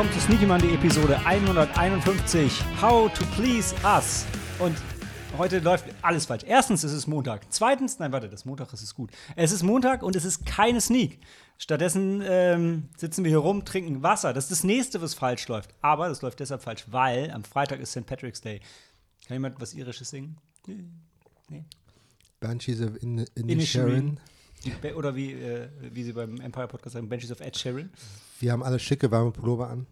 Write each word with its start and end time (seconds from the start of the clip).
willkommen 0.00 0.18
zu 0.18 0.26
Sneaky 0.26 0.46
Monday 0.46 0.74
Episode 0.74 1.18
151. 1.26 2.64
How 2.80 3.12
to 3.12 3.22
please 3.36 3.74
us. 3.84 4.24
Und 4.58 4.74
heute 5.36 5.58
läuft 5.58 5.84
alles 6.00 6.24
falsch. 6.24 6.42
Erstens 6.46 6.84
ist 6.84 6.92
es 6.92 7.06
Montag. 7.06 7.42
Zweitens, 7.50 7.98
nein, 7.98 8.10
warte, 8.10 8.30
das 8.30 8.46
Montag 8.46 8.72
ist 8.72 8.80
es 8.80 8.94
gut. 8.94 9.10
Es 9.36 9.52
ist 9.52 9.62
Montag 9.62 10.02
und 10.02 10.16
es 10.16 10.24
ist 10.24 10.46
keine 10.46 10.80
Sneak. 10.80 11.18
Stattdessen 11.58 12.22
ähm, 12.24 12.88
sitzen 12.96 13.24
wir 13.24 13.28
hier 13.28 13.40
rum, 13.40 13.66
trinken 13.66 14.02
Wasser. 14.02 14.32
Das 14.32 14.44
ist 14.44 14.52
das 14.52 14.64
nächste, 14.64 15.02
was 15.02 15.12
falsch 15.12 15.46
läuft. 15.48 15.74
Aber 15.82 16.08
das 16.08 16.22
läuft 16.22 16.40
deshalb 16.40 16.62
falsch, 16.62 16.86
weil 16.86 17.30
am 17.30 17.44
Freitag 17.44 17.78
ist 17.80 17.90
St. 17.90 18.06
Patrick's 18.06 18.40
Day. 18.40 18.60
Kann 19.26 19.34
jemand 19.34 19.60
was 19.60 19.74
Irisches 19.74 20.08
singen? 20.08 20.38
Nee. 20.66 21.64
Banshees 22.40 22.80
of 22.80 23.02
In. 23.02 23.26
Inisherin. 23.34 24.18
Die 24.64 24.70
Ba- 24.70 24.94
Oder 24.94 25.14
wie, 25.14 25.32
äh, 25.32 25.68
wie 25.92 26.04
sie 26.04 26.14
beim 26.14 26.40
Empire 26.40 26.68
Podcast 26.68 26.94
sagen, 26.94 27.10
Benches 27.10 27.30
of 27.30 27.40
Ed 27.40 27.58
Sheeran. 27.58 27.90
Wir 28.40 28.52
haben 28.52 28.62
alle 28.62 28.78
schicke, 28.78 29.10
warme 29.10 29.30
Pullover 29.32 29.68
an. 29.68 29.86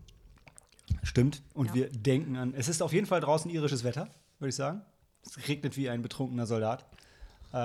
Stimmt. 1.02 1.43
Und 1.55 1.66
Ja. 1.69 1.75
wir 1.75 1.88
denken 1.91 2.37
an. 2.37 2.55
Es 2.55 2.69
ist 2.69 2.83
auf 2.83 2.93
jeden 2.93 3.07
Fall 3.07 3.21
draußen 3.21 3.51
irisches 3.51 3.84
Wetter, 3.84 4.09
würde 4.38 4.48
ich 4.48 4.55
sagen. 4.57 4.80
Es 5.24 5.49
regnet 5.49 5.77
wie 5.77 5.91
ein 5.91 6.01
betrunkener 6.02 6.46
Soldat. 6.46 6.87
Äh, 7.52 7.57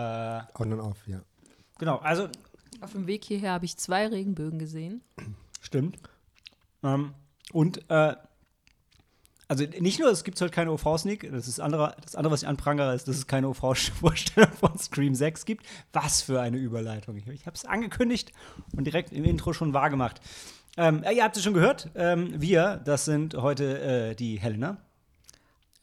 On 0.59 0.73
und 0.73 0.79
off, 0.79 1.07
ja. 1.07 1.21
genau, 1.77 1.97
also 1.97 2.27
Auf 2.81 2.91
dem 2.91 3.07
Weg 3.07 3.23
hierher 3.23 3.51
habe 3.53 3.65
ich 3.65 3.77
zwei 3.77 4.07
Regenbögen 4.07 4.59
gesehen. 4.59 5.01
stimmt. 5.61 5.97
Ähm, 6.83 7.13
und 7.53 7.89
äh, 7.89 8.15
also 9.47 9.63
nicht 9.79 9.99
nur, 9.99 10.09
es 10.09 10.23
gibt 10.23 10.39
heute 10.41 10.51
keine 10.51 10.71
OV-Sneak, 10.71 11.29
das 11.31 11.47
ist 11.47 11.59
andere, 11.59 11.95
das 12.01 12.15
andere, 12.15 12.33
was 12.33 12.41
ich 12.43 12.47
anprangere, 12.47 12.93
ist, 12.95 13.07
dass 13.07 13.15
es 13.17 13.27
keine 13.27 13.47
OV-Vorstellung 13.49 14.51
von 14.59 14.77
Scream 14.77 15.15
6 15.15 15.45
gibt. 15.45 15.65
Was 15.93 16.21
für 16.21 16.41
eine 16.41 16.57
Überleitung. 16.57 17.15
Ich, 17.17 17.27
ich 17.27 17.45
habe 17.45 17.55
es 17.55 17.63
angekündigt 17.65 18.31
und 18.75 18.85
direkt 18.85 19.11
im 19.13 19.23
Intro 19.25 19.53
schon 19.53 19.73
wahrgemacht. 19.73 20.19
Ähm, 20.77 21.03
äh, 21.03 21.13
ihr 21.13 21.23
habt 21.23 21.37
es 21.37 21.43
schon 21.43 21.53
gehört. 21.53 21.89
Ähm, 21.95 22.33
wir, 22.41 22.77
das 22.83 23.05
sind 23.05 23.35
heute 23.35 23.79
äh, 23.81 24.15
die 24.15 24.39
Helena, 24.39 24.77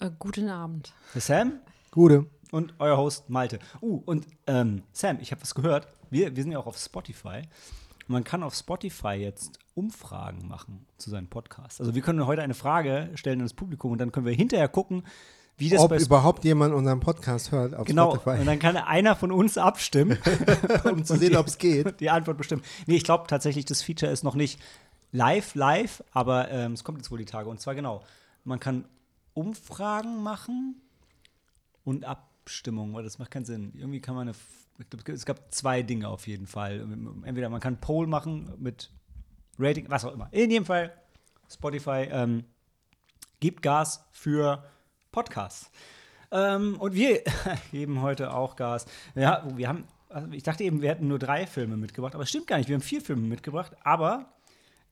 Äh, 0.01 0.11
guten 0.19 0.49
Abend. 0.49 0.93
der 1.15 1.21
Sam 1.21 1.53
Gute. 1.91 2.27
und 2.51 2.75
euer 2.79 2.97
Host 2.97 3.31
Malte. 3.31 3.59
Uh, 3.81 4.03
und 4.07 4.27
ähm, 4.47 4.83
Sam, 4.93 5.19
ich 5.21 5.31
habe 5.31 5.43
was 5.43 5.55
gehört. 5.55 5.87
Wir, 6.11 6.35
wir 6.35 6.43
sind 6.43 6.53
ja 6.53 6.59
auch 6.59 6.67
auf 6.67 6.79
Spotify. 6.79 7.43
Man 8.09 8.25
kann 8.25 8.43
auf 8.43 8.55
Spotify 8.55 9.13
jetzt 9.15 9.61
Umfragen 9.75 10.49
machen 10.49 10.85
zu 10.99 11.11
seinem 11.11 11.29
Podcast. 11.29 11.81
Also 11.81 11.95
wir 11.95 12.03
können 12.03 12.27
heute 12.27 12.43
eine 12.43 12.55
Frage 12.55 13.11
stellen 13.15 13.39
ans 13.39 13.55
Publikum 13.55 13.93
und 13.93 13.99
dann 13.99 14.11
können 14.11 14.27
wir 14.27 14.33
hinterher 14.35 14.69
gucken, 14.69 15.05
wie 15.61 15.69
das 15.69 15.81
Ob 15.81 15.93
überhaupt 15.93 16.45
jemand 16.45 16.75
unseren 16.75 17.01
Podcast 17.01 17.53
hört 17.53 17.75
auf 17.75 17.87
Genau, 17.87 18.13
und 18.13 18.21
Spotify. 18.23 18.45
dann 18.45 18.59
kann 18.59 18.77
einer 18.77 19.15
von 19.15 19.31
uns 19.31 19.57
abstimmen, 19.59 20.19
Um 20.85 21.05
zu 21.05 21.17
sehen, 21.17 21.37
ob 21.37 21.47
es 21.47 21.59
geht. 21.59 22.01
die 22.01 22.11
Antwort 22.11 22.39
bestimmen. 22.39 22.63
Nee, 22.87 22.97
ich 22.97 23.05
glaube 23.05 23.27
tatsächlich, 23.29 23.65
das 23.67 23.83
Feature 23.83 24.11
ist 24.11 24.25
noch 24.25 24.35
nicht 24.35 24.61
live, 25.13 25.55
live, 25.55 26.03
aber 26.13 26.51
ähm, 26.51 26.73
es 26.73 26.83
kommt 26.85 26.99
jetzt 26.99 27.11
wohl 27.11 27.19
die 27.19 27.25
Tage. 27.25 27.49
Und 27.49 27.61
zwar 27.61 27.75
genau, 27.75 28.03
man 28.45 28.59
kann 28.59 28.85
Umfragen 29.35 30.23
machen 30.23 30.81
und 31.85 32.05
Abstimmungen, 32.05 32.95
weil 32.95 33.05
das 33.05 33.19
macht 33.19 33.31
keinen 33.31 33.45
Sinn. 33.45 33.73
Irgendwie 33.77 34.01
kann 34.01 34.15
man 34.15 34.29
eine, 34.29 34.37
ich 34.79 34.89
glaub, 34.89 35.09
es 35.09 35.25
gab 35.27 35.53
zwei 35.53 35.83
Dinge 35.83 36.09
auf 36.09 36.27
jeden 36.27 36.47
Fall. 36.47 36.81
Entweder 37.25 37.49
man 37.49 37.61
kann 37.61 37.81
Poll 37.81 38.07
machen 38.07 38.53
mit 38.59 38.91
Rating, 39.59 39.87
was 39.89 40.05
auch 40.05 40.13
immer. 40.15 40.29
In 40.33 40.51
jedem 40.51 40.65
Fall, 40.65 40.93
Spotify 41.53 42.09
ähm, 42.11 42.45
gibt 43.41 43.63
Gas 43.63 44.05
für 44.11 44.65
Podcasts. 45.13 45.71
Ähm, 46.33 46.77
und 46.79 46.95
wir 46.95 47.23
geben 47.73 48.03
heute 48.03 48.35
auch 48.35 48.57
Gas. 48.57 48.87
Ja, 49.15 49.45
wir 49.57 49.69
haben, 49.69 49.85
also 50.09 50.31
ich 50.33 50.43
dachte 50.43 50.65
eben, 50.65 50.83
wir 50.83 50.91
hätten 50.91 51.09
nur 51.09 51.19
drei 51.19 51.47
Filme 51.47 51.77
mitgebracht, 51.77 52.15
aber 52.15 52.25
es 52.25 52.29
stimmt 52.29 52.47
gar 52.47 52.59
nicht. 52.59 52.69
Wir 52.69 52.75
haben 52.75 52.83
vier 52.83 53.01
Filme 53.01 53.23
mitgebracht, 53.23 53.73
aber 53.83 54.33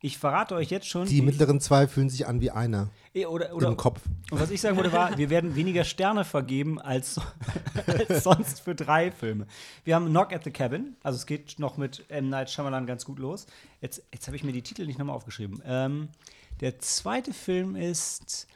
ich 0.01 0.19
verrate 0.19 0.55
euch 0.55 0.71
jetzt 0.71 0.89
schon. 0.89 1.07
Die 1.07 1.23
mittleren 1.23 1.61
zwei 1.61 1.89
fühlen 1.89 2.09
sich 2.09 2.27
an 2.27 2.41
wie 2.41 2.51
einer 2.51 2.91
Eh, 3.15 3.27
oder, 3.27 3.55
oder, 3.55 3.69
im 3.69 3.77
Kopf. 3.77 4.01
Und 4.31 4.41
was 4.41 4.51
ich 4.51 4.61
sagen 4.61 4.77
wollte, 4.77 4.93
war, 4.93 5.17
wir 5.17 5.29
werden 5.29 5.57
weniger 5.57 5.83
Sterne 5.83 6.25
vergeben 6.25 6.81
als, 6.81 7.21
als 7.87 8.23
sonst 8.23 8.61
für 8.61 8.75
drei 8.75 9.11
Filme. 9.11 9.47
Wir 9.85 9.97
haben 9.97 10.07
Knock 10.07 10.33
at 10.33 10.45
the 10.45 10.51
Cabin, 10.51 10.97
also 11.03 11.17
es 11.17 11.27
geht 11.27 11.59
noch 11.59 11.77
mit 11.77 12.05
M. 12.11 12.29
Night 12.29 12.51
Shyamalan 12.51 12.87
ganz 12.87 13.05
gut 13.05 13.19
los. 13.19 13.47
Jetzt, 13.81 14.03
jetzt 14.13 14.27
habe 14.29 14.37
ich 14.37 14.45
mir 14.45 14.53
die 14.53 14.63
Titel 14.63 14.87
nicht 14.87 14.99
nochmal 14.99 15.17
aufgeschrieben. 15.17 15.61
Ähm, 15.65 16.09
der 16.61 16.79
zweite 16.79 17.33
Film 17.33 17.75
ist 17.75 18.47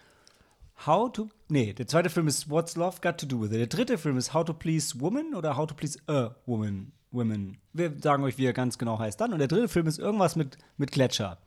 How 0.87 1.13
to. 1.13 1.29
Nee, 1.49 1.73
der 1.73 1.87
zweite 1.87 2.11
Film 2.11 2.27
ist 2.29 2.49
What's 2.51 2.77
Love 2.77 2.97
Got 3.03 3.19
to 3.19 3.27
Do 3.27 3.41
with 3.41 3.51
It. 3.53 3.59
Der 3.61 3.67
dritte 3.67 3.99
Film 3.99 4.17
ist 4.17 4.33
How 4.35 4.45
to 4.45 4.55
Please 4.55 4.99
Woman 5.01 5.35
oder 5.35 5.57
How 5.57 5.67
to 5.67 5.75
Please 5.75 5.99
a 6.09 6.35
Woman. 6.47 6.93
Women. 7.11 7.59
Wir 7.73 7.93
sagen 8.01 8.25
euch, 8.25 8.39
wie 8.39 8.47
er 8.47 8.53
ganz 8.55 8.79
genau 8.79 8.99
heißt 8.99 9.21
dann. 9.21 9.33
Und 9.33 9.39
der 9.39 9.49
dritte 9.49 9.69
Film 9.69 9.87
ist 9.87 9.99
irgendwas 9.99 10.35
mit, 10.35 10.57
mit 10.79 10.91
Gletscher. 10.93 11.39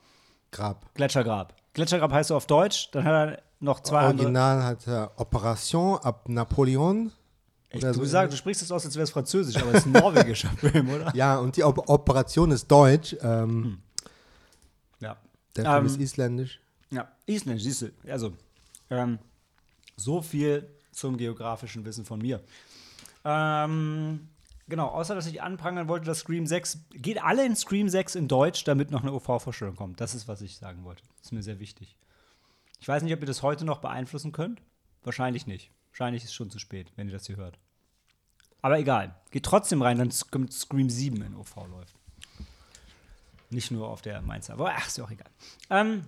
Grab. 0.52 0.94
Gletschergrab. 0.94 1.56
Gletschergrab 1.74 2.12
heißt 2.12 2.30
so 2.30 2.36
auf 2.36 2.46
Deutsch. 2.46 2.92
Dann 2.92 3.04
hat 3.04 3.14
er 3.32 3.42
noch 3.60 3.80
zwei 3.82 4.02
andere. 4.02 4.28
Original 4.28 4.64
hat 4.64 4.88
er 4.88 5.12
Operation 5.18 5.98
ab 6.00 6.30
Napoleon. 6.30 7.12
Oder 7.74 7.92
du, 7.92 8.00
so. 8.00 8.06
sagst, 8.06 8.34
du 8.34 8.38
sprichst 8.38 8.62
es 8.62 8.72
aus, 8.72 8.86
als 8.86 8.96
wäre 8.96 9.04
es 9.06 9.10
französisch, 9.12 9.58
aber 9.58 9.72
es 9.74 9.80
ist 9.80 9.86
ein 9.88 9.92
norwegischer 9.94 10.50
Film, 10.58 10.90
oder? 10.90 11.14
Ja, 11.16 11.40
und 11.40 11.58
die 11.58 11.64
Op 11.64 11.90
Operation 11.90 12.52
ist 12.52 12.68
deutsch. 12.72 13.16
Ähm, 13.22 13.80
Ja. 15.00 15.18
Der 15.58 15.66
Film 15.66 15.78
Ähm, 15.78 15.86
ist 15.88 16.00
isländisch. 16.00 16.60
Ja, 16.92 17.08
Isländisch, 17.26 17.64
siehst 17.64 17.82
du. 17.82 17.90
Also, 18.10 18.32
ähm, 18.90 19.20
so 19.96 20.22
viel 20.22 20.70
zum 20.92 21.18
geografischen 21.18 21.86
Wissen 21.86 22.06
von 22.06 22.20
mir. 22.20 22.42
Ähm, 23.24 24.30
genau, 24.68 24.88
außer 24.88 25.16
dass 25.16 25.26
ich 25.28 25.42
anprangern 25.42 25.88
wollte, 25.88 26.06
dass 26.06 26.20
Scream 26.20 26.46
6, 26.46 26.80
geht 26.92 27.22
alle 27.24 27.46
in 27.46 27.56
Scream 27.56 27.90
6 27.90 28.16
in 28.16 28.28
Deutsch, 28.28 28.64
damit 28.64 28.92
noch 28.92 29.02
eine 29.02 29.14
OV-Vorstellung 29.14 29.76
kommt. 29.76 30.00
Das 30.00 30.16
ist, 30.16 30.28
was 30.28 30.42
ich 30.42 30.58
sagen 30.58 30.84
wollte. 30.84 31.04
Das 31.18 31.28
ist 31.28 31.32
mir 31.32 31.44
sehr 31.44 31.60
wichtig. 31.60 31.96
Ich 32.80 32.88
weiß 32.88 33.04
nicht, 33.04 33.14
ob 33.14 33.22
ihr 33.22 33.26
das 33.28 33.42
heute 33.42 33.66
noch 33.66 33.80
beeinflussen 33.80 34.32
könnt. 34.32 34.62
Wahrscheinlich 35.04 35.48
nicht. 35.48 35.72
Wahrscheinlich 35.92 36.24
ist 36.24 36.30
es 36.30 36.36
schon 36.36 36.50
zu 36.52 36.60
spät, 36.60 36.92
wenn 36.96 37.08
ihr 37.08 37.14
das 37.14 37.26
hier 37.28 37.38
hört. 37.38 37.58
Aber 38.62 38.80
egal. 38.80 39.16
Geht 39.32 39.44
trotzdem 39.46 39.82
rein, 39.82 39.98
dann 39.98 40.10
Sc- 40.10 40.52
Scream 40.52 40.90
7 40.90 41.22
in 41.22 41.36
OV 41.36 41.56
läuft. 41.68 41.96
Nicht 43.50 43.72
nur 43.72 43.88
auf 43.88 44.02
der 44.02 44.22
Mainzer. 44.22 44.54
Aber 44.54 44.72
ach, 44.76 44.88
ist 44.88 44.98
ja 44.98 45.04
auch 45.04 45.12
egal. 45.12 45.30
Ähm, 45.70 46.06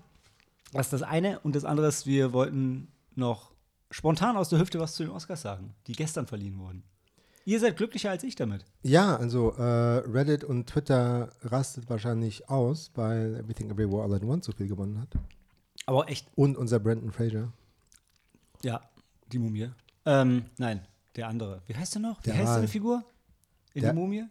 das 0.73 0.87
ist 0.87 0.93
das 0.93 1.01
eine. 1.03 1.39
Und 1.39 1.55
das 1.55 1.65
andere 1.65 1.87
ist, 1.87 2.05
wir 2.05 2.33
wollten 2.33 2.91
noch 3.15 3.51
spontan 3.91 4.35
aus 4.37 4.49
der 4.49 4.59
Hüfte 4.59 4.79
was 4.79 4.93
zu 4.95 5.03
den 5.03 5.11
Oscars 5.11 5.41
sagen, 5.41 5.73
die 5.87 5.93
gestern 5.93 6.27
verliehen 6.27 6.59
wurden. 6.59 6.83
Ihr 7.45 7.59
seid 7.61 7.77
glücklicher 7.77 8.09
als 8.09 8.23
ich 8.23 8.35
damit. 8.35 8.65
Ja, 8.83 9.15
also 9.15 9.51
äh, 9.51 9.61
Reddit 9.63 10.43
und 10.43 10.67
Twitter 10.67 11.31
rastet 11.43 11.89
wahrscheinlich 11.89 12.49
aus, 12.49 12.91
weil 12.95 13.35
Everything 13.35 13.69
Everywhere 13.71 14.03
All 14.03 14.13
at 14.13 14.23
Once 14.23 14.45
so 14.45 14.51
viel 14.51 14.67
gewonnen 14.67 14.99
hat. 14.99 15.07
Aber 15.85 15.99
auch 15.99 16.07
echt, 16.07 16.27
Und 16.35 16.57
unser 16.57 16.79
Brandon 16.79 17.11
Fraser. 17.13 17.53
ja, 18.63 18.81
die 19.31 19.39
Mumie. 19.39 19.69
Ähm, 20.05 20.45
nein, 20.57 20.85
der 21.15 21.29
andere. 21.29 21.61
Wie 21.67 21.75
heißt 21.75 21.95
der 21.95 22.01
noch? 22.01 22.19
Wie 22.19 22.25
Der 22.31 22.35
heißt 22.37 22.53
seine 22.55 22.67
Figur? 22.67 23.05
In 23.73 23.81
Der- 23.83 23.93
der 23.93 24.01
Mumie? 24.01 24.25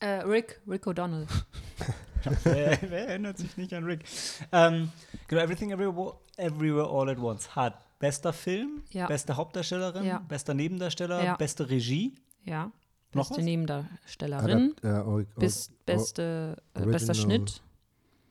Äh, 0.00 0.22
Rick, 0.22 0.60
Rick 0.66 0.86
O'Donnell. 0.88 1.26
wer, 2.44 2.78
wer 2.90 3.08
erinnert 3.08 3.38
sich 3.38 3.56
nicht 3.56 3.72
an 3.74 3.84
Rick? 3.84 4.04
Ähm, 4.52 4.90
genau, 5.28 5.42
Everything 5.42 5.70
Everywhere, 5.70 6.14
Everywhere 6.36 6.88
All 6.88 7.08
at 7.10 7.18
Once 7.18 7.54
hat 7.56 7.78
bester 7.98 8.32
Film, 8.32 8.82
Ja. 8.90 9.06
beste 9.06 9.36
Hauptdarstellerin, 9.36 10.04
Ja. 10.04 10.18
bester 10.18 10.54
Nebendarsteller, 10.54 11.24
Ja. 11.24 11.36
beste 11.36 11.68
Regie. 11.70 12.14
Ja. 12.44 12.70
Noch 13.14 13.28
Beste 13.28 13.36
was? 13.38 13.44
Nebendarstellerin. 13.44 14.74
Adap- 14.82 15.22
äh, 15.22 15.24
Bis, 15.38 15.68
or- 15.70 15.74
beste, 15.86 16.56
äh, 16.74 16.84
bester 16.86 17.14
Schnitt 17.14 17.62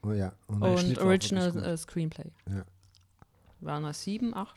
Oh 0.04 0.12
ja. 0.12 0.34
Und, 0.48 0.62
und 0.62 0.80
Schnitt 0.80 1.00
Original 1.00 1.64
äh, 1.64 1.76
Screenplay. 1.78 2.32
Ja. 2.48 2.64
Waren 3.62 3.84
das 3.84 4.04
sieben, 4.04 4.36
acht? 4.36 4.56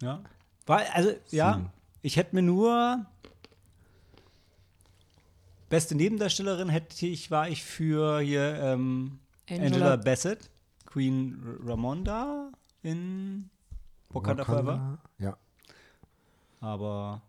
Ja. 0.00 0.22
War, 0.66 0.82
also, 0.92 1.10
ja, 1.30 1.54
Sieben. 1.54 1.70
ich 2.02 2.16
hätte 2.16 2.36
mir 2.36 2.42
nur 2.42 3.04
beste 5.68 5.94
Nebendarstellerin 5.94 6.68
hätte 6.68 7.06
ich, 7.06 7.30
war 7.30 7.48
ich 7.48 7.62
für 7.64 8.20
hier 8.20 8.58
ähm, 8.62 9.18
Angela, 9.48 9.66
Angela- 9.66 9.96
Bassett, 9.96 10.50
Queen 10.86 11.38
Ramonda 11.64 12.50
in 12.82 13.50
Wakanda 14.10 14.44
Forever. 14.44 14.98
Ja. 15.18 15.36
Aber 16.60 17.22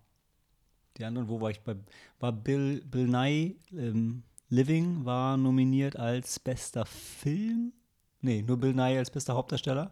die 0.97 1.05
anderen, 1.05 1.27
wo 1.27 1.39
war 1.41 1.51
ich 1.51 1.61
bei, 1.61 1.75
war 2.19 2.31
Bill, 2.31 2.81
Bill 2.85 3.07
Nye, 3.07 3.55
ähm, 3.71 4.23
Living 4.49 5.05
war 5.05 5.37
nominiert 5.37 5.95
als 5.97 6.39
bester 6.39 6.85
Film. 6.85 7.73
Nee, 8.21 8.41
nur 8.41 8.57
Bill 8.57 8.73
Nye 8.73 8.97
als 8.97 9.11
bester 9.11 9.35
Hauptdarsteller. 9.35 9.91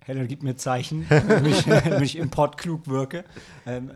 Helen 0.00 0.28
gibt 0.28 0.42
mir 0.42 0.56
Zeichen, 0.56 1.04
wenn 1.10 1.44
ich, 1.44 1.66
wenn 1.66 2.02
ich 2.02 2.16
im 2.16 2.30
Pod 2.30 2.56
klug 2.56 2.86
wirke. 2.86 3.24
Ähm, 3.66 3.90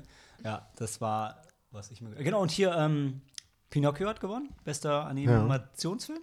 ja, 0.44 0.68
das 0.76 1.00
war, 1.00 1.40
was 1.74 1.90
ich 1.90 2.00
mir. 2.00 2.10
Genau, 2.14 2.40
und 2.40 2.50
hier 2.50 2.74
ähm, 2.74 3.20
Pinocchio 3.70 4.08
hat 4.08 4.20
gewonnen, 4.20 4.50
bester 4.64 5.06
Animationsfilm. 5.06 6.22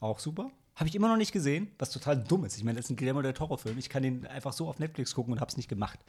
Auch 0.00 0.18
super. 0.18 0.50
Habe 0.74 0.88
ich 0.88 0.94
immer 0.94 1.08
noch 1.08 1.16
nicht 1.16 1.32
gesehen, 1.32 1.70
was 1.78 1.90
total 1.90 2.16
dumm 2.16 2.44
ist. 2.44 2.56
Ich 2.56 2.64
meine, 2.64 2.76
das 2.76 2.86
ist 2.86 2.90
ein 2.90 2.96
Guillermo 2.96 3.22
del 3.22 3.34
Toro-Film. 3.34 3.78
Ich 3.78 3.88
kann 3.88 4.02
den 4.02 4.26
einfach 4.26 4.52
so 4.52 4.68
auf 4.68 4.78
Netflix 4.78 5.14
gucken 5.14 5.32
und 5.32 5.40
habe 5.40 5.50
es 5.50 5.56
nicht 5.56 5.68
gemacht. 5.68 6.00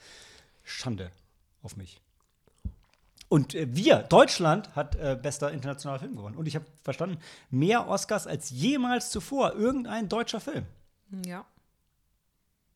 Schande 0.64 1.12
auf 1.62 1.76
mich. 1.76 2.02
Und 3.30 3.56
äh, 3.56 3.68
wir, 3.76 3.98
Deutschland, 4.04 4.76
hat 4.76 4.96
äh, 4.96 5.18
bester 5.22 5.52
internationaler 5.52 6.00
Film 6.00 6.16
gewonnen. 6.16 6.38
Und 6.38 6.48
ich 6.48 6.56
habe 6.56 6.66
verstanden, 6.82 7.18
mehr 7.50 7.88
Oscars 7.88 8.26
als 8.26 8.50
jemals 8.52 9.10
zuvor 9.10 9.54
irgendein 9.54 10.08
deutscher 10.08 10.40
Film. 10.40 10.66
Ja. 11.26 11.46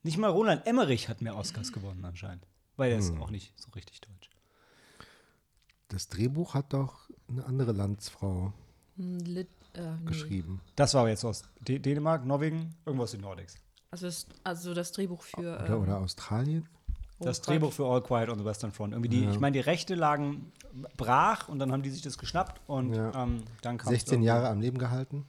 Nicht 0.04 0.18
mal 0.18 0.30
Roland 0.30 0.68
Emmerich 0.68 1.10
hat 1.10 1.22
mehr 1.22 1.36
Oscars 1.36 1.72
gewonnen 1.72 2.04
anscheinend. 2.06 2.46
Weil 2.76 2.92
er 2.92 3.00
ist 3.00 3.12
auch 3.18 3.32
nicht 3.32 3.54
so 3.56 3.72
richtig 3.72 4.02
deutsch. 4.02 4.30
Das 5.90 6.10
Drehbuch 6.10 6.54
hat 6.54 6.74
doch 6.74 7.10
eine 7.30 7.46
andere 7.46 7.72
Landsfrau 7.72 8.54
Hm, 8.98 9.20
Lit, 9.20 9.48
äh, 9.74 9.82
nee. 9.98 10.06
geschrieben. 10.06 10.62
Das 10.76 10.94
war 10.94 11.02
aber 11.02 11.10
jetzt 11.10 11.24
aus 11.24 11.44
Dä- 11.66 11.80
Dänemark, 11.80 12.26
Norwegen, 12.26 12.76
irgendwas 12.86 13.14
in 13.14 13.22
Nordics. 13.22 13.56
Also, 13.92 14.08
das, 14.08 14.28
also 14.44 14.74
das 14.74 14.92
Drehbuch 14.92 15.22
für. 15.22 15.40
Oder, 15.40 15.70
ähm, 15.70 15.82
oder 15.84 15.98
Australien? 16.00 16.68
Das 17.20 17.42
Drehbuch 17.42 17.72
für 17.74 17.86
All 17.86 18.02
Quiet 18.04 18.30
on 18.30 18.38
the 18.38 18.46
Western 18.46 18.72
Front. 18.72 18.94
Irgendwie 18.94 19.10
die, 19.10 19.24
Ja. 19.24 19.32
ich 19.32 19.40
meine, 19.40 19.54
die 19.54 19.60
Rechte 19.60 19.96
lagen 19.96 20.52
brach 20.98 21.48
und 21.50 21.58
dann 21.60 21.72
haben 21.72 21.82
die 21.84 21.90
sich 21.90 22.02
das 22.02 22.18
geschnappt 22.18 22.62
und 22.68 22.94
Ja. 22.94 23.24
ähm, 23.24 23.44
dann 23.62 23.78
kam 23.78 23.90
16 23.92 24.22
Jahre 24.22 24.50
am 24.50 24.60
Leben 24.62 24.78
gehalten, 24.78 25.26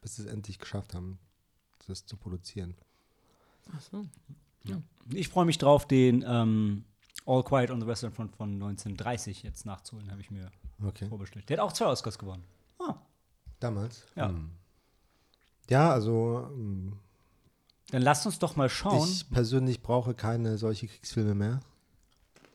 bis 0.00 0.16
sie 0.16 0.22
es 0.22 0.28
endlich 0.28 0.58
geschafft 0.58 0.94
haben, 0.94 1.18
das 1.88 2.06
zu 2.06 2.16
produzieren. 2.16 2.74
Ach 3.74 3.80
so. 3.80 4.06
Ich 5.12 5.28
freue 5.28 5.44
mich 5.44 5.58
drauf, 5.58 5.86
den 5.88 6.24
ähm, 6.26 6.84
All 7.26 7.42
Quiet 7.42 7.70
on 7.70 7.80
the 7.80 7.86
Western 7.86 8.12
Front 8.12 8.36
von 8.36 8.52
1930 8.54 9.42
jetzt 9.42 9.64
nachzuholen, 9.66 10.10
habe 10.10 10.20
ich 10.20 10.30
mir 10.30 10.50
Okay. 10.84 11.08
vorbestellt. 11.08 11.48
Der 11.48 11.58
hat 11.58 11.64
auch 11.64 11.72
zwei 11.72 11.86
Oscars 11.86 12.18
gewonnen. 12.18 12.44
Ah, 12.78 12.96
Damals? 13.60 14.04
Ja. 14.14 14.28
Hm. 14.28 14.50
Ja, 15.70 15.90
also 15.90 16.46
hm, 16.50 16.98
dann 17.90 18.02
lasst 18.02 18.26
uns 18.26 18.38
doch 18.38 18.56
mal 18.56 18.68
schauen. 18.68 19.08
ich 19.08 19.30
persönlich 19.30 19.80
brauche 19.80 20.14
keine 20.14 20.58
solche 20.58 20.86
Kriegsfilme 20.88 21.34
mehr. 21.34 21.60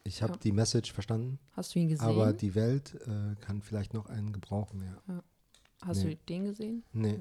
Ich 0.04 0.22
habe 0.22 0.34
Ja. 0.34 0.40
die 0.40 0.52
Message 0.52 0.92
verstanden, 0.94 1.40
Hast 1.56 1.74
du 1.74 1.80
ihn 1.80 1.88
gesehen? 1.90 2.06
aber 2.08 2.34
die 2.34 2.54
Welt 2.56 2.96
äh, 3.08 3.36
kann 3.42 3.62
vielleicht 3.62 3.94
noch 3.94 4.06
einen 4.08 4.32
gebrauchen, 4.34 4.84
ja. 4.84 5.24
Hast 5.82 6.04
Nee. 6.04 6.16
du 6.16 6.16
den 6.28 6.46
gesehen? 6.46 6.84
Nee. 6.94 7.20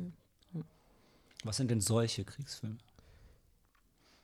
Was 1.45 1.57
sind 1.57 1.71
denn 1.71 1.81
solche 1.81 2.25
Kriegsfilme? 2.25 2.77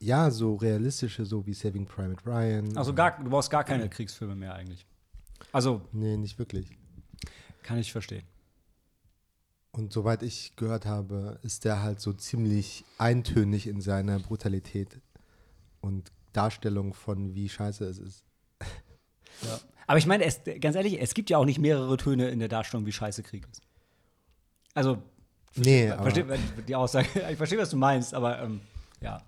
Ja, 0.04 0.30
so 0.30 0.56
realistische, 0.56 1.24
so 1.24 1.46
wie 1.46 1.54
Saving 1.54 1.86
Private 1.86 2.26
Ryan. 2.26 2.76
Also 2.76 2.92
gar, 2.92 3.18
du 3.22 3.30
brauchst 3.30 3.50
gar 3.50 3.64
keine 3.64 3.88
Kriegsfilme 3.88 4.36
mehr 4.36 4.54
eigentlich. 4.54 4.84
Also, 5.50 5.80
Nee, 5.92 6.18
nicht 6.18 6.38
wirklich. 6.38 6.68
kann 7.62 7.78
ich 7.78 7.90
verstehen. 7.90 8.24
Und 9.72 9.92
soweit 9.94 10.22
ich 10.22 10.56
gehört 10.56 10.84
habe, 10.84 11.38
ist 11.42 11.64
der 11.64 11.82
halt 11.82 12.00
so 12.00 12.12
ziemlich 12.12 12.84
eintönig 12.98 13.66
in 13.66 13.80
seiner 13.80 14.18
Brutalität 14.18 15.00
und 15.80 16.12
Darstellung 16.34 16.92
von, 16.92 17.34
wie 17.34 17.48
scheiße 17.48 17.84
es 17.86 17.98
ist. 17.98 18.24
Ja. 19.42 19.58
Aber 19.86 19.98
ich 19.98 20.06
meine, 20.06 20.24
es, 20.24 20.40
ganz 20.60 20.76
ehrlich, 20.76 21.00
es 21.00 21.14
gibt 21.14 21.30
ja 21.30 21.38
auch 21.38 21.44
nicht 21.46 21.58
mehrere 21.58 21.96
Töne 21.96 22.28
in 22.28 22.40
der 22.40 22.48
Darstellung, 22.48 22.84
wie 22.84 22.92
scheiße 22.92 23.22
Krieg 23.22 23.46
ist. 23.50 23.62
Also, 24.74 25.02
Nee, 25.56 25.88
verstehe 25.88 26.24
aber 26.24 26.36
die 26.66 26.74
Aussage. 26.76 27.08
Ich 27.30 27.36
verstehe, 27.36 27.58
was 27.58 27.70
du 27.70 27.76
meinst, 27.76 28.12
aber 28.12 28.42
ähm, 28.42 28.60
ja. 29.00 29.22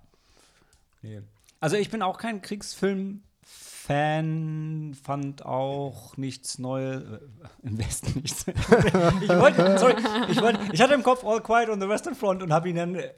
Nee. 1.01 1.21
Also, 1.59 1.75
ich 1.75 1.89
bin 1.89 2.01
auch 2.01 2.17
kein 2.17 2.41
Kriegsfilm-Fan, 2.41 4.95
fand 5.01 5.45
auch 5.45 6.15
nichts 6.17 6.59
Neues. 6.59 7.03
Äh, 7.03 7.19
Im 7.63 7.77
Westen 7.77 8.21
nichts. 8.21 8.45
ich 8.47 9.29
wollte, 9.29 9.79
sorry, 9.79 9.95
ich, 10.29 10.41
wollte, 10.41 10.59
ich 10.71 10.81
hatte 10.81 10.93
im 10.93 11.03
Kopf 11.03 11.23
All 11.23 11.41
Quiet 11.41 11.69
on 11.69 11.81
the 11.81 11.89
Western 11.89 12.15
Front 12.15 12.43
und 12.43 12.53
habe 12.53 12.69
ihn 12.69 12.75
dann 12.75 12.95
äh, 12.95 13.13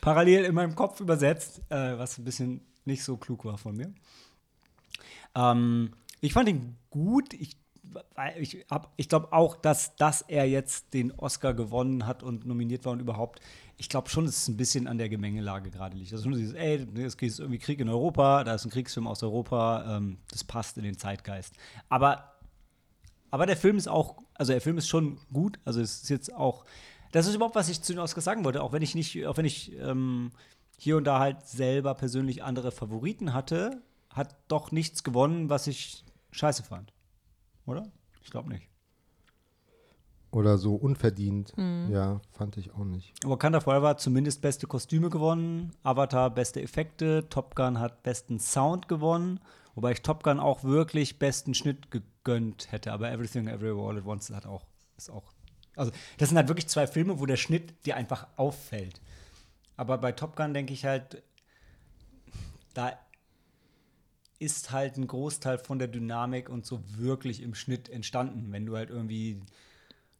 parallel 0.00 0.44
in 0.44 0.54
meinem 0.54 0.74
Kopf 0.74 1.00
übersetzt, 1.00 1.60
äh, 1.68 1.98
was 1.98 2.18
ein 2.18 2.24
bisschen 2.24 2.66
nicht 2.84 3.04
so 3.04 3.16
klug 3.16 3.44
war 3.44 3.58
von 3.58 3.76
mir. 3.76 3.92
Ähm, 5.34 5.92
ich 6.20 6.32
fand 6.32 6.48
ihn 6.48 6.76
gut. 6.90 7.34
Ich, 7.34 7.56
ich, 8.38 8.64
ich 8.96 9.08
glaube 9.08 9.32
auch, 9.32 9.56
dass, 9.56 9.96
dass 9.96 10.22
er 10.22 10.48
jetzt 10.48 10.94
den 10.94 11.12
Oscar 11.12 11.54
gewonnen 11.54 12.06
hat 12.06 12.22
und 12.22 12.46
nominiert 12.46 12.84
war 12.84 12.92
und 12.92 13.00
überhaupt. 13.00 13.40
Ich 13.76 13.88
glaube 13.88 14.08
schon, 14.08 14.26
dass 14.26 14.36
es 14.36 14.48
ein 14.48 14.56
bisschen 14.56 14.86
an 14.86 14.98
der 14.98 15.08
Gemengelage 15.08 15.70
gerade 15.70 15.96
liegt. 15.96 16.12
Also 16.12 16.28
dieses, 16.30 16.54
ey, 16.54 16.86
es 16.96 17.14
ist 17.14 17.38
irgendwie 17.38 17.58
Krieg 17.58 17.80
in 17.80 17.88
Europa, 17.88 18.44
da 18.44 18.54
ist 18.54 18.64
ein 18.64 18.70
Kriegsfilm 18.70 19.06
aus 19.06 19.22
Europa, 19.22 19.96
ähm, 19.96 20.18
das 20.30 20.44
passt 20.44 20.76
in 20.78 20.84
den 20.84 20.98
Zeitgeist. 20.98 21.54
Aber, 21.88 22.32
aber 23.30 23.46
der 23.46 23.56
Film 23.56 23.76
ist 23.76 23.88
auch, 23.88 24.18
also 24.34 24.52
der 24.52 24.60
Film 24.60 24.78
ist 24.78 24.88
schon 24.88 25.20
gut. 25.32 25.58
Also 25.64 25.80
es 25.80 26.02
ist 26.02 26.10
jetzt 26.10 26.34
auch, 26.34 26.64
das 27.12 27.26
ist 27.26 27.34
überhaupt, 27.34 27.54
was 27.54 27.68
ich 27.68 27.82
zu 27.82 27.92
den 27.92 28.00
Oscars 28.00 28.24
sagen 28.24 28.44
wollte, 28.44 28.62
auch 28.62 28.72
wenn 28.72 28.82
ich 28.82 28.94
nicht, 28.94 29.26
auch 29.26 29.36
wenn 29.36 29.46
ich 29.46 29.72
ähm, 29.78 30.32
hier 30.76 30.96
und 30.96 31.04
da 31.04 31.18
halt 31.18 31.46
selber 31.46 31.94
persönlich 31.94 32.42
andere 32.42 32.70
Favoriten 32.70 33.32
hatte, 33.32 33.82
hat 34.10 34.36
doch 34.48 34.72
nichts 34.72 35.04
gewonnen, 35.04 35.48
was 35.48 35.66
ich 35.66 36.04
scheiße 36.32 36.62
fand. 36.62 36.92
Oder? 37.68 37.90
Ich 38.22 38.30
glaube 38.30 38.48
nicht. 38.48 38.68
oder 40.30 40.58
so 40.58 40.74
unverdient. 40.74 41.52
Ja, 41.56 42.20
fand 42.30 42.56
ich 42.56 42.72
auch 42.74 42.84
nicht. 42.84 43.12
Wakanda 43.24 43.60
Forever 43.60 43.88
hat 43.88 44.00
zumindest 44.00 44.42
beste 44.42 44.66
Kostüme 44.66 45.10
gewonnen, 45.10 45.72
Avatar 45.82 46.30
beste 46.30 46.60
Effekte, 46.62 47.28
Top 47.28 47.54
Gun 47.54 47.78
hat 47.78 48.02
besten 48.02 48.38
Sound 48.38 48.88
gewonnen, 48.88 49.40
wobei 49.74 49.92
ich 49.92 50.02
Top 50.02 50.22
Gun 50.22 50.38
auch 50.38 50.64
wirklich 50.64 51.18
besten 51.18 51.54
Schnitt 51.54 51.90
gegönnt 51.90 52.70
hätte, 52.72 52.92
aber 52.92 53.10
Everything 53.10 53.48
Everywhere 53.48 53.88
All 53.88 53.98
at 53.98 54.06
Once 54.06 54.30
hat 54.30 54.46
auch 54.46 54.66
ist 54.96 55.10
auch 55.10 55.32
also 55.76 55.92
das 56.18 56.28
sind 56.28 56.36
halt 56.36 56.48
wirklich 56.48 56.68
zwei 56.68 56.86
Filme, 56.86 57.20
wo 57.20 57.26
der 57.26 57.36
Schnitt 57.36 57.86
dir 57.86 57.96
einfach 57.96 58.26
auffällt. 58.36 59.00
Aber 59.76 59.96
bei 59.98 60.10
Top 60.10 60.34
Gun 60.34 60.52
denke 60.52 60.72
ich 60.72 60.84
halt 60.84 61.22
da 62.74 62.98
ist 64.38 64.70
halt 64.70 64.96
ein 64.96 65.06
Großteil 65.06 65.58
von 65.58 65.78
der 65.78 65.88
Dynamik 65.88 66.48
und 66.48 66.64
so 66.64 66.80
wirklich 66.96 67.42
im 67.42 67.54
Schnitt 67.54 67.88
entstanden, 67.88 68.52
wenn 68.52 68.66
du 68.66 68.76
halt 68.76 68.90
irgendwie 68.90 69.40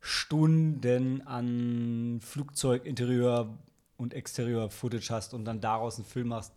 Stunden 0.01 1.23
an 1.23 2.21
Flugzeuginterieur 2.23 3.57
und 3.97 4.15
Exterieur-Footage 4.15 5.11
hast 5.11 5.35
und 5.35 5.45
dann 5.45 5.61
daraus 5.61 5.97
einen 5.97 6.05
Film 6.07 6.29
machst. 6.29 6.53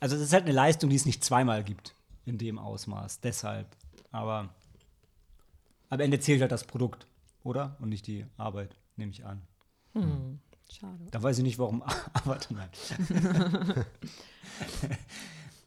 Also, 0.00 0.16
das 0.16 0.24
ist 0.24 0.32
halt 0.32 0.44
eine 0.44 0.52
Leistung, 0.52 0.90
die 0.90 0.96
es 0.96 1.06
nicht 1.06 1.24
zweimal 1.24 1.64
gibt 1.64 1.94
in 2.26 2.38
dem 2.38 2.58
Ausmaß. 2.58 3.20
Deshalb. 3.20 3.66
Aber 4.10 4.50
am 5.88 6.00
Ende 6.00 6.20
zählt 6.20 6.40
halt 6.40 6.52
das 6.52 6.64
Produkt, 6.64 7.06
oder? 7.42 7.76
Und 7.80 7.88
nicht 7.88 8.06
die 8.06 8.26
Arbeit, 8.36 8.76
nehme 8.96 9.12
ich 9.12 9.24
an. 9.24 9.42
Hm. 9.92 10.40
Schade. 10.70 11.06
Da 11.10 11.22
weiß 11.22 11.38
ich 11.38 11.44
nicht, 11.44 11.58
warum 11.58 11.82
Avatar 12.12 12.52
nein. 12.56 12.68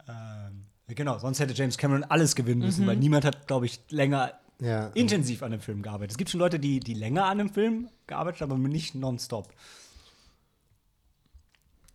ähm, 0.07 0.65
genau, 0.87 1.17
sonst 1.19 1.39
hätte 1.39 1.53
James 1.53 1.77
Cameron 1.77 2.03
alles 2.03 2.35
gewinnen 2.35 2.61
müssen, 2.61 2.85
weil 2.87 2.95
niemand 2.97 3.25
hat, 3.25 3.47
glaube 3.47 3.65
ich, 3.65 3.81
länger 3.89 4.33
Ja, 4.59 4.87
intensiv 4.89 5.43
an 5.43 5.51
dem 5.51 5.61
Film 5.61 5.81
gearbeitet. 5.81 6.11
Es 6.11 6.17
gibt 6.17 6.29
schon 6.29 6.39
Leute, 6.39 6.59
die, 6.59 6.79
die 6.79 6.93
länger 6.93 7.25
an 7.25 7.37
dem 7.37 7.49
Film 7.49 7.89
gearbeitet 8.07 8.41
haben, 8.41 8.51
aber 8.51 8.59
nicht 8.67 8.95
nonstop. 8.95 9.53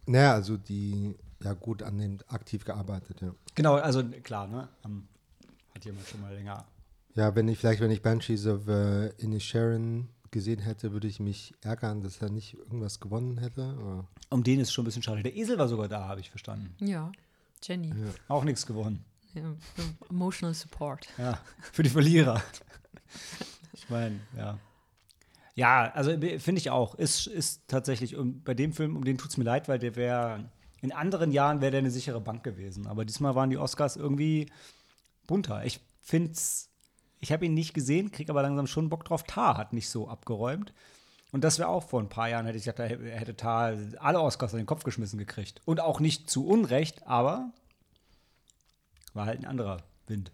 naja, 0.06 0.34
also 0.34 0.56
die, 0.56 1.14
ja 1.42 1.52
gut, 1.54 1.82
an 1.82 1.98
dem 1.98 2.18
aktiv 2.28 2.64
gearbeitet, 2.64 3.20
ja. 3.20 3.34
Genau, 3.54 3.74
also 3.76 4.02
klar, 4.22 4.46
ne? 4.46 4.68
Ähm, 4.84 5.06
hat 5.74 5.84
jemand 5.84 6.06
schon 6.06 6.20
mal 6.20 6.34
länger. 6.34 6.64
Ja, 7.14 7.34
wenn 7.34 7.48
ich 7.48 7.58
vielleicht, 7.58 7.80
wenn 7.80 7.90
ich 7.90 8.02
Banshees 8.02 8.46
of 8.46 8.66
äh, 8.68 9.08
Inisherin 9.18 10.08
gesehen 10.30 10.60
hätte, 10.60 10.92
würde 10.92 11.08
ich 11.08 11.20
mich 11.20 11.54
ärgern, 11.60 12.00
dass 12.00 12.22
er 12.22 12.30
nicht 12.30 12.54
irgendwas 12.56 13.00
gewonnen 13.00 13.36
hätte. 13.38 13.64
Aber 13.78 14.08
Um 14.30 14.42
den 14.42 14.60
ist 14.60 14.72
schon 14.72 14.82
ein 14.84 14.86
bisschen 14.86 15.02
schade. 15.02 15.22
Der 15.22 15.36
Esel 15.36 15.58
war 15.58 15.68
sogar 15.68 15.88
da, 15.88 16.08
habe 16.08 16.20
ich 16.20 16.30
verstanden. 16.30 16.74
Ja. 16.84 17.12
Jenny. 17.62 17.92
Auch 18.28 18.44
nichts 18.44 18.66
gewonnen. 18.66 19.04
Ja. 19.34 19.54
Emotional 20.10 20.54
Support. 20.54 21.08
Ja, 21.18 21.38
für 21.72 21.82
die 21.82 21.90
Verlierer. 21.90 22.42
ich 23.72 23.88
meine, 23.88 24.20
ja. 24.36 24.58
Ja, 25.54 25.90
also 25.92 26.16
b- 26.16 26.38
finde 26.38 26.60
ich 26.60 26.70
auch. 26.70 26.94
Ist, 26.94 27.26
ist 27.26 27.62
tatsächlich, 27.68 28.16
um, 28.16 28.42
bei 28.42 28.54
dem 28.54 28.72
Film, 28.72 28.96
um 28.96 29.04
den 29.04 29.18
tut 29.18 29.30
es 29.30 29.36
mir 29.36 29.44
leid, 29.44 29.68
weil 29.68 29.78
der 29.78 29.96
wäre, 29.96 30.50
in 30.80 30.92
anderen 30.92 31.30
Jahren 31.30 31.60
wäre 31.60 31.70
der 31.70 31.78
eine 31.80 31.90
sichere 31.90 32.20
Bank 32.20 32.42
gewesen. 32.42 32.86
Aber 32.86 33.04
diesmal 33.04 33.34
waren 33.34 33.50
die 33.50 33.58
Oscars 33.58 33.96
irgendwie 33.96 34.50
bunter. 35.26 35.64
Ich 35.64 35.80
finde 36.00 36.32
es, 36.32 36.70
ich 37.20 37.32
habe 37.32 37.44
ihn 37.46 37.54
nicht 37.54 37.74
gesehen, 37.74 38.10
kriege 38.10 38.32
aber 38.32 38.42
langsam 38.42 38.66
schon 38.66 38.88
Bock 38.88 39.04
drauf. 39.04 39.24
Tar 39.24 39.56
hat 39.58 39.72
nicht 39.72 39.88
so 39.88 40.08
abgeräumt. 40.08 40.72
Und 41.32 41.42
das 41.42 41.58
wäre 41.58 41.68
auch 41.68 41.88
vor 41.88 42.00
ein 42.00 42.08
paar 42.10 42.28
Jahren, 42.28 42.44
hätte 42.46 42.58
ich 42.58 42.64
gedacht, 42.64 42.78
da 42.78 42.84
hätte 42.84 43.34
Tar 43.36 43.76
alle 43.98 44.20
Oscars 44.20 44.52
an 44.52 44.58
den 44.58 44.66
Kopf 44.66 44.84
geschmissen 44.84 45.18
gekriegt. 45.18 45.60
Und 45.64 45.80
auch 45.80 45.98
nicht 45.98 46.28
zu 46.30 46.46
Unrecht, 46.46 47.06
aber 47.06 47.50
war 49.14 49.26
halt 49.26 49.40
ein 49.40 49.46
anderer 49.46 49.82
Wind. 50.06 50.30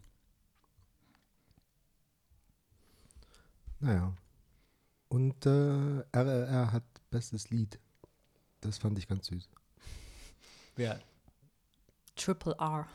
naja. 3.80 4.12
Und 5.08 5.46
äh, 5.46 6.02
RRR 6.12 6.72
hat 6.72 6.82
bestes 7.10 7.48
Lied. 7.50 7.78
Das 8.60 8.76
fand 8.78 8.98
ich 8.98 9.08
ganz 9.08 9.28
süß. 9.28 9.48
Wer? 10.76 11.00
Triple 12.16 12.54
R. 12.58 12.86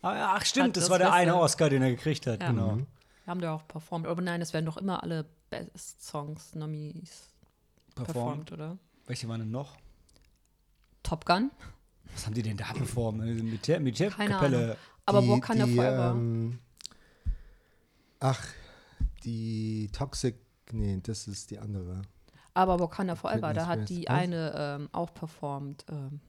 Ah, 0.00 0.34
Ach, 0.36 0.44
stimmt, 0.44 0.68
Hat 0.68 0.76
das, 0.76 0.84
das 0.84 0.90
war 0.90 0.98
der 0.98 1.12
eine. 1.12 1.36
Oscar, 1.36 1.68
den 1.68 1.82
er 1.82 1.90
gekriegt 1.90 2.26
hat, 2.26 2.40
Ja. 2.40 2.48
genau. 2.50 2.76
Mhm. 2.76 2.86
Wir 3.24 3.30
haben 3.30 3.40
da 3.40 3.52
auch 3.54 3.66
performt. 3.68 4.06
Aber 4.06 4.22
nein, 4.22 4.40
es 4.40 4.52
werden 4.52 4.66
doch 4.66 4.76
immer 4.76 5.02
alle 5.02 5.26
Best 5.50 6.02
Songs 6.04 6.54
Nominees 6.54 7.28
Performt. 7.94 8.46
performt, 8.46 8.52
oder? 8.52 8.78
Welche 9.06 9.28
waren 9.28 9.40
denn 9.40 9.50
noch? 9.50 9.76
Top 11.02 11.24
Gun. 11.24 11.50
Was 12.12 12.26
haben 12.26 12.34
die 12.34 12.42
denn 12.42 12.56
da 12.56 12.72
performt? 12.72 13.18
Militär, 13.20 13.76
Keine 13.76 13.84
Militärkapelle. 13.84 14.76
Aber 15.06 15.20
Die- 15.20 15.28
Wakanda 15.30 15.64
die, 15.66 15.74
Forever. 15.74 16.10
Ähm, 16.12 16.58
ach, 18.20 18.46
die 19.24 19.88
Toxic, 19.92 20.36
nee, 20.72 21.00
das 21.02 21.26
ist 21.28 21.50
die 21.50 21.58
andere. 21.58 22.02
Aber 22.54 22.78
Wakanda 22.78 23.14
Forever, 23.16 23.52
da 23.54 23.66
hat 23.66 23.88
die 23.88 24.04
Was? 24.06 24.14
eine 24.14 24.52
ähm, 24.56 24.88
auch 24.92 25.12
performt. 25.14 25.84
Ähm, 25.88 26.20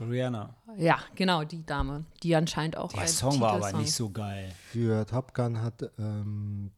Rihanna. 0.00 0.54
ja, 0.76 0.98
genau, 1.16 1.42
die 1.44 1.66
Dame, 1.66 2.04
die 2.22 2.34
anscheinend 2.36 2.76
auch 2.76 2.92
Der 2.92 3.08
Song 3.08 3.40
war 3.40 3.54
aber 3.54 3.72
nicht 3.72 3.92
so 3.92 4.10
geil. 4.10 4.52
Für 4.70 5.04
Top 5.06 5.34
Gun 5.34 5.60
hat, 5.60 5.90
ähm, 5.98 6.70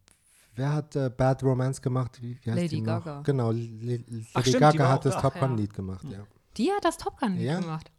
wer 0.61 0.73
hat 0.75 0.95
äh, 0.95 1.11
Bad 1.11 1.43
Romance 1.43 1.81
gemacht? 1.81 2.21
Wie, 2.21 2.38
wie 2.43 2.50
heißt 2.50 2.62
Lady 2.62 2.76
die 2.76 2.81
noch? 2.83 3.05
Gaga. 3.05 3.23
Genau, 3.23 3.50
Lady 3.50 4.05
stimmt, 4.25 4.47
die 4.47 4.52
Gaga 4.52 4.88
hat 4.90 5.05
das 5.07 5.14
da. 5.14 5.23
Top 5.23 5.35
Ja. 5.37 5.40
Gun 5.47 5.57
Lied 5.57 5.73
gemacht, 5.73 6.05
ja. 6.11 6.26
Die 6.57 6.71
hat 6.71 6.85
das 6.85 6.99
Top 6.99 7.19
Gun 7.19 7.40
Ja. 7.40 7.61
gemacht. 7.61 7.90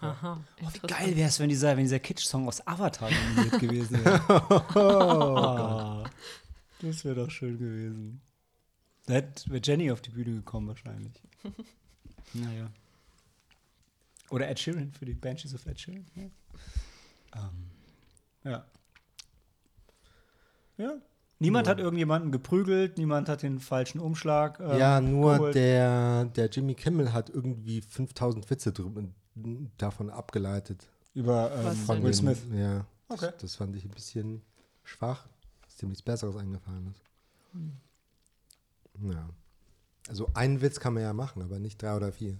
Aha. 0.00 0.44
Wie 0.58 0.64
interessant. 0.64 0.88
geil 0.88 1.16
wäre 1.16 1.28
es, 1.28 1.40
wenn 1.40 1.48
dieser, 1.48 1.76
wenn 1.76 1.84
dieser 1.84 1.98
Kitsch-Song 1.98 2.46
aus 2.46 2.66
Avatar 2.66 3.08
gewesen 3.58 4.04
wäre. 4.04 4.20
oh, 6.04 6.04
das 6.80 7.04
wäre 7.04 7.14
doch 7.14 7.30
schön 7.30 7.58
gewesen. 7.58 8.20
Da 9.06 9.22
wäre 9.46 9.62
Jenny 9.62 9.90
auf 9.90 10.02
die 10.02 10.10
Bühne 10.10 10.36
gekommen 10.36 10.68
wahrscheinlich. 10.68 11.14
naja. 12.34 12.70
Oder 14.28 14.48
Ed 14.48 14.58
Sheeran 14.60 14.92
für 14.92 15.06
die 15.06 15.14
Banshees 15.14 15.54
of 15.54 15.64
Ed 15.64 15.80
Sheeran. 15.80 16.06
Ja. 16.16 16.22
Ähm, 17.36 17.70
ja. 18.44 18.66
ja. 20.76 20.92
Niemand 21.40 21.68
hat 21.68 21.78
irgendjemanden 21.78 22.30
geprügelt, 22.32 22.96
niemand 22.96 23.28
hat 23.28 23.42
den 23.42 23.58
falschen 23.60 24.00
Umschlag. 24.00 24.60
ähm, 24.60 24.78
ja, 24.78 25.00
nur 25.00 25.34
geholt. 25.34 25.54
der, 25.54 26.24
der 26.26 26.46
Jimmy 26.48 26.74
Kimmel 26.74 27.12
hat 27.12 27.28
irgendwie 27.30 27.80
5000 27.82 28.48
Witze 28.50 28.72
davon 29.78 30.10
abgeleitet. 30.10 30.86
Über 31.12 31.50
ähm, 31.56 31.72
Von? 31.74 32.02
Will 32.02 32.14
Smith. 32.14 32.42
Ja, 32.52 32.86
Okay. 33.08 33.26
das, 33.32 33.36
das 33.42 33.56
fand 33.56 33.76
ich 33.76 33.84
ein 33.84 33.90
bisschen 33.90 34.42
schwach, 34.84 35.26
dass 35.64 35.76
dem 35.76 35.90
nichts 35.90 36.02
Besseres 36.02 36.36
eingefallen 36.36 36.88
ist. 36.90 37.02
Hm. 37.52 37.72
Ja. 39.12 39.28
Also 40.08 40.28
einen 40.34 40.60
Witz 40.60 40.80
kann 40.80 40.94
man 40.94 41.02
ja 41.02 41.12
machen, 41.12 41.42
aber 41.42 41.58
nicht 41.58 41.82
drei 41.82 41.96
oder 41.96 42.12
vier. 42.12 42.36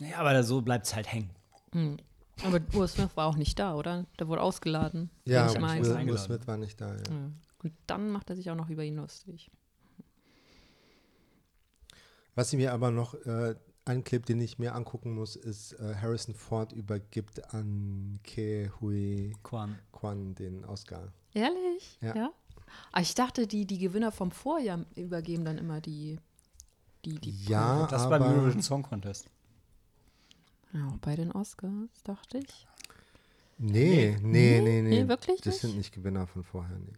Ja, 0.00 0.18
aber 0.18 0.42
so 0.42 0.60
bleibt 0.62 0.86
es 0.86 0.94
halt 0.94 1.10
hängen. 1.12 1.30
Hm. 1.72 1.96
Aber 2.42 2.60
Will 2.72 2.88
Smith 2.88 3.10
war 3.14 3.26
auch 3.26 3.36
nicht 3.36 3.58
da, 3.58 3.74
oder? 3.76 4.06
Der 4.18 4.26
wurde 4.28 4.42
ausgeladen. 4.42 5.10
Ja, 5.24 5.46
Nicht 5.46 5.60
Will, 5.60 6.06
Will- 6.06 6.18
Smith 6.18 6.46
war 6.46 6.56
nicht 6.56 6.80
da. 6.80 6.94
Ja. 6.94 7.02
Ja. 7.10 7.30
Und 7.62 7.72
dann 7.86 8.10
macht 8.10 8.28
er 8.30 8.36
sich 8.36 8.50
auch 8.50 8.56
noch 8.56 8.68
über 8.70 8.82
ihn 8.82 8.96
lustig. 8.96 9.50
Was 12.34 12.50
sie 12.50 12.56
mir 12.56 12.72
aber 12.72 12.90
noch, 12.90 13.14
äh, 13.26 13.54
ein 13.86 14.02
Clip, 14.02 14.24
den 14.24 14.40
ich 14.40 14.58
mir 14.58 14.74
angucken 14.74 15.14
muss, 15.14 15.36
ist 15.36 15.74
äh, 15.74 15.94
Harrison 16.00 16.34
Ford 16.34 16.72
übergibt 16.72 17.52
an 17.54 18.18
Ke 18.24 18.72
Hui 18.80 19.36
Quan. 19.42 19.78
Kwan 19.92 20.34
den 20.34 20.64
Oscar. 20.64 21.12
Ehrlich? 21.34 21.98
Ja. 22.00 22.32
Ah, 22.92 23.00
ich 23.00 23.14
dachte, 23.14 23.46
die, 23.46 23.66
die 23.66 23.78
Gewinner 23.78 24.10
vom 24.10 24.30
Vorjahr 24.32 24.84
übergeben 24.96 25.44
dann 25.44 25.58
immer 25.58 25.80
die. 25.80 26.18
die, 27.04 27.20
die 27.20 27.44
Ja, 27.44 27.86
Das 27.86 28.02
aber 28.02 28.18
beim 28.18 28.32
Eurovision 28.32 28.62
Song 28.62 28.82
Contest. 28.82 29.28
Ja, 30.74 30.88
auch 30.88 30.98
bei 30.98 31.14
den 31.16 31.30
Oscars, 31.32 31.72
dachte 32.04 32.38
ich. 32.38 32.66
nee, 33.58 34.16
nee, 34.20 34.60
nee, 34.60 34.82
nee. 34.82 35.02
Nee, 35.02 35.08
wirklich 35.08 35.40
Das 35.40 35.54
nicht? 35.54 35.60
sind 35.62 35.76
nicht 35.76 35.94
Gewinner 35.94 36.26
von 36.26 36.42
vorher. 36.42 36.76
Nee. 36.78 36.92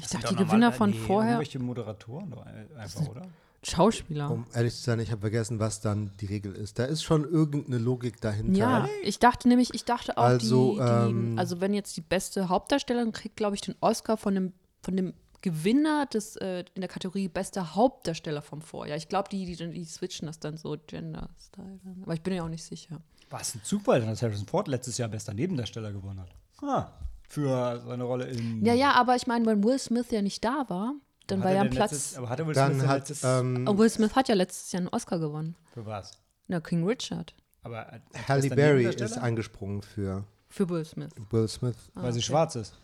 Ich 0.00 0.08
dachte, 0.08 0.28
die 0.28 0.34
Gewinner 0.36 0.70
normal- 0.70 0.72
von 0.72 0.90
nee, 0.90 0.96
vorher. 0.98 1.32
Irgendwelche 1.32 1.58
Moderatoren 1.60 2.34
einfach, 2.76 3.08
oder? 3.08 3.22
Schauspieler. 3.64 4.30
Um 4.30 4.46
ehrlich 4.54 4.74
zu 4.74 4.82
sein, 4.82 5.00
ich 5.00 5.10
habe 5.10 5.20
vergessen, 5.20 5.58
was 5.58 5.80
dann 5.80 6.12
die 6.20 6.26
Regel 6.26 6.54
ist. 6.54 6.78
Da 6.78 6.84
ist 6.84 7.02
schon 7.02 7.24
irgendeine 7.24 7.78
Logik 7.78 8.20
dahinter. 8.20 8.52
Ja, 8.56 8.88
ich 9.02 9.18
dachte 9.18 9.48
nämlich, 9.48 9.74
ich 9.74 9.84
dachte 9.84 10.16
auch, 10.16 10.22
Also, 10.22 10.74
die, 10.74 10.78
die, 10.78 11.10
ähm, 11.10 11.38
also 11.38 11.60
wenn 11.60 11.74
jetzt 11.74 11.96
die 11.96 12.00
beste 12.00 12.48
Hauptdarstellerin 12.48 13.10
kriegt, 13.12 13.36
glaube 13.36 13.56
ich, 13.56 13.60
den 13.60 13.74
Oscar 13.80 14.16
von 14.16 14.34
dem, 14.34 14.52
von 14.82 14.96
dem 14.96 15.12
Gewinner 15.40 16.06
des, 16.06 16.36
äh, 16.36 16.64
in 16.74 16.80
der 16.80 16.88
Kategorie 16.88 17.28
bester 17.28 17.74
Hauptdarsteller 17.74 18.42
vom 18.42 18.60
Vorjahr. 18.60 18.96
Ich 18.96 19.08
glaube, 19.08 19.28
die, 19.28 19.46
die, 19.46 19.70
die 19.70 19.84
switchen 19.84 20.26
das 20.26 20.40
dann 20.40 20.56
so 20.56 20.76
Gender-Style. 20.86 21.80
Aber 22.02 22.14
ich 22.14 22.22
bin 22.22 22.34
ja 22.34 22.44
auch 22.44 22.48
nicht 22.48 22.64
sicher. 22.64 23.00
War 23.30 23.40
es 23.40 23.54
ein 23.54 23.62
Zufall, 23.62 24.00
dass 24.00 24.22
Harrison 24.22 24.46
Ford 24.46 24.68
letztes 24.68 24.98
Jahr 24.98 25.08
bester 25.08 25.34
Nebendarsteller 25.34 25.92
gewonnen 25.92 26.20
hat? 26.20 26.30
Ah, 26.62 26.90
für 27.28 27.80
seine 27.86 28.04
Rolle 28.04 28.26
in. 28.26 28.64
Ja, 28.64 28.74
ja, 28.74 28.92
aber 28.92 29.16
ich 29.16 29.26
meine, 29.26 29.44
wenn 29.46 29.62
Will 29.62 29.78
Smith 29.78 30.10
ja 30.10 30.22
nicht 30.22 30.44
da 30.44 30.64
war, 30.68 30.94
dann 31.26 31.40
war 31.40 31.50
er 31.50 31.56
ja 31.56 31.62
ein 31.62 31.70
Platz. 31.70 31.92
Letztes, 31.92 32.16
aber 32.16 32.30
hat 32.30 32.38
er 32.40 32.46
Will 32.46 32.54
Dann 32.54 32.74
Smith 32.74 32.86
hat 32.86 32.98
letztes, 32.98 33.24
ähm, 33.24 33.66
Oh, 33.68 33.76
Will 33.76 33.90
Smith 33.90 34.14
hat 34.16 34.28
ja 34.28 34.34
letztes 34.34 34.72
Jahr 34.72 34.80
einen 34.80 34.88
Oscar 34.88 35.18
gewonnen. 35.18 35.56
für 35.72 35.84
was? 35.84 36.12
Na, 36.46 36.60
King 36.60 36.86
Richard. 36.86 37.34
Aber 37.62 38.00
Halle 38.26 38.48
Berry 38.48 38.86
ist 38.86 39.18
eingesprungen 39.18 39.82
für 39.82 40.24
Für 40.48 40.68
Will 40.70 40.84
Smith. 40.86 41.10
Will 41.30 41.46
Smith. 41.48 41.76
Weil 41.94 42.12
sie 42.12 42.20
okay. 42.20 42.26
schwarz 42.26 42.56
ist. 42.56 42.78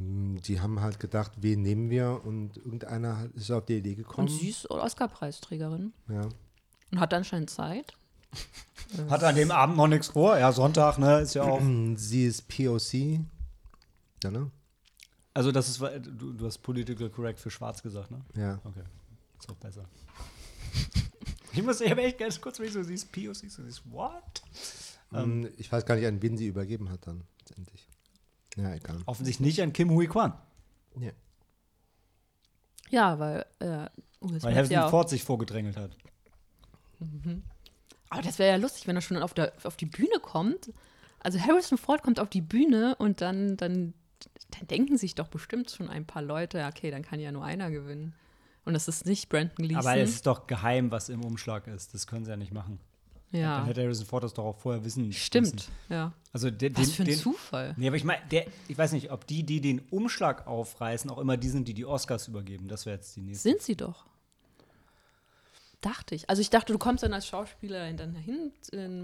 Hm, 0.00 0.40
Die 0.42 0.60
haben 0.60 0.80
halt 0.80 0.98
gedacht, 0.98 1.32
wen 1.36 1.62
nehmen 1.62 1.90
wir? 1.90 2.20
Und 2.24 2.56
irgendeiner 2.56 3.28
ist 3.34 3.50
auf 3.50 3.66
die 3.66 3.76
Idee 3.78 3.94
gekommen. 3.94 4.28
Und 4.28 4.34
sie 4.34 4.48
ist 4.48 4.70
Oscar-Preisträgerin. 4.70 5.92
Ja. 6.08 6.28
Und 6.92 7.00
hat 7.00 7.12
anscheinend 7.14 7.50
Zeit. 7.50 7.92
Hat 9.08 9.22
an 9.24 9.34
dem 9.36 9.50
Abend 9.52 9.76
noch 9.76 9.86
nichts 9.86 10.08
vor. 10.08 10.36
Ja, 10.38 10.50
Sonntag, 10.52 10.98
ne? 10.98 11.20
Ist 11.20 11.34
ja 11.34 11.42
auch. 11.44 11.60
Sie 11.96 12.24
ist 12.26 12.48
POC. 12.48 13.20
Ja, 14.24 14.30
ne? 14.30 14.50
Also, 15.34 15.52
das 15.52 15.68
ist. 15.68 15.80
Du, 15.80 16.32
du 16.32 16.46
hast 16.46 16.58
political 16.58 17.08
correct 17.10 17.38
für 17.40 17.50
schwarz 17.50 17.82
gesagt, 17.82 18.10
ne? 18.10 18.20
Ja. 18.36 18.60
Okay. 18.64 18.82
Ist 19.38 19.50
auch 19.50 19.56
besser. 19.56 19.84
Ich 21.52 21.64
muss, 21.64 21.80
ich 21.80 21.90
habe 21.90 22.02
echt 22.02 22.16
ganz 22.18 22.40
kurz, 22.40 22.60
ich 22.60 22.72
so 22.72 22.80
siehst, 22.84 23.10
POC, 23.10 23.50
so 23.50 23.64
siehst, 23.64 23.82
what? 23.90 24.40
Hm, 25.10 25.48
Ich 25.58 25.70
weiß 25.72 25.84
gar 25.84 25.96
nicht, 25.96 26.06
an 26.06 26.22
wen 26.22 26.36
sie 26.36 26.46
übergeben 26.46 26.88
hat 26.90 27.04
dann 27.08 27.24
letztendlich. 27.40 27.88
Ja, 28.62 28.74
egal. 28.74 28.98
Offensichtlich 29.06 29.46
nicht 29.46 29.62
an 29.62 29.72
Kim 29.72 29.90
Hui 29.90 30.06
Kwan. 30.06 30.34
Ja. 30.98 31.12
Ja, 32.90 33.18
weil 33.18 33.46
äh, 33.60 33.86
Will 34.20 34.42
Weil 34.42 34.54
Harrison 34.54 34.72
ja 34.72 34.88
Ford 34.88 35.08
sich 35.08 35.24
vorgedrängelt 35.24 35.76
hat. 35.76 35.96
Aber 38.10 38.22
das 38.22 38.38
wäre 38.38 38.50
ja 38.50 38.56
lustig, 38.56 38.86
wenn 38.86 38.96
er 38.96 39.02
schon 39.02 39.16
auf, 39.18 39.32
der, 39.32 39.52
auf 39.64 39.76
die 39.76 39.86
Bühne 39.86 40.18
kommt. 40.20 40.72
Also 41.20 41.38
Harrison 41.40 41.78
Ford 41.78 42.02
kommt 42.02 42.20
auf 42.20 42.28
die 42.28 42.40
Bühne 42.40 42.96
und 42.96 43.20
dann, 43.20 43.56
dann, 43.56 43.94
dann 44.50 44.66
denken 44.66 44.98
sich 44.98 45.14
doch 45.14 45.28
bestimmt 45.28 45.70
schon 45.70 45.88
ein 45.88 46.06
paar 46.06 46.22
Leute, 46.22 46.66
okay, 46.66 46.90
dann 46.90 47.02
kann 47.02 47.20
ja 47.20 47.32
nur 47.32 47.44
einer 47.44 47.70
gewinnen. 47.70 48.14
Und 48.64 48.74
es 48.74 48.88
ist 48.88 49.06
nicht 49.06 49.28
Brandon 49.28 49.56
Gleason. 49.56 49.76
Aber 49.76 49.96
es 49.96 50.10
ist 50.10 50.26
doch 50.26 50.46
geheim, 50.46 50.90
was 50.90 51.08
im 51.08 51.24
Umschlag 51.24 51.66
ist. 51.66 51.94
Das 51.94 52.06
können 52.06 52.24
sie 52.24 52.30
ja 52.30 52.36
nicht 52.36 52.52
machen. 52.52 52.78
Dann 53.32 53.40
ja, 53.42 53.64
hätte 53.64 53.82
Harrison 53.82 54.06
Ford 54.06 54.24
das 54.24 54.34
doch 54.34 54.44
auch 54.44 54.58
vorher 54.58 54.84
wissen 54.84 55.06
müssen. 55.06 55.18
stimmt. 55.20 55.68
Ja. 55.88 56.12
Also 56.32 56.50
den, 56.50 56.76
Was 56.76 56.90
für 56.92 57.02
ein 57.04 57.06
den, 57.06 57.18
Zufall. 57.18 57.74
Nee, 57.76 57.86
aber 57.86 57.96
ich 57.96 58.02
meine, 58.04 58.20
der, 58.30 58.46
ich 58.66 58.76
weiß 58.76 58.90
nicht, 58.92 59.10
ob 59.12 59.26
die, 59.26 59.44
die 59.44 59.60
den 59.60 59.80
Umschlag 59.90 60.46
aufreißen, 60.48 61.08
auch 61.10 61.18
immer 61.18 61.36
die 61.36 61.48
sind, 61.48 61.68
die 61.68 61.74
die 61.74 61.84
Oscars 61.86 62.26
übergeben. 62.28 62.66
Das 62.68 62.86
wäre 62.86 62.96
jetzt 62.96 63.14
die 63.14 63.20
nächste. 63.20 63.48
Sind 63.48 63.62
sie 63.62 63.76
doch. 63.76 64.06
Dachte 65.80 66.14
ich. 66.14 66.28
Also 66.28 66.42
ich 66.42 66.50
dachte, 66.50 66.72
du 66.74 66.78
kommst 66.78 67.02
dann 67.02 67.14
als 67.14 67.26
Schauspieler 67.26 67.90
dann 67.94 68.14
hin, 68.14 68.52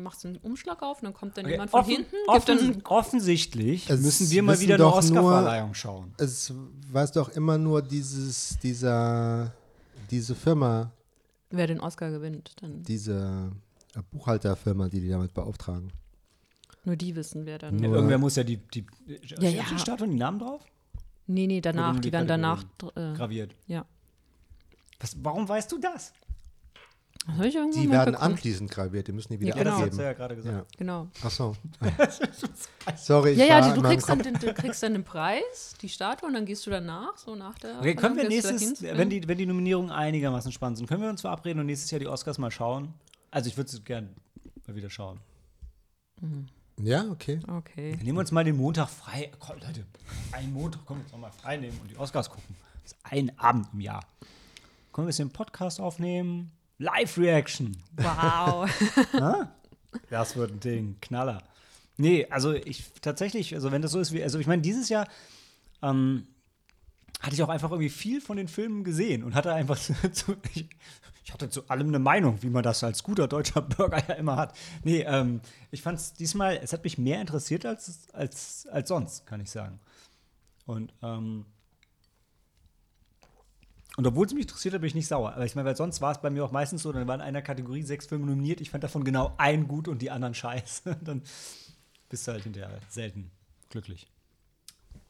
machst 0.02 0.26
einen 0.26 0.36
Umschlag 0.36 0.82
auf 0.82 0.98
und 0.98 1.04
dann 1.04 1.14
kommt 1.14 1.38
dann 1.38 1.46
Okay, 1.46 1.52
jemand 1.54 1.70
von 1.70 1.80
offen- 1.80 1.90
hinten, 1.94 2.16
offen, 2.26 2.46
dann 2.58 2.82
offensichtlich 2.84 3.88
Es 3.88 4.00
müssen 4.00 4.28
wir 4.30 4.42
mal 4.42 4.60
wieder 4.60 4.74
eine 4.74 4.92
Oscarverleihung 4.92 5.72
schauen. 5.72 6.12
Es 6.18 6.52
weiß 6.90 7.12
doch 7.12 7.30
immer 7.30 7.56
nur 7.56 7.80
dieses, 7.80 8.58
dieser, 8.58 9.54
diese 10.10 10.34
Firma, 10.34 10.90
wer 11.50 11.66
den 11.66 11.80
Oscar 11.80 12.10
gewinnt. 12.10 12.52
Dann 12.60 12.82
diese 12.82 13.52
Buchhalterfirma, 14.02 14.88
die 14.88 15.00
die 15.00 15.08
damit 15.08 15.32
beauftragen. 15.34 15.92
nur 16.84 16.96
die 16.96 17.14
wissen, 17.16 17.46
wer 17.46 17.58
dann. 17.58 17.76
Nur- 17.76 17.94
Irgendwer 17.94 18.18
muss 18.18 18.36
ja 18.36 18.44
die, 18.44 18.56
die, 18.58 18.86
Ja, 19.40 19.48
ja. 19.50 19.62
den 19.64 19.78
Statuen 19.78 20.10
die 20.10 20.16
Namen 20.16 20.38
drauf? 20.38 20.62
Nee, 21.26 21.46
nee, 21.46 21.60
danach. 21.60 21.94
Die 21.96 22.02
die 22.02 22.12
werden 22.12 22.28
danach. 22.28 22.62
Äh, 22.94 23.12
Graviert. 23.14 23.54
ja. 23.66 23.84
Was, 25.00 25.16
warum 25.22 25.48
weißt 25.48 25.70
du 25.72 25.78
das? 25.78 26.12
Das 27.38 27.44
ich 27.46 27.52
Die 27.54 27.58
mal 27.58 27.72
werden 27.74 28.12
bekommen. 28.14 28.32
anschließend 28.32 28.70
graviert, 28.70 29.08
die 29.08 29.12
müssen 29.12 29.32
die 29.32 29.40
wieder 29.40 29.56
Ja, 29.56 29.62
genau. 29.64 29.70
Das 29.70 29.78
abgeben. 29.80 29.90
hast 29.90 29.98
du 29.98 30.02
ja 30.04 30.12
gerade 30.12 30.36
gesagt. 30.36 30.54
Ja. 30.56 30.76
Genau. 30.78 31.08
Ach 31.24 31.30
so. 31.30 31.56
Sorry, 32.96 33.30
ich 33.32 33.38
Ja, 33.38 33.44
ja, 33.46 33.68
die, 33.72 33.80
du 33.80 33.86
kriegst, 33.88 34.08
dann 34.08 34.18
den, 34.22 34.34
du 34.34 34.54
kriegst 34.54 34.82
dann 34.82 34.92
den 34.92 35.02
Preis, 35.02 35.74
die 35.82 35.88
Statue, 35.88 36.28
und 36.28 36.34
dann 36.34 36.46
gehst 36.46 36.64
du 36.66 36.70
danach, 36.70 37.16
so 37.16 37.34
nach 37.34 37.58
der. 37.58 37.78
Okay, 37.80 37.96
können 37.96 38.16
wir 38.16 38.28
nächstes, 38.28 38.80
wenn 38.80 39.10
die, 39.10 39.26
wenn 39.26 39.38
die 39.38 39.46
Nominierungen 39.46 39.90
einigermaßen 39.90 40.52
spannend 40.52 40.78
sind, 40.78 40.86
können 40.86 41.02
wir 41.02 41.10
uns 41.10 41.22
verabreden 41.22 41.58
und 41.60 41.66
nächstes 41.66 41.90
Jahr 41.90 41.98
die 41.98 42.06
Oscars 42.06 42.38
mal 42.38 42.50
schauen? 42.52 42.94
Also 43.36 43.50
ich 43.50 43.56
würde 43.58 43.68
es 43.68 43.84
gerne 43.84 44.08
mal 44.66 44.74
wieder 44.76 44.88
schauen. 44.88 45.20
Ja, 46.80 47.04
okay. 47.10 47.38
Okay. 47.46 47.90
Dann 47.90 48.06
nehmen 48.06 48.16
wir 48.16 48.20
uns 48.20 48.32
mal 48.32 48.44
den 48.44 48.56
Montag 48.56 48.88
frei. 48.88 49.30
Komm, 49.38 49.58
Leute, 49.58 49.84
einen 50.32 50.54
Montag 50.54 50.86
können 50.86 51.00
wir 51.00 51.04
uns 51.04 51.12
auch 51.12 51.18
mal 51.18 51.30
frei 51.32 51.58
nehmen 51.58 51.78
und 51.82 51.90
die 51.90 51.98
Oscars 51.98 52.30
gucken. 52.30 52.56
Das 52.82 52.92
ist 52.92 52.98
ein 53.02 53.38
Abend 53.38 53.68
im 53.74 53.82
Jahr. 53.82 54.00
Können 54.20 54.30
wir 54.90 55.02
ein 55.02 55.06
bisschen 55.08 55.30
Podcast 55.32 55.82
aufnehmen? 55.82 56.50
Live-Reaction. 56.78 57.76
Wow. 57.98 58.70
Das 60.08 60.34
wird 60.34 60.52
ein 60.52 60.60
Ding. 60.60 60.96
Knaller. 61.02 61.42
Nee, 61.98 62.26
also 62.30 62.54
ich 62.54 62.90
tatsächlich, 63.02 63.54
also 63.54 63.70
wenn 63.70 63.82
das 63.82 63.90
so 63.90 64.00
ist 64.00 64.12
wie, 64.12 64.22
also 64.22 64.38
ich 64.38 64.46
meine, 64.46 64.62
dieses 64.62 64.88
Jahr 64.88 65.06
ähm, 65.82 66.26
hatte 67.20 67.34
ich 67.34 67.42
auch 67.42 67.50
einfach 67.50 67.70
irgendwie 67.70 67.90
viel 67.90 68.22
von 68.22 68.38
den 68.38 68.48
Filmen 68.48 68.82
gesehen 68.82 69.24
und 69.24 69.34
hatte 69.34 69.52
einfach 69.52 69.78
zu, 69.78 69.92
zu 70.12 70.36
ich, 70.54 70.70
ich 71.26 71.32
hatte 71.32 71.50
zu 71.50 71.68
allem 71.68 71.88
eine 71.88 71.98
Meinung, 71.98 72.40
wie 72.42 72.50
man 72.50 72.62
das 72.62 72.84
als 72.84 73.02
guter 73.02 73.26
deutscher 73.26 73.60
Bürger 73.76 74.00
ja 74.08 74.14
immer 74.14 74.36
hat. 74.36 74.56
Nee, 74.84 75.00
ähm, 75.02 75.40
ich 75.72 75.82
fand 75.82 75.98
es 75.98 76.12
diesmal, 76.12 76.60
es 76.62 76.72
hat 76.72 76.84
mich 76.84 76.98
mehr 76.98 77.20
interessiert 77.20 77.66
als, 77.66 78.08
als, 78.14 78.68
als 78.68 78.88
sonst, 78.88 79.26
kann 79.26 79.40
ich 79.40 79.50
sagen. 79.50 79.80
Und 80.66 80.94
ähm, 81.02 81.44
Und 83.96 84.06
obwohl 84.06 84.26
es 84.26 84.34
mich 84.34 84.42
interessiert 84.42 84.74
hat, 84.74 84.82
bin 84.82 84.88
ich 84.88 84.94
nicht 84.94 85.08
sauer. 85.08 85.32
Aber 85.32 85.44
ich 85.44 85.56
meine, 85.56 85.66
weil 85.66 85.76
sonst 85.76 86.00
war 86.00 86.12
es 86.12 86.20
bei 86.20 86.30
mir 86.30 86.44
auch 86.44 86.52
meistens 86.52 86.82
so, 86.82 86.92
dann 86.92 87.08
waren 87.08 87.18
in 87.18 87.26
einer 87.26 87.42
Kategorie 87.42 87.82
sechs 87.82 88.06
Filme 88.06 88.26
nominiert. 88.26 88.60
Ich 88.60 88.70
fand 88.70 88.84
davon 88.84 89.02
genau 89.02 89.34
ein 89.36 89.66
gut 89.66 89.88
und 89.88 90.02
die 90.02 90.12
anderen 90.12 90.34
scheiße. 90.34 90.96
dann 91.04 91.22
bist 92.08 92.28
du 92.28 92.32
halt 92.32 92.44
hinterher 92.44 92.78
selten 92.88 93.32
glücklich. 93.70 94.06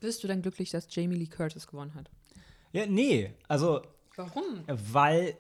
Bist 0.01 0.25
du 0.25 0.29
dann 0.29 0.41
glücklich, 0.41 0.71
dass 0.71 0.87
Jamie 0.89 1.17
Lee 1.17 1.27
Curtis 1.27 1.67
gewonnen 1.67 1.95
hat? 1.95 2.09
Ja, 2.73 2.87
nee. 2.87 3.35
Also, 3.49 3.83
Warum? 4.15 4.65
weil 4.67 5.37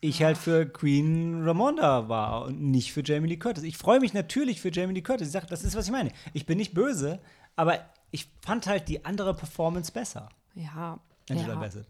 ich 0.00 0.22
halt 0.22 0.38
für 0.38 0.66
Queen 0.66 1.42
Ramonda 1.44 2.08
war 2.08 2.44
und 2.46 2.60
nicht 2.60 2.92
für 2.92 3.02
Jamie 3.04 3.28
Lee 3.28 3.36
Curtis. 3.36 3.64
Ich 3.64 3.76
freue 3.76 4.00
mich 4.00 4.14
natürlich 4.14 4.60
für 4.60 4.70
Jamie 4.72 4.94
Lee 4.94 5.02
Curtis. 5.02 5.28
Ich 5.28 5.32
sag, 5.32 5.46
das 5.48 5.62
ist, 5.62 5.76
was 5.76 5.86
ich 5.86 5.92
meine. 5.92 6.10
Ich 6.32 6.46
bin 6.46 6.58
nicht 6.58 6.72
böse, 6.72 7.20
aber 7.56 7.78
ich 8.10 8.28
fand 8.40 8.66
halt 8.66 8.88
die 8.88 9.04
andere 9.04 9.34
Performance 9.34 9.92
besser. 9.92 10.30
Ja. 10.54 10.98
Angela 11.28 11.54
ja. 11.54 11.60
Bassett. 11.60 11.86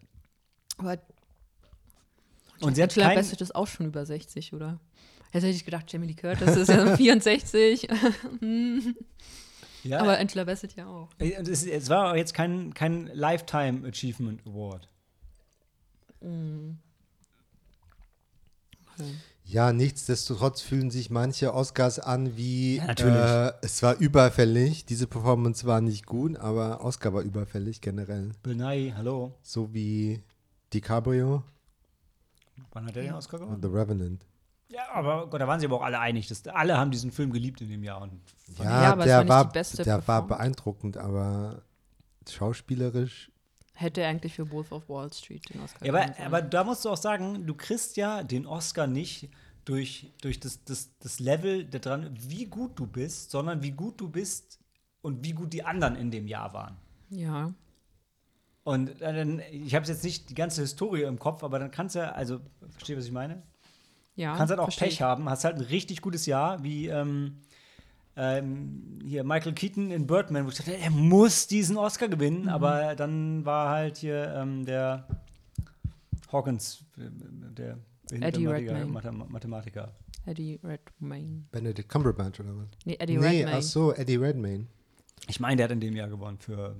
Aber 0.79 0.99
Und 2.61 2.75
sie 2.75 2.83
hat 2.83 2.91
Angela 2.91 3.09
kein, 3.09 3.17
Bassett 3.17 3.41
ist 3.41 3.55
auch 3.55 3.67
schon 3.69 3.87
über 3.87 4.05
60, 4.05 4.55
oder? 4.55 4.81
Jetzt 5.33 5.45
hätte 5.45 5.55
ich 5.55 5.65
gedacht, 5.65 5.91
Jamie 5.93 6.09
Lee 6.09 6.15
Curtis 6.15 6.57
ist 6.57 6.69
ja 6.69 6.97
64. 6.97 7.89
ja, 9.85 10.01
Aber 10.01 10.19
Angela 10.19 10.45
Bassett 10.45 10.75
ja 10.75 10.89
auch. 10.89 11.09
es, 11.19 11.65
es 11.65 11.89
war 11.89 12.17
jetzt 12.17 12.35
kein, 12.35 12.75
kein 12.75 13.07
Lifetime 13.15 13.87
Achievement 13.89 14.45
Award. 14.47 14.89
Ja, 19.45 19.73
nichtsdestotrotz 19.73 20.61
fühlen 20.61 20.91
sich 20.91 21.11
manche 21.11 21.53
Oscars 21.55 21.99
an 21.99 22.37
wie, 22.37 22.77
Ja, 22.77 22.87
natürlich. 22.87 23.17
Äh, 23.17 23.53
es 23.63 23.83
war 23.83 23.97
überfällig, 23.97 24.85
diese 24.85 25.09
Performance 25.09 25.67
war 25.67 25.81
nicht 25.81 26.07
gut, 26.07 26.37
aber 26.39 26.85
Oscar 26.85 27.13
war 27.13 27.23
überfällig 27.23 27.81
generell. 27.81 28.31
Bill 28.45 28.55
Nye, 28.55 28.95
hallo. 28.97 29.35
So 29.43 29.75
wie 29.75 30.23
DiCaprio 30.73 31.43
Wann 32.73 32.87
hat 32.87 32.97
er 32.97 33.03
den 33.03 33.15
Oscar 33.15 33.39
gewonnen? 33.39 33.61
The 33.61 33.69
Revenant. 33.69 34.25
Ja, 34.69 34.83
aber 34.93 35.27
Gott, 35.29 35.41
da 35.41 35.49
waren 35.49 35.59
sie 35.59 35.67
aber 35.67 35.77
auch 35.79 35.83
alle 35.83 35.99
einig. 35.99 36.29
Dass, 36.29 36.47
alle 36.47 36.79
haben 36.79 36.93
diesen 36.93 37.11
Film 37.11 37.33
geliebt 37.33 37.61
in 37.61 37.69
dem 37.69 37.83
Jahr. 37.83 38.03
Und 38.03 38.13
Ja, 38.59 38.65
Ja, 38.65 38.97
der 38.97 39.17
war 39.17 39.25
nicht 39.25 39.29
war, 39.29 39.45
die 39.47 39.53
beste 39.53 39.83
der 39.83 40.07
war 40.07 40.27
beeindruckend, 40.27 40.97
aber 40.97 41.63
schauspielerisch, 42.29 43.33
Hätte 43.81 44.05
eigentlich 44.05 44.35
für 44.35 44.51
Wolf 44.51 44.73
of 44.73 44.91
Wall 44.91 45.11
Street 45.11 45.43
den 45.49 45.63
Oscar 45.63 45.87
Ja, 45.87 45.95
aber, 45.95 46.21
aber 46.27 46.43
da 46.43 46.65
musst 46.65 46.85
du 46.85 46.91
auch 46.91 46.99
sagen, 46.99 47.47
du 47.47 47.55
kriegst 47.55 47.97
ja 47.97 48.23
den 48.23 48.47
Oscar 48.47 48.87
nicht 48.87 49.31
durch, 49.65 50.13
durch 50.21 50.39
das, 50.39 50.63
das, 50.65 50.91
das 50.99 51.19
Level 51.19 51.65
da 51.65 51.79
dran, 51.79 52.15
wie 52.21 52.45
gut 52.45 52.79
du 52.79 52.87
bist, 52.87 53.31
sondern 53.31 53.63
wie 53.63 53.71
gut 53.71 53.99
du 53.99 54.11
bist 54.11 54.59
und 55.01 55.25
wie 55.25 55.33
gut 55.33 55.55
die 55.55 55.65
anderen 55.65 55.97
in 55.97 56.11
dem 56.11 56.27
Jahr 56.27 56.53
waren. 56.53 56.77
Ja. 57.09 57.55
Und 58.65 59.01
dann, 59.01 59.41
ich 59.51 59.75
habe 59.75 59.87
jetzt 59.87 60.05
nicht 60.05 60.29
die 60.29 60.35
ganze 60.35 60.61
Historie 60.61 61.05
im 61.05 61.19
Kopf, 61.19 61.43
aber 61.43 61.59
dann 61.59 61.71
kannst 61.71 61.95
du 61.95 62.01
ja, 62.01 62.13
also, 62.13 62.39
verstehst 62.61 62.91
du, 62.91 62.97
was 62.99 63.07
ich 63.07 63.13
meine? 63.13 63.43
Ja. 64.15 64.37
kannst 64.37 64.51
halt 64.51 64.61
auch 64.61 64.65
versteh 64.65 64.85
Pech 64.85 65.01
haben, 65.01 65.31
hast 65.31 65.45
halt 65.45 65.57
ein 65.57 65.63
richtig 65.63 66.03
gutes 66.03 66.27
Jahr, 66.27 66.63
wie 66.63 66.89
ähm, 66.89 67.41
ähm, 68.23 68.99
hier 69.03 69.25
Michael 69.25 69.55
Keaton 69.55 69.91
in 69.91 70.07
Birdman, 70.07 70.45
wo 70.45 70.51
ich 70.51 70.57
dachte, 70.57 70.77
er 70.77 70.91
muss 70.91 71.47
diesen 71.47 71.77
Oscar 71.79 72.09
gewinnen, 72.09 72.43
Mhm. 72.43 72.49
aber 72.49 72.95
dann 72.95 73.45
war 73.47 73.71
halt 73.71 73.97
hier 73.97 74.35
ähm, 74.37 74.67
der 74.67 75.07
Hawkins, 76.31 76.85
äh, 76.99 77.03
der 77.55 77.79
Eddie 78.13 78.45
Mathematiker, 78.47 78.73
Redmayne. 78.75 78.87
Mathem 78.87 79.25
Mathematiker. 79.29 79.93
Eddie 80.27 80.61
Redmayne. 80.63 81.45
Benedict 81.51 81.89
Cumberbatch 81.89 82.41
oder 82.41 82.57
was? 82.57 82.69
Nee, 82.85 82.97
Eddie 82.99 83.17
nee, 83.17 83.27
Redmayne. 83.45 83.57
ach 83.59 83.63
so, 83.63 83.93
Eddie 83.95 84.17
Redmayne. 84.17 84.67
Ich 85.29 85.41
meine, 85.41 85.57
der 85.57 85.65
hat 85.65 85.73
in 85.73 85.81
dem 85.81 85.97
Jahr 85.97 86.09
gewonnen 86.09 86.39
für, 86.39 86.77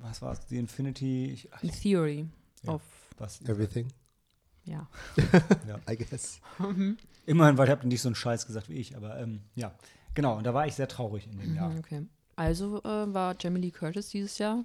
was 0.00 0.20
war 0.22 0.32
es, 0.32 0.40
die 0.46 0.58
Infinity, 0.58 1.26
ich, 1.32 1.52
ach, 1.52 1.62
In 1.62 1.70
Theory 1.70 2.26
Ja. 2.62 2.74
of, 2.74 2.82
was, 3.18 3.40
Everything, 3.42 3.88
ja. 4.64 4.86
I 5.90 5.96
guess. 5.96 6.40
Immerhin, 7.26 7.56
weil 7.58 7.68
ihr 7.68 7.72
habt 7.72 7.84
nicht 7.84 8.00
so 8.02 8.08
einen 8.08 8.14
Scheiß 8.16 8.46
gesagt 8.46 8.68
wie 8.68 8.74
ich, 8.74 8.96
aber 8.96 9.18
ähm, 9.20 9.40
ja, 9.54 9.72
genau, 10.14 10.36
und 10.36 10.44
da 10.44 10.54
war 10.54 10.66
ich 10.66 10.74
sehr 10.74 10.88
traurig 10.88 11.26
in 11.26 11.38
dem 11.38 11.54
Jahr. 11.54 11.70
Mhm, 11.70 11.78
Okay. 11.78 12.06
Also 12.36 12.78
äh, 12.82 13.12
war 13.14 13.36
Jamie 13.38 13.60
Lee 13.60 13.70
Curtis 13.70 14.08
dieses 14.08 14.38
Jahr 14.38 14.64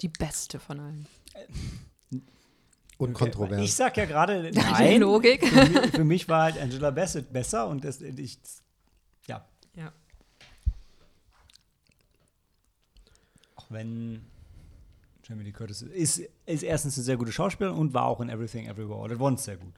die 0.00 0.08
beste 0.08 0.58
von 0.58 0.80
allen. 0.80 1.06
Und 2.98 3.14
Okay, 3.14 3.24
kontrovers. 3.24 3.62
Ich 3.62 3.74
sag 3.74 3.96
ja 3.96 4.04
gerade, 4.04 4.50
Die 4.50 4.58
nein, 4.58 5.00
Logik. 5.00 5.46
für, 5.46 5.64
mich, 5.68 5.90
für 5.92 6.04
mich 6.04 6.28
war 6.28 6.42
halt 6.44 6.58
Angela 6.58 6.90
Bassett 6.90 7.32
besser 7.32 7.68
und 7.68 7.84
das, 7.84 8.00
ich, 8.00 8.38
ja, 9.28 9.44
Ja. 9.76 9.92
auch 13.56 13.66
wenn 13.70 14.24
Jamie 15.24 15.44
Lee 15.44 15.52
Curtis 15.52 15.82
ist, 15.82 16.18
ist 16.46 16.62
erstens 16.64 16.96
eine 16.98 17.04
sehr 17.04 17.16
gute 17.16 17.30
Schauspielerin 17.32 17.78
und 17.78 17.94
war 17.94 18.04
auch 18.06 18.20
in 18.20 18.28
Everything 18.28 18.66
Everywhere 18.66 19.00
All 19.02 19.12
at 19.12 19.20
Once 19.20 19.44
sehr 19.44 19.56
gut. 19.56 19.72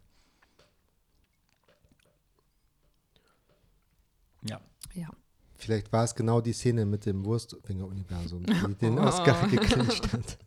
Ja. 4.43 4.61
Ja. 4.95 5.09
Vielleicht 5.57 5.93
war 5.93 6.05
es 6.05 6.15
genau 6.15 6.41
die 6.41 6.53
Szene 6.53 6.85
mit 6.85 7.07
dem 7.07 7.25
Wurstfinger-Universum, 7.25 8.45
die 8.69 8.75
den 8.75 8.99
Oscar 8.99 9.47
geklincht 9.49 10.13
hat. 10.13 10.39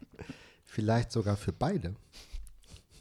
Vielleicht 0.66 1.12
sogar 1.12 1.38
für 1.38 1.54
beide. 1.54 1.96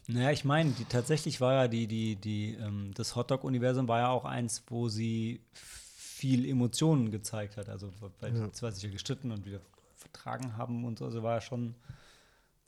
Naja, 0.09 0.31
ich 0.31 0.45
meine, 0.45 0.73
tatsächlich 0.89 1.41
war 1.41 1.53
ja 1.55 1.69
die, 1.69 1.87
die, 1.89 2.15
die, 2.17 2.55
ähm, 2.55 2.93
das 2.95 3.17
Hotdog-Universum 3.17 3.89
war 3.89 3.99
ja 3.99 4.09
auch 4.09 4.25
eins, 4.25 4.63
wo 4.69 4.89
sie 4.89 5.41
viel 5.53 6.49
Emotionen 6.49 7.11
gezeigt 7.11 7.57
hat. 7.57 7.69
Also, 7.69 7.93
weil 8.21 8.37
Ja. 8.37 8.53
zwar 8.53 8.71
sich 8.73 8.85
ja 8.85 8.91
gestritten 8.91 9.33
und 9.33 9.45
wieder 9.45 9.61
vertragen 9.97 10.57
haben 10.57 10.85
und 10.85 10.99
so, 11.01 11.07
also 11.07 11.23
war 11.25 11.35
ja 11.35 11.41
schon, 11.41 11.75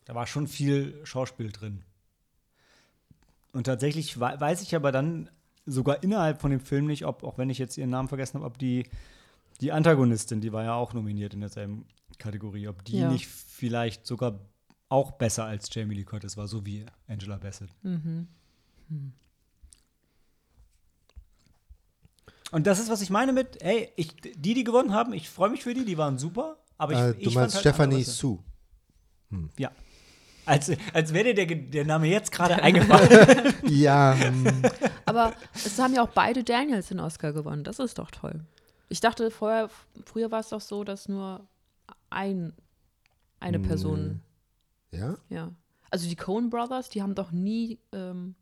da 0.05 0.15
war 0.17 0.27
schon 0.27 0.49
viel 0.49 1.01
Schauspiel 1.05 1.53
drin. 1.53 1.83
Und 3.53 3.65
tatsächlich 3.65 4.19
wei- 4.21 4.39
weiß 4.39 4.61
ich 4.63 4.75
aber 4.75 4.91
dann 4.93 5.31
sogar 5.71 6.03
innerhalb 6.03 6.41
von 6.41 6.51
dem 6.51 6.61
Film 6.61 6.87
nicht, 6.87 7.05
ob, 7.07 7.23
auch 7.25 7.39
wenn 7.39 7.51
ich 7.51 7.59
jetzt 7.59 7.77
ihren 7.77 7.91
Namen 7.91 8.09
vergessen 8.09 8.35
habe, 8.37 8.47
ob 8.47 8.59
die, 8.59 8.89
die 9.61 9.73
Antagonistin, 9.73 10.41
die 10.41 10.53
war 10.53 10.65
ja 10.65 10.75
auch 10.75 10.93
nominiert 10.95 11.35
in 11.35 11.41
derselben 11.41 11.87
Kategorie, 12.19 12.69
ob 12.69 12.85
die 12.85 12.99
Ja. 12.99 13.11
nicht 13.11 13.27
vielleicht 13.27 14.07
sogar 14.07 14.41
auch 14.89 15.13
besser 15.13 15.45
als 15.45 15.69
Jamie 15.73 15.95
Lee 15.95 16.05
Curtis 16.05 16.37
war, 16.37 16.49
so 16.49 16.65
wie 16.65 16.87
Angela 17.07 17.37
Bassett. 17.37 17.71
Mhm. 17.83 18.27
Und 22.51 22.67
das 22.67 22.79
ist, 22.79 22.89
was 22.91 23.03
ich 23.03 23.11
meine 23.11 23.33
mit, 23.35 23.63
ey, 23.63 23.91
ich, 23.97 24.17
die, 24.17 24.55
die 24.55 24.65
gewonnen 24.65 24.95
haben, 24.95 25.13
ich 25.13 25.29
freue 25.29 25.51
mich 25.51 25.63
für 25.63 25.75
die, 25.75 25.85
die 25.85 25.99
waren 25.99 26.17
super, 26.19 26.57
aber 26.79 26.93
ich, 26.95 26.99
äh, 26.99 27.11
ich 27.19 27.25
du 27.25 27.31
fand 27.31 27.35
meinst 27.43 27.55
halt 27.57 27.61
Stephanie 27.63 27.97
Leute- 27.97 28.11
Sue. 28.11 28.39
Ja. 29.59 29.71
Als, 30.49 30.73
als 30.95 31.13
wäre 31.13 31.35
dir 31.35 31.47
der, 31.47 31.57
der 31.57 31.85
Name 31.85 32.07
jetzt 32.09 32.33
gerade 32.33 32.63
eingefallen. 32.63 33.55
Ja, 33.69 34.17
hm, 34.19 34.47
Aber 35.05 35.35
es 35.53 35.79
haben 35.79 35.93
ja 35.95 36.03
auch 36.03 36.09
beide 36.09 36.43
Daniels 36.43 36.89
den 36.89 37.01
Oscar 37.01 37.33
gewonnen. 37.33 37.65
Das 37.65 37.79
ist 37.79 37.99
doch 37.99 38.11
toll. 38.11 38.41
Ich 38.89 39.01
dachte 39.01 39.31
vorher, 39.31 39.69
früher 40.07 40.31
war 40.31 40.41
es 40.41 40.49
doch 40.49 40.63
so, 40.63 40.85
dass 40.85 41.09
nur 41.09 41.47
ein, 42.09 42.55
eine 43.41 43.61
Person, 43.61 44.23
ja? 44.91 45.17
ja. 45.29 45.53
Also 45.91 46.09
die 46.09 46.17
Coen 46.17 46.49
Brothers, 46.51 46.89
die 46.89 47.03
haben 47.03 47.15
doch 47.15 47.31
nie, 47.31 47.79
ähm, 47.93 48.35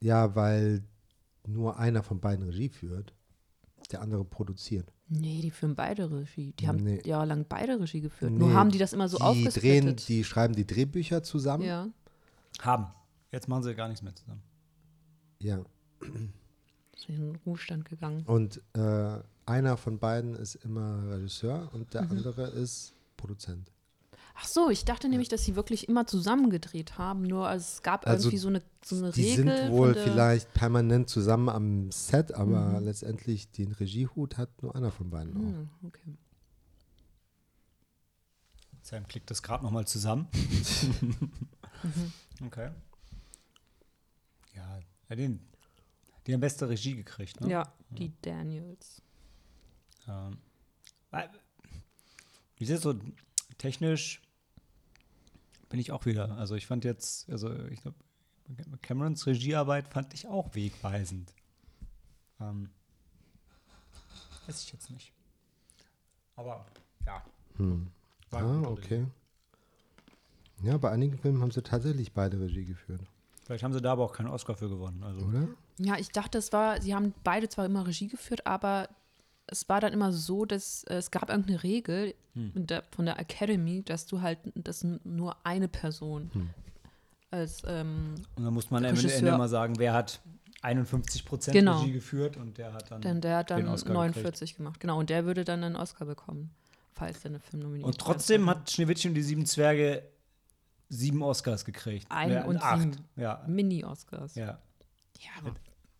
Ja, 0.00 0.34
weil 0.34 0.82
nur 1.46 1.78
einer 1.78 2.02
von 2.02 2.20
beiden 2.20 2.44
Regie 2.44 2.68
führt, 2.68 3.14
der 3.92 4.00
andere 4.02 4.24
produziert. 4.24 4.92
nee, 5.08 5.40
die 5.42 5.50
führen 5.50 5.74
beide 5.74 6.10
Regie. 6.10 6.52
Die 6.58 6.66
haben 6.68 6.78
Nee. 6.78 7.00
jahrelang 7.04 7.44
beide 7.48 7.78
Regie 7.80 8.00
geführt. 8.00 8.32
Nee, 8.32 8.38
Nur 8.38 8.54
haben 8.54 8.70
die 8.70 8.78
das 8.78 8.92
immer 8.92 9.08
so 9.08 9.18
die 9.32 9.44
drehen, 9.44 9.96
die 10.08 10.24
schreiben 10.24 10.54
die 10.54 10.66
Drehbücher 10.66 11.22
zusammen. 11.22 11.64
ja. 11.64 11.88
haben. 12.60 12.86
Jetzt 13.32 13.48
machen 13.48 13.64
sie 13.64 13.74
gar 13.74 13.88
nichts 13.88 14.02
mehr 14.02 14.14
zusammen. 14.14 14.42
Ja. 15.40 15.58
Ist 16.94 17.08
in 17.08 17.16
den 17.16 17.36
Ruhestand 17.44 17.84
gegangen. 17.84 18.22
Und 18.26 18.62
äh, 18.74 19.18
einer 19.46 19.76
von 19.76 19.98
beiden 19.98 20.34
ist 20.36 20.54
immer 20.56 21.10
Regisseur 21.10 21.68
und 21.72 21.80
Mhm. 21.80 21.90
der 21.90 22.00
andere 22.10 22.42
ist 22.50 22.94
Produzent. 23.16 23.70
Ach 24.36 24.46
so, 24.46 24.68
ich 24.68 24.84
dachte 24.84 25.08
nämlich, 25.08 25.28
dass 25.28 25.44
sie 25.44 25.54
wirklich 25.54 25.88
immer 25.88 26.06
zusammen 26.06 26.50
gedreht 26.50 26.98
haben. 26.98 27.22
Nur 27.22 27.46
also 27.48 27.62
es 27.64 27.82
gab 27.82 28.04
Also 28.06 28.28
irgendwie 28.28 28.38
so 28.38 28.48
eine, 28.48 28.62
so 28.84 28.96
eine 28.96 29.12
Die 29.12 29.22
Regel. 29.30 29.56
sind 29.56 29.70
wohl 29.72 29.94
von 29.94 29.94
der- 29.94 30.02
vielleicht 30.12 30.52
permanent 30.54 31.08
zusammen 31.08 31.48
am 31.48 31.92
Set, 31.92 32.32
aber 32.34 32.80
Mhm. 32.80 32.84
letztendlich 32.84 33.50
den 33.52 33.72
Regiehut 33.72 34.36
hat 34.36 34.60
nur 34.62 34.74
einer 34.74 34.90
von 34.90 35.08
beiden. 35.10 35.36
Auch. 35.36 35.40
Hm, 35.40 35.68
okay. 35.84 36.16
Sam 38.82 39.06
klickt 39.06 39.30
das 39.30 39.42
gerade 39.42 39.64
nochmal 39.64 39.86
zusammen. 39.86 40.28
Okay. 42.44 42.70
Ja, 44.54 44.80
den, 45.14 45.38
die 46.26 46.32
haben 46.32 46.40
beste 46.40 46.68
Regie 46.68 46.96
gekriegt, 46.96 47.40
ne? 47.40 47.48
Ja, 47.48 47.72
die 47.90 48.12
Daniels. 48.22 49.00
Ähm, 50.08 50.38
weil- 51.10 51.30
wie 52.56 52.64
ist 52.64 52.70
es 52.70 52.82
so 52.82 52.94
technisch 53.58 54.20
bin 55.68 55.80
ich 55.80 55.92
auch 55.92 56.06
wieder. 56.06 56.36
Also 56.38 56.54
ich 56.54 56.66
fand 56.66 56.84
jetzt, 56.84 57.28
also 57.30 57.54
ich 57.66 57.80
glaube, 57.80 57.96
Camerons 58.82 59.26
Regiearbeit 59.26 59.88
fand 59.88 60.12
ich 60.14 60.26
auch 60.26 60.54
wegweisend. 60.54 61.32
Ähm, 62.40 62.70
weiß 64.46 64.62
ich 64.62 64.72
jetzt 64.72 64.90
nicht. 64.90 65.12
Aber 66.36 66.66
ja. 67.06 67.22
Hm. 67.56 67.88
war 68.30 68.42
Ah, 68.42 68.62
okay. 68.68 69.06
Ja, 70.62 70.76
bei 70.78 70.90
einigen 70.90 71.18
Filmen 71.18 71.42
haben 71.42 71.50
sie 71.50 71.62
tatsächlich 71.62 72.12
beide 72.12 72.40
Regie 72.40 72.64
geführt. 72.64 73.02
Vielleicht 73.44 73.62
haben 73.62 73.72
sie 73.72 73.82
da 73.82 73.92
aber 73.92 74.04
auch 74.04 74.12
keinen 74.12 74.28
Oscar 74.28 74.54
für 74.54 74.68
gewonnen. 74.68 75.02
Also. 75.02 75.26
Oder? 75.26 75.48
Ja, 75.78 75.98
ich 75.98 76.08
dachte, 76.08 76.38
es 76.38 76.52
war, 76.52 76.80
sie 76.80 76.94
haben 76.94 77.12
beide 77.24 77.48
zwar 77.48 77.66
immer 77.66 77.86
Regie 77.86 78.08
geführt, 78.08 78.46
aber 78.46 78.88
es 79.46 79.68
war 79.68 79.80
dann 79.80 79.92
immer 79.92 80.12
so, 80.12 80.44
dass 80.44 80.84
äh, 80.84 80.94
es 80.96 81.10
gab 81.10 81.28
irgendeine 81.30 81.62
Regel 81.62 82.14
mit 82.34 82.70
der, 82.70 82.82
von 82.90 83.04
der 83.04 83.18
Academy, 83.20 83.82
dass 83.84 84.06
du 84.06 84.20
halt, 84.20 84.38
dass 84.54 84.84
nur 85.04 85.36
eine 85.44 85.68
Person 85.68 86.50
als 87.30 87.62
ähm, 87.66 88.14
Und 88.36 88.44
dann 88.44 88.54
muss 88.54 88.70
man 88.70 88.84
am 88.84 88.96
Ende 88.96 89.08
immer 89.12 89.48
sagen, 89.48 89.78
wer 89.78 89.92
hat 89.92 90.20
51 90.62 91.24
Prozent 91.24 91.54
Genau. 91.54 91.80
Regie 91.80 91.92
geführt 91.92 92.36
und 92.36 92.58
der 92.58 92.72
hat 92.72 92.90
dann. 92.90 93.02
Denn 93.02 93.20
der 93.20 93.38
hat 93.38 93.50
dann 93.50 93.68
Oscar 93.68 93.92
49 93.92 94.56
gemacht. 94.56 94.80
Genau, 94.80 94.98
und 94.98 95.10
der 95.10 95.26
würde 95.26 95.44
dann 95.44 95.62
einen 95.62 95.76
Oscar 95.76 96.06
bekommen, 96.06 96.50
falls 96.94 97.20
der 97.20 97.32
eine 97.32 97.40
Film 97.40 97.62
nominiert 97.62 97.86
Und 97.86 97.98
trotzdem 97.98 98.48
hat 98.48 98.70
Schneewittchen 98.70 99.10
und 99.10 99.14
die 99.14 99.22
sieben 99.22 99.46
Zwerge 99.46 100.02
sieben 100.88 101.22
Oscars 101.22 101.64
gekriegt. 101.64 102.06
Ein 102.10 102.32
Ja, 102.32 102.44
und 102.44 102.62
acht. 102.62 102.88
Ja, 103.16 103.44
Mini-Oscars. 103.46 104.34
ja. 104.34 104.58
Ja, 105.20 105.30
aber 105.38 105.54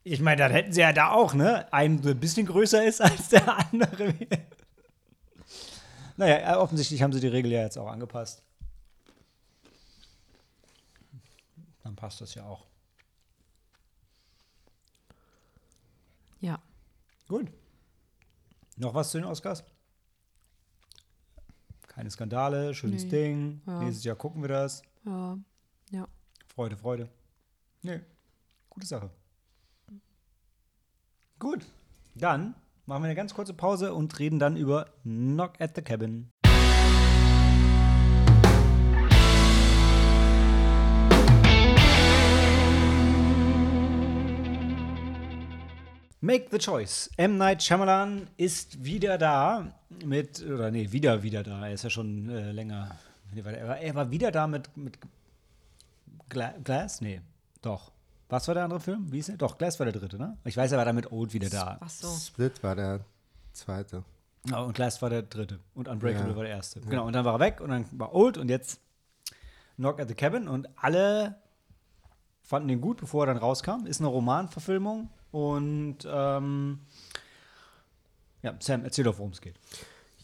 Ich 0.06 0.20
meine, 0.20 0.36
dann 0.36 0.52
hätten 0.52 0.72
sie 0.72 0.82
ja 0.82 0.92
da 0.92 1.12
auch, 1.12 1.32
ne? 1.32 1.72
Einen, 1.72 2.02
der 2.02 2.12
ein 2.12 2.20
bisschen 2.20 2.46
größer 2.46 2.84
ist 2.84 3.00
als 3.00 3.30
der 3.30 3.56
andere. 3.58 4.14
naja, 6.18 6.58
offensichtlich 6.58 7.02
haben 7.02 7.12
sie 7.14 7.20
die 7.20 7.28
Regel 7.28 7.50
ja 7.50 7.62
jetzt 7.62 7.78
auch 7.78 7.88
angepasst. 7.88 8.42
Dann 11.82 11.96
passt 11.96 12.20
das 12.20 12.34
ja 12.34 12.44
auch. 12.44 12.66
ja. 16.40 16.60
Gut. 17.26 17.50
Noch 18.76 18.92
was 18.92 19.10
zu 19.10 19.18
den 19.18 19.26
Oscars? 19.26 19.64
Keine 21.86 22.10
Skandale, 22.10 22.74
schönes 22.74 23.04
Nee. 23.04 23.10
Ding. 23.10 23.62
Ja. 23.66 23.80
Nächstes 23.80 24.04
Jahr 24.04 24.16
gucken 24.16 24.42
wir 24.42 24.48
das. 24.48 24.82
Ja. 25.06 25.38
Ja. 25.90 26.08
Freude, 26.48 26.76
Freude. 26.76 27.08
Nee, 27.82 28.00
gute 28.68 28.86
Sache. 28.86 29.10
Gut, 31.40 31.66
dann 32.14 32.54
machen 32.86 33.02
wir 33.02 33.06
eine 33.06 33.16
ganz 33.16 33.34
kurze 33.34 33.54
Pause 33.54 33.92
und 33.92 34.18
reden 34.20 34.38
dann 34.38 34.56
über 34.56 34.86
Knock 35.02 35.60
at 35.60 35.74
the 35.74 35.82
Cabin. 35.82 36.30
Make 46.20 46.46
the 46.52 46.58
Choice. 46.58 47.10
M. 47.16 47.36
Night 47.36 47.64
Shyamalan 47.64 48.28
ist 48.36 48.84
wieder 48.84 49.18
da 49.18 49.74
mit, 50.04 50.40
oder 50.40 50.70
nee, 50.70 50.92
wieder, 50.92 51.22
wieder 51.24 51.42
da. 51.42 51.66
Er 51.66 51.74
ist 51.74 51.82
ja 51.82 51.90
schon 51.90 52.30
äh, 52.30 52.52
länger. 52.52 52.96
Er 53.34 53.44
war, 53.44 53.78
er 53.78 54.10
wieder 54.12 54.30
da 54.30 54.46
mit, 54.46 54.74
mit 54.76 54.98
Gla 56.28 56.54
Glass? 56.62 57.00
Nee, 57.00 57.20
doch. 57.60 57.93
Was 58.34 58.48
war 58.48 58.54
der 58.56 58.64
andere 58.64 58.80
Film? 58.80 59.12
Wie 59.12 59.20
ist 59.20 59.28
der? 59.28 59.36
Doch, 59.36 59.58
Glass 59.58 59.78
war 59.78 59.84
der 59.86 59.92
dritte, 59.92 60.18
ne? 60.18 60.36
Ich 60.44 60.56
weiß, 60.56 60.72
er 60.72 60.78
war 60.78 60.84
da 60.84 60.92
mit 60.92 61.12
Old 61.12 61.32
wieder 61.34 61.48
da. 61.48 61.78
Ach 61.80 61.88
so. 61.88 62.08
Split 62.08 62.60
war 62.64 62.74
der 62.74 62.98
zweite. 63.52 64.02
Ja, 64.50 64.58
und 64.58 64.72
Glass 64.74 65.00
war 65.02 65.08
der 65.08 65.22
dritte. 65.22 65.60
Und 65.72 65.86
Unbreakable 65.86 66.30
Ja. 66.30 66.36
war 66.36 66.42
der 66.42 66.52
erste. 66.52 66.80
Genau, 66.80 67.06
und 67.06 67.12
dann 67.12 67.24
war 67.24 67.34
er 67.34 67.38
weg 67.38 67.60
und 67.60 67.70
dann 67.70 67.86
war 67.92 68.12
Old 68.12 68.36
und 68.36 68.48
jetzt 68.48 68.80
Knock 69.76 70.00
at 70.00 70.08
the 70.08 70.16
Cabin 70.16 70.48
und 70.48 70.68
alle 70.74 71.36
fanden 72.42 72.66
den 72.66 72.80
gut, 72.80 72.96
bevor 72.96 73.22
er 73.22 73.26
dann 73.26 73.36
rauskam. 73.36 73.86
Ist 73.86 74.00
eine 74.00 74.08
Romanverfilmung 74.08 75.10
und 75.30 75.98
ähm, 76.04 76.80
ja, 78.42 78.54
Sam, 78.58 78.82
erzähl 78.84 79.04
doch, 79.04 79.16
worum 79.18 79.30
es 79.30 79.40
geht. 79.40 79.60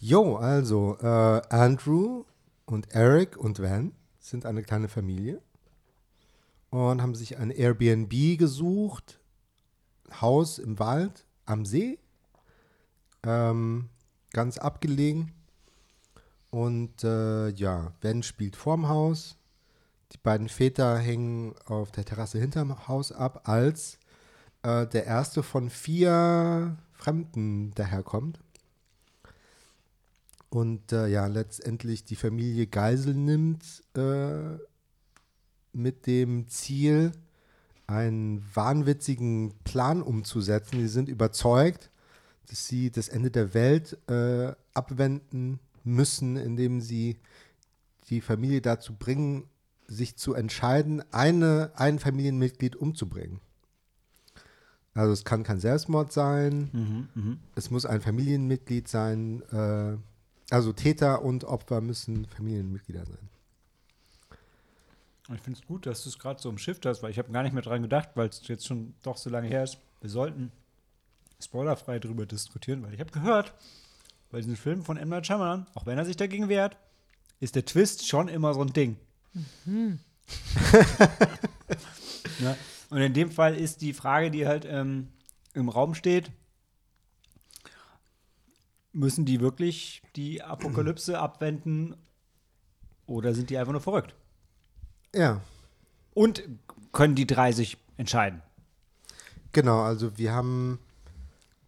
Jo, 0.01 0.35
also 0.35 0.99
äh, 1.01 1.43
Andrew 1.51 2.25
und 2.67 2.91
Eric 2.93 3.37
und 3.37 3.63
Van 3.63 3.93
sind 4.19 4.47
eine 4.47 4.65
kleine 4.65 4.89
Familie 4.89 5.41
und 6.71 7.03
haben 7.03 7.15
sich 7.15 7.39
ein 7.39 7.51
Airbnb 7.51 8.39
gesucht, 8.39 9.21
Haus 10.21 10.59
im 10.59 10.79
Wald 10.79 11.27
am 11.47 11.65
See, 11.65 11.99
ähm, 13.25 13.89
ganz 14.33 14.59
abgelegen. 14.59 15.33
Und 16.51 17.05
äh, 17.05 17.51
ja, 17.51 17.93
Van 18.01 18.23
spielt 18.23 18.57
vorm 18.57 18.89
Haus. 18.89 19.37
Die 20.13 20.19
beiden 20.19 20.49
Väter 20.49 20.99
hängen 20.99 21.55
auf 21.67 21.93
der 21.93 22.05
Terrasse 22.05 22.41
hinterm 22.41 22.89
Haus 22.89 23.13
ab, 23.13 23.49
als 23.49 23.99
äh, 24.63 24.87
der 24.87 25.07
erste 25.07 25.45
von 25.45 25.71
vier 25.71 26.77
Fremden 26.93 27.73
daherkommt 27.75 28.41
und 30.51 30.93
äh, 30.93 31.07
ja, 31.07 31.27
letztendlich 31.29 32.05
die 32.05 32.17
Familie 32.17 32.67
Geisel 32.67 33.15
nimmt 33.15 33.65
äh, 33.97 34.59
mit 35.73 36.07
dem 36.07 36.49
Ziel, 36.49 37.13
einen 37.87 38.45
wahnwitzigen 38.55 39.53
Plan 39.65 40.03
umzusetzen. 40.03 40.81
Sie 40.81 40.89
sind 40.89 41.09
überzeugt, 41.09 41.91
dass 42.49 42.67
sie 42.67 42.91
das 42.91 43.09
Ende 43.09 43.31
der 43.31 43.55
Welt 43.55 43.99
äh, 44.09 44.53
abwenden 44.75 45.59
müssen, 45.85 46.37
indem 46.37 46.81
sie 46.81 47.17
die 48.09 48.21
Familie 48.21 48.61
dazu 48.61 48.95
bringen, 48.95 49.45
sich 49.87 50.17
zu 50.17 50.35
entscheiden, 50.35 51.03
eine, 51.13 51.73
ein 51.75 51.99
Familienmitglied 51.99 52.77
umzubringen. 52.77 53.41
Also 54.95 55.13
es 55.13 55.25
kann 55.25 55.43
kein 55.43 55.61
Selbstmord 55.61 56.13
sein, 56.13 56.71
es 57.55 57.71
muss 57.71 57.87
ein 57.87 58.01
Familienmitglied 58.01 58.89
sein, 58.89 59.43
äh, 59.53 59.97
also 60.51 60.73
Täter 60.73 61.23
und 61.23 61.45
Opfer 61.45 61.81
müssen 61.81 62.27
Familienmitglieder 62.27 63.05
sein. 63.07 63.30
Ich 65.33 65.41
finde 65.41 65.61
es 65.61 65.67
gut, 65.67 65.87
dass 65.87 66.03
du 66.03 66.09
es 66.09 66.19
gerade 66.19 66.41
so 66.41 66.49
im 66.51 66.59
Shift 66.59 66.85
hast, 66.87 67.03
weil 67.03 67.11
ich 67.11 67.19
habe 67.19 67.31
gar 67.31 67.43
nicht 67.43 67.53
mehr 67.53 67.63
dran 67.63 67.83
gedacht, 67.83 68.11
weil 68.15 68.29
es 68.29 68.47
jetzt 68.49 68.67
schon 68.67 68.95
doch 69.03 69.17
so 69.17 69.31
lange 69.31 69.49
her 69.49 69.65
ist. 69.65 69.79
Wir 70.01 70.11
sollten 70.11 70.51
spoilerfrei 71.41 71.99
darüber 71.99 72.27
diskutieren, 72.27 72.83
weil 72.83 72.95
ich 72.95 73.01
habe 73.01 73.11
gehört, 73.11 73.55
bei 74.31 74.39
diesen 74.39 74.57
Filmen 74.57 74.83
von 74.83 74.97
M. 74.97 75.09
Night 75.09 75.27
Shyamalan, 75.27 75.67
auch 75.75 75.87
wenn 75.87 75.99
er 75.99 76.05
sich 76.05 76.17
dagegen 76.17 76.49
wehrt, 76.49 76.77
ist 77.41 77.55
der 77.57 77.65
Twist 77.65 78.07
schon 78.07 78.29
immer 78.29 78.55
so 78.55 78.61
ein 78.61 78.73
Ding. 78.73 78.97
ja? 82.41 82.57
Und 82.91 82.99
in 82.99 83.15
dem 83.15 83.31
Fall 83.31 83.55
ist 83.57 83.81
die 83.81 83.93
Frage, 83.93 84.31
die 84.31 84.47
halt 84.47 84.65
ähm, 84.69 85.09
im 85.55 85.69
Raum 85.69 85.95
steht, 85.95 86.31
müssen 88.93 89.25
die 89.25 89.41
wirklich 89.41 90.03
die 90.17 90.43
Apokalypse 90.43 91.19
abwenden 91.19 91.97
oder 93.07 93.35
sind 93.35 93.51
die 93.51 93.59
einfach 93.59 93.73
nur 93.73 93.81
verrückt? 93.81 94.15
Ja, 95.15 95.41
Und 96.15 96.45
können 96.93 97.15
die 97.15 97.27
drei 97.27 97.53
sich 97.53 97.79
entscheiden? 97.97 98.43
genau, 99.53 99.81
also 99.81 100.17
wir 100.17 100.33
haben 100.33 100.79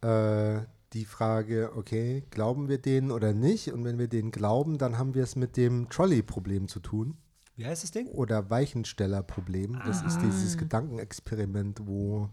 äh, 0.03 0.61
die 0.93 1.05
Frage, 1.05 1.73
okay, 1.75 2.23
glauben 2.31 2.69
wir 2.69 2.79
denen 2.79 3.11
oder 3.11 3.33
nicht? 3.33 3.73
Und 3.73 3.85
wenn 3.85 3.99
wir 3.99 4.09
denen 4.09 4.31
glauben, 4.31 4.79
dann 4.79 4.99
haben 4.99 5.15
wir 5.15 5.25
es 5.25 5.35
mit 5.37 5.57
dem 5.57 5.89
Trolley-Problem 5.89 6.69
zu 6.69 6.81
tun. 6.81 7.17
Wie 7.57 7.67
heißt 7.67 7.83
das 7.83 7.91
Ding? 7.91 8.07
oder 8.09 8.51
Weichenstellerproblem. 8.51 9.81
Das 9.85 10.03
ist 10.03 10.21
dieses 10.21 10.57
Gedankenexperiment, 10.57 11.87
wo 11.87 12.29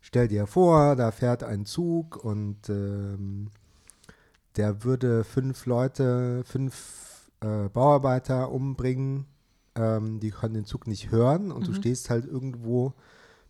stell 0.00 0.28
dir 0.28 0.46
vor, 0.46 0.96
da 0.96 1.10
fährt 1.10 1.42
ein 1.42 1.64
Zug 1.64 2.16
und 2.22 2.68
ähm, 2.68 3.50
der 4.56 4.84
würde 4.84 5.24
fünf 5.24 5.66
Leute, 5.66 6.42
fünf 6.44 7.30
äh, 7.40 7.68
Bauarbeiter 7.68 8.50
umbringen. 8.50 9.26
Ähm, 9.76 10.18
die 10.20 10.30
können 10.30 10.54
den 10.54 10.64
Zug 10.64 10.86
nicht 10.86 11.10
hören 11.10 11.52
und 11.52 11.66
du 11.68 11.72
stehst 11.72 12.10
halt 12.10 12.24
irgendwo 12.24 12.92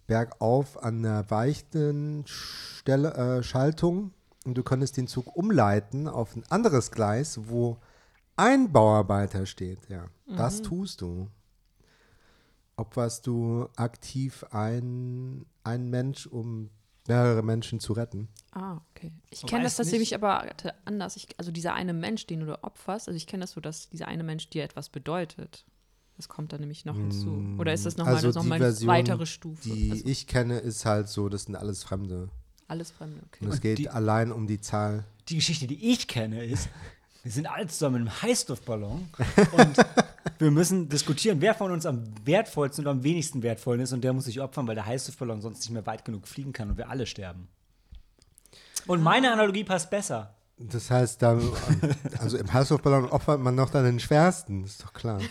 bergauf 0.07 0.83
an 0.83 0.99
einer 1.05 1.31
weichen 1.31 2.25
Stelle, 2.27 3.15
äh, 3.15 3.43
Schaltung 3.43 4.13
und 4.45 4.59
du 4.59 4.63
könntest 4.63 4.97
den 4.97 5.07
Zug 5.07 5.35
umleiten 5.37 6.09
auf 6.09 6.37
ein 6.37 6.45
anderes 6.51 6.91
Gleis, 6.91 7.41
wo 7.49 7.79
ein 8.37 8.73
Bauarbeiter 8.73 9.47
steht. 9.47 9.89
Ja, 9.89 10.07
das 10.27 10.63
tust 10.63 11.01
du. 11.01 11.29
Opferst 12.77 13.27
du 13.27 13.69
aktiv 13.77 14.45
ein, 14.53 15.45
ein 15.65 15.91
Mensch, 15.91 16.27
um 16.27 16.71
mehrere 17.07 17.43
Menschen 17.43 17.79
zu 17.81 17.93
retten? 17.93 18.29
Ah, 18.53 18.81
okay. 18.95 19.13
Ich 19.31 19.45
kenne 19.45 19.65
das 19.65 19.77
tatsächlich 19.77 20.13
nicht- 20.13 20.15
aber 20.23 20.47
anders. 20.87 21.17
Ich, 21.17 21.29
also 21.39 21.51
dieser 21.53 21.75
eine 21.75 21.93
Mensch, 21.93 22.27
den 22.27 22.41
du 22.41 22.63
opferst, 22.65 23.09
also 23.09 23.17
ich 23.17 23.27
kenne 23.27 23.43
das 23.43 23.53
so, 23.53 23.61
dass 23.61 23.91
dieser 23.91 24.09
eine 24.09 24.23
Mensch 24.25 24.49
dir 24.49 24.65
etwas 24.65 24.89
bedeutet. 24.89 25.67
Das 26.21 26.29
kommt 26.29 26.53
dann 26.53 26.61
nämlich 26.61 26.85
noch 26.85 26.97
hinzu. 26.97 27.43
Oder 27.57 27.73
ist 27.73 27.87
das 27.87 27.97
nochmal 27.97 28.17
Also 28.17 28.29
noch 28.29 28.45
eine 28.45 28.59
Version, 28.59 28.89
weitere 28.89 29.25
Stufe? 29.25 29.63
Die 29.71 29.91
also 29.91 30.05
ich 30.07 30.27
kenne, 30.27 30.59
ist 30.59 30.85
halt 30.85 31.09
so, 31.09 31.31
das 31.31 31.45
sind 31.45 31.57
alles 31.57 31.83
Fremde. 31.83 32.29
alles 32.69 32.91
Fremde, 32.91 33.23
okay. 33.27 33.47
Und 33.47 33.55
es 33.55 33.63
geht 33.63 33.79
die- 33.79 33.89
allein 33.89 34.31
um 34.31 34.47
die 34.47 34.61
Zahl. 34.61 35.05
Die 35.31 35.37
Geschichte, 35.37 35.67
die 35.67 35.91
ich 35.93 36.09
kenne, 36.09 36.45
ist, 36.45 36.69
wir 37.23 37.33
sind 37.33 37.47
alle 37.51 37.69
zusammen 37.69 38.03
im 38.03 38.23
Heißluftballon 38.23 39.09
und 39.53 39.77
wir 40.39 40.51
müssen 40.51 40.91
diskutieren, 40.91 41.41
wer 41.41 41.55
von 41.55 41.71
uns 41.73 41.87
am 41.87 42.05
wertvollsten 42.27 42.85
und 42.87 42.91
am 42.91 43.03
wenigsten 43.03 43.43
wertvoll 43.43 43.81
ist 43.81 43.95
und 43.95 44.03
der 44.05 44.13
muss 44.13 44.25
sich 44.27 44.43
opfern, 44.43 44.67
weil 44.67 44.75
der 44.75 44.85
Heißluftballon 44.85 45.41
sonst 45.41 45.61
nicht 45.61 45.71
mehr 45.71 45.87
weit 45.87 46.05
genug 46.05 46.29
fliegen 46.29 46.53
kann 46.53 46.69
und 46.69 46.77
wir 46.77 46.91
alle 46.91 47.07
sterben. 47.07 47.49
Und 48.87 49.03
meine 49.03 49.33
Analogie 49.33 49.65
passt 49.65 49.89
besser. 49.89 50.35
Das 50.63 50.91
heißt, 50.91 51.23
dann, 51.23 51.41
also 52.19 52.37
im 52.37 52.53
Heißluftballon 52.53 53.07
opfert 53.09 53.41
man 53.41 53.55
noch 53.55 53.71
dann 53.71 53.85
den 53.85 53.99
schwersten, 53.99 54.63
ist 54.65 54.83
doch 54.85 54.93
klar. 54.93 55.19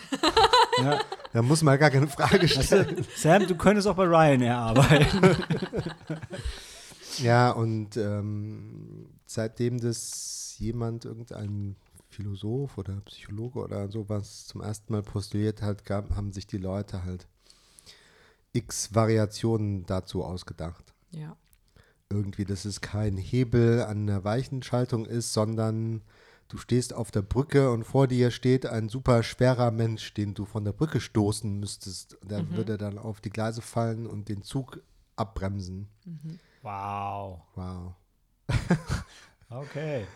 Ja. 0.78 1.00
Da 1.32 1.42
muss 1.42 1.62
man 1.62 1.78
gar 1.78 1.90
keine 1.90 2.08
Frage 2.08 2.48
stellen. 2.48 3.06
Sam, 3.16 3.46
du 3.46 3.54
könntest 3.54 3.86
auch 3.86 3.94
bei 3.94 4.04
Ryanair 4.04 4.58
arbeiten. 4.58 5.36
Ja, 7.18 7.50
und 7.50 7.96
ähm, 7.96 9.06
seitdem 9.26 9.80
das 9.80 10.56
jemand, 10.58 11.04
irgendein 11.04 11.76
Philosoph 12.08 12.78
oder 12.78 13.00
Psychologe 13.02 13.60
oder 13.60 13.88
sowas 13.88 14.46
zum 14.46 14.62
ersten 14.62 14.92
Mal 14.92 15.02
postuliert 15.02 15.62
hat, 15.62 15.84
gab, 15.84 16.14
haben 16.16 16.32
sich 16.32 16.46
die 16.46 16.58
Leute 16.58 17.04
halt 17.04 17.26
x 18.52 18.94
Variationen 18.94 19.86
dazu 19.86 20.24
ausgedacht. 20.24 20.92
Ja. 21.12 21.36
Irgendwie, 22.10 22.44
dass 22.44 22.64
es 22.64 22.80
kein 22.80 23.16
Hebel 23.16 23.82
an 23.82 24.06
der 24.06 24.24
Weichenschaltung 24.24 25.06
ist, 25.06 25.32
sondern 25.32 26.02
du 26.50 26.58
stehst 26.58 26.92
auf 26.92 27.10
der 27.10 27.22
Brücke 27.22 27.70
und 27.70 27.84
vor 27.84 28.06
dir 28.06 28.30
steht 28.30 28.66
ein 28.66 28.88
super 28.88 29.22
schwerer 29.22 29.70
Mensch, 29.70 30.12
den 30.14 30.34
du 30.34 30.44
von 30.44 30.64
der 30.64 30.72
Brücke 30.72 31.00
stoßen 31.00 31.58
müsstest. 31.58 32.18
Der 32.22 32.50
würde 32.50 32.76
dann 32.76 32.98
auf 32.98 33.20
die 33.20 33.30
Gleise 33.30 33.62
fallen 33.62 34.06
und 34.06 34.28
den 34.28 34.42
Zug 34.42 34.82
abbremsen. 35.16 35.88
Wow. 36.62 37.40
Wow. 37.54 37.94
Okay. 39.52 40.06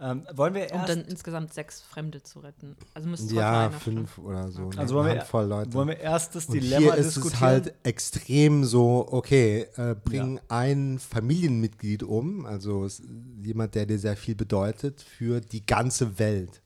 Ähm, 0.00 0.26
wollen 0.34 0.54
wir 0.54 0.72
Um 0.72 0.78
erst, 0.78 0.88
dann 0.88 1.04
insgesamt 1.04 1.54
sechs 1.54 1.80
Fremde 1.80 2.20
zu 2.22 2.40
retten. 2.40 2.76
Also 2.94 3.08
müsste 3.08 3.26
trotzdem 3.26 3.38
Ja, 3.38 3.66
einer 3.68 3.70
fünf 3.78 4.18
oder 4.18 4.50
so. 4.50 4.64
Okay. 4.64 4.78
also 4.78 4.94
eine 4.98 5.04
wollen 5.04 5.14
wir, 5.14 5.20
Handvoll 5.20 5.44
Leute. 5.46 5.72
wollen 5.72 5.88
wir 5.88 6.00
erst 6.00 6.34
das 6.34 6.46
Und 6.46 6.54
Dilemma 6.54 6.80
hier 6.80 6.94
ist 6.96 7.16
diskutieren? 7.16 7.34
es 7.34 7.40
halt 7.40 7.74
extrem 7.84 8.64
so, 8.64 9.06
okay, 9.10 9.68
äh, 9.76 9.94
bring 9.94 10.40
ein 10.48 10.98
Familienmitglied 10.98 12.02
um, 12.02 12.44
also 12.44 12.84
es, 12.84 13.02
jemand, 13.42 13.76
der 13.76 13.86
dir 13.86 13.98
sehr 13.98 14.16
viel 14.16 14.34
bedeutet, 14.34 15.00
für 15.00 15.40
die 15.40 15.64
ganze 15.64 16.18
Welt. 16.18 16.60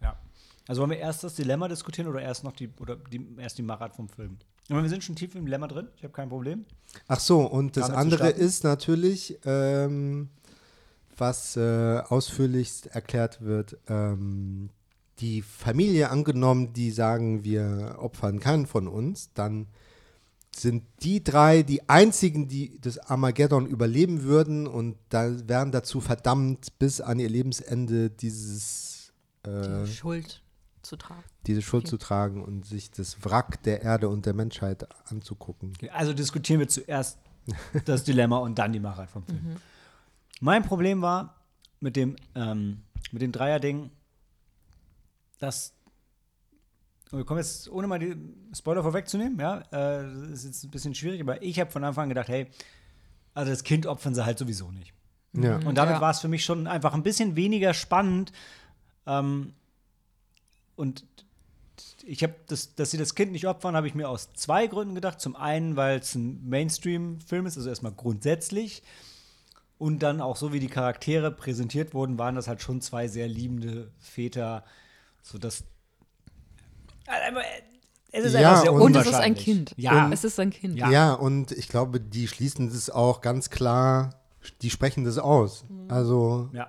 Ja. 0.00 0.16
Also 0.66 0.80
wollen 0.80 0.92
wir 0.92 0.98
erst 0.98 1.24
das 1.24 1.34
Dilemma 1.34 1.68
diskutieren 1.68 2.08
oder 2.08 2.22
erst 2.22 2.42
noch 2.42 2.52
die 2.52 2.70
oder 2.80 2.96
die, 2.96 3.26
erst 3.36 3.58
die 3.58 3.62
Machart 3.62 3.94
vom 3.94 4.08
Film? 4.08 4.38
Meine, 4.70 4.82
wir 4.82 4.88
sind 4.88 5.04
schon 5.04 5.14
tief 5.14 5.34
im 5.34 5.44
Dilemma 5.44 5.68
drin. 5.68 5.88
Ich 5.98 6.04
habe 6.04 6.14
kein 6.14 6.30
Problem. 6.30 6.64
Ach 7.06 7.20
so, 7.20 7.40
und 7.42 7.76
das 7.76 7.88
Damit 7.88 7.94
zu 7.96 8.00
andere 8.00 8.24
starten? 8.28 8.40
ist 8.40 8.64
natürlich, 8.64 9.38
ähm, 9.44 10.30
was 11.18 11.56
äh, 11.56 12.00
ausführlichst 12.08 12.86
erklärt 12.88 13.40
wird, 13.42 13.76
ähm, 13.88 14.70
die 15.20 15.42
Familie 15.42 16.10
angenommen, 16.10 16.72
die 16.72 16.90
sagen, 16.90 17.44
wir 17.44 17.96
opfern 17.98 18.40
keinen 18.40 18.66
von 18.66 18.88
uns, 18.88 19.30
dann 19.34 19.68
sind 20.56 20.84
die 21.02 21.22
drei 21.22 21.62
die 21.62 21.88
einzigen, 21.88 22.46
die 22.48 22.78
das 22.80 22.98
Armageddon 22.98 23.66
überleben 23.66 24.22
würden 24.22 24.66
und 24.66 24.96
da 25.08 25.32
wären 25.48 25.72
dazu 25.72 26.00
verdammt, 26.00 26.78
bis 26.78 27.00
an 27.00 27.18
ihr 27.18 27.28
Lebensende 27.28 28.10
dieses, 28.10 29.12
äh, 29.44 29.84
die 29.84 29.92
Schuld 29.92 30.42
zu 30.82 30.96
tragen. 30.96 31.22
diese 31.46 31.62
Schuld 31.62 31.84
Okay. 31.84 31.90
zu 31.90 31.96
tragen 31.98 32.44
und 32.44 32.66
sich 32.66 32.90
das 32.90 33.24
Wrack 33.24 33.62
der 33.64 33.82
Erde 33.82 34.08
und 34.08 34.26
der 34.26 34.34
Menschheit 34.34 34.86
anzugucken. 35.10 35.72
Okay, 35.76 35.90
Also 35.90 36.12
diskutieren 36.12 36.60
wir 36.60 36.68
zuerst 36.68 37.18
das 37.84 38.04
Dilemma 38.04 38.38
und 38.38 38.58
dann 38.58 38.72
die 38.72 38.80
Machart 38.80 39.10
vom 39.10 39.24
Film. 39.24 39.56
Mein 40.40 40.62
Problem 40.64 41.02
war 41.02 41.36
mit 41.80 41.96
dem, 41.96 42.16
ähm, 42.34 42.82
mit 43.12 43.22
dem 43.22 43.32
Dreier-Ding, 43.32 43.90
dass 45.38 45.72
wir 47.10 47.24
kommen 47.24 47.38
jetzt, 47.38 47.68
ohne 47.70 47.86
mal 47.86 47.98
die 47.98 48.16
Spoiler 48.52 48.82
vorwegzunehmen, 48.82 49.38
ja, 49.38 49.58
äh, 49.70 50.02
das 50.30 50.40
ist 50.40 50.44
jetzt 50.46 50.64
ein 50.64 50.70
bisschen 50.70 50.94
schwierig, 50.94 51.20
aber 51.20 51.40
ich 51.42 51.60
habe 51.60 51.70
von 51.70 51.84
Anfang 51.84 52.04
an 52.04 52.08
gedacht, 52.08 52.28
hey, 52.28 52.48
also 53.34 53.52
das 53.52 53.62
Kind 53.62 53.86
opfern 53.86 54.14
sie 54.14 54.24
halt 54.24 54.38
sowieso 54.38 54.70
nicht. 54.72 54.92
Ja. 55.32 55.56
Und 55.58 55.76
damit 55.76 55.96
Ja. 55.96 56.00
war 56.00 56.10
es 56.10 56.20
für 56.20 56.28
mich 56.28 56.44
schon 56.44 56.66
einfach 56.66 56.94
ein 56.94 57.02
bisschen 57.02 57.36
weniger 57.36 57.72
spannend. 57.74 58.32
Ähm, 59.06 59.52
und 60.76 61.04
ich 62.04 62.22
habe, 62.22 62.34
das, 62.46 62.74
dass 62.74 62.90
sie 62.90 62.98
das 62.98 63.14
Kind 63.14 63.32
nicht 63.32 63.46
opfern, 63.46 63.76
habe 63.76 63.86
ich 63.86 63.94
mir 63.94 64.08
aus 64.08 64.32
zwei 64.34 64.66
Gründen 64.66 64.94
gedacht. 64.94 65.20
Zum 65.20 65.34
einen, 65.36 65.76
weil 65.76 65.98
es 65.98 66.14
ein 66.14 66.48
Mainstream-Film 66.48 67.46
ist, 67.46 67.56
also 67.56 67.68
erstmal 67.68 67.92
grundsätzlich. 67.92 68.82
Und 69.78 69.98
dann 70.02 70.20
auch 70.20 70.36
so, 70.36 70.52
wie 70.52 70.60
die 70.60 70.68
Charaktere 70.68 71.30
präsentiert 71.30 71.94
wurden, 71.94 72.18
waren 72.18 72.36
das 72.36 72.46
halt 72.48 72.62
schon 72.62 72.80
zwei 72.80 73.08
sehr 73.08 73.26
liebende 73.28 73.90
Väter, 73.98 74.64
sodass. 75.22 75.64
Also, 77.06 77.38
es 78.12 78.24
ist 78.26 78.32
Ja, 78.34 78.50
einfach 78.50 78.62
sehr 78.62 78.72
und- 78.72 78.82
Und 78.82 78.96
es 78.96 79.06
ist 79.06 79.14
ein. 79.14 79.34
Kind. 79.34 79.74
Ja, 79.76 80.10
Es 80.12 80.24
ist 80.24 80.38
ein 80.40 80.50
Kind. 80.50 80.76
Ja. 80.76 80.90
Ja. 80.90 81.12
und 81.14 81.50
ich 81.52 81.68
glaube, 81.68 82.00
die 82.00 82.28
schließen 82.28 82.68
das 82.70 82.88
auch 82.88 83.20
ganz 83.20 83.50
klar, 83.50 84.14
die 84.62 84.70
sprechen 84.70 85.04
das 85.04 85.18
aus. 85.18 85.64
Also, 85.88 86.48
ja. 86.52 86.68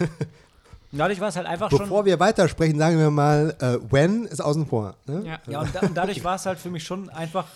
Und 0.00 0.08
dadurch 0.98 1.20
war 1.20 1.28
es 1.28 1.36
halt 1.36 1.46
einfach 1.46 1.70
schon. 1.70 1.78
bevor 1.78 2.04
wir 2.04 2.18
weitersprechen, 2.18 2.78
sagen 2.78 2.98
wir 2.98 3.10
mal, 3.10 3.54
äh, 3.60 3.78
when 3.92 4.24
ist 4.24 4.40
außen 4.40 4.66
vor. 4.66 4.96
Ne? 5.06 5.22
Ja. 5.24 5.38
Ja, 5.46 5.60
und, 5.60 5.74
da, 5.74 5.80
und 5.80 5.94
dadurch 5.96 6.24
war 6.24 6.34
es 6.34 6.46
halt 6.46 6.58
für 6.58 6.70
mich 6.70 6.82
schon 6.84 7.08
einfach 7.10 7.46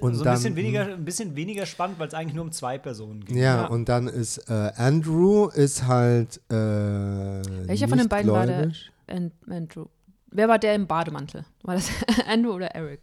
Und 0.00 0.14
so 0.14 0.20
ein 0.22 0.24
dann, 0.24 0.34
bisschen 0.34 0.56
weniger, 0.56 0.86
ein 0.86 1.04
bisschen 1.04 1.36
weniger 1.36 1.66
spannend, 1.66 1.98
weil 2.00 2.08
es 2.08 2.14
eigentlich 2.14 2.34
nur 2.34 2.44
um 2.44 2.52
zwei 2.52 2.78
Personen 2.78 3.24
ging. 3.24 3.36
Ja, 3.36 3.62
Ja. 3.62 3.66
und 3.66 3.88
dann 3.88 4.08
ist 4.08 4.38
äh, 4.50 4.72
Andrew 4.76 5.48
ist 5.48 5.86
halt 5.86 6.40
äh, 6.50 6.54
Welcher 6.54 7.86
von 7.88 7.98
den 7.98 8.08
beiden 8.08 8.30
war 8.32 8.46
der? 8.46 8.56
gläubig. 8.62 8.90
And, 9.06 9.32
Andrew. 9.48 9.86
Wer 10.32 10.48
war 10.48 10.58
der 10.58 10.74
im 10.74 10.86
Bademantel? 10.88 11.44
War 11.62 11.76
das 11.76 11.88
Andrew 12.28 12.52
oder 12.54 12.68
Eric? 12.74 13.02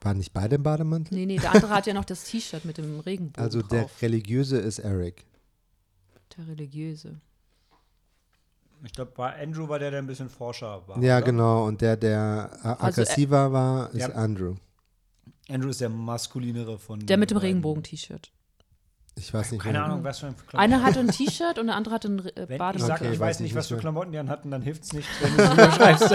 Waren 0.00 0.16
nicht 0.18 0.32
beide 0.32 0.56
im 0.56 0.62
Bademantel? 0.62 1.14
Nee, 1.16 1.26
nee, 1.26 1.36
der 1.38 1.54
andere 1.54 1.70
hat 1.74 1.86
ja 1.86 1.92
noch 1.94 2.04
das 2.06 2.24
T-Shirt 2.24 2.64
mit 2.64 2.78
dem 2.78 3.00
Regenbogen 3.00 3.42
Also 3.42 3.60
der 3.62 3.82
drauf. 3.82 4.02
Religiöse 4.02 4.58
ist 4.58 4.78
Eric. 4.78 5.26
Der 6.36 6.48
Religiöse. 6.48 7.20
Ich 8.82 8.92
glaube, 8.92 9.12
Andrew 9.22 9.66
war 9.68 9.78
der, 9.78 9.90
der 9.90 10.00
ein 10.00 10.06
bisschen 10.06 10.28
Forscher 10.28 10.82
war. 10.86 11.02
Ja, 11.02 11.16
oder? 11.18 11.26
genau. 11.26 11.66
Und 11.66 11.80
der, 11.80 11.96
der 11.96 12.50
äh, 12.62 12.66
Also, 12.68 12.68
äh, 12.68 12.86
aggressiver 12.86 13.52
war, 13.52 13.90
ist 13.92 14.00
Ja. 14.00 14.08
Andrew. 14.10 14.54
Andrew 15.48 15.68
ist 15.68 15.80
der 15.80 15.88
maskulinere 15.90 16.78
von. 16.78 17.04
Der 17.06 17.16
mit 17.16 17.30
dem. 17.30 17.38
Regenbogen-T-shirt. 17.38 18.30
Ich 19.16 19.32
weiß 19.32 19.52
nicht. 19.52 19.62
Keine 19.62 19.82
Ahnung, 19.84 20.02
was 20.02 20.18
für 20.20 20.26
ein 20.26 20.36
Klamotten. 20.36 20.56
Einer 20.58 20.82
hatte 20.82 20.98
ein 21.00 21.08
T-Shirt 21.08 21.58
und 21.60 21.66
der 21.68 21.76
andere 21.76 21.94
hatte 21.94 22.08
ein 22.08 22.18
äh, 22.36 22.48
Wenn 22.48 22.60
ich 22.76 22.82
sage, 22.82 23.04
Okay, 23.04 23.12
ich 23.14 23.20
weiß 23.20 23.40
nicht, 23.40 23.54
was 23.54 23.68
für 23.68 23.76
Klamotten 23.76 24.10
die 24.12 24.18
hatten, 24.18 24.50
dann 24.50 24.62
hilft 24.62 24.82
es 24.84 24.92
nicht, 24.92 25.08
wenn 25.22 25.36
du 25.36 25.62
es 25.62 25.74
schreibst. 25.76 26.10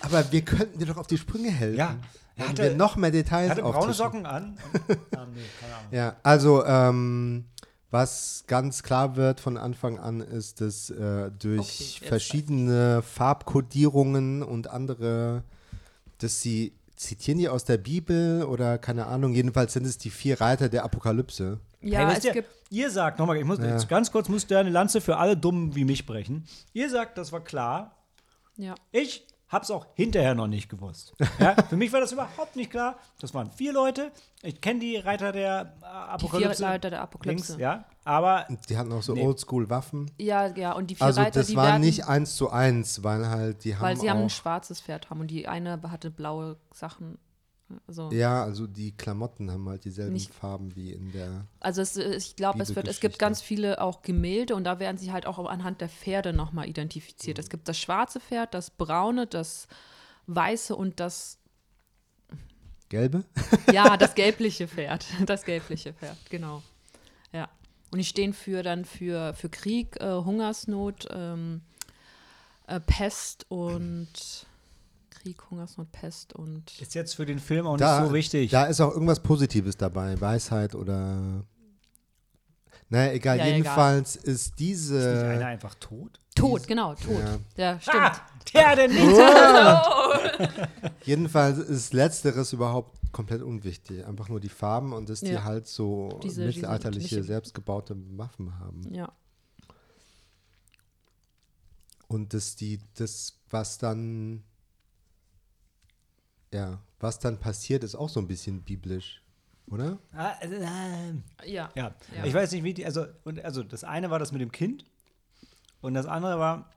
Aber 0.00 0.32
wir 0.32 0.40
könnten 0.42 0.78
dir 0.78 0.86
doch 0.86 0.96
auf 0.96 1.06
die 1.06 1.18
Sprünge 1.18 1.50
helfen. 1.50 1.76
Ja. 1.78 1.96
Er 2.36 2.44
Wenn 2.44 2.48
hatte- 2.48 2.62
wir 2.64 2.74
noch 2.74 2.96
mehr 2.96 3.10
Details 3.10 3.50
Er 3.50 3.50
hatte 3.50 3.62
braune. 3.62 3.92
Socken 3.92 4.26
an. 4.26 4.56
ah, 5.16 5.26
nee, 5.32 5.40
keine 5.60 5.74
Ahnung. 5.76 5.88
Ja, 5.92 6.16
also 6.24 6.64
ähm, 6.64 7.44
was 7.90 8.44
ganz 8.46 8.82
klar 8.82 9.14
wird 9.16 9.38
von 9.40 9.56
Anfang 9.56 9.98
an 9.98 10.20
ist, 10.20 10.60
dass 10.60 10.90
äh, 10.90 11.30
durch 11.38 11.98
jetzt 12.00 12.08
verschiedene 12.08 13.02
Farbkodierungen 13.02 14.42
und 14.42 14.68
andere, 14.68 15.44
dass 16.18 16.40
sie 16.40 16.72
zitieren 17.00 17.38
die 17.38 17.48
aus 17.48 17.64
der 17.64 17.78
Bibel 17.78 18.44
oder 18.44 18.78
keine 18.78 19.06
Ahnung, 19.06 19.32
jedenfalls 19.34 19.72
sind 19.72 19.86
es 19.86 19.96
die 19.98 20.10
vier 20.10 20.40
Reiter 20.40 20.68
der 20.68 20.84
Apokalypse. 20.84 21.58
Ja, 21.80 22.08
hey, 22.08 22.18
es 22.18 22.24
ihr, 22.24 22.32
gibt. 22.32 22.48
ihr 22.68 22.90
sagt, 22.90 23.18
nochmal, 23.18 23.38
ich 23.38 23.44
muss 23.44 23.58
Ja. 23.58 23.66
jetzt 23.72 23.88
ganz 23.88 24.12
kurz, 24.12 24.28
muss 24.28 24.46
der 24.46 24.58
eine 24.58 24.70
Lanze 24.70 25.00
für 25.00 25.16
alle 25.16 25.36
Dummen 25.36 25.74
wie 25.74 25.84
mich 25.84 26.04
brechen. 26.04 26.46
Ihr 26.74 26.90
sagt, 26.90 27.16
das 27.16 27.32
war 27.32 27.42
klar. 27.42 27.96
Ja. 28.56 28.74
Ich 28.92 29.26
hab's 29.50 29.70
auch 29.70 29.86
hinterher 29.94 30.34
noch 30.34 30.46
nicht 30.46 30.68
gewusst. 30.68 31.14
Ja, 31.38 31.54
für 31.68 31.76
mich 31.76 31.92
war 31.92 32.00
das 32.00 32.12
überhaupt 32.12 32.56
nicht 32.56 32.70
klar. 32.70 32.96
Das 33.20 33.32
waren 33.34 33.50
vier 33.50 33.72
Leute. 33.72 34.12
Ich 34.42 34.60
kenne 34.60 34.80
die 34.80 34.96
Reiter 34.96 35.32
der 35.32 35.60
äh, 35.60 35.64
Die 35.66 35.80
vier 35.80 35.92
Apokalypse. 35.92 36.62
Leiter 36.62 36.90
der 36.90 37.00
Apokalypse. 37.02 37.52
links, 37.52 37.60
ja. 37.60 37.84
Aber 38.04 38.46
Die 38.68 38.76
hatten 38.78 38.92
auch 38.92 39.02
so 39.02 39.14
Nee. 39.14 39.26
Oldschool-Waffen. 39.26 40.10
Ja, 40.18 40.46
ja, 40.46 40.72
und 40.72 40.90
die 40.90 40.94
vier 40.94 41.06
Also 41.06 41.20
Reiter, 41.20 41.40
das 41.40 41.48
die 41.48 41.56
war 41.56 41.66
werden, 41.66 41.80
nicht 41.82 42.06
eins 42.06 42.36
zu 42.36 42.50
eins, 42.50 43.02
weil 43.04 43.28
halt 43.28 43.64
die 43.64 43.74
haben 43.74 43.82
weil 43.82 43.96
sie 43.96 44.08
auch, 44.10 44.14
haben 44.14 44.22
ein 44.22 44.30
schwarzes 44.30 44.80
Pferd 44.80 45.10
haben 45.10 45.20
und 45.20 45.30
die 45.30 45.48
eine 45.48 45.80
hatte 45.90 46.10
blaue 46.10 46.56
Sachen. 46.72 47.18
Also, 47.86 48.10
ja, 48.10 48.42
also 48.42 48.66
die 48.66 48.92
Klamotten 48.96 49.50
haben 49.50 49.68
halt 49.68 49.84
dieselben 49.84 50.12
Nicht- 50.14 50.32
Farben 50.34 50.74
wie 50.74 50.92
in 50.92 51.12
der 51.12 51.46
also 51.60 51.82
es, 51.82 51.96
ich 51.96 52.36
glaube, 52.36 52.62
es, 52.62 52.74
wird- 52.74 52.88
es 52.88 53.00
gibt 53.00 53.18
ganz 53.18 53.40
viele 53.40 53.80
auch 53.80 54.02
Gemälde 54.02 54.54
und 54.56 54.64
da 54.64 54.78
werden 54.80 54.98
sie 54.98 55.12
halt 55.12 55.26
auch 55.26 55.38
anhand 55.48 55.80
der 55.80 55.88
Pferde 55.88 56.32
nochmal 56.32 56.68
identifiziert. 56.68 57.38
Mhm. 57.38 57.42
Es 57.42 57.50
gibt 57.50 57.68
das 57.68 57.78
schwarze 57.78 58.18
Pferd, 58.20 58.54
das 58.54 58.70
braune, 58.70 59.26
das 59.26 59.68
weiße 60.26 60.74
und 60.74 61.00
das, 61.00 61.38
gelbe. 62.88 63.24
ja, 63.72 63.96
das 63.96 64.14
gelbliche 64.16 64.66
Pferd. 64.68 65.06
Das 65.26 65.44
gelbliche 65.44 65.92
Pferd, 65.92 66.16
genau. 66.28 66.62
Ja. 67.32 67.48
Und 67.92 67.98
die 67.98 68.04
stehen 68.04 68.32
für 68.32 68.62
dann 68.62 68.84
für, 68.84 69.34
für 69.34 69.48
Krieg, 69.48 70.00
äh, 70.00 70.12
Hungersnot, 70.24 71.08
ähm, 71.12 71.62
äh, 72.66 72.80
Pest 72.80 73.46
und 73.48 74.08
Krieg, 75.20 75.50
Hungersnot, 75.50 75.92
Pest 75.92 76.32
und 76.34 76.80
ist 76.80 76.94
jetzt 76.94 77.14
für 77.14 77.26
den 77.26 77.38
Film 77.38 77.66
auch 77.66 77.76
Da, 77.76 78.00
nicht 78.00 78.08
so 78.08 78.14
wichtig. 78.14 78.50
da 78.50 78.64
ist 78.64 78.80
auch 78.80 78.92
irgendwas 78.92 79.20
Positives 79.20 79.76
dabei, 79.76 80.18
Weisheit 80.20 80.74
oder 80.74 81.44
naja, 82.88 83.12
egal, 83.12 83.38
Ja, 83.38 83.44
egal. 83.44 83.56
jedenfalls 83.58 84.16
ist 84.16 84.24
ist 84.26 84.46
nicht 84.46 84.58
diese 84.58 85.28
einer 85.28 85.46
einfach 85.46 85.74
tot? 85.76 86.18
Tod, 86.34 86.66
genau, 86.66 86.94
Tod. 86.94 87.22
Ja. 87.56 87.74
Ja, 87.74 87.80
stimmt. 87.80 87.96
Ah, 88.02 88.20
der 88.54 88.76
denn 88.76 88.90
nicht? 88.92 89.18
Jedenfalls 91.06 91.58
ist 91.58 91.92
letzteres 91.92 92.52
überhaupt 92.52 92.96
komplett 93.12 93.42
unwichtig. 93.42 94.04
Einfach 94.06 94.28
nur 94.28 94.40
die 94.40 94.48
Farben 94.48 94.92
und 94.92 95.08
dass 95.08 95.20
die 95.20 95.32
Ja. 95.32 95.44
halt 95.44 95.66
so 95.68 96.18
Diese- 96.22 96.46
mittelalterliche, 96.46 97.16
diese- 97.16 97.24
selbstgebaute 97.24 97.96
Waffen 98.16 98.58
haben. 98.58 98.82
Ja. 98.94 99.12
Und 102.08 102.34
das, 102.34 102.56
die, 102.56 102.80
das, 102.94 103.34
was 103.50 103.78
dann, 103.78 104.42
ja, 106.52 106.80
was 106.98 107.18
dann 107.18 107.38
passiert, 107.38 107.84
ist 107.84 107.94
auch 107.94 108.08
so 108.08 108.20
ein 108.20 108.26
bisschen 108.26 108.62
biblisch, 108.62 109.22
oder? 109.70 109.98
Ah, 110.12 110.32
äh, 110.40 111.12
Ja. 111.50 111.70
ja. 111.74 111.94
Ja. 112.14 112.24
ich 112.24 112.34
weiß 112.34 112.52
nicht, 112.52 112.64
wie 112.64 112.74
die, 112.74 112.84
also, 112.84 113.06
und, 113.24 113.44
also 113.44 113.62
das 113.62 113.84
eine 113.84 114.10
war 114.10 114.18
das 114.18 114.32
mit 114.32 114.40
dem 114.40 114.52
Kind 114.52 114.84
und 115.80 115.94
das 115.94 116.06
andere 116.06 116.38
war, 116.38 116.70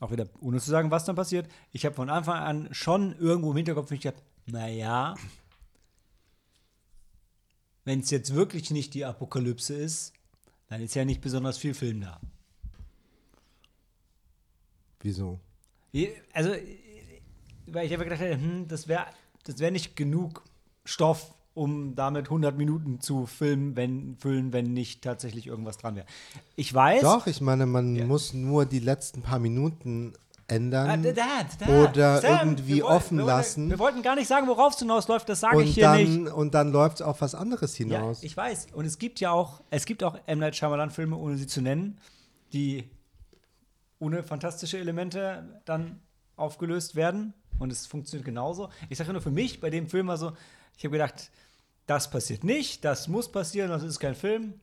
auch 0.00 0.10
wieder, 0.10 0.28
ohne 0.40 0.60
zu 0.60 0.70
sagen, 0.70 0.90
was 0.90 1.04
dann 1.04 1.16
passiert, 1.16 1.50
ich 1.72 1.84
habe 1.84 1.94
von 1.94 2.10
Anfang 2.10 2.36
an 2.36 2.68
schon 2.74 3.16
irgendwo 3.18 3.50
im 3.50 3.56
Hinterkopf 3.56 3.90
mich 3.90 4.00
gedacht, 4.00 4.22
naja, 4.46 5.14
wenn 7.84 8.00
es 8.00 8.10
jetzt 8.10 8.34
wirklich 8.34 8.70
nicht 8.70 8.94
die 8.94 9.04
Apokalypse 9.04 9.74
ist, 9.74 10.12
dann 10.68 10.80
ist 10.80 10.94
ja 10.94 11.04
nicht 11.04 11.20
besonders 11.20 11.58
viel 11.58 11.74
Film 11.74 12.00
da. 12.00 12.20
Wieso? 15.00 15.38
Also, 16.32 16.54
weil 17.66 17.86
ich 17.86 17.92
einfach 17.92 18.04
gedacht 18.04 18.20
hm, 18.20 18.68
das 18.68 18.88
wäre 18.88 19.06
das 19.44 19.58
wär 19.58 19.70
nicht 19.70 19.94
genug 19.96 20.42
Stoff, 20.84 21.34
um 21.54 21.94
damit 21.94 22.26
100 22.26 22.56
Minuten 22.56 23.00
zu 23.00 23.26
filmen, 23.26 23.76
wenn, 23.76 24.16
füllen, 24.16 24.52
wenn 24.52 24.72
nicht 24.72 25.02
tatsächlich 25.02 25.46
irgendwas 25.46 25.76
dran 25.78 25.96
wäre. 25.96 26.06
Ich 26.56 26.72
weiß. 26.72 27.02
Doch, 27.02 27.26
ich 27.26 27.40
meine, 27.40 27.66
man 27.66 27.94
Ja. 27.94 28.04
muss 28.06 28.32
nur 28.34 28.66
die 28.66 28.80
letzten 28.80 29.22
paar 29.22 29.38
Minuten 29.38 30.12
Ah, 30.46 30.54
ändern. 30.54 31.02
da, 31.02 31.12
da, 31.12 31.24
da. 31.58 31.82
Oder 31.90 32.22
irgendwie 32.40 32.76
wir 32.76 32.82
wollten- 32.84 32.96
offen 32.96 33.16
wir 33.18 33.24
wollten- 33.24 33.36
lassen. 33.36 33.70
Wir 33.70 33.78
wollten 33.78 34.02
gar 34.02 34.14
nicht 34.14 34.28
sagen, 34.28 34.46
worauf 34.46 34.74
es 34.74 34.78
hinausläuft, 34.80 35.26
das 35.28 35.40
sage 35.40 35.62
ich 35.62 35.74
hier 35.74 35.90
nicht. 35.92 36.26
dann, 36.26 36.28
und 36.28 36.52
dann 36.54 36.70
läuft 36.72 36.96
es 36.96 37.02
auf 37.02 37.20
was 37.22 37.34
anderes 37.34 37.78
Ja, 37.78 37.84
hinaus. 37.86 38.22
ich 38.22 38.36
weiß. 38.36 38.66
Und 38.74 38.84
es 38.84 38.98
gibt 38.98 39.20
ja 39.20 39.30
auch, 39.30 39.62
es 39.70 39.86
gibt 39.86 40.02
auch 40.04 40.18
M. 40.26 40.40
Night 40.40 40.56
Shyamalan-Filme, 40.56 41.16
ohne 41.16 41.36
sie 41.38 41.46
zu 41.46 41.62
nennen, 41.62 41.98
die 42.52 42.90
ohne 43.98 44.22
fantastische 44.22 44.78
Elemente 44.78 45.60
dann 45.64 46.00
aufgelöst 46.36 46.94
werden. 46.94 47.32
Und 47.58 47.72
es 47.72 47.86
funktioniert 47.86 48.24
genauso. 48.24 48.70
Ich 48.88 48.98
sage 48.98 49.12
nur 49.12 49.22
für 49.22 49.30
mich, 49.30 49.60
bei 49.60 49.70
dem 49.70 49.88
Film 49.88 50.08
war 50.08 50.18
so, 50.18 50.32
ich 50.76 50.84
habe 50.84 50.92
gedacht, 50.92 51.30
das 51.86 52.10
passiert 52.10 52.44
nicht, 52.44 52.84
das 52.84 53.08
muss 53.08 53.30
passieren, 53.30 53.70
das 53.70 53.82
ist 53.82 54.00
kein 54.00 54.14
Film. 54.14 54.54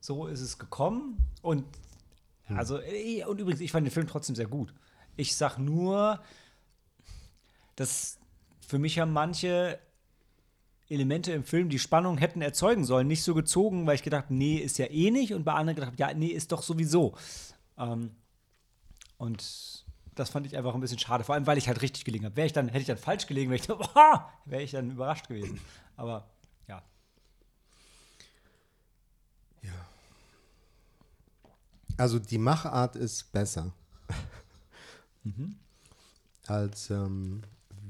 So 0.00 0.26
ist 0.26 0.40
es 0.40 0.58
gekommen. 0.58 1.18
Und 1.42 1.64
also, 2.56 2.80
eh, 2.80 3.24
und 3.24 3.40
übrigens, 3.40 3.60
ich 3.60 3.70
fand 3.70 3.86
den 3.86 3.92
Film 3.92 4.06
trotzdem 4.06 4.34
sehr 4.34 4.46
gut. 4.46 4.72
Ich 5.16 5.36
sag 5.36 5.58
nur, 5.58 6.20
dass 7.76 8.18
für 8.66 8.78
mich 8.78 8.98
haben 8.98 9.12
manche 9.12 9.78
Elemente 10.88 11.32
im 11.32 11.44
Film, 11.44 11.68
die 11.68 11.78
Spannung 11.78 12.18
hätten 12.18 12.42
erzeugen 12.42 12.84
sollen, 12.84 13.06
nicht 13.06 13.22
so 13.22 13.34
gezogen, 13.34 13.86
weil 13.86 13.94
ich 13.94 14.02
gedacht, 14.02 14.26
nee, 14.30 14.56
ist 14.56 14.78
ja 14.78 14.86
eh 14.86 15.10
nicht. 15.10 15.34
Und 15.34 15.44
bei 15.44 15.52
anderen 15.52 15.76
gedacht, 15.76 15.98
ja, 15.98 16.12
nee, 16.14 16.28
ist 16.28 16.50
doch 16.50 16.62
sowieso. 16.62 17.14
Ähm, 17.78 18.10
und 19.18 19.84
das 20.20 20.30
fand 20.30 20.46
ich 20.46 20.56
einfach 20.56 20.74
ein 20.74 20.80
bisschen 20.80 20.98
schade, 20.98 21.24
vor 21.24 21.34
allem, 21.34 21.46
weil 21.46 21.58
ich 21.58 21.68
halt 21.68 21.82
richtig 21.82 22.04
gelegen 22.04 22.24
habe. 22.24 22.36
Wäre 22.36 22.46
ich 22.46 22.52
dann, 22.52 22.68
hätte 22.68 22.80
ich 22.80 22.86
dann 22.86 22.98
falsch 22.98 23.26
gelegen, 23.26 23.50
wäre 23.50 23.60
ich, 23.60 23.66
dann- 23.66 23.78
boah, 23.94 24.32
wäre 24.44 24.62
ich 24.62 24.70
dann 24.70 24.90
überrascht 24.90 25.28
gewesen. 25.28 25.60
Aber 25.96 26.28
ja. 26.68 26.82
Also 31.96 32.18
die 32.18 32.38
Machart 32.38 32.96
ist 32.96 33.30
besser. 33.30 33.74
Als 36.46 36.88
ähm, 36.88 37.42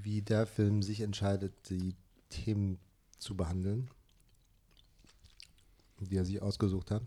wie 0.02 0.20
der 0.20 0.46
Film 0.46 0.82
sich 0.82 1.00
entscheidet, 1.02 1.52
die 1.70 1.94
Themen 2.28 2.80
zu 3.18 3.36
behandeln, 3.36 3.88
die 6.00 6.16
er 6.16 6.24
sich 6.24 6.42
ausgesucht 6.42 6.90
hat. 6.90 7.02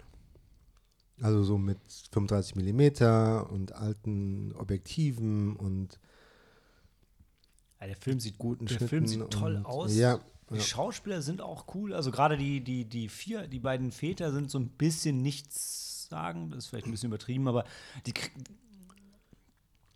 Also 1.22 1.44
so 1.44 1.58
mit 1.58 1.78
35 2.12 2.56
Millimeter 2.56 3.50
und 3.52 3.74
alten 3.74 4.52
Objektiven 4.56 5.56
und 5.56 6.00
Ja, 7.80 7.88
der 7.88 7.96
Film 7.96 8.20
sieht 8.20 8.38
guten 8.38 8.66
der 8.66 8.76
Schnitten. 8.76 8.88
Film 8.90 9.08
sieht 9.08 9.30
toll 9.32 9.56
und, 9.58 9.66
aus. 9.66 9.96
Ja, 9.96 10.20
Die 10.50 10.56
ja. 10.56 10.62
Schauspieler 10.62 11.22
sind 11.22 11.42
auch 11.42 11.74
cool. 11.76 11.94
Also 11.94 12.12
gerade 12.12 12.38
die, 12.38 12.62
die, 12.62 12.86
die 12.86 13.10
vier, 13.10 13.48
die 13.48 13.60
beiden 13.60 13.92
Väter 13.92 14.32
sind 14.34 14.50
so 14.52 14.60
ein 14.60 14.70
bisschen 14.70 15.22
nichts 15.22 16.08
sagen. 16.10 16.50
Das 16.50 16.60
ist 16.66 16.68
vielleicht 16.68 16.88
ein 16.88 16.92
bisschen 16.92 17.08
übertrieben, 17.08 17.48
aber 17.48 17.64
die, 18.06 18.14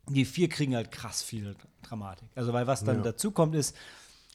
die 0.10 0.26
vier 0.26 0.50
kriegen 0.50 0.76
halt 0.76 0.92
krass 0.92 1.22
viel 1.24 1.56
Dramatik. 1.84 2.30
Also 2.36 2.54
weil 2.54 2.68
was 2.68 2.84
dann 2.84 2.98
Ja. 2.98 3.04
dazu 3.04 3.32
kommt 3.32 3.56
ist, 3.56 3.76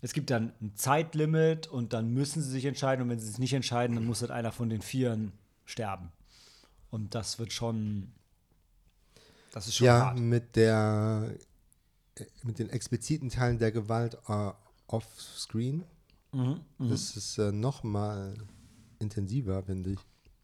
es 0.03 0.13
gibt 0.13 0.31
dann 0.31 0.53
ein 0.61 0.75
Zeitlimit 0.75 1.69
und 1.69 1.93
dann 1.93 2.13
müssen 2.13 2.43
sie 2.43 2.51
sich 2.51 2.65
entscheiden 2.65 3.03
und 3.05 3.09
wenn 3.09 3.21
sie 3.21 3.29
sich 3.29 3.39
nicht 3.39 3.53
entscheiden, 3.55 3.95
dann 3.97 4.05
muss 4.05 4.21
halt 4.21 4.33
einer 4.33 4.51
von 4.53 4.69
den 4.69 4.83
Vieren 4.83 5.33
sterben. 5.65 6.11
Und 6.93 7.15
das 7.15 7.39
wird 7.39 7.55
schon, 7.55 8.13
das 9.51 9.67
ist 9.67 9.77
schon 9.77 9.87
ja, 9.87 10.07
hart. 10.07 10.19
mit 10.21 10.57
der 10.57 11.35
äh, 12.17 12.25
mit 12.43 12.59
den 12.59 12.69
expliziten 12.69 13.31
Teilen 13.31 13.59
der 13.59 13.73
Gewalt 13.73 14.19
äh, 14.29 14.53
off-screen. 14.89 15.85
Mhm, 16.33 16.61
Das 16.79 17.17
ist 17.17 17.39
äh, 17.39 17.51
noch 17.51 17.83
mal 17.83 18.35
intensiver, 18.99 19.63
finde 19.63 19.93
ich. 19.93 19.99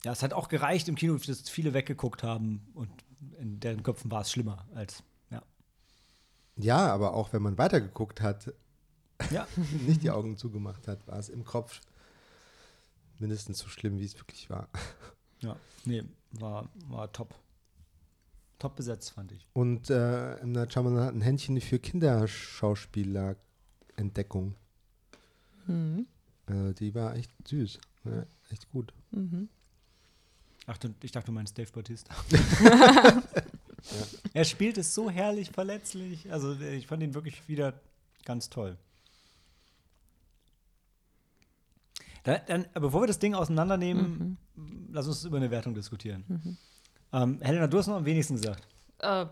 Ja, 0.05 0.13
es 0.13 0.23
hat 0.23 0.33
auch 0.33 0.49
gereicht 0.49 0.89
im 0.89 0.95
Kino, 0.95 1.17
dass 1.19 1.51
viele 1.51 1.75
weggeguckt 1.75 2.23
haben 2.23 2.67
und 2.73 2.89
in 3.39 3.61
deren 3.61 3.83
Köpfen 3.83 4.11
war 4.11 4.23
es 4.23 4.33
schlimmer 4.33 4.67
als, 4.75 5.03
ja. 5.31 5.43
Ja, 6.57 6.93
aber 6.95 7.13
auch 7.13 7.33
wenn 7.35 7.43
man 7.43 7.59
weitergeguckt 7.59 8.23
hat, 8.23 8.55
Ja, 9.31 9.47
nicht 9.87 10.03
die 10.03 10.11
Augen 10.11 10.39
zugemacht 10.39 10.89
hat, 10.89 11.07
war 11.07 11.19
es 11.19 11.29
im 11.29 11.45
Kopf 11.45 11.81
mindestens 13.19 13.59
so 13.59 13.69
schlimm, 13.69 13.99
wie 13.99 14.05
es 14.07 14.17
wirklich 14.17 14.49
war. 14.49 14.69
Ja, 15.41 15.57
nee, 15.85 16.05
war, 16.33 16.69
war 16.89 17.13
top. 17.13 17.35
Top 18.59 18.77
besetzt, 18.77 19.13
fand 19.13 19.33
ich. 19.33 19.47
Und 19.53 19.89
äh, 19.89 20.35
M. 20.39 20.53
Night 20.53 20.73
Shyamalan 20.73 21.05
hat 21.05 21.15
ein 21.15 21.21
Händchen 21.21 21.61
für 21.61 21.79
Kinderschauspieler-Entdeckung. 21.79 24.57
Mhm. 25.67 26.07
Äh, 26.49 26.73
die 26.75 26.95
war 26.95 27.15
echt 27.15 27.31
süß. 27.47 27.79
Ja, 28.05 28.27
echt 28.51 28.69
gut. 28.71 28.93
Mhm. 29.13 29.49
Ach, 30.67 30.79
du, 30.79 30.93
ich 31.03 31.13
dachte, 31.13 31.27
du 31.27 31.33
meinst 31.33 31.57
Dave 31.57 31.71
Bautista. 31.71 32.15
Er 34.35 34.45
spielt 34.45 34.79
es 34.79 34.95
so 34.95 35.11
herrlich 35.11 35.51
verletzlich. 35.51 36.31
Also, 36.33 36.59
ich 36.61 36.87
fand 36.87 37.03
ihn 37.03 37.15
wirklich 37.15 37.49
wieder 37.49 37.81
ganz 38.25 38.51
toll. 38.51 38.77
Da, 42.25 42.39
dann, 42.39 42.67
bevor 42.75 43.03
wir 43.03 43.07
das 43.07 43.19
Ding 43.19 43.35
auseinandernehmen, 43.35 44.37
lass 44.91 45.07
uns 45.07 45.25
über 45.25 45.37
eine 45.37 45.51
Wertung 45.51 45.75
diskutieren. 45.75 46.59
Ähm, 47.13 47.41
Helena, 47.41 47.67
du 47.67 47.79
hast 47.79 47.87
noch 47.87 47.97
am 47.97 48.05
wenigsten 48.05 48.35
gesagt. 48.35 48.67
Äh, 48.99 49.27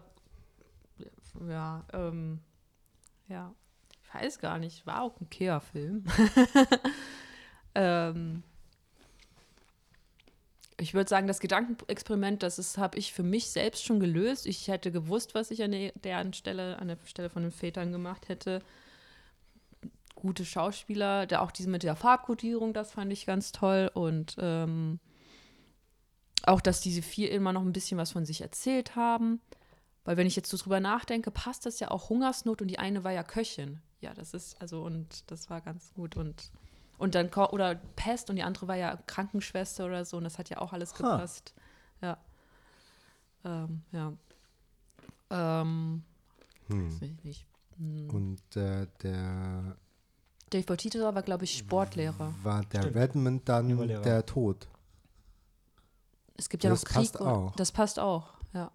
ja, 1.49 1.85
ähm, 1.93 2.41
ja. 3.29 3.55
Ich 4.03 4.15
weiß 4.15 4.39
gar 4.39 4.59
nicht. 4.59 4.87
War 4.87 5.03
auch 5.03 5.21
ein 5.21 5.29
Kea-Film. 5.29 6.05
ähm, 7.75 8.43
ich 10.79 10.95
würde 10.95 11.09
sagen, 11.09 11.27
das 11.27 11.41
Gedankenexperiment, 11.41 12.43
das 12.43 12.79
habe 12.79 12.99
ich 12.99 13.13
für 13.13 13.23
mich 13.23 13.51
selbst 13.51 13.85
schon 13.85 14.01
gelöst. 14.01 14.47
Ich 14.47 14.69
hätte 14.69 14.93
gewusst, 14.93 15.35
was 15.35 15.51
ich 15.51 15.63
an 15.63 15.73
der, 15.73 15.93
der 15.93 16.33
Stelle, 16.33 16.79
an 16.79 16.89
der 16.89 16.99
Stelle 17.05 17.31
von 17.31 17.43
den 17.43 17.53
Vätern 17.53 17.93
gemacht 17.93 18.29
hätte. 18.29 18.61
Gute 20.15 20.45
Schauspieler, 20.45 21.27
da 21.27 21.41
auch 21.41 21.51
diese 21.51 21.69
mit 21.69 21.83
der 21.83 21.97
Farbkodierung, 21.97 22.73
das 22.73 22.93
fand 22.93 23.13
ich 23.13 23.27
ganz 23.27 23.53
toll. 23.53 23.91
Und 23.93 24.37
ähm, 24.39 25.01
auch, 26.47 26.61
dass 26.61 26.81
diese 26.81 27.03
vier 27.03 27.31
immer 27.31 27.53
noch 27.53 27.63
ein 27.63 27.73
bisschen 27.73 27.99
was 27.99 28.13
von 28.13 28.25
sich 28.25 28.41
erzählt 28.41 28.97
haben. 28.97 29.41
Weil 30.05 30.17
wenn 30.17 30.27
ich 30.27 30.37
jetzt 30.37 30.49
so 30.51 30.57
drüber 30.57 30.79
nachdenke, 30.81 31.31
passt 31.33 31.67
das 31.67 31.81
ja 31.81 31.91
auch 31.91 32.09
Hungersnot 32.11 32.63
und 32.63 32.69
die 32.69 32.79
eine 32.79 33.03
war 33.05 33.13
ja 33.13 33.25
Köchin. 33.25 33.81
Ja, 34.01 34.15
das 34.15 34.35
ist, 34.35 34.61
also, 34.61 34.83
und 34.83 35.31
das 35.31 35.51
war 35.51 35.61
ganz 35.61 35.93
gut. 35.95 36.17
Und, 36.17 36.51
und 36.99 37.15
dann, 37.17 37.29
oder 37.33 37.75
Pest 37.97 38.31
und 38.31 38.37
die 38.37 38.43
andere 38.45 38.69
war 38.69 38.77
ja 38.77 38.97
Krankenschwester 39.07 39.85
oder 39.87 40.05
so 40.05 40.17
und 40.17 40.25
das 40.25 40.39
hat 40.39 40.49
ja 40.49 40.59
auch 40.59 40.73
alles 40.73 40.95
gepasst. 40.95 41.55
Ja. 42.01 42.19
Ähm, 43.45 43.83
ja. 43.93 44.13
Ähm, 45.31 46.03
Hm. 46.69 46.91
weiß 46.93 47.03
ich 47.03 47.25
nicht. 47.25 47.47
Hm. 47.79 48.11
Und 48.11 48.57
äh, 48.57 48.87
der 49.03 49.77
Dave 50.51 50.65
Bautista 50.65 51.15
war, 51.15 51.23
glaube 51.23 51.45
ich, 51.45 51.59
Sportlehrer. 51.59 52.35
war 52.43 52.65
der 52.67 52.83
Stimmt. 52.83 52.97
Redmond 52.97 53.49
dann 53.49 53.89
der 54.03 54.25
Tod. 54.25 54.69
Es 56.37 56.49
gibt 56.49 56.65
ja 56.65 56.71
Das 56.71 56.83
noch 56.83 56.89
Krieg. 56.89 56.97
passt 56.97 57.17
und- 57.21 57.27
auch. 57.27 57.57
Das 57.57 57.73
passt 57.73 57.99
auch, 57.99 58.29
ja. 58.53 58.71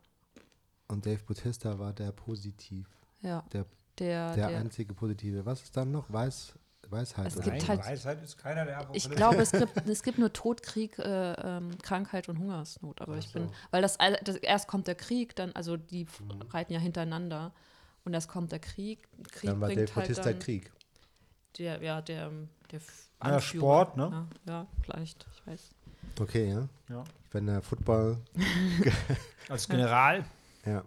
Und 0.88 1.06
Dave 1.06 1.22
Bautista 1.24 1.78
war 1.80 1.94
der 1.94 2.12
positiv. 2.12 2.88
Ja. 3.22 3.44
Der, 3.54 3.66
Der, 4.00 4.36
der 4.36 4.48
der, 4.50 4.60
einzige 4.60 4.94
Positive. 4.94 5.46
Was 5.46 5.62
ist 5.64 5.78
dann 5.78 5.92
noch? 5.92 6.12
Weiß, 6.12 6.54
Weisheit. 6.90 7.28
Es 7.28 7.38
oder 7.38 7.46
gibt 7.52 7.62
so? 7.62 7.68
halt- 7.70 7.80
Weisheit 7.86 8.22
ist 8.24 8.38
keiner 8.38 8.66
der 8.66 8.88
Ich 8.94 9.10
glaube, 9.10 9.38
es 9.38 9.52
gibt, 9.52 9.88
es 9.88 10.04
gibt 10.04 10.18
nur 10.18 10.34
Tod, 10.34 10.64
Krieg, 10.64 10.98
äh, 11.00 11.34
ähm, 11.34 11.78
Krankheit 11.82 12.28
und 12.28 12.40
Hungersnot. 12.40 13.00
Aber 13.02 13.18
ich 13.18 13.32
bin, 13.32 13.50
weil 13.70 13.82
das, 13.82 13.98
das 14.24 14.36
erst 14.38 14.68
kommt 14.68 14.88
der 14.88 14.96
Krieg, 14.96 15.36
dann, 15.36 15.52
also 15.54 15.78
die 15.78 16.04
f- 16.04 16.22
reiten 16.50 16.74
ja 16.74 16.80
hintereinander 16.80 17.54
und 18.04 18.14
erst 18.14 18.28
kommt 18.28 18.52
der 18.52 18.60
Krieg. 18.60 19.08
Krieg 19.32 19.50
dann 19.52 19.62
war 19.62 19.68
bringt 19.70 19.82
Dave 19.82 19.96
halt 19.96 20.08
Bautista 20.08 20.24
dann 20.32 20.40
Krieg. 20.40 20.72
der, 21.58 21.82
ja, 21.82 22.02
der, 22.02 22.32
der 22.72 22.82
Anführer. 23.20 23.40
Sport, 23.42 23.98
ne? 23.98 24.28
Ja, 24.46 24.52
ja, 24.54 24.68
vielleicht, 24.84 25.26
ich 25.36 25.48
weiß. 25.48 25.70
Okay, 26.20 26.50
ja. 26.50 26.68
Ja. 26.90 27.04
Wenn 27.32 27.46
der 27.48 27.62
Football, 27.62 28.18
Als 29.50 29.68
General. 29.68 30.24
ja. 30.66 30.84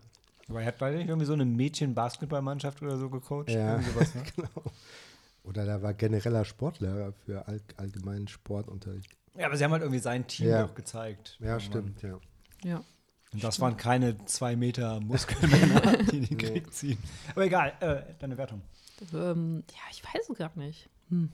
Aber 0.48 0.60
er 0.60 0.66
hat 0.66 0.78
leider 0.80 0.98
nicht 0.98 1.08
irgendwie 1.08 1.26
so 1.26 1.32
eine 1.32 1.46
Mädchen-Basketballmannschaft 1.46 2.82
oder 2.82 2.98
so 2.98 3.08
gecoacht. 3.08 3.48
Ja. 3.48 3.76
Irgendwie 3.76 3.90
sowas, 3.92 4.14
ne? 4.14 4.22
genau. 4.36 4.48
Oder 5.44 5.64
da 5.64 5.80
war 5.82 5.94
genereller 5.94 6.44
Sportlehrer 6.44 7.12
für 7.24 7.48
all, 7.48 7.60
allgemeinen 7.78 8.28
Sportunterricht. 8.28 9.10
ja, 9.38 9.46
aber 9.46 9.56
sie 9.56 9.64
haben 9.64 9.72
halt 9.72 9.82
irgendwie 9.82 10.00
sein 10.00 10.26
Team 10.26 10.48
Ja. 10.48 10.64
auch 10.66 10.74
gezeigt. 10.74 11.38
Ja, 11.40 11.56
Irgendwann. 11.56 11.60
stimmt, 11.60 12.02
ja. 12.02 12.18
Ja. 12.62 12.84
Und 13.32 13.42
das 13.42 13.58
waren 13.60 13.76
keine 13.78 14.22
zwei 14.26 14.54
Meter 14.54 15.00
Muskelmänner, 15.00 15.96
die 16.12 16.20
den 16.20 16.36
Krieg 16.38 16.72
ziehen. 16.74 16.98
Aber 17.30 17.44
egal, 17.46 17.72
äh, 17.80 18.02
deine 18.18 18.36
Wertung. 18.36 18.60
Ähm, 19.14 19.64
ja, 19.72 19.80
ich 19.90 20.04
weiß 20.04 20.28
es 20.30 20.38
gar 20.38 20.52
nicht. 20.56 20.88
Hm. 21.08 21.30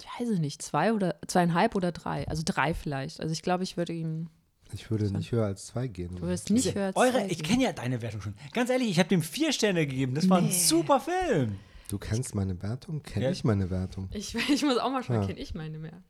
Ich 0.00 0.06
weiß 0.20 0.28
es 0.28 0.38
nicht. 0.38 0.62
Zwei 0.62 0.92
oder 0.92 1.16
zweieinhalb 1.26 1.74
oder 1.74 1.92
drei. 1.92 2.26
Also 2.28 2.42
drei 2.44 2.74
vielleicht. 2.74 3.20
Also 3.20 3.32
ich 3.32 3.42
glaube, 3.42 3.64
ich 3.64 3.76
würde 3.76 3.92
ihm. 3.92 4.28
Ich 4.72 4.90
würde 4.90 5.10
nicht 5.10 5.32
höher 5.32 5.46
als 5.46 5.66
zwei 5.66 5.88
gehen. 5.88 6.16
Du 6.16 6.22
würdest 6.22 6.50
nicht 6.50 6.74
höher 6.74 6.86
als 6.86 6.96
Eure, 6.96 7.12
zwei 7.12 7.26
ich 7.28 7.42
kenne 7.42 7.64
ja 7.64 7.72
deine 7.72 8.02
Wertung 8.02 8.20
schon. 8.20 8.34
Ganz 8.52 8.68
ehrlich, 8.70 8.90
ich 8.90 8.98
habe 8.98 9.08
dem 9.08 9.22
vier 9.22 9.50
Sterne 9.52 9.86
gegeben. 9.86 10.14
Das 10.14 10.28
war 10.28 10.38
ein 10.38 10.50
super 10.50 11.00
Film. 11.00 11.58
Du 11.88 11.96
kennst 11.98 12.34
meine 12.34 12.62
Wertung? 12.62 13.02
Kenne 13.02 13.24
Ja. 13.26 13.30
ich 13.30 13.44
meine 13.44 13.70
Wertung? 13.70 14.08
Ich, 14.12 14.34
ich 14.50 14.62
muss 14.62 14.76
auch 14.76 14.90
mal 14.90 15.02
schauen, 15.02 15.22
Ja. 15.22 15.26
kenne 15.26 15.40
ich 15.40 15.54
meine 15.54 15.78
mehr. 15.78 16.02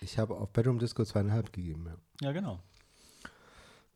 Ich 0.00 0.18
habe 0.18 0.34
auf 0.36 0.50
Bedroom 0.52 0.80
Disco 0.80 1.04
zweieinhalb 1.04 1.52
gegeben, 1.52 1.86
ja. 1.86 1.96
Ja, 2.26 2.32
genau. 2.32 2.58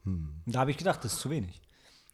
Hm. 0.05 0.41
Da 0.47 0.61
habe 0.61 0.71
ich 0.71 0.77
gedacht, 0.77 1.05
das 1.05 1.15
ist 1.15 1.21
zu 1.21 1.31
wenig. 1.31 1.61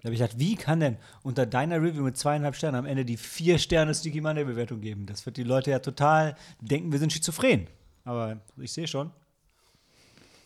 Da 0.02 0.08
habe 0.08 0.14
ich 0.14 0.20
gedacht, 0.20 0.38
wie 0.40 0.56
kann 0.56 0.80
denn 0.80 0.96
unter 1.22 1.46
deiner 1.46 1.80
Review 1.80 2.02
mit 2.02 2.16
zweieinhalb 2.16 2.56
Sternen 2.56 2.76
am 2.76 2.86
Ende 2.86 3.04
die 3.04 3.16
vier 3.16 3.58
Sterne 3.58 3.94
Sticky 3.94 4.20
Monday 4.20 4.44
Bewertung 4.44 4.80
geben? 4.80 5.06
Das 5.06 5.24
wird 5.26 5.36
die 5.36 5.44
Leute 5.44 5.70
ja 5.70 5.78
total 5.78 6.36
denken, 6.60 6.90
wir 6.90 6.98
sind 6.98 7.12
schizophren. 7.12 7.68
Aber 8.04 8.40
ich 8.56 8.72
sehe 8.72 8.88
schon, 8.88 9.12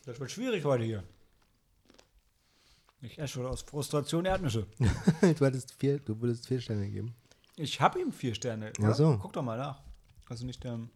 das 0.05 0.21
wird 0.21 0.31
schwierig 0.31 0.63
heute 0.65 0.85
hier. 0.85 1.03
Ich 3.01 3.19
esse 3.19 3.35
schon 3.35 3.47
aus 3.47 3.63
Frustration 3.63 4.27
Erdnüsse. 4.27 4.67
du, 4.79 5.47
hattest 5.47 5.73
vier, 5.73 6.01
du 6.01 6.21
würdest 6.21 6.47
vier 6.47 6.61
Sterne 6.61 6.89
geben. 6.91 7.15
Ich 7.57 7.81
habe 7.81 8.01
ihm 8.01 8.13
vier 8.13 8.35
Sterne. 8.35 8.73
Ach 8.83 8.95
so. 8.95 9.19
Guck 9.21 9.33
doch 9.33 9.43
mal 9.43 9.57
nach. 9.57 9.81
Hast 10.29 10.43
du 10.43 10.47
nicht 10.47 10.65
ähm, 10.67 10.91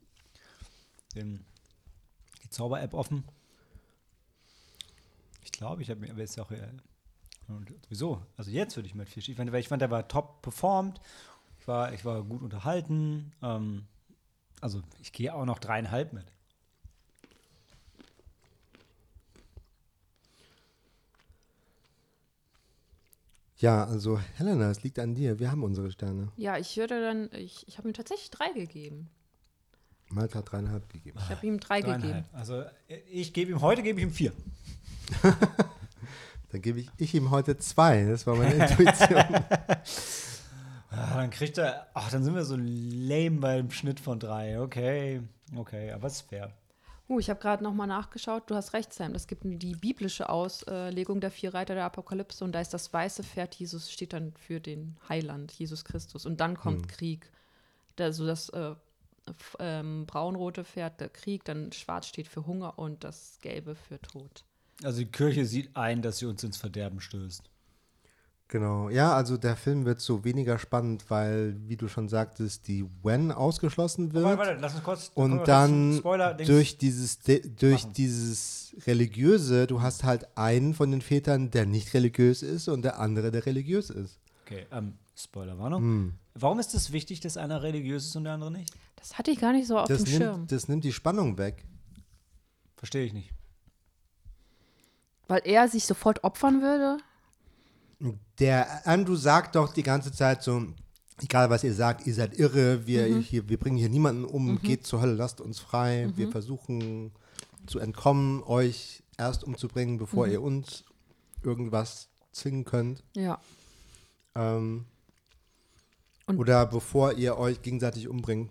den, 1.15 1.45
die 2.43 2.51
Zauber-App 2.51 2.93
offen? 2.93 3.25
Ich 5.43 5.53
glaube, 5.53 5.83
ich 5.83 5.89
habe 5.89 6.01
mir, 6.01 6.11
aber 6.11 6.23
ja 6.23 6.43
auch, 6.43 6.51
und 7.57 7.73
wieso? 7.89 8.23
Also 8.37 8.51
jetzt 8.51 8.77
würde 8.77 8.87
ich 8.87 8.95
mit 8.95 9.09
vier. 9.09 9.23
Ich 9.27 9.37
fand, 9.37 9.53
weil 9.53 9.61
ich 9.61 9.69
fand, 9.69 9.83
der 9.83 9.91
war 9.91 10.09
top 10.09 10.43
performt. 10.43 11.01
Ich 11.61 11.69
war, 11.69 11.93
ich 11.93 12.05
war 12.05 12.23
gut 12.23 12.43
unterhalten. 12.43 13.33
Ähm, 13.43 13.85
also 14.61 14.83
ich 15.01 15.13
gehe 15.13 15.35
auch 15.35 15.45
noch 15.45 15.59
dreieinhalb 15.59 16.13
mit. 16.13 16.27
Ja, 23.61 23.85
also 23.85 24.19
Helena, 24.37 24.71
es 24.71 24.83
liegt 24.83 24.99
an 24.99 25.15
dir. 25.15 25.39
Wir 25.39 25.51
haben 25.51 25.63
unsere 25.63 25.93
Sterne. 25.93 26.33
Ja, 26.37 26.57
ich 26.57 26.79
würde 26.79 27.01
dann, 27.03 27.29
ich, 27.33 27.69
ich 27.69 27.77
habe 27.77 27.89
ihm 27.89 27.95
tatsächlich 27.95 28.31
drei 28.31 28.53
gegeben. 28.53 29.11
Malta 30.09 30.39
hat 30.39 30.51
dreieinhalb 30.51 30.89
gegeben. 30.89 31.19
Ich 31.23 31.29
habe 31.29 31.47
ihm 31.47 31.61
drei 31.61 31.83
gegeben. 31.83 32.25
Also 32.33 32.63
äh, 32.89 32.97
ich 33.11 33.35
gebe 33.35 33.51
ihm, 33.51 33.61
heute 33.61 33.83
gebe 33.83 34.01
ich 34.01 34.07
ihm 34.07 34.13
vier. 34.13 34.33
Dann 36.53 36.63
gebe 36.63 36.81
ich, 36.81 36.91
ich 36.97 37.15
ihm 37.15 37.31
heute 37.31 37.57
zwei. 37.59 38.05
Das 38.05 38.27
war 38.27 38.37
meine 38.37 38.55
Intuition. 38.55 39.25
Ah, 40.91 41.15
dann 41.15 41.31
kriegt 41.31 41.59
er, 41.59 41.87
ach, 41.95 42.11
dann 42.11 42.25
sind 42.25 42.35
wir 42.35 42.45
so 42.45 42.57
lame 42.59 43.39
beim 43.39 43.71
Schnitt 43.71 44.01
von 44.01 44.19
drei. 44.19 44.61
Okay, 44.61 45.23
okay, 45.57 45.93
aber 45.93 46.09
es 46.09 46.15
ist 46.15 46.29
fair. 46.29 46.53
Uh, 47.09 47.19
ich 47.19 47.29
habe 47.29 47.41
gerade 47.41 47.65
nochmal 47.65 47.89
nachgeschaut. 47.89 48.45
Du 48.49 48.55
hast 48.55 48.73
recht, 48.73 48.93
Sam. 48.93 49.15
Es 49.17 49.27
gibt 49.27 49.43
die 49.45 49.75
biblische 49.75 50.29
Auslegung 50.29 51.21
der 51.21 51.33
vier 51.33 51.55
Reiter 51.55 51.75
der 51.75 51.85
Apokalypse 51.85 52.45
und 52.45 52.53
da 52.53 52.61
ist 52.61 52.73
das 52.73 52.93
weiße 52.93 53.25
Pferd 53.25 53.55
Jesus 53.57 53.91
steht 53.91 54.13
dann 54.13 54.33
für 54.35 54.61
den 54.61 54.97
Heiland, 55.09 55.51
Jesus 55.53 55.85
Christus. 55.85 56.25
Und 56.25 56.41
dann 56.41 56.57
kommt 56.57 56.89
Krieg. 56.89 57.31
Da, 57.97 58.13
so 58.13 58.27
das 58.27 58.49
äh, 58.51 58.75
ähm, 59.59 60.07
braunrote 60.07 60.65
Pferd, 60.65 61.01
der 61.01 61.09
Krieg, 61.09 61.45
dann 61.45 61.73
schwarz 61.73 62.07
steht 62.07 62.29
für 62.29 62.47
Hunger 62.47 62.79
und 62.79 63.05
das 63.05 63.39
gelbe 63.43 63.75
für 63.75 64.01
Tod. 64.01 64.45
Also 64.83 64.99
die 65.01 65.07
Kirche 65.07 65.45
sieht 65.45 65.77
ein, 65.77 66.03
dass 66.03 66.19
sie 66.19 66.27
uns 66.27 66.43
ins 66.43 66.57
Verderben 66.57 67.01
stößt. 67.01 67.51
Genau. 68.49 68.89
Ja, 68.91 69.15
also 69.15 69.37
der 69.37 69.55
Film 69.57 69.85
wird 69.85 70.01
so 70.01 70.25
weniger 70.25 70.59
spannend, 70.59 71.05
weil, 71.09 71.57
wie 71.69 71.77
du 71.77 71.87
schon 71.87 72.09
sagtest, 72.09 72.67
die 72.67 72.85
Wen 73.05 73.31
ausgeschlossen 73.31 74.13
wird. 74.13 74.25
Warte, 74.25 74.39
warte, 74.39 74.61
lass 74.61 74.75
uns 74.75 74.83
kurz. 74.83 75.13
Und 75.15 75.37
kurz 75.37 75.47
dann 75.47 75.95
Spoiler, 75.99 76.35
durch 76.35 76.77
dieses, 76.77 77.21
durch 77.21 77.85
machen. 77.85 77.93
dieses 77.93 78.75
Religiöse, 78.89 79.69
du 79.69 79.83
hast 79.83 80.03
halt 80.03 80.27
einen 80.37 80.75
von 80.75 80.91
den 80.91 81.01
Vätern, 81.01 81.53
der 81.53 81.65
nicht 81.65 81.95
religiös 81.95 82.43
ist 82.43 82.67
und 82.67 82.83
der 82.83 82.99
andere, 82.99 83.31
der 83.31 83.47
religiös 83.47 83.89
ist. 83.89 84.19
Okay, 84.45 84.67
ähm, 84.73 84.95
Spoilerwarnung. 85.17 85.83
Hm. 85.83 86.15
Warum 86.35 86.59
ist 86.59 86.75
es 86.75 86.91
wichtig, 86.91 87.21
dass 87.21 87.37
einer 87.37 87.63
religiös 87.63 88.07
ist 88.07 88.17
und 88.17 88.25
der 88.25 88.33
andere 88.33 88.51
nicht? 88.51 88.75
Das 88.97 89.17
hatte 89.17 89.31
ich 89.31 89.39
gar 89.39 89.53
nicht 89.53 89.69
so 89.69 89.79
auf 89.79 89.87
Das 89.87 90.03
dem 90.03 90.07
Schirm. 90.19 90.37
nimmt, 90.39 90.53
das 90.53 90.67
nimmt 90.67 90.83
die 90.83 90.93
Spannung 90.93 91.39
weg. 91.39 91.65
Verstehe 92.77 93.05
ich 93.05 93.13
nicht. 93.13 93.31
Weil 95.31 95.43
er 95.45 95.69
sich 95.69 95.85
sofort 95.87 96.25
opfern 96.25 96.61
würde? 96.61 96.99
Der 98.41 98.85
Andrew 98.85 99.15
sagt 99.15 99.55
doch 99.55 99.73
die 99.73 99.85
ganze 99.85 100.11
Zeit 100.11 100.43
so, 100.43 100.67
egal 101.23 101.51
was 101.51 101.63
ihr 101.63 101.73
sagt, 101.73 102.05
ihr 102.05 102.15
seid 102.15 102.37
irre, 102.37 102.85
wir, 102.85 103.07
hier, 103.19 103.49
wir 103.49 103.57
bringen 103.57 103.77
hier 103.77 103.91
niemanden 103.91 104.25
um, 104.25 104.61
geht 104.61 104.85
zur 104.89 105.01
Hölle, 105.01 105.15
lasst 105.15 105.41
uns 105.41 105.61
frei, 105.61 106.11
wir 106.17 106.33
versuchen 106.33 107.13
zu 107.69 107.79
entkommen, 107.79 108.43
euch 108.43 109.05
erst 109.19 109.45
umzubringen, 109.45 109.99
bevor 109.99 110.27
ihr 110.27 110.43
uns 110.43 110.83
irgendwas 111.45 112.09
zwingen 112.33 112.65
könnt. 112.65 113.05
Ja. 113.15 113.39
Ähm, 114.35 114.87
Und- 116.27 116.39
oder 116.39 116.67
bevor 116.67 117.13
ihr 117.13 117.39
euch 117.39 117.63
gegenseitig 117.63 118.09
umbringt. 118.09 118.51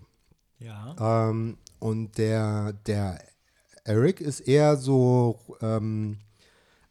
Ja. 0.59 1.29
Ähm, 1.29 1.57
und 1.79 2.17
der, 2.17 2.71
der 2.71 3.21
Eric 3.83 4.21
ist 4.21 4.39
eher 4.39 4.77
so 4.77 5.39
ähm, 5.61 6.19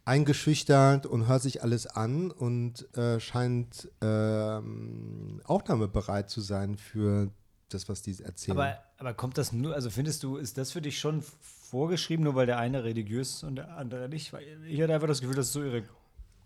eingeschüchtert 0.09 1.05
und 1.05 1.27
hört 1.27 1.43
sich 1.43 1.61
alles 1.61 1.85
an 1.85 2.31
und 2.31 2.97
äh, 2.97 3.19
scheint 3.19 3.91
ähm, 4.01 5.39
aufnahmebereit 5.43 6.31
zu 6.31 6.41
sein 6.41 6.77
für 6.77 7.29
das, 7.69 7.87
was 7.87 8.01
die 8.01 8.17
erzählen. 8.23 8.57
Aber, 8.57 8.79
aber 8.97 9.13
kommt 9.13 9.37
das 9.37 9.53
nur, 9.53 9.75
also 9.75 9.91
findest 9.91 10.23
du, 10.23 10.37
ist 10.37 10.57
das 10.57 10.71
für 10.71 10.81
dich 10.81 10.99
schon 10.99 11.21
vorgeschrieben, 11.21 12.23
nur 12.23 12.33
weil 12.33 12.47
der 12.47 12.57
eine 12.57 12.83
religiös 12.83 13.35
ist 13.35 13.43
und 13.43 13.57
der 13.57 13.77
andere 13.77 14.09
nicht? 14.09 14.33
Weil 14.33 14.43
ich 14.65 14.81
hatte 14.81 14.95
einfach 14.95 15.07
das 15.07 15.21
Gefühl, 15.21 15.35
dass 15.35 15.47
es 15.47 15.53
so 15.53 15.63
ihre 15.63 15.83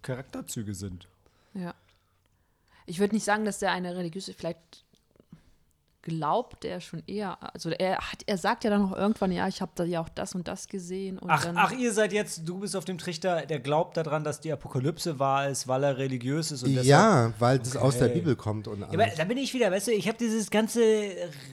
Charakterzüge 0.01 0.74
sind. 0.74 1.07
Ja. 1.53 1.74
Ich 2.86 2.99
würde 2.99 3.16
nicht 3.16 3.24
sagen, 3.24 3.45
dass 3.45 3.59
der 3.59 3.72
eine 3.72 3.95
religiöse, 3.95 4.34
vielleicht 4.34 4.84
glaubt 6.04 6.66
er 6.66 6.82
schon 6.82 7.01
eher, 7.08 7.38
also 7.54 7.70
er 7.70 7.97
hat, 7.97 8.24
er 8.28 8.38
sagt 8.38 8.66
ja 8.66 8.70
dann 8.70 8.82
noch 8.84 8.95
irgendwann, 8.95 9.32
ja, 9.32 9.47
ich 9.47 9.62
habe 9.62 9.72
da 9.74 9.84
ja 9.86 10.01
auch 10.01 10.10
das 10.10 10.36
und 10.36 10.47
das 10.47 10.68
gesehen 10.68 11.18
und 11.18 11.30
Ach, 11.30 11.43
dann, 11.43 11.58
ach, 11.58 11.72
ihr 11.72 11.91
seid 11.93 12.14
jetzt, 12.14 12.47
du 12.47 12.60
bist 12.60 12.76
auf 12.76 12.86
dem 12.86 12.97
Trichter, 12.97 13.45
der 13.45 13.60
glaubt 13.60 13.97
daran, 13.97 14.24
dass 14.24 14.41
die 14.41 14.51
Apokalypse 14.51 15.18
wahr 15.18 15.47
ist, 15.49 15.68
weil 15.68 15.84
er 15.84 15.97
religiös 15.97 16.51
ist 16.51 16.64
und 16.64 16.72
deshalb 16.72 16.86
ja, 16.88 17.34
weil 17.39 17.58
das 17.60 17.76
aus 17.78 17.97
der 17.97 18.08
Okay. 18.10 18.20
Bibel 18.20 18.36
kommt 18.36 18.68
und 18.68 18.82
Ja, 18.82 18.88
aber 18.89 19.04
alles. 19.04 19.16
da 19.16 19.24
bin 19.24 19.38
ich 19.38 19.54
wieder, 19.54 19.72
weißt 19.72 19.88
du, 19.88 19.91
ich 19.91 20.08
habe 20.08 20.18
dieses 20.18 20.51
ganze 20.51 20.82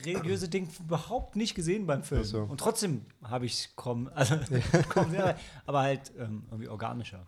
religiöse 0.05 0.49
Ding 0.49 0.67
überhaupt 0.79 1.35
nicht 1.37 1.55
gesehen 1.55 1.87
beim 1.87 2.03
Film. 2.03 2.23
So. 2.25 2.41
Und 2.41 2.59
trotzdem 2.59 3.05
habe 3.23 3.45
ich 3.45 3.53
es 3.53 3.75
kommen, 3.75 4.09
also, 4.13 4.35
kommen 4.89 5.11
sehr, 5.11 5.37
aber 5.65 5.79
halt 5.81 6.11
ähm, 6.19 6.43
irgendwie 6.51 6.67
organischer. 6.67 7.25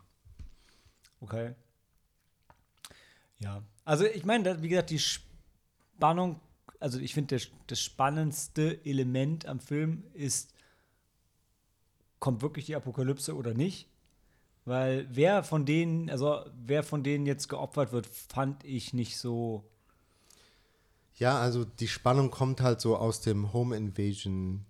Okay. 1.22 1.56
Ja. 3.40 3.62
Also 3.86 4.06
ich 4.06 4.26
meine, 4.26 4.62
wie 4.62 4.70
gesagt, 4.70 4.90
die 4.90 5.00
Spannung, 5.00 6.40
also 6.84 7.00
ich 7.00 7.14
finde, 7.14 7.40
das, 7.68 7.80
spannendste 7.80 8.86
Element 8.86 9.46
am 9.48 9.60
Film 9.62 10.04
ist, 10.14 10.54
kommt 12.20 12.42
wirklich 12.42 12.66
die 12.66 12.76
Apokalypse 12.76 13.36
oder 13.36 13.54
nicht? 13.54 13.88
Weil 14.66 15.08
wer 15.10 15.44
von 15.44 15.66
denen, 15.66 16.10
also 16.10 16.42
wer 16.66 16.84
von 16.84 17.04
denen 17.04 17.26
jetzt 17.26 17.48
geopfert 17.48 17.92
wird, 17.94 18.06
fand 18.06 18.64
ich 18.66 18.94
nicht 18.94 19.18
so. 19.18 19.64
Ja, 21.16 21.40
also 21.40 21.64
die 21.64 21.88
Spannung 21.88 22.32
kommt 22.32 22.62
halt 22.62 22.82
so 22.82 22.98
aus 22.98 23.22
dem 23.22 23.54
Home 23.54 23.76
Invasion, 23.78 24.66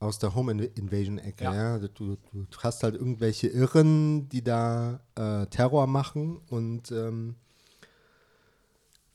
aus 0.00 0.18
der 0.18 0.34
Home 0.34 0.52
In- 0.52 0.72
Invasion 0.74 1.18
Ecke. 1.18 1.44
Ja. 1.44 1.78
Ja. 1.78 1.88
Du, 1.88 2.16
du 2.32 2.46
hast 2.62 2.82
halt 2.82 2.94
irgendwelche 2.96 3.46
Irren, 3.48 4.28
die 4.28 4.42
da 4.42 5.00
äh, 5.14 5.46
Terror 5.46 5.86
machen 5.86 6.38
und 6.48 6.90
ähm, 6.90 7.36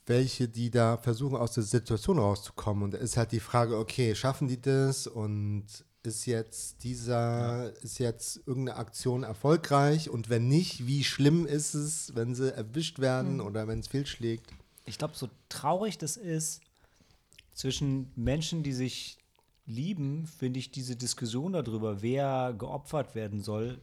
welche, 0.06 0.48
die 0.48 0.70
da 0.70 0.96
versuchen, 0.96 1.36
aus 1.36 1.52
der 1.52 1.62
Situation 1.62 2.18
rauszukommen. 2.18 2.84
Und 2.84 2.94
da 2.94 2.98
ist 2.98 3.16
halt 3.16 3.32
die 3.32 3.40
Frage, 3.40 3.78
okay, 3.78 4.14
schaffen 4.14 4.48
die 4.48 4.60
das 4.60 5.06
und 5.06 5.66
ist 6.02 6.26
jetzt 6.26 6.84
dieser, 6.84 7.72
ist 7.82 7.98
jetzt 7.98 8.42
irgendeine 8.46 8.78
Aktion 8.78 9.22
erfolgreich 9.22 10.10
und 10.10 10.28
wenn 10.28 10.48
nicht, 10.48 10.86
wie 10.86 11.02
schlimm 11.02 11.46
ist 11.46 11.74
es, 11.74 12.14
wenn 12.14 12.34
sie 12.34 12.54
erwischt 12.54 12.98
werden 12.98 13.40
oder 13.40 13.66
wenn 13.66 13.78
es 13.78 13.88
fehlschlägt? 13.88 14.52
Ich 14.84 14.98
glaube, 14.98 15.14
so 15.16 15.30
traurig 15.48 15.96
das 15.96 16.18
ist, 16.18 16.60
zwischen 17.54 18.12
Menschen, 18.16 18.62
die 18.62 18.72
sich 18.72 19.18
lieben, 19.64 20.26
finde 20.26 20.58
ich 20.58 20.70
diese 20.70 20.96
Diskussion 20.96 21.52
darüber, 21.52 22.02
wer 22.02 22.54
geopfert 22.58 23.14
werden 23.14 23.40
soll, 23.40 23.80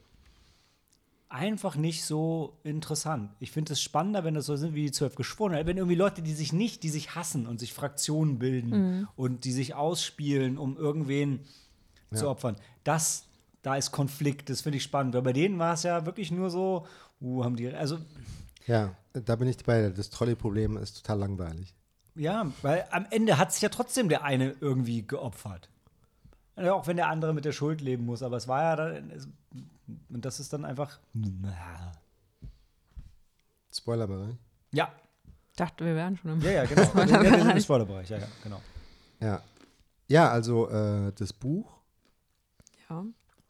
einfach 1.32 1.76
nicht 1.76 2.04
so 2.04 2.58
interessant. 2.64 3.32
Ich 3.40 3.52
finde 3.52 3.74
es 3.74 3.82
spannender, 3.82 4.24
wenn 4.24 4.34
das 4.34 4.46
so 4.46 4.56
sind 4.56 4.76
wie 4.76 4.86
die 4.86 4.92
zwölf 4.92 5.16
Geschworenen. 5.16 5.66
Wenn 5.66 5.78
irgendwie 5.78 5.96
Leute, 5.96 6.22
die 6.22 6.34
sich 6.34 6.52
nicht, 6.54 6.84
die 6.84 6.90
sich 6.90 7.16
hassen 7.16 7.48
und 7.48 7.60
sich 7.60 7.74
Fraktionen 7.74 8.38
bilden 8.38 9.08
und 9.16 9.46
die 9.46 9.52
sich 9.52 9.74
ausspielen, 9.74 10.58
um 10.58 10.78
irgendwen 10.78 11.40
zu 12.14 12.30
opfern. 12.30 12.58
Das, 12.84 13.26
da 13.62 13.76
ist 13.76 13.92
Konflikt, 13.92 14.50
das 14.50 14.62
finde 14.62 14.78
ich 14.78 14.84
spannend. 14.84 15.14
Weil 15.14 15.22
bei 15.22 15.34
denen 15.34 15.58
war 15.58 15.74
es 15.74 15.84
ja 15.84 16.06
wirklich 16.06 16.32
nur 16.32 16.50
so, 16.50 16.86
uh, 17.22 17.44
haben 17.44 17.56
die, 17.56 17.70
also 17.70 17.98
Ja, 18.68 18.96
da 19.14 19.36
bin 19.38 19.48
ich 19.48 19.58
bei. 19.64 19.82
dir. 19.82 19.92
Das 19.92 20.10
Trolley-Problem 20.10 20.78
ist 20.78 20.98
total 20.98 21.20
langweilig. 21.20 21.74
Ja, 22.16 22.52
weil 22.62 22.86
am 22.92 23.06
Ende 23.10 23.38
hat 23.38 23.54
sich 23.54 23.62
ja 23.62 23.70
trotzdem 23.70 24.10
der 24.10 24.24
eine 24.24 24.56
irgendwie 24.60 25.08
geopfert. 25.08 25.70
Ja, 26.62 26.74
auch 26.74 26.88
wenn 26.88 26.97
der 26.97 27.07
andere 27.09 27.34
mit 27.34 27.45
der 27.45 27.51
Schuld 27.51 27.82
leben 27.82 28.05
muss, 28.05 28.22
aber 28.24 28.38
es 28.38 28.47
war 28.47 28.62
ja 28.64 28.76
dann. 28.76 29.09
es- 29.12 29.28
Und 30.09 30.24
das 30.26 30.39
ist 30.39 30.53
dann 30.53 30.66
einfach. 30.66 30.99
Spoilerbereich. 33.74 34.36
Ja, 34.72 34.91
dachte, 35.55 35.86
wir 35.86 35.95
wären 35.95 36.18
schon 36.18 36.32
im. 36.32 36.41
ja, 36.41 36.51
ja, 36.51 36.66
genau. 36.66 36.82
ja, 36.95 37.22
wir 37.24 37.39
sind 37.39 37.49
im 37.51 37.59
Spoilerbereich, 37.59 38.09
ja, 38.09 38.18
ja, 38.18 38.28
genau. 38.43 38.62
Ja. 39.20 39.41
Ja, 40.07 40.30
also 40.30 40.70
äh, 40.70 41.14
das 41.14 41.32
Buch 41.32 41.78
Ja. 42.89 43.05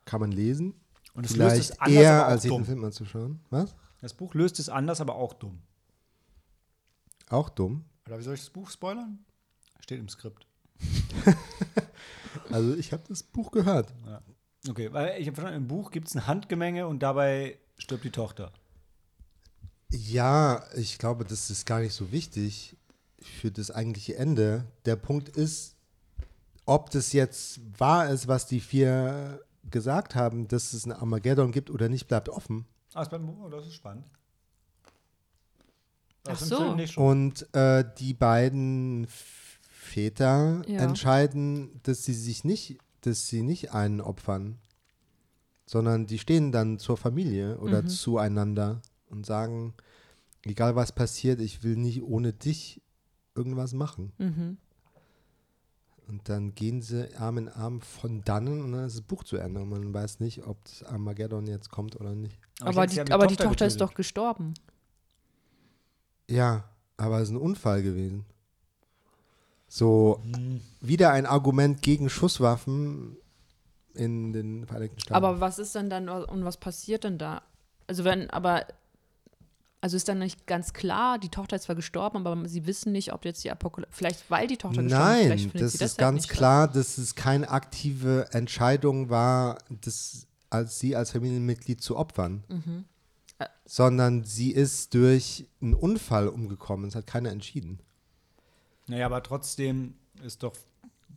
kann 0.05 0.19
man 0.21 0.31
lesen. 0.31 0.73
Und 1.13 1.25
es 1.25 1.35
löst 1.35 1.51
Vielleicht 1.55 1.71
es 1.71 1.79
anders, 1.79 1.93
eher, 2.01 2.13
aber 2.13 2.25
auch 2.25 2.29
als 2.31 2.41
sich 2.43 2.49
dumm. 2.51 2.61
den 2.61 2.65
Film 2.65 2.83
anzuschauen. 2.85 3.39
Was? 3.49 3.75
Das 3.99 4.13
Buch 4.13 4.33
löst 4.33 4.59
es 4.59 4.69
anders, 4.69 5.01
aber 5.01 5.15
auch 5.15 5.33
dumm. 5.33 5.59
Auch 7.29 7.49
dumm. 7.49 7.83
Oder 8.07 8.19
wie 8.19 8.23
soll 8.23 8.33
ich 8.35 8.41
das 8.41 8.49
Buch 8.49 8.69
spoilern? 8.69 9.19
Steht 9.81 9.99
im 9.99 10.07
Skript. 10.09 10.45
Also 12.53 12.75
ich 12.75 12.91
habe 12.91 13.03
das 13.07 13.23
Buch 13.23 13.51
gehört. 13.51 13.93
Okay, 14.69 14.91
weil 14.93 15.19
ich 15.19 15.27
habe 15.27 15.35
verstanden, 15.35 15.63
im 15.63 15.67
Buch 15.67 15.91
gibt 15.91 16.07
es 16.07 16.15
ein 16.15 16.27
Handgemenge 16.27 16.87
und 16.87 16.99
dabei 16.99 17.57
stirbt 17.77 18.03
die 18.03 18.11
Tochter. 18.11 18.51
Ja, 19.89 20.63
ich 20.75 20.97
glaube, 20.99 21.25
das 21.25 21.49
ist 21.49 21.65
gar 21.65 21.79
nicht 21.79 21.93
so 21.93 22.11
wichtig 22.11 22.77
für 23.21 23.51
das 23.51 23.71
eigentliche 23.71 24.15
Ende. 24.15 24.65
Der 24.85 24.95
Punkt 24.95 25.29
ist, 25.29 25.75
ob 26.65 26.89
das 26.91 27.11
jetzt 27.11 27.59
wahr 27.77 28.09
ist, 28.09 28.27
was 28.27 28.47
die 28.47 28.59
vier 28.59 29.41
gesagt 29.69 30.15
haben, 30.15 30.47
dass 30.47 30.73
es 30.73 30.85
ein 30.85 30.91
Armageddon 30.91 31.51
gibt 31.51 31.69
oder 31.69 31.89
nicht, 31.89 32.07
bleibt 32.07 32.29
offen. 32.29 32.65
Ah, 32.93 33.01
ist 33.01 33.11
beim 33.11 33.25
Buch, 33.25 33.45
oh, 33.45 33.49
das 33.49 33.65
ist 33.67 33.73
spannend. 33.73 34.05
Ach 36.23 36.31
Das 36.31 36.41
im 36.43 36.47
so. 36.47 36.57
Film 36.57 36.75
nicht 36.75 36.93
schon. 36.93 37.03
Und 37.03 37.55
äh, 37.55 37.83
die 37.97 38.13
beiden 38.13 39.07
Väter 39.91 40.61
Ja. 40.67 40.79
entscheiden, 40.79 41.79
dass 41.83 42.03
sie 42.05 42.13
sich 42.13 42.43
nicht, 42.43 42.77
dass 43.01 43.27
sie 43.27 43.41
nicht 43.41 43.73
einen 43.73 43.99
opfern, 44.01 44.57
sondern 45.65 46.05
die 46.07 46.19
stehen 46.19 46.51
dann 46.51 46.79
zur 46.79 46.97
Familie 46.97 47.57
oder 47.59 47.85
zueinander 47.87 48.81
und 49.09 49.25
sagen, 49.25 49.73
egal 50.43 50.75
was 50.75 50.91
passiert, 50.91 51.41
ich 51.41 51.63
will 51.63 51.75
nicht 51.75 52.03
ohne 52.03 52.31
dich 52.33 52.81
irgendwas 53.35 53.73
machen. 53.73 54.11
Mhm. 54.17 54.57
Und 56.07 56.27
dann 56.27 56.53
gehen 56.55 56.81
sie 56.81 57.15
Arm 57.15 57.37
in 57.37 57.47
Arm 57.47 57.79
von 57.79 58.21
dannen 58.25 58.61
und 58.61 58.73
dann 58.73 58.85
ist 58.85 58.95
das 58.97 59.01
Buch 59.01 59.23
zu 59.23 59.37
Ende. 59.37 59.61
Und 59.61 59.69
man 59.69 59.93
weiß 59.93 60.19
nicht, 60.19 60.45
ob 60.45 60.61
das 60.65 60.83
Armageddon 60.83 61.47
jetzt 61.47 61.69
kommt 61.69 61.95
oder 61.99 62.15
nicht. 62.15 62.37
ich 62.59 62.65
Aber, 62.65 62.85
denke, 62.85 63.05
die, 63.05 63.11
aber 63.13 63.27
die 63.27 63.35
Tochter 63.37 63.65
ist 63.65 63.73
getötet. 63.75 63.81
doch 63.81 63.93
gestorben. 63.93 64.53
Ja, 66.29 66.65
aber 66.97 67.17
es 67.17 67.29
ist 67.29 67.35
ein 67.35 67.37
Unfall 67.37 67.81
gewesen. 67.81 68.25
So, 69.73 70.21
wieder 70.81 71.13
ein 71.13 71.25
Argument 71.25 71.81
gegen 71.81 72.09
Schusswaffen 72.09 73.15
in 73.93 74.33
den 74.33 74.65
Vereinigten 74.65 74.99
Staaten. 74.99 75.15
Aber 75.15 75.39
was 75.39 75.59
ist 75.59 75.73
denn 75.75 75.89
dann 75.89 76.09
und 76.09 76.43
was 76.43 76.57
passiert 76.57 77.05
denn 77.05 77.17
da? 77.17 77.41
Also 77.87 78.03
wenn, 78.03 78.29
aber 78.31 78.65
also 79.79 79.95
ist 79.95 80.09
dann 80.09 80.19
nicht 80.19 80.45
ganz 80.45 80.73
klar, 80.73 81.19
die 81.19 81.29
Tochter 81.29 81.55
ist 81.55 81.63
zwar 81.63 81.77
gestorben, 81.77 82.17
aber 82.17 82.49
sie 82.49 82.67
wissen 82.67 82.91
nicht, 82.91 83.13
ob 83.13 83.23
jetzt 83.23 83.45
die 83.45 83.49
Apokalypse, 83.49 83.95
vielleicht 83.95 84.29
weil 84.29 84.45
die 84.45 84.57
Tochter 84.57 84.83
gestorben 84.83 85.13
ist, 85.13 85.21
vielleicht 85.21 85.53
Nein, 85.53 85.61
das 85.63 85.75
ist 85.75 85.97
ganz 85.97 86.27
klar, 86.27 86.67
dass 86.67 86.97
es 86.97 87.15
keine 87.15 87.49
aktive 87.49 88.27
Entscheidung 88.33 89.09
war, 89.09 89.57
das 89.69 90.27
als 90.49 90.79
sie 90.79 90.97
als 90.97 91.11
Familienmitglied 91.11 91.81
zu 91.81 91.95
opfern. 91.95 92.43
Mhm. 92.49 92.83
Sondern 93.63 94.25
sie 94.25 94.51
ist 94.51 94.93
durch 94.93 95.47
einen 95.61 95.75
Unfall 95.75 96.27
umgekommen. 96.27 96.89
Es 96.89 96.95
hat 96.95 97.07
keiner 97.07 97.31
entschieden. 97.31 97.79
Naja, 98.91 99.05
aber 99.05 99.23
trotzdem 99.23 99.93
ist 100.21 100.43
doch 100.43 100.53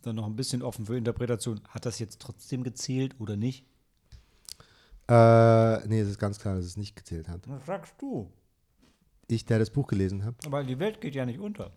dann 0.01 0.15
noch 0.15 0.27
ein 0.27 0.37
bisschen 0.37 0.61
offen 0.61 0.85
für 0.85 0.97
Interpretation. 0.97 1.59
Hat 1.67 1.85
das 1.85 1.99
jetzt 1.99 2.21
trotzdem 2.21 2.63
gezählt 2.63 3.15
oder 3.19 3.35
nicht? 3.35 3.65
Äh, 5.09 5.85
nee, 5.85 5.99
es 5.99 6.07
ist 6.07 6.17
ganz 6.17 6.39
klar, 6.39 6.55
dass 6.55 6.63
es 6.63 6.77
nicht 6.77 6.95
gezählt 6.95 7.27
hat. 7.27 7.41
Was 7.49 7.65
sagst 7.65 7.95
du? 7.99 8.31
Ich, 9.27 9.43
der 9.43 9.59
das 9.59 9.71
Buch 9.71 9.87
gelesen 9.87 10.23
habe. 10.23 10.37
Aber 10.45 10.63
die 10.63 10.79
Welt 10.79 11.01
geht 11.01 11.15
ja 11.15 11.25
nicht 11.25 11.37
unter. 11.37 11.73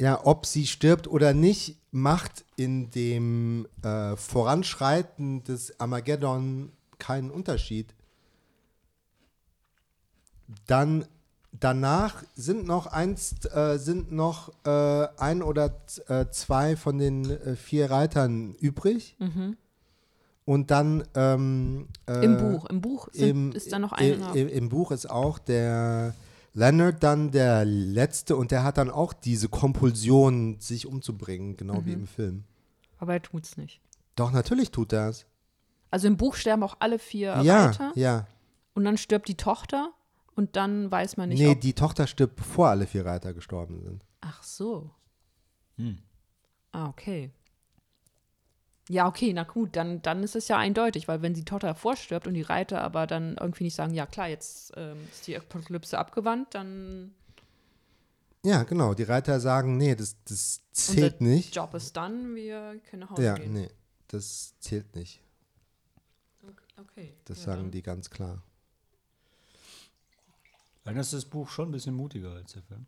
Ja, 0.00 0.24
ob 0.24 0.46
sie 0.46 0.66
stirbt 0.66 1.06
oder 1.06 1.34
nicht, 1.34 1.76
macht 1.90 2.46
in 2.56 2.90
dem 2.90 3.68
äh, 3.82 4.16
Voranschreiten 4.16 5.44
des 5.44 5.78
Armageddon 5.78 6.72
keinen 6.98 7.30
Unterschied. 7.30 7.94
Dann 10.66 11.04
danach 11.60 12.22
sind 12.34 12.66
noch 12.66 12.86
eins, 12.86 13.34
äh, 13.46 13.78
sind 13.78 14.12
noch 14.12 14.52
äh, 14.64 15.08
ein 15.18 15.42
oder 15.42 15.74
äh, 16.08 16.26
zwei 16.30 16.76
von 16.76 16.98
den 16.98 17.30
äh, 17.30 17.56
vier 17.56 17.90
Reitern 17.90 18.54
übrig. 18.54 19.16
Und 20.44 20.70
dann 20.70 21.04
ähm, 21.14 21.88
äh, 22.08 22.24
Im 22.24 22.36
Buch, 22.36 22.66
im 22.66 22.80
Buch 22.80 23.08
sind, 23.12 23.28
im, 23.28 23.52
ist 23.52 23.72
da 23.72 23.78
noch 23.80 23.98
i- 23.98 24.14
einer. 24.14 24.34
i- 24.36 24.42
Im 24.42 24.68
Buch 24.68 24.92
ist 24.92 25.10
auch 25.10 25.38
der 25.40 26.14
Leonard 26.54 27.02
dann 27.02 27.32
der 27.32 27.64
Letzte 27.64 28.36
und 28.36 28.50
der 28.52 28.62
hat 28.62 28.78
dann 28.78 28.88
auch 28.90 29.12
diese 29.12 29.48
Kompulsion, 29.48 30.56
sich 30.60 30.86
umzubringen, 30.86 31.56
genau 31.56 31.80
Mhm. 31.80 31.86
wie 31.86 31.92
im 31.92 32.06
Film. 32.06 32.44
aber 32.98 33.12
er 33.14 33.22
tut's 33.22 33.56
nicht. 33.58 33.80
Doch, 34.14 34.30
natürlich 34.32 34.70
tut 34.70 34.92
er 34.94 35.08
es. 35.10 35.26
Also 35.90 36.06
im 36.06 36.16
Buch 36.16 36.34
sterben 36.34 36.62
auch 36.62 36.76
alle 36.80 36.98
vier 36.98 37.40
Ja, 37.42 37.66
Reiter 37.66 37.92
ja. 37.94 38.26
und 38.74 38.84
dann 38.84 38.96
stirbt 38.96 39.28
die 39.28 39.36
Tochter 39.36 39.90
und 40.36 40.54
dann 40.54 40.90
weiß 40.90 41.16
man 41.16 41.30
nicht, 41.30 41.40
Nee, 41.40 41.52
ob. 41.52 41.60
die 41.60 41.72
Tochter 41.74 42.06
stirbt, 42.06 42.36
bevor 42.36 42.68
alle 42.68 42.86
vier 42.86 43.04
Reiter 43.04 43.34
gestorben 43.34 43.82
sind. 43.82 44.04
Ach 44.20 44.42
so. 44.42 44.90
Hm. 45.76 45.98
Ah, 46.72 46.88
okay. 46.88 47.30
Ja, 48.88 49.08
okay, 49.08 49.32
na 49.32 49.42
gut, 49.42 49.74
dann, 49.74 50.00
dann 50.02 50.22
ist 50.22 50.36
es 50.36 50.46
ja 50.46 50.58
eindeutig, 50.58 51.08
weil 51.08 51.20
wenn 51.20 51.34
die 51.34 51.44
Tochter 51.44 51.74
vorstirbt 51.74 52.28
und 52.28 52.34
die 52.34 52.42
Reiter 52.42 52.82
aber 52.82 53.08
dann 53.08 53.36
irgendwie 53.36 53.64
nicht 53.64 53.74
sagen, 53.74 53.94
ja 53.94 54.06
klar, 54.06 54.28
jetzt 54.28 54.72
ähm, 54.76 54.98
ist 55.10 55.26
die 55.26 55.36
Apokalypse 55.36 55.98
abgewandt, 55.98 56.54
dann 56.54 57.12
Ja, 58.44 58.62
genau. 58.62 58.94
Die 58.94 59.02
Reiter 59.02 59.40
sagen, 59.40 59.76
nee, 59.76 59.96
das, 59.96 60.16
das 60.24 60.60
zählt 60.70 61.20
unser 61.20 61.32
nicht. 61.34 61.56
Job 61.56 61.74
ist 61.74 61.96
dann, 61.96 62.36
wir 62.36 62.80
können 62.88 63.00
nach 63.00 63.10
Hause 63.10 63.22
Ja, 63.24 63.34
gehen. 63.34 63.54
nee, 63.54 63.70
das 64.06 64.54
zählt 64.60 64.94
nicht. 64.94 65.20
Okay. 66.76 67.12
Das 67.24 67.38
ja, 67.38 67.44
sagen 67.44 67.62
dann. 67.62 67.70
die 67.72 67.82
ganz 67.82 68.08
klar. 68.10 68.42
Dann 70.86 70.96
ist 70.96 71.12
das 71.12 71.24
Buch 71.24 71.48
schon 71.48 71.68
ein 71.68 71.72
bisschen 71.72 71.94
mutiger 71.94 72.32
als 72.32 72.52
der 72.52 72.62
Film. 72.62 72.86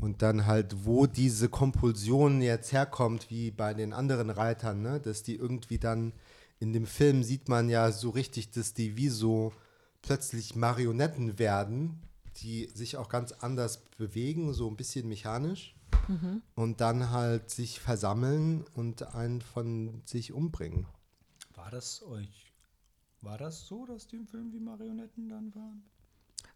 Und 0.00 0.20
dann 0.20 0.44
halt, 0.44 0.84
wo 0.84 1.06
diese 1.06 1.48
Kompulsion 1.48 2.42
jetzt 2.42 2.72
herkommt, 2.72 3.30
wie 3.30 3.50
bei 3.50 3.72
den 3.74 3.92
anderen 3.92 4.28
Reitern, 4.28 4.82
ne? 4.82 5.00
dass 5.00 5.22
die 5.22 5.36
irgendwie 5.36 5.78
dann 5.78 6.12
in 6.58 6.72
dem 6.72 6.86
Film 6.86 7.22
sieht 7.22 7.48
man 7.48 7.68
ja 7.68 7.90
so 7.92 8.10
richtig, 8.10 8.50
dass 8.50 8.74
die 8.74 8.96
wie 8.96 9.08
so 9.08 9.52
plötzlich 10.02 10.56
Marionetten 10.56 11.38
werden, 11.38 12.02
die 12.38 12.68
sich 12.74 12.96
auch 12.96 13.08
ganz 13.08 13.32
anders 13.32 13.84
bewegen, 13.96 14.52
so 14.52 14.68
ein 14.68 14.76
bisschen 14.76 15.08
mechanisch. 15.08 15.74
Und 16.54 16.80
dann 16.80 17.10
halt 17.10 17.50
sich 17.50 17.80
versammeln 17.80 18.64
und 18.74 19.14
einen 19.14 19.40
von 19.40 20.02
sich 20.04 20.32
umbringen. 20.32 20.86
War 21.54 21.70
das 21.70 22.02
euch. 22.02 22.43
War 23.24 23.38
das 23.38 23.66
so, 23.66 23.86
dass 23.86 24.06
die 24.06 24.16
im 24.16 24.26
Film 24.26 24.52
wie 24.52 24.60
Marionetten 24.60 25.28
dann 25.28 25.54
waren? 25.54 25.82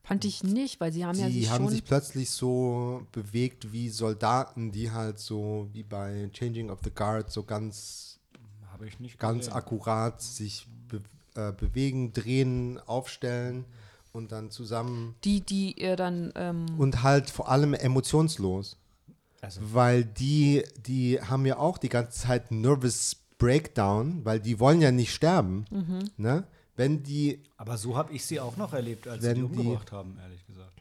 Fand 0.03 0.25
ich 0.25 0.43
nicht, 0.45 0.81
weil 0.81 0.93
sie 0.93 1.05
haben 1.05 1.19
ja 1.19 1.27
Die 1.29 1.41
sich 1.41 1.51
haben 1.51 1.65
schon. 1.65 1.73
sich 1.73 1.85
plötzlich 1.85 2.31
so 2.31 3.03
bewegt 3.13 3.73
wie 3.73 3.89
Soldaten, 3.91 4.73
die 4.73 4.91
halt 4.91 5.19
so 5.19 5.69
wie 5.73 5.83
bei 5.83 6.31
Changing 6.33 6.71
of 6.71 6.79
the 6.85 6.91
Guard 6.91 7.31
so 7.31 7.43
ganz 7.43 8.19
Habe 8.73 8.87
ich 8.87 9.01
nicht 9.01 9.19
ganz 9.19 9.49
akkurat 9.49 10.23
sich 10.23 10.67
be 10.89 11.03
äh, 11.35 11.53
bewegen, 11.53 12.13
drehen, 12.13 12.79
aufstellen 12.87 13.65
und 14.13 14.33
dann 14.33 14.51
zusammen 14.51 15.15
die, 15.25 15.41
die 15.41 15.73
ihr 15.81 15.97
dann. 15.97 16.33
Ähm, 16.37 16.67
und 16.79 17.03
halt 17.03 17.29
vor 17.29 17.49
allem 17.51 17.75
emotionslos, 17.75 18.77
Also, 19.43 19.61
weil 19.75 20.05
die 20.05 20.65
die 20.87 21.21
haben 21.21 21.45
ja 21.45 21.59
auch 21.59 21.77
die 21.79 21.89
ganze 21.91 22.21
Zeit 22.27 22.51
Nervous 22.51 23.17
Breakdown, 23.39 24.25
weil 24.25 24.41
die 24.41 24.59
wollen 24.59 24.81
ja 24.81 24.91
nicht 24.91 25.13
sterben, 25.13 25.65
ne? 26.17 26.45
Wenn 26.79 27.03
die 27.03 27.43
aber 27.57 27.77
so 27.77 27.97
habe 27.97 28.13
ich 28.13 28.25
sie 28.25 28.39
auch 28.41 28.57
noch 28.57 28.73
erlebt, 28.73 29.07
als 29.09 29.23
Wenn 29.25 29.35
sie 29.37 29.43
die 29.43 29.49
die- 29.49 29.59
umgebracht 29.59 29.93
haben, 29.93 30.17
ehrlich 30.23 30.47
gesagt. 30.47 30.81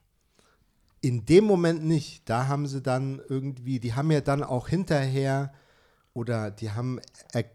in 1.01 1.25
dem 1.25 1.43
Moment 1.45 1.83
nicht, 1.83 2.29
da 2.29 2.47
haben 2.47 2.67
sie 2.67 2.81
dann 2.81 3.19
irgendwie, 3.29 3.79
die 3.79 3.93
haben 3.93 4.11
ja 4.11 4.21
dann 4.21 4.43
auch 4.43 4.67
hinterher 4.67 5.53
oder 6.13 6.51
die 6.51 6.71
haben 6.71 6.99
er 7.33 7.45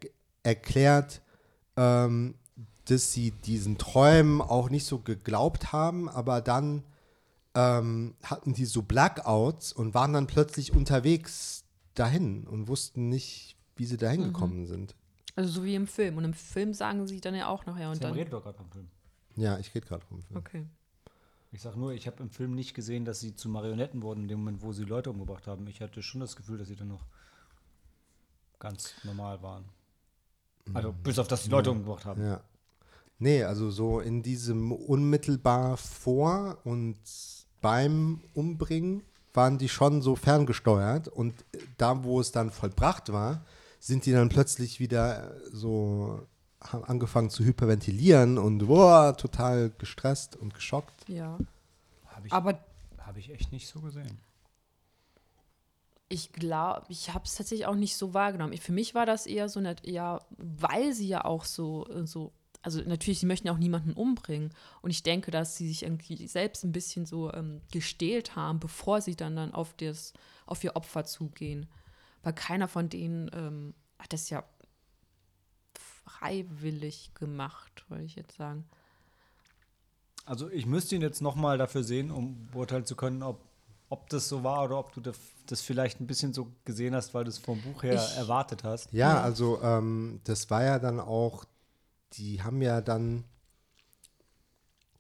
erklärt, 0.43 1.23
ähm, 1.77 2.35
dass 2.87 3.13
sie 3.13 3.31
diesen 3.31 3.79
Träumen 3.79 4.41
auch 4.41 4.71
nicht 4.71 4.87
so 4.87 4.99
geglaubt 4.99 5.73
haben, 5.73 6.09
aber 6.09 6.41
dann 6.41 6.83
ähm, 7.55 8.15
hatten 8.25 8.55
die 8.55 8.65
so 8.65 8.83
Blackouts 8.83 9.73
und 9.73 9.95
waren 9.95 10.13
dann 10.15 10.27
plötzlich 10.27 10.73
unterwegs 10.73 11.63
dahin 11.95 12.45
und 12.49 12.67
wussten 12.69 13.09
nicht, 13.09 13.57
wie 13.77 13.85
sie 13.85 13.99
dahin 13.99 14.23
gekommen 14.25 14.67
sind. 14.67 14.95
Also 15.35 15.51
so 15.51 15.65
wie 15.65 15.75
im 15.75 15.87
Film. 15.87 16.17
Und 16.17 16.25
im 16.25 16.35
Film 16.35 16.75
sagen 16.75 17.07
sie 17.07 17.21
dann 17.21 17.35
ja 17.35 17.49
auch 17.49 17.67
nachher. 17.67 17.89
Und 17.89 17.97
Sam 17.97 18.09
dann, 18.09 18.15
redet 18.15 18.33
doch 18.33 18.43
gerade 18.43 18.57
vom 18.57 18.71
Film. 18.71 18.89
Ja, 19.37 19.59
ich 19.59 19.75
rede 19.75 19.87
gerade 19.87 20.05
vom 20.05 20.23
Film. 20.23 20.39
okay. 20.39 20.67
Ich 21.55 21.61
sag 21.61 21.77
nur, 21.77 21.93
ich 21.93 22.07
habe 22.07 22.23
im 22.23 22.31
Film 22.31 22.55
nicht 22.55 22.73
gesehen, 22.73 23.05
dass 23.05 23.21
sie 23.21 23.35
zu 23.35 23.51
Marionetten 23.51 24.03
wurden, 24.03 24.23
in 24.23 24.29
dem 24.29 24.39
Moment, 24.39 24.63
wo 24.63 24.73
sie 24.73 24.85
Leute 24.85 25.11
umgebracht 25.11 25.47
haben. 25.47 25.67
Ich 25.67 25.83
hatte 25.83 26.03
schon 26.03 26.23
das 26.23 26.35
Gefühl, 26.35 26.57
dass 26.57 26.69
sie 26.69 26.77
dann 26.77 26.89
noch 26.89 27.05
ganz 28.59 28.95
normal 29.05 29.43
waren. 29.43 29.65
Also 30.73 30.93
bis 30.93 31.19
auf, 31.19 31.29
dass 31.29 31.43
die 31.43 31.51
Leute 31.51 31.71
umgebracht 31.71 32.07
haben. 32.07 32.25
Ja. 32.25 32.41
Nee, 33.19 33.45
also 33.45 33.71
so 33.71 34.01
in 34.01 34.23
diesem 34.23 34.73
unmittelbar 34.73 35.77
vor 35.77 36.59
und 36.65 36.99
beim 37.61 38.21
Umbringen 38.35 39.03
waren 39.35 39.59
die 39.59 39.69
schon 39.69 40.03
so 40.03 40.17
ferngesteuert 40.17 41.09
und 41.09 41.45
da, 41.77 42.03
wo 42.05 42.21
es 42.21 42.33
dann 42.33 42.51
vollbracht 42.51 43.13
war, 43.13 43.45
sind 43.83 44.07
die 44.07 44.13
dann 44.13 44.29
plötzlich 44.29 44.79
wieder 44.79 45.35
so 45.51 46.25
haben 46.61 46.85
angefangen 46.85 47.31
zu 47.31 47.45
hyperventilieren 47.45 48.39
und 48.39 48.59
boah, 48.69 49.17
total 49.17 49.73
gestresst 49.79 50.37
und 50.37 50.55
geschockt. 50.55 51.09
Ja. 51.09 51.37
Habe 52.07 52.27
ich, 52.29 52.33
Aber 52.33 52.61
hab 52.99 53.17
ich 53.17 53.31
echt 53.31 53.51
nicht 53.51 53.67
so 53.67 53.81
gesehen. 53.81 54.21
ich 56.09 56.33
glaube, 56.33 56.87
ich 56.91 57.13
habe 57.13 57.25
es 57.25 57.35
tatsächlich 57.35 57.67
auch 57.67 57.75
nicht 57.75 57.97
so 57.97 58.15
wahrgenommen. 58.15 58.53
Ich, 58.53 58.61
für 58.61 58.71
mich 58.71 58.95
war 58.95 59.05
das 59.05 59.27
eher 59.27 59.49
so 59.49 59.59
nett, 59.61 59.85
ja, 59.85 60.21
weil 60.39 60.93
sie 60.93 61.09
ja 61.09 61.25
auch 61.25 61.45
so, 61.45 61.89
äh, 61.89 62.07
so, 62.07 62.31
also 62.63 62.81
natürlich, 62.83 63.19
sie 63.19 63.27
möchten 63.27 63.49
ja 63.49 63.53
auch 63.53 63.59
niemanden 63.59 63.95
umbringen. 63.95 64.55
Und 64.81 64.91
ich 64.91 65.03
denke, 65.03 65.33
dass 65.33 65.57
sie 65.57 65.67
sich 65.67 65.83
irgendwie 65.83 66.29
selbst 66.29 66.63
ein 66.63 66.71
bisschen 66.71 67.05
so 67.05 67.33
ähm, 67.33 67.61
gestählt 67.73 68.37
haben, 68.37 68.61
bevor 68.61 69.01
sie 69.01 69.17
dann, 69.17 69.35
dann 69.35 69.53
auf, 69.53 69.75
das, 69.77 70.13
auf 70.47 70.63
ihr 70.63 70.77
Opfer 70.77 71.05
zugehen. 71.05 71.67
Weil 72.23 72.33
keiner 72.35 72.69
von 72.69 72.89
denen 72.89 73.31
ähm, 73.35 73.75
hat 73.99 74.13
das 74.13 74.31
ja 74.31 74.45
freiwillig 76.05 77.13
gemacht, 77.15 77.85
wollte 77.89 78.05
ich 78.05 78.15
jetzt 78.17 78.37
sagen. 78.37 78.65
Also 80.25 80.49
ich 80.49 80.67
müsste 80.67 80.95
ihn 80.95 81.03
jetzt 81.03 81.21
noch 81.21 81.35
mal 81.35 81.59
dafür 81.59 81.83
sehen, 81.83 82.11
um 82.11 82.47
beurteilen 82.53 82.87
zu 82.87 82.95
können, 82.95 83.23
ob, 83.23 83.41
ob 83.89 84.09
das 84.11 84.29
so 84.29 84.45
war 84.45 84.65
oder 84.65 84.79
ob 84.79 84.93
du 84.93 85.01
das, 85.01 85.17
das 85.47 85.63
vielleicht 85.63 86.01
ein 86.01 86.07
bisschen 86.07 86.33
so 86.33 86.53
gesehen 86.65 86.95
hast, 86.95 87.13
weil 87.13 87.25
du 87.25 87.31
es 87.31 87.39
vom 87.39 87.61
Buch 87.61 87.83
her 87.83 87.95
Ich- 87.95 88.17
erwartet 88.17 88.63
hast. 88.63 88.93
Ja, 88.93 89.21
also 89.21 89.61
ähm, 89.63 90.21
das 90.25 90.49
war 90.51 90.63
ja 90.63 90.79
dann 90.79 91.01
auch, 91.01 91.45
die 92.13 92.43
haben 92.43 92.63
ja 92.63 92.81
dann 92.81 93.25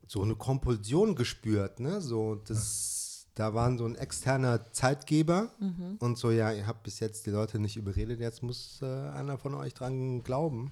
so 0.09 0.23
eine 0.23 0.35
Kompulsion 0.35 1.15
gespürt, 1.15 1.79
ne? 1.81 2.01
So, 2.01 2.35
das, 2.35 3.02
da 3.35 3.55
waren 3.55 3.79
so 3.79 3.87
ein 3.87 3.95
externer 3.95 4.71
Zeitgeber 4.73 5.51
und 6.01 6.19
so, 6.19 6.31
ja, 6.31 6.53
ihr 6.53 6.67
habt 6.67 6.83
bis 6.83 7.01
jetzt 7.01 7.27
die 7.27 7.31
Leute 7.31 7.59
nicht 7.59 7.77
überredet, 7.77 8.21
jetzt 8.21 8.43
muss 8.43 8.81
äh, 8.83 8.87
einer 8.87 9.39
von 9.39 9.55
euch 9.55 9.73
dran 9.75 10.23
glauben. 10.23 10.71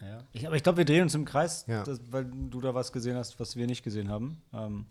Ja. 0.00 0.24
Ich, 0.32 0.46
aber 0.46 0.56
ich 0.56 0.62
glaube, 0.62 0.78
wir 0.78 0.84
drehen 0.86 1.02
uns 1.02 1.14
im 1.14 1.26
Kreis, 1.26 1.66
Ja. 1.66 1.82
das, 1.84 2.00
weil 2.10 2.24
du 2.24 2.60
da 2.60 2.74
was 2.74 2.90
gesehen 2.92 3.16
hast, 3.16 3.38
was 3.38 3.54
wir 3.56 3.66
nicht 3.66 3.82
gesehen 3.82 4.08
haben. 4.08 4.40
Ähm, 4.54 4.86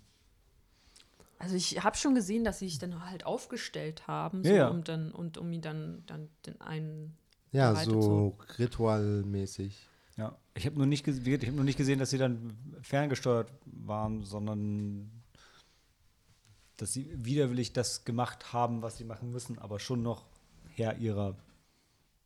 Also 1.39 1.55
ich 1.55 1.83
habe 1.83 1.97
schon 1.97 2.13
gesehen, 2.13 2.43
dass 2.43 2.59
sie 2.59 2.67
sich 2.69 2.77
dann 2.77 3.09
halt 3.09 3.25
aufgestellt 3.25 4.07
haben, 4.07 4.43
so, 4.43 4.49
Ja, 4.51 4.55
ja. 4.55 4.67
um 4.67 4.83
dann 4.83 5.11
und 5.11 5.37
um 5.39 5.51
ihn 5.51 5.61
dann, 5.61 6.03
dann 6.05 6.29
den 6.45 6.61
einen 6.61 7.17
Ja, 7.51 7.73
so 7.73 8.37
ritualmäßig. 8.59 9.87
ja. 10.17 10.37
Ich 10.53 10.65
habe 10.67 10.75
nur, 10.77 10.85
nicht 10.85 11.07
ges- 11.07 11.25
ich 11.25 11.47
hab 11.47 11.55
nur 11.55 11.63
nicht 11.65 11.77
gesehen, 11.77 11.97
dass 11.97 12.09
sie 12.11 12.17
dann 12.19 12.53
ferngesteuert 12.81 13.51
waren, 13.65 14.23
sondern 14.25 15.09
dass 16.81 16.93
sie 16.93 17.11
widerwillig 17.13 17.73
das 17.73 18.05
gemacht 18.05 18.53
haben, 18.53 18.81
was 18.81 18.97
sie 18.97 19.03
machen 19.03 19.31
müssen, 19.31 19.59
aber 19.59 19.79
schon 19.79 20.01
noch 20.01 20.25
Herr 20.75 20.97
ihrer, 20.97 21.35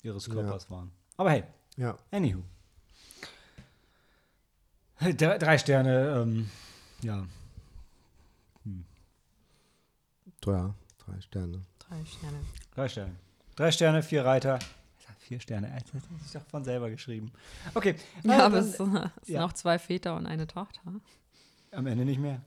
ihres 0.03 0.27
Ja. 0.27 0.33
Körpers 0.33 0.69
waren. 0.69 0.91
Aber 1.17 1.31
hey, 1.31 1.43
Ja. 1.77 1.97
anywho. 2.11 2.41
Drei, 4.99 5.37
drei 5.37 5.57
Sterne, 5.57 6.21
ähm, 6.21 6.49
ja. 7.01 7.25
Ja, 10.45 10.73
drei 11.05 11.21
Sterne. 11.21 11.61
drei 11.79 12.05
Sterne. 12.05 12.39
Drei 12.75 12.89
Sterne. 12.89 13.15
Drei 13.55 13.71
Sterne, 13.71 14.03
vier 14.03 14.25
Reiter. 14.25 14.59
Vier 15.19 15.39
Sterne, 15.39 15.67
das 15.93 15.93
habe 15.93 16.03
ich 16.25 16.31
doch 16.33 16.45
von 16.47 16.63
selber 16.65 16.89
geschrieben. 16.89 17.31
Okay. 17.73 17.95
Ja, 18.23 18.39
äh, 18.39 18.41
aber 18.41 18.55
dann- 18.57 18.65
es, 18.69 18.75
sind- 18.77 18.95
es 18.95 19.25
sind 19.27 19.35
ja. 19.35 19.45
auch 19.45 19.53
zwei 19.53 19.79
Väter 19.79 20.15
und 20.17 20.25
eine 20.25 20.47
Tochter. 20.47 20.81
am 21.71 21.87
Ende 21.87 22.03
nicht 22.05 22.19
mehr. 22.19 22.41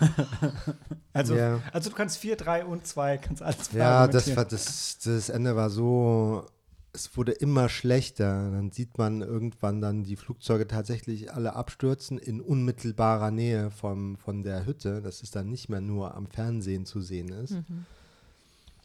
also, 1.12 1.36
Ja. 1.36 1.60
also 1.72 1.90
du 1.90 1.96
kannst 1.96 2.18
vier, 2.18 2.36
drei 2.36 2.64
und 2.64 2.86
zwei, 2.86 3.18
kannst 3.18 3.42
alles 3.42 3.72
Ja, 3.72 4.06
das, 4.08 4.34
war, 4.36 4.44
das, 4.44 4.98
das 5.04 5.28
Ende 5.28 5.54
war 5.56 5.70
so, 5.70 6.46
es 6.92 7.16
wurde 7.16 7.32
immer 7.32 7.68
schlechter. 7.68 8.50
Dann 8.50 8.70
sieht 8.70 8.98
man 8.98 9.22
irgendwann 9.22 9.80
dann 9.80 10.04
die 10.04 10.16
Flugzeuge 10.16 10.66
tatsächlich 10.66 11.32
alle 11.32 11.54
abstürzen 11.54 12.18
in 12.18 12.40
unmittelbarer 12.40 13.30
Nähe 13.30 13.70
vom, 13.70 14.16
von 14.16 14.42
der 14.42 14.66
Hütte, 14.66 15.02
dass 15.02 15.22
es 15.22 15.30
dann 15.30 15.48
nicht 15.48 15.68
mehr 15.68 15.80
nur 15.80 16.14
am 16.14 16.26
Fernsehen 16.26 16.84
zu 16.86 17.00
sehen 17.00 17.28
ist. 17.30 17.56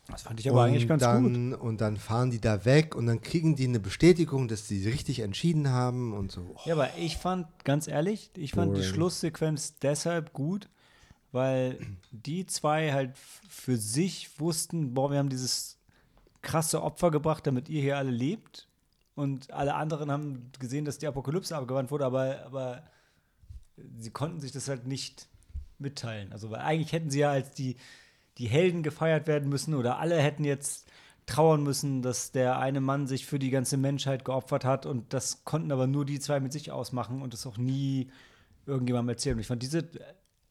Das 0.09 0.21
fand 0.21 0.39
ich 0.39 0.49
aber 0.49 0.63
eigentlich 0.63 0.87
ganz 0.87 1.03
gut. 1.03 1.09
dann, 1.11 1.53
Und 1.53 1.81
dann 1.81 1.97
fahren 1.97 2.31
die 2.31 2.39
da 2.39 2.63
weg 2.63 2.95
und 2.95 3.07
dann 3.07 3.19
kriegen 3.19 3.57
die 3.57 3.65
eine 3.67 3.81
Bestätigung, 3.81 4.47
dass 4.47 4.65
sie 4.67 4.87
richtig 4.87 5.19
entschieden 5.19 5.69
haben 5.69 6.13
und 6.13 6.31
so. 6.31 6.55
Oh, 6.55 6.59
Ja, 6.63 6.75
aber 6.75 6.89
ich 6.97 7.17
fand, 7.17 7.47
ganz 7.65 7.89
ehrlich, 7.89 8.31
ich 8.37 8.51
fand 8.53 8.71
die 8.71 8.79
Boring. 8.79 8.93
Schlusssequenz 8.93 9.79
deshalb 9.79 10.31
gut, 10.31 10.69
weil 11.37 11.79
die 12.11 12.45
zwei 12.47 12.91
halt 12.91 13.15
für 13.15 13.77
sich 13.77 14.39
wussten, 14.39 14.93
boah, 14.93 15.11
wir 15.11 15.19
haben 15.19 15.29
dieses 15.29 15.77
krasse 16.41 16.81
Opfer 16.81 17.11
gebracht, 17.11 17.45
damit 17.45 17.69
ihr 17.69 17.81
hier 17.81 17.97
alle 17.97 18.11
lebt. 18.11 18.67
Und 19.15 19.51
alle 19.51 19.75
anderen 19.75 20.11
haben 20.11 20.51
gesehen, 20.59 20.85
dass 20.85 20.97
die 20.97 21.07
Apokalypse 21.07 21.55
abgewandt 21.55 21.91
wurde, 21.91 22.05
aber, 22.05 22.43
aber 22.45 22.83
sie 23.99 24.11
konnten 24.11 24.39
sich 24.39 24.51
das 24.51 24.67
halt 24.67 24.87
nicht 24.87 25.27
mitteilen. 25.79 26.33
Also, 26.33 26.49
weil 26.49 26.61
eigentlich 26.61 26.91
hätten 26.91 27.09
sie 27.09 27.19
ja 27.19 27.31
als 27.31 27.51
die, 27.51 27.77
die 28.37 28.47
Helden 28.47 28.83
gefeiert 28.83 29.27
werden 29.27 29.49
müssen 29.49 29.73
oder 29.75 29.99
alle 29.99 30.19
hätten 30.19 30.43
jetzt 30.43 30.87
trauern 31.27 31.61
müssen, 31.61 32.01
dass 32.01 32.31
der 32.31 32.57
eine 32.57 32.81
Mann 32.81 33.05
sich 33.05 33.25
für 33.25 33.37
die 33.37 33.49
ganze 33.49 33.77
Menschheit 33.77 34.25
geopfert 34.25 34.65
hat 34.65 34.85
und 34.85 35.13
das 35.13 35.43
konnten 35.43 35.71
aber 35.71 35.85
nur 35.85 36.05
die 36.05 36.19
zwei 36.19 36.39
mit 36.39 36.53
sich 36.53 36.71
ausmachen 36.71 37.21
und 37.21 37.33
das 37.33 37.45
auch 37.45 37.57
nie 37.57 38.09
irgendjemandem 38.65 39.09
erzählen. 39.09 39.35
Und 39.35 39.41
ich 39.41 39.47
fand 39.47 39.61
diese, 39.61 39.89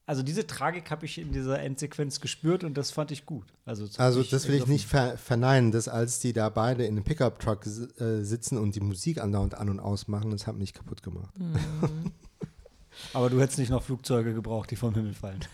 also 0.06 0.22
diese 0.22 0.46
Tragik 0.46 0.90
habe 0.92 1.04
ich 1.04 1.18
in 1.18 1.32
dieser 1.32 1.58
Endsequenz 1.60 2.20
gespürt 2.20 2.62
und 2.62 2.78
das 2.78 2.92
fand 2.92 3.10
ich 3.10 3.26
gut. 3.26 3.44
Also, 3.64 3.86
das 3.86 3.98
Also 3.98 4.22
das 4.22 4.46
will 4.46 4.54
ich 4.54 4.66
nicht 4.68 4.86
ver 4.86 5.18
verneinen, 5.18 5.72
dass 5.72 5.88
als 5.88 6.20
die 6.20 6.32
da 6.32 6.48
beide 6.48 6.84
in 6.84 6.92
einem 6.92 7.04
Pickup-Truck 7.04 7.66
äh, 7.66 8.22
sitzen 8.22 8.56
und 8.56 8.76
die 8.76 8.80
Musik 8.80 9.20
andauernd 9.20 9.54
an- 9.56 9.68
und 9.68 9.80
ausmachen, 9.80 10.30
das 10.30 10.46
hat 10.46 10.56
mich 10.56 10.72
kaputt 10.72 11.02
gemacht. 11.02 11.34
Aber 13.12 13.28
du 13.28 13.40
hättest 13.40 13.58
nicht 13.58 13.70
noch 13.70 13.82
Flugzeuge 13.82 14.32
gebraucht, 14.32 14.70
die 14.70 14.76
vom 14.76 14.94
Himmel 14.94 15.12
fallen. 15.12 15.40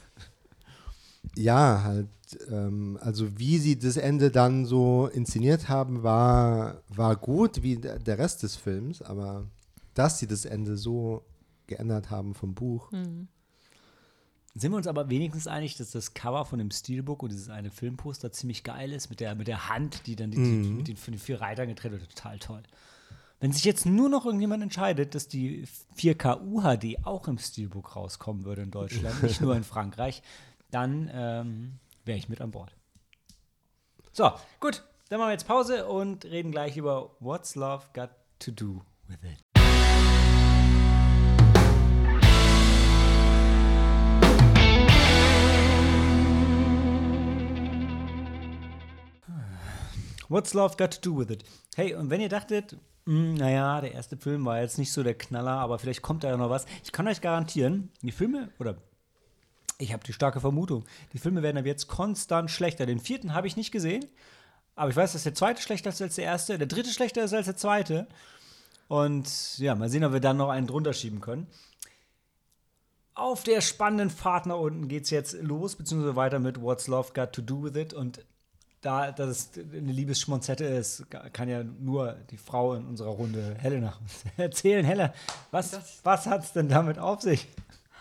Ja, 1.36 1.82
halt, 1.84 2.08
ähm, 2.50 2.98
also 3.00 3.38
wie 3.38 3.56
sie 3.58 3.78
das 3.78 3.96
Ende 3.96 4.30
dann 4.30 4.66
so 4.66 5.06
inszeniert 5.06 5.68
haben, 5.68 6.02
war, 6.02 6.82
war 6.88 7.16
gut 7.16 7.62
wie 7.62 7.76
der 7.76 8.00
der 8.00 8.18
Rest 8.18 8.42
des 8.42 8.56
Films, 8.56 9.00
aber 9.00 9.46
dass 9.94 10.18
sie 10.18 10.26
das 10.26 10.44
Ende 10.44 10.76
so 10.76 11.24
geändert 11.68 12.10
haben 12.10 12.34
vom 12.34 12.54
Buch. 12.54 12.90
Sind 14.54 14.72
wir 14.72 14.76
uns 14.76 14.86
aber 14.86 15.08
wenigstens 15.08 15.46
einig, 15.46 15.76
dass 15.78 15.92
das 15.92 16.12
Cover 16.12 16.44
von 16.44 16.58
dem 16.58 16.70
Steelbook 16.70 17.22
und 17.22 17.32
dieses 17.32 17.48
eine 17.48 17.70
Filmposter 17.70 18.32
ziemlich 18.32 18.64
geil 18.64 18.92
ist, 18.92 19.08
mit 19.08 19.20
der, 19.20 19.34
mit 19.34 19.48
der 19.48 19.70
Hand, 19.70 20.06
die 20.06 20.14
dann 20.14 20.30
die, 20.30 20.36
die, 20.36 20.68
mit 20.68 20.88
den, 20.88 20.96
von 20.96 21.14
den 21.14 21.20
vier 21.20 21.40
Reitern 21.40 21.68
getrennt 21.68 21.98
wird. 21.98 22.10
Total 22.10 22.38
toll. 22.38 22.62
Wenn 23.40 23.50
sich 23.50 23.64
jetzt 23.64 23.86
nur 23.86 24.08
noch 24.08 24.26
irgendjemand 24.26 24.62
entscheidet, 24.62 25.14
dass 25.14 25.26
die 25.26 25.64
4K 25.96 26.42
UHD 26.42 27.04
auch 27.04 27.26
im 27.28 27.38
Steelbook 27.38 27.96
rauskommen 27.96 28.44
würde 28.44 28.62
in 28.62 28.70
Deutschland, 28.70 29.22
nicht 29.22 29.40
nur 29.40 29.56
in 29.56 29.64
Frankreich, 29.64 30.22
dann 30.70 31.10
ähm, 31.12 31.78
wäre 32.04 32.18
ich 32.18 32.28
mit 32.28 32.40
an 32.40 32.50
Bord. 32.50 32.72
So, 34.12 34.30
gut. 34.60 34.84
Dann 35.08 35.18
machen 35.18 35.28
wir 35.28 35.32
jetzt 35.32 35.46
Pause 35.46 35.86
und 35.86 36.24
reden 36.24 36.52
gleich 36.52 36.76
über 36.76 37.16
What's 37.20 37.54
Love 37.54 37.86
Got 37.94 38.10
to 38.38 38.50
Do 38.50 38.82
with 39.08 39.18
It. 39.22 39.41
What's 50.32 50.54
Love 50.54 50.76
Got 50.78 50.94
to 50.94 51.00
Do 51.02 51.18
with 51.18 51.28
It? 51.28 51.44
Hey, 51.76 51.94
und 51.94 52.08
wenn 52.08 52.22
ihr 52.22 52.30
dachtet, 52.30 52.78
hm, 53.04 53.34
naja, 53.34 53.82
der 53.82 53.92
erste 53.92 54.16
Film 54.16 54.46
war 54.46 54.62
jetzt 54.62 54.78
nicht 54.78 54.90
so 54.90 55.02
der 55.02 55.12
Knaller, 55.12 55.58
aber 55.58 55.78
vielleicht 55.78 56.00
kommt 56.00 56.24
da 56.24 56.30
ja 56.30 56.38
noch 56.38 56.48
was. 56.48 56.64
Ich 56.82 56.90
kann 56.90 57.06
euch 57.06 57.20
garantieren, 57.20 57.90
die 58.00 58.12
Filme, 58.12 58.48
oder 58.58 58.76
ich 59.76 59.92
habe 59.92 60.04
die 60.04 60.14
starke 60.14 60.40
Vermutung, 60.40 60.86
die 61.12 61.18
Filme 61.18 61.42
werden 61.42 61.58
ab 61.58 61.66
jetzt 61.66 61.86
konstant 61.86 62.50
schlechter. 62.50 62.86
Den 62.86 62.98
vierten 62.98 63.34
habe 63.34 63.46
ich 63.46 63.58
nicht 63.58 63.72
gesehen, 63.72 64.06
aber 64.74 64.88
ich 64.88 64.96
weiß, 64.96 65.12
dass 65.12 65.24
der 65.24 65.34
zweite 65.34 65.60
schlechter 65.60 65.90
ist 65.90 66.00
als 66.00 66.14
der 66.14 66.24
erste, 66.24 66.56
der 66.56 66.66
dritte 66.66 66.90
schlechter 66.90 67.22
ist 67.22 67.34
als 67.34 67.44
der 67.44 67.56
zweite. 67.58 68.06
Und 68.88 69.58
ja, 69.58 69.74
mal 69.74 69.90
sehen, 69.90 70.02
ob 70.02 70.14
wir 70.14 70.20
dann 70.20 70.38
noch 70.38 70.48
einen 70.48 70.66
drunter 70.66 70.94
schieben 70.94 71.20
können. 71.20 71.46
Auf 73.12 73.42
der 73.42 73.60
spannenden 73.60 74.08
Fahrt 74.08 74.46
nach 74.46 74.56
unten 74.56 74.88
geht 74.88 75.04
es 75.04 75.10
jetzt 75.10 75.34
los, 75.42 75.76
beziehungsweise 75.76 76.16
weiter 76.16 76.38
mit 76.38 76.62
What's 76.62 76.86
Love 76.86 77.12
Got 77.12 77.34
to 77.34 77.42
Do 77.42 77.64
With 77.64 77.76
It. 77.76 77.92
Und 77.92 78.24
da 78.82 79.12
das 79.12 79.50
eine 79.56 79.92
Liebesschmonzette 79.92 80.64
ist, 80.64 81.06
kann 81.32 81.48
ja 81.48 81.62
nur 81.64 82.14
die 82.30 82.36
Frau 82.36 82.74
in 82.74 82.84
unserer 82.84 83.10
Runde 83.10 83.54
Helena 83.58 83.96
erzählen. 84.36 84.84
Helle, 84.84 85.14
was, 85.50 86.00
was 86.04 86.26
hat 86.26 86.44
es 86.44 86.52
denn 86.52 86.68
damit 86.68 86.98
auf 86.98 87.22
sich? 87.22 87.46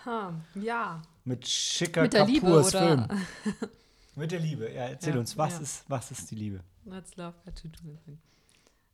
Ha, 0.04 0.34
ja. 0.56 1.00
Mit 1.24 1.46
schicker 1.46 2.02
Mit 2.02 2.12
der 2.12 2.26
Liebe, 2.26 2.48
oder? 2.48 2.64
Film. 2.64 3.06
Mit 4.16 4.32
der 4.32 4.40
Liebe, 4.40 4.70
ja, 4.70 4.88
erzähl 4.88 5.14
Ja, 5.14 5.20
uns, 5.20 5.38
was, 5.38 5.54
ja. 5.54 5.60
ist, 5.60 5.84
was 5.88 6.10
ist 6.10 6.30
die 6.30 6.34
Liebe? 6.34 6.60
What's 6.84 7.16
love 7.16 7.34
got 7.44 7.54
to 7.54 7.68
do 7.68 7.78
with 7.84 8.00
it? 8.08 8.18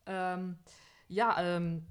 Ähm, 0.06 0.56
ja, 1.08 1.36
ähm, 1.40 1.86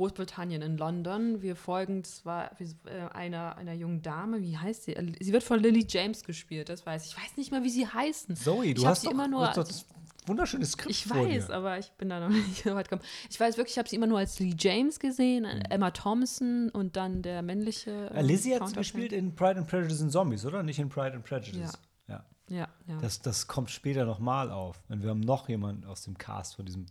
Großbritannien 0.00 0.62
in 0.62 0.78
London. 0.78 1.42
Wir 1.42 1.56
folgen 1.56 2.04
zwar 2.04 2.52
äh, 2.58 2.66
einer, 3.12 3.56
einer 3.58 3.74
jungen 3.74 4.00
Dame, 4.00 4.40
wie 4.40 4.56
heißt 4.56 4.84
sie? 4.84 4.96
Sie 5.20 5.32
wird 5.32 5.42
von 5.42 5.60
Lily 5.60 5.84
James 5.86 6.24
gespielt, 6.24 6.70
das 6.70 6.86
weiß 6.86 7.04
ich. 7.04 7.10
Ich 7.12 7.16
weiß 7.22 7.36
nicht 7.36 7.52
mal, 7.52 7.62
wie 7.64 7.68
sie 7.68 7.86
heißen. 7.86 8.34
Zoe, 8.34 8.72
du 8.72 8.86
hast 8.86 9.02
sie 9.02 9.06
doch, 9.08 9.12
immer 9.12 9.28
nur 9.28 9.40
doch 9.48 9.58
als- 9.58 9.68
das 9.68 9.86
wunderschöne 10.26 10.64
Skript 10.64 10.90
Ich 10.90 11.10
weiß, 11.10 11.48
dir. 11.48 11.54
aber 11.54 11.78
ich 11.78 11.90
bin 11.92 12.08
da 12.08 12.18
noch 12.20 12.28
nicht 12.34 12.64
so 12.64 12.74
weit 12.74 12.88
gekommen. 12.88 13.06
Ich 13.28 13.38
weiß 13.38 13.58
wirklich, 13.58 13.74
ich 13.74 13.78
habe 13.78 13.88
sie 13.90 13.96
immer 13.96 14.06
nur 14.06 14.18
als 14.18 14.38
Lee 14.38 14.54
James 14.58 14.98
gesehen, 14.98 15.44
äh, 15.44 15.64
Emma 15.68 15.90
Thompson 15.90 16.70
und 16.70 16.96
dann 16.96 17.20
der 17.20 17.42
männliche. 17.42 18.10
Äh, 18.14 18.22
Lizzie 18.22 18.54
hat 18.58 18.72
gespielt 18.74 19.12
in 19.12 19.34
Pride 19.34 19.58
and 19.58 19.68
Prejudice 19.68 20.00
and 20.00 20.12
Zombies, 20.12 20.46
oder? 20.46 20.62
Nicht 20.62 20.78
in 20.78 20.88
Pride 20.88 21.12
and 21.14 21.24
Prejudice. 21.26 21.72
Ja. 22.08 22.24
Ja, 22.48 22.66
ja. 22.88 22.98
Das, 23.00 23.20
das 23.22 23.46
kommt 23.46 23.70
später 23.70 24.04
nochmal 24.06 24.50
auf. 24.50 24.82
Und 24.88 25.04
wir 25.04 25.10
haben 25.10 25.20
noch 25.20 25.48
jemanden 25.48 25.84
aus 25.84 26.02
dem 26.02 26.18
Cast 26.18 26.56
von 26.56 26.64
diesem 26.66 26.86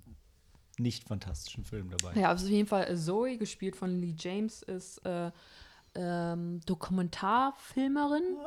nicht 0.79 1.07
fantastischen 1.07 1.63
Film 1.63 1.89
dabei. 1.89 2.19
Ja, 2.19 2.29
also 2.29 2.45
auf 2.45 2.51
jeden 2.51 2.67
Fall 2.67 2.89
äh, 2.89 2.95
Zoe, 2.95 3.37
gespielt 3.37 3.75
von 3.75 3.99
Lee 3.99 4.15
James, 4.17 4.61
ist 4.63 5.05
äh, 5.05 5.31
ähm, 5.95 6.61
Dokumentarfilmerin. 6.65 8.37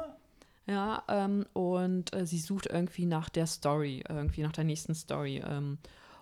Ja, 0.67 1.03
ähm, 1.09 1.45
und 1.55 2.15
äh, 2.15 2.25
sie 2.27 2.39
sucht 2.39 2.67
irgendwie 2.67 3.07
nach 3.07 3.29
der 3.29 3.47
Story, 3.47 4.05
irgendwie 4.09 4.43
nach 4.43 4.53
der 4.53 4.65
nächsten 4.65 4.95
Story. 4.95 5.43
Ähm, 5.45 5.79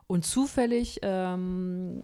und 0.06 0.24
zufällig 0.24 0.98
ähm, 1.02 2.00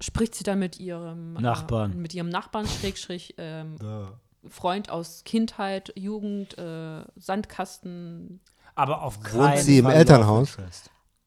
spricht 0.00 0.34
sie 0.34 0.44
dann 0.44 0.60
mit 0.60 0.78
ihrem 0.78 1.34
Nachbarn. 1.34 1.92
Äh, 1.92 1.96
mit 1.96 2.14
ihrem 2.14 2.28
Nachbarn, 2.28 2.66
Schrägstrich, 2.66 3.34
ähm, 3.38 3.76
Da. 3.78 4.12
Freund 4.48 4.90
aus 4.90 5.24
Kindheit, 5.24 5.92
Jugend, 5.96 6.56
äh, 6.58 7.02
Sandkasten. 7.16 8.40
Aber 8.74 9.02
auf 9.02 9.16
Wohnt 9.18 9.24
keinen 9.24 9.62
sie 9.62 9.78
im 9.78 9.86
Fall 9.86 9.94
Elternhaus? 9.94 10.56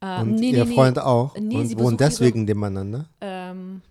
Äh, 0.02 0.22
Und 0.22 0.36
nee, 0.36 0.50
ihr 0.52 0.64
nee, 0.64 0.70
nee. 0.70 0.76
Freund 0.76 1.00
auch. 1.00 1.36
Nee, 1.40 1.64
sie 1.66 1.76
und 1.76 1.82
wohnen 1.84 1.98
ihre- 2.00 2.10
deswegen 2.10 2.46
nebeneinander. 2.46 3.06
Ähm, 3.22 3.82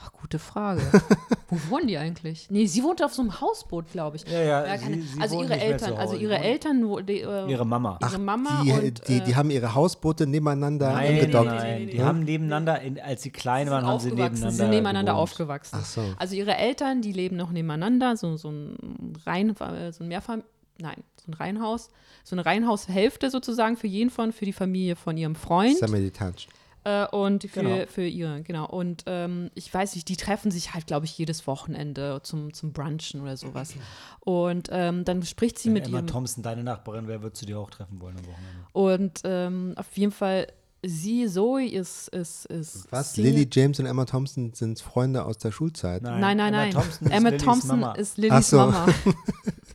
ach, 0.00 0.10
gute 0.12 0.38
Frage. 0.38 0.80
Wo 1.50 1.58
wohnen 1.70 1.86
die 1.88 1.98
eigentlich? 1.98 2.46
Nee, 2.50 2.64
sie 2.64 2.82
wohnt 2.82 3.02
auf 3.04 3.12
so 3.12 3.20
einem 3.20 3.38
Hausboot, 3.38 3.92
glaube 3.92 4.16
ich. 4.16 4.24
Ja, 4.26 4.40
ja, 4.40 4.66
Ja, 4.66 4.76
keine, 4.78 4.96
sie, 4.96 5.02
sie 5.02 5.20
also 5.20 5.42
ihre 5.42 5.50
nicht 5.50 5.58
mehr 5.68 5.76
zu 5.78 5.84
Eltern, 5.84 5.98
also 5.98 6.16
ihre 6.16 6.38
Die 6.38 6.44
Eltern, 6.44 6.88
wo, 6.88 7.00
die, 7.00 7.20
äh, 7.20 7.26
wohnen- 7.26 7.48
Ihre 7.50 7.66
Mama. 7.66 7.98
ihre 8.00 8.18
Mama 8.18 8.62
die, 8.64 8.72
und 8.72 9.08
die, 9.08 9.18
äh, 9.18 9.20
die 9.20 9.36
haben 9.36 9.50
ihre 9.50 9.74
Hausboote 9.74 10.26
nebeneinander 10.26 10.90
Nein, 10.94 11.14
angedockt. 11.16 11.44
nein, 11.46 11.56
nein. 11.58 11.86
Die 11.88 11.96
nee. 11.98 12.02
haben 12.02 12.24
nebeneinander, 12.24 12.80
in, 12.80 12.98
als 12.98 13.22
sie 13.22 13.30
klein 13.30 13.68
waren, 13.68 13.84
haben 13.86 14.00
sie 14.00 14.08
nebeneinander 14.08 14.50
sie 14.50 14.56
sind 14.56 14.70
nebeneinander 14.70 15.12
gewohnt. 15.12 15.22
aufgewachsen. 15.22 15.78
Ach 15.78 15.84
so. 15.84 16.02
Also 16.16 16.34
ihre 16.34 16.56
Eltern, 16.56 17.02
die 17.02 17.12
leben 17.12 17.36
noch 17.36 17.50
nebeneinander, 17.50 18.16
so, 18.16 18.38
so 18.38 18.48
ein 18.50 19.12
Rein, 19.26 19.50
äh, 19.50 19.92
so 19.92 20.02
ein 20.02 20.08
Mehrfam 20.08 20.42
nein, 20.78 21.04
so 21.24 21.30
ein 21.30 21.34
Reihenhaus, 21.34 21.88
so 22.24 22.34
eine 22.34 22.44
Reihenhaushälfte 22.44 23.30
sozusagen 23.30 23.76
für 23.76 23.86
jeden 23.86 24.10
von, 24.10 24.32
für 24.32 24.44
die 24.44 24.52
Familie 24.52 24.96
von 24.96 25.16
ihrem 25.16 25.34
Freund. 25.34 25.76
Semi-detached. 25.78 26.48
Äh, 26.84 27.06
und 27.06 27.44
für, 27.44 27.60
Genau. 27.62 27.86
für 27.86 28.02
ihre, 28.04 28.42
genau. 28.42 28.66
Und 28.66 29.04
ähm, 29.06 29.50
ich 29.54 29.72
weiß 29.72 29.94
nicht, 29.94 30.08
die 30.08 30.16
treffen 30.16 30.50
sich 30.50 30.74
halt, 30.74 30.88
glaube 30.88 31.06
ich, 31.06 31.16
jedes 31.16 31.46
Wochenende 31.46 32.18
zum, 32.24 32.52
zum 32.52 32.72
Brunchen 32.72 33.20
oder 33.20 33.36
sowas. 33.36 33.74
Und 34.18 34.68
ähm, 34.72 35.04
dann 35.04 35.22
spricht 35.22 35.60
sie 35.60 35.68
Wenn 35.68 35.74
mit 35.74 35.86
Emma 35.86 35.98
ihrem. 35.98 36.08
Thompson, 36.08 36.42
deine 36.42 36.64
Nachbarin, 36.64 37.06
wer 37.06 37.22
würdest 37.22 37.40
du 37.42 37.46
dir 37.46 37.60
auch 37.60 37.70
treffen 37.70 38.00
wollen 38.00 38.16
am 38.18 38.26
Wochenende? 38.26 38.66
Und 38.72 39.20
ähm, 39.22 39.74
auf 39.76 39.96
jeden 39.96 40.10
Fall, 40.10 40.48
sie, 40.84 41.28
Zoe, 41.28 41.68
ist. 41.68 42.08
ist, 42.08 42.46
ist 42.46 42.88
Was? 42.90 43.14
Single- 43.14 43.30
Lily 43.34 43.48
James 43.52 43.78
und 43.78 43.86
Emma 43.86 44.04
Thompson 44.04 44.52
sind 44.52 44.80
Freunde 44.80 45.24
aus 45.24 45.38
der 45.38 45.52
Schulzeit. 45.52 46.02
Nein, 46.02 46.18
nein, 46.20 46.38
Emma 46.40 46.50
nein. 46.50 46.70
Thompson 46.72 47.06
ist 47.06 47.12
Emma 47.14 47.28
Lillys 47.28 47.44
Thompson 47.44 47.78
Mama. 47.80 47.92
ist 47.92 48.14
Ach 48.14 48.18
Lillys 48.18 48.50
so. 48.50 48.56
Mama. 48.56 48.86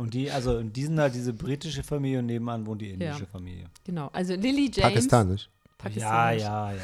Und 0.00 0.14
die, 0.14 0.30
also 0.30 0.56
und 0.56 0.72
die 0.74 0.84
sind 0.84 0.98
halt 0.98 1.14
diese 1.14 1.34
britische 1.34 1.82
Familie 1.82 2.20
und 2.20 2.26
nebenan 2.26 2.64
wohnt 2.64 2.80
die 2.80 2.90
indische 2.90 3.20
Ja. 3.20 3.26
Familie. 3.26 3.66
Genau. 3.84 4.08
Also 4.14 4.34
Lily 4.34 4.70
James. 4.72 4.80
Pakistanisch. 4.94 5.42
Ja, 5.44 5.74
Pakistanisch. 5.76 6.42
ja, 6.42 6.72
ja. 6.72 6.78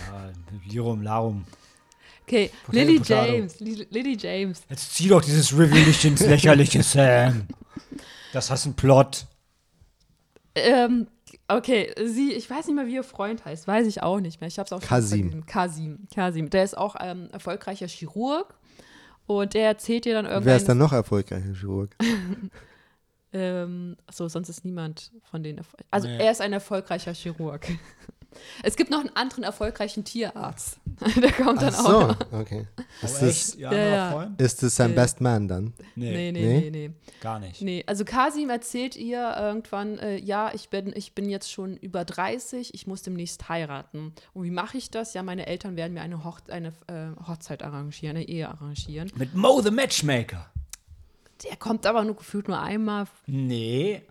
Lirum, 0.71 1.01
Larum. 1.03 1.45
Okay, 2.25 2.51
Potato, 2.67 2.85
Lily 2.85 2.99
Potato. 2.99 3.33
James. 3.33 3.61
Lily, 3.61 3.87
Lily 3.91 4.17
James. 4.21 4.63
Jetzt 4.69 4.95
zieh 4.95 5.09
doch 5.09 5.23
dieses 5.23 5.51
Review 5.53 5.87
nicht 5.87 6.05
ins 6.05 6.21
Lächerliche, 6.27 6.83
Sam. 6.83 7.47
Das 8.35 8.51
hast 8.51 8.67
einen 8.67 8.75
Plot. 8.75 9.25
Ähm, 10.55 11.07
okay, 11.49 11.95
sie, 12.05 12.33
ich 12.33 12.51
weiß 12.51 12.67
nicht 12.67 12.75
mehr, 12.77 12.87
wie 12.87 12.95
ihr 12.97 13.05
Freund 13.05 13.45
heißt, 13.47 13.67
weiß 13.67 13.87
ich 13.87 14.03
auch 14.03 14.21
nicht 14.21 14.41
mehr. 14.43 14.49
Ich 14.49 14.59
habe 14.59 14.67
es 14.67 14.73
auch 14.73 14.81
schon 14.83 14.89
Kasim. 14.89 15.21
vergessen. 15.31 15.47
Kasim. 15.47 15.99
Kasim. 16.15 16.51
Der 16.51 16.65
ist 16.65 16.77
auch 16.77 16.97
ähm, 17.01 17.29
erfolgreicher 17.33 17.87
Chirurg 17.89 18.55
und 19.27 19.55
der 19.55 19.69
erzählt 19.69 20.05
dir 20.05 20.13
dann 20.15 20.27
irgendwann. 20.27 20.45
Wer 20.45 20.57
ist 20.57 20.69
dann 20.69 20.79
noch 20.79 20.93
erfolgreicher 20.93 21.55
Chirurg? 21.55 21.97
Ähm, 23.39 23.97
so, 24.11 24.29
sonst 24.29 24.49
ist 24.49 24.65
niemand 24.65 25.13
von 25.31 25.43
denen. 25.43 25.61
Also 25.91 26.09
Nee. 26.09 26.19
er 26.25 26.31
ist 26.31 26.41
ein 26.41 26.53
erfolgreicher 26.53 27.13
Chirurg. 27.13 27.67
Es 28.63 28.77
gibt 28.77 28.91
noch 28.91 29.01
einen 29.01 29.17
anderen 29.17 29.45
erfolgreichen 29.45 30.05
Tierarzt. 30.05 30.79
Der 31.17 31.33
kommt 31.33 31.63
dann 31.63 31.73
Ach 31.75 31.85
auch 31.87 31.89
so, 31.89 32.01
noch. 32.09 32.33
okay. 32.33 32.67
Ist 33.03 33.17
Oh, 33.23 33.25
das? 33.25 33.55
Ja, 33.57 33.73
Ja, 33.73 34.31
ist 34.37 34.63
das 34.63 34.77
sein 34.77 34.91
Nee. 34.91 34.97
Best 34.97 35.23
Man 35.23 35.49
dann? 35.49 35.73
Nee, 35.95 36.11
Nee, 36.13 36.33
nee, 36.33 36.43
Nee? 36.43 36.61
nee, 36.61 36.89
nee. 36.89 36.91
gar 37.23 37.39
nicht. 37.41 37.63
Nee, 37.63 37.83
also 37.87 38.05
Kasim 38.05 38.51
erzählt 38.51 38.95
ihr 38.95 39.35
irgendwann, 39.39 39.99
äh, 40.01 40.19
ja, 40.19 40.51
ich 40.53 40.69
bin, 40.69 40.93
ich 40.95 41.15
bin 41.15 41.31
jetzt 41.31 41.51
schon 41.51 41.79
über 41.79 42.05
30, 42.05 42.75
ich 42.75 42.87
muss 42.87 43.01
demnächst 43.01 43.49
heiraten. 43.49 44.13
Und 44.35 44.45
wie 44.45 44.51
mache 44.51 44.77
ich 44.77 44.91
das? 44.91 45.15
Ja, 45.15 45.23
meine 45.23 45.47
Eltern 45.47 45.77
werden 45.77 45.95
mir 45.95 46.03
eine, 46.03 46.23
Hoch 46.23 46.41
eine 46.51 46.75
äh, 46.89 47.17
Hochzeit 47.27 47.63
arrangieren, 47.63 48.17
eine 48.19 48.29
Ehe 48.29 48.51
arrangieren. 48.51 49.11
Mit 49.17 49.35
Mo 49.35 49.63
the 49.63 49.71
Matchmaker. 49.71 50.51
Der 51.45 51.57
kommt 51.57 51.87
aber 51.87 52.05
nur 52.05 52.17
gefühlt 52.17 52.49
nur 52.49 52.61
einmal. 52.61 53.07
Nee. 53.27 54.03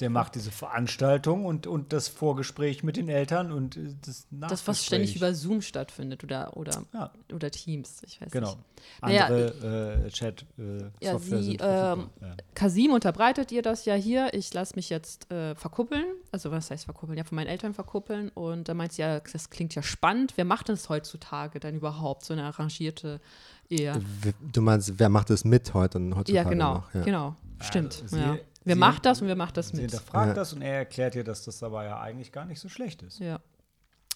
Der 0.00 0.10
macht 0.10 0.34
diese 0.34 0.50
Veranstaltung 0.50 1.44
und, 1.44 1.66
und 1.66 1.92
das 1.92 2.08
Vorgespräch 2.08 2.82
mit 2.82 2.96
den 2.96 3.08
Eltern 3.08 3.52
und 3.52 3.76
äh, 3.76 3.94
das 4.04 4.26
Das, 4.30 4.66
was 4.66 4.84
ständig 4.84 5.14
über 5.16 5.34
Zoom 5.34 5.60
stattfindet 5.62 6.24
oder, 6.24 6.56
oder, 6.56 6.82
Ja, 6.92 7.10
oder 7.32 7.50
Teams, 7.50 8.02
ich 8.06 8.20
weiß 8.20 8.30
genau. 8.30 8.48
nicht. 8.48 8.58
Naja, 9.02 9.26
Andere 9.26 10.04
äh, 10.06 10.10
Chat 10.10 10.46
äh, 10.58 10.78
Ja, 11.04 11.12
Software 11.12 11.42
sie, 11.42 11.56
ähm, 11.60 12.08
ja. 12.20 12.34
Kasim 12.54 12.92
unterbreitet 12.92 13.52
ihr 13.52 13.62
das 13.62 13.84
ja 13.84 13.94
hier. 13.94 14.32
Ich 14.32 14.52
lasse 14.54 14.74
mich 14.76 14.88
jetzt 14.88 15.30
äh, 15.30 15.54
verkuppeln. 15.54 16.04
Also, 16.32 16.50
was 16.50 16.70
heißt 16.70 16.84
verkuppeln? 16.86 17.18
Ja, 17.18 17.24
von 17.24 17.36
meinen 17.36 17.48
Eltern 17.48 17.74
verkuppeln. 17.74 18.30
Und 18.30 18.68
da 18.68 18.74
meint 18.74 18.92
sie 18.94 19.02
ja, 19.02 19.20
das 19.20 19.50
klingt 19.50 19.74
ja 19.74 19.82
spannend. 19.82 20.32
Wer 20.36 20.44
macht 20.46 20.68
das 20.70 20.88
heutzutage 20.88 21.60
denn 21.60 21.76
überhaupt? 21.76 22.24
So 22.24 22.32
eine 22.32 22.44
arrangierte 22.44 23.20
Ehe. 23.68 23.94
W- 24.22 24.32
Du 24.52 24.62
meinst, 24.62 24.98
wer 24.98 25.08
macht 25.10 25.28
das 25.30 25.44
mit 25.44 25.74
heute 25.74 25.98
und 25.98 26.16
heutzutage 26.16 26.32
Ja, 26.44 26.50
genau. 26.50 26.74
noch? 26.74 26.94
Ja. 26.94 27.02
Genau. 27.02 27.36
Stimmt. 27.60 28.00
Also, 28.02 28.16
sie- 28.16 28.22
ja. 28.22 28.38
Wer 28.64 28.74
sie- 28.74 28.80
macht 28.80 29.06
das 29.06 29.22
und 29.22 29.28
wer 29.28 29.36
macht 29.36 29.56
das 29.56 29.68
Sie 29.68 29.76
mit? 29.76 29.90
hinterfragt 29.90 30.28
Ja. 30.28 30.34
das 30.34 30.52
und 30.52 30.62
er 30.62 30.74
erklärt 30.78 31.14
ihr, 31.14 31.24
dass 31.24 31.44
das 31.44 31.62
aber 31.62 31.84
ja 31.84 32.00
eigentlich 32.00 32.30
gar 32.32 32.44
nicht 32.44 32.60
so 32.60 32.68
schlecht 32.68 33.02
ist. 33.02 33.18
Ja. 33.20 33.40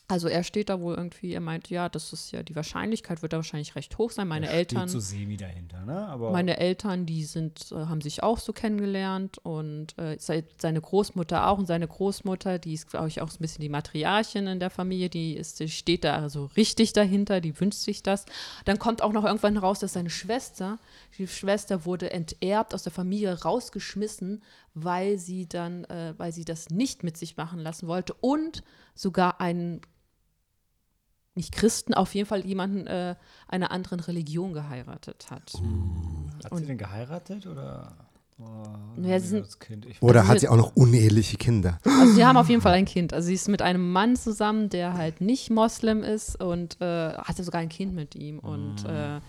Also 0.06 0.28
er 0.28 0.44
steht 0.44 0.68
da 0.68 0.82
wohl 0.82 0.94
irgendwie, 0.96 1.32
er 1.32 1.40
meint, 1.40 1.70
ja, 1.70 1.88
das 1.88 2.12
ist 2.12 2.30
ja, 2.30 2.42
die 2.42 2.54
Wahrscheinlichkeit 2.54 3.22
wird 3.22 3.32
da 3.32 3.38
wahrscheinlich 3.38 3.74
recht 3.74 3.96
hoch 3.96 4.10
sein. 4.10 4.28
Meine 4.28 4.46
Da 4.46 4.52
Eltern. 4.52 4.86
So 4.86 5.00
semi 5.00 5.38
dahinter, 5.38 5.80
ne? 5.86 6.06
Aber 6.08 6.30
Meine 6.30 6.58
Eltern, 6.58 7.06
die 7.06 7.24
sind, 7.24 7.72
äh, 7.72 7.76
haben 7.86 8.02
sich 8.02 8.22
auch 8.22 8.38
so 8.38 8.52
kennengelernt 8.52 9.38
und 9.38 9.98
äh, 9.98 10.18
se 10.18 10.44
seine 10.58 10.82
Großmutter 10.82 11.48
auch 11.48 11.56
und 11.56 11.64
seine 11.64 11.88
Großmutter, 11.88 12.58
die 12.58 12.74
ist, 12.74 12.90
glaube 12.90 13.08
ich, 13.08 13.22
auch 13.22 13.30
so 13.30 13.36
ein 13.36 13.40
bisschen 13.42 13.62
die 13.62 13.70
Matriarchin 13.70 14.46
in 14.46 14.60
der 14.60 14.68
Familie, 14.68 15.08
die, 15.08 15.36
ist, 15.36 15.60
die 15.60 15.70
steht 15.70 16.04
da 16.04 16.28
so 16.28 16.50
richtig 16.54 16.92
dahinter, 16.92 17.40
die 17.40 17.58
wünscht 17.58 17.78
sich 17.78 18.02
das. 18.02 18.26
Dann 18.66 18.78
kommt 18.78 19.00
auch 19.00 19.12
noch 19.12 19.24
irgendwann 19.24 19.56
raus, 19.56 19.78
dass 19.78 19.94
seine 19.94 20.10
Schwester, 20.10 20.78
die 21.16 21.26
Schwester 21.26 21.86
wurde 21.86 22.10
enterbt, 22.10 22.74
aus 22.74 22.82
der 22.82 22.92
Familie 22.92 23.42
rausgeschmissen, 23.42 24.42
weil 24.74 25.18
sie 25.18 25.48
dann, 25.48 25.84
äh, 25.84 26.12
weil 26.18 26.32
sie 26.32 26.44
das 26.44 26.68
nicht 26.68 27.04
mit 27.04 27.16
sich 27.16 27.38
machen 27.38 27.58
lassen 27.60 27.86
wollte 27.86 28.12
und 28.20 28.62
sogar 28.94 29.40
einen 29.40 29.80
nicht 31.34 31.52
Christen, 31.52 31.94
auf 31.94 32.14
jeden 32.14 32.28
Fall 32.28 32.44
jemanden 32.46 32.86
äh, 32.86 33.14
einer 33.48 33.70
anderen 33.70 34.00
Religion 34.00 34.52
geheiratet 34.52 35.26
hat. 35.30 35.52
hat 36.44 36.56
sie 36.58 36.66
denn 36.66 36.78
geheiratet 36.78 37.46
oder? 37.46 37.96
Oh, 38.40 38.44
Ja, 39.00 39.20
sind- 39.20 39.46
das 39.46 39.60
Kind. 39.60 39.86
Ich 39.86 40.02
Oder 40.02 40.26
hat 40.26 40.40
sie- 40.40 40.48
auch 40.48 40.56
noch 40.56 40.74
uneheliche 40.74 41.36
Kinder? 41.36 41.78
Also 41.84 42.14
sie 42.14 42.24
haben 42.24 42.36
auf 42.36 42.48
jeden 42.48 42.62
Fall 42.62 42.72
ein 42.72 42.84
Kind. 42.84 43.12
Also 43.12 43.26
sie 43.28 43.34
ist 43.34 43.48
mit 43.48 43.62
einem 43.62 43.92
Mann 43.92 44.16
zusammen, 44.16 44.68
der 44.70 44.94
halt 44.94 45.20
nicht 45.20 45.50
Moslem 45.50 46.02
ist 46.02 46.40
und 46.42 46.80
äh, 46.80 47.12
hatte 47.14 47.44
sogar 47.44 47.60
ein 47.60 47.68
Kind 47.68 47.94
mit 47.94 48.16
ihm. 48.16 48.40
Und 48.40 48.84
äh, 48.86 49.20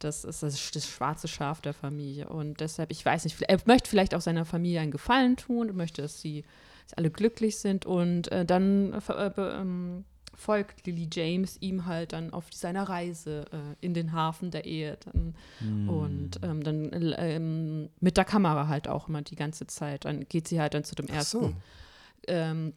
das 0.00 0.24
ist 0.24 0.42
das, 0.42 0.70
das 0.72 0.86
schwarze 0.88 1.28
Schaf 1.28 1.60
der 1.60 1.74
Familie. 1.74 2.28
Und 2.28 2.58
deshalb, 2.60 2.90
ich 2.90 3.04
weiß 3.04 3.22
nicht, 3.24 3.40
er 3.42 3.58
möchte 3.66 3.88
vielleicht 3.88 4.14
auch 4.16 4.20
seiner 4.20 4.44
Familie 4.44 4.80
einen 4.80 4.90
Gefallen 4.90 5.36
tun 5.36 5.70
und 5.70 5.76
möchte, 5.76 6.02
dass 6.02 6.20
sie 6.20 6.42
dass 6.88 6.98
alle 6.98 7.10
glücklich 7.10 7.56
sind. 7.58 7.86
Und 7.86 8.32
äh, 8.32 8.44
dann 8.44 8.94
äh, 8.94 9.30
ähm, 9.38 10.04
folgt 10.34 10.86
Lily 10.86 11.08
James 11.12 11.56
ihm 11.60 11.86
halt 11.86 12.12
dann 12.12 12.32
auf 12.32 12.46
seiner 12.52 12.84
Reise 12.84 13.44
äh, 13.52 13.84
in 13.84 13.94
den 13.94 14.12
Hafen 14.12 14.50
der 14.50 14.64
Ehe 14.64 14.96
dann, 15.04 15.34
und 15.88 16.40
ähm, 16.42 16.62
dann 16.62 16.90
ähm, 17.18 17.88
mit 18.00 18.16
der 18.16 18.24
Kamera 18.24 18.68
halt 18.68 18.88
auch 18.88 19.08
immer 19.08 19.22
die 19.22 19.36
ganze 19.36 19.66
Zeit. 19.66 20.04
Dann 20.04 20.26
geht 20.28 20.48
sie 20.48 20.60
halt 20.60 20.74
dann 20.74 20.84
zu 20.84 20.94
dem 20.94 21.06
Ach 21.10 21.14
ersten. 21.14 21.38
so. 21.40 21.52
Ähm, 22.28 22.72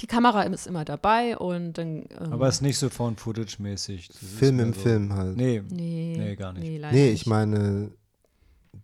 die 0.00 0.06
Kamera 0.06 0.42
ist 0.42 0.66
immer 0.66 0.84
dabei 0.84 1.36
und 1.38 1.72
dann. 1.74 2.04
Ähm, 2.20 2.32
Aber 2.32 2.46
es 2.48 2.56
ist 2.56 2.62
nicht 2.62 2.78
so 2.78 2.88
Found-Footage-mäßig. 2.88 4.08
Das 4.08 4.22
ist 4.22 4.34
Film 4.34 4.60
im 4.60 4.72
so. 4.72 4.80
Film 4.80 5.12
halt. 5.14 5.36
Nee, 5.36 5.62
Nee, 5.70 6.14
nee, 6.16 6.24
nee, 6.24 6.36
gar 6.36 6.52
nicht. 6.52 6.62
Nee, 6.62 6.78
leider 6.78 6.96
ich 6.96 7.10
nicht. 7.12 7.26
meine, 7.26 7.90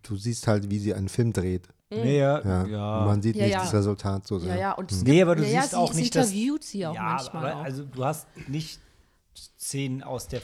du 0.03 0.15
siehst 0.17 0.47
halt, 0.47 0.69
wie 0.69 0.79
sie 0.79 0.93
einen 0.93 1.09
Film 1.09 1.31
dreht. 1.31 1.67
Nee 2.03 2.17
ja, 2.19 2.41
Ja. 2.43 2.65
ja. 2.67 3.05
Man 3.05 3.21
sieht 3.21 3.35
Ja, 3.35 3.43
nicht 3.43 3.53
ja. 3.53 3.59
das 3.61 3.73
Resultat 3.73 4.25
so 4.27 4.39
sehr. 4.39 4.55
Ja, 4.55 4.59
ja, 4.61 4.71
und 4.73 4.91
es 4.91 5.03
Nee, 5.03 5.11
gibt- 5.11 5.21
aber 5.23 5.35
du 5.35 5.43
siehst 5.43 5.69
sie, 5.71 5.75
auch 5.75 5.91
sie 5.93 6.01
nicht, 6.01 6.15
dass- 6.15 6.27
interviewt 6.31 6.63
sie 6.63 6.85
auch 6.87 6.95
ja, 6.95 7.03
manchmal. 7.03 7.45
aber 7.51 7.59
auch. 7.61 7.63
also 7.65 7.83
du 7.85 8.05
hast 8.05 8.27
nicht 8.47 8.79
Szenen 9.59 10.03
aus 10.03 10.27
der 10.27 10.41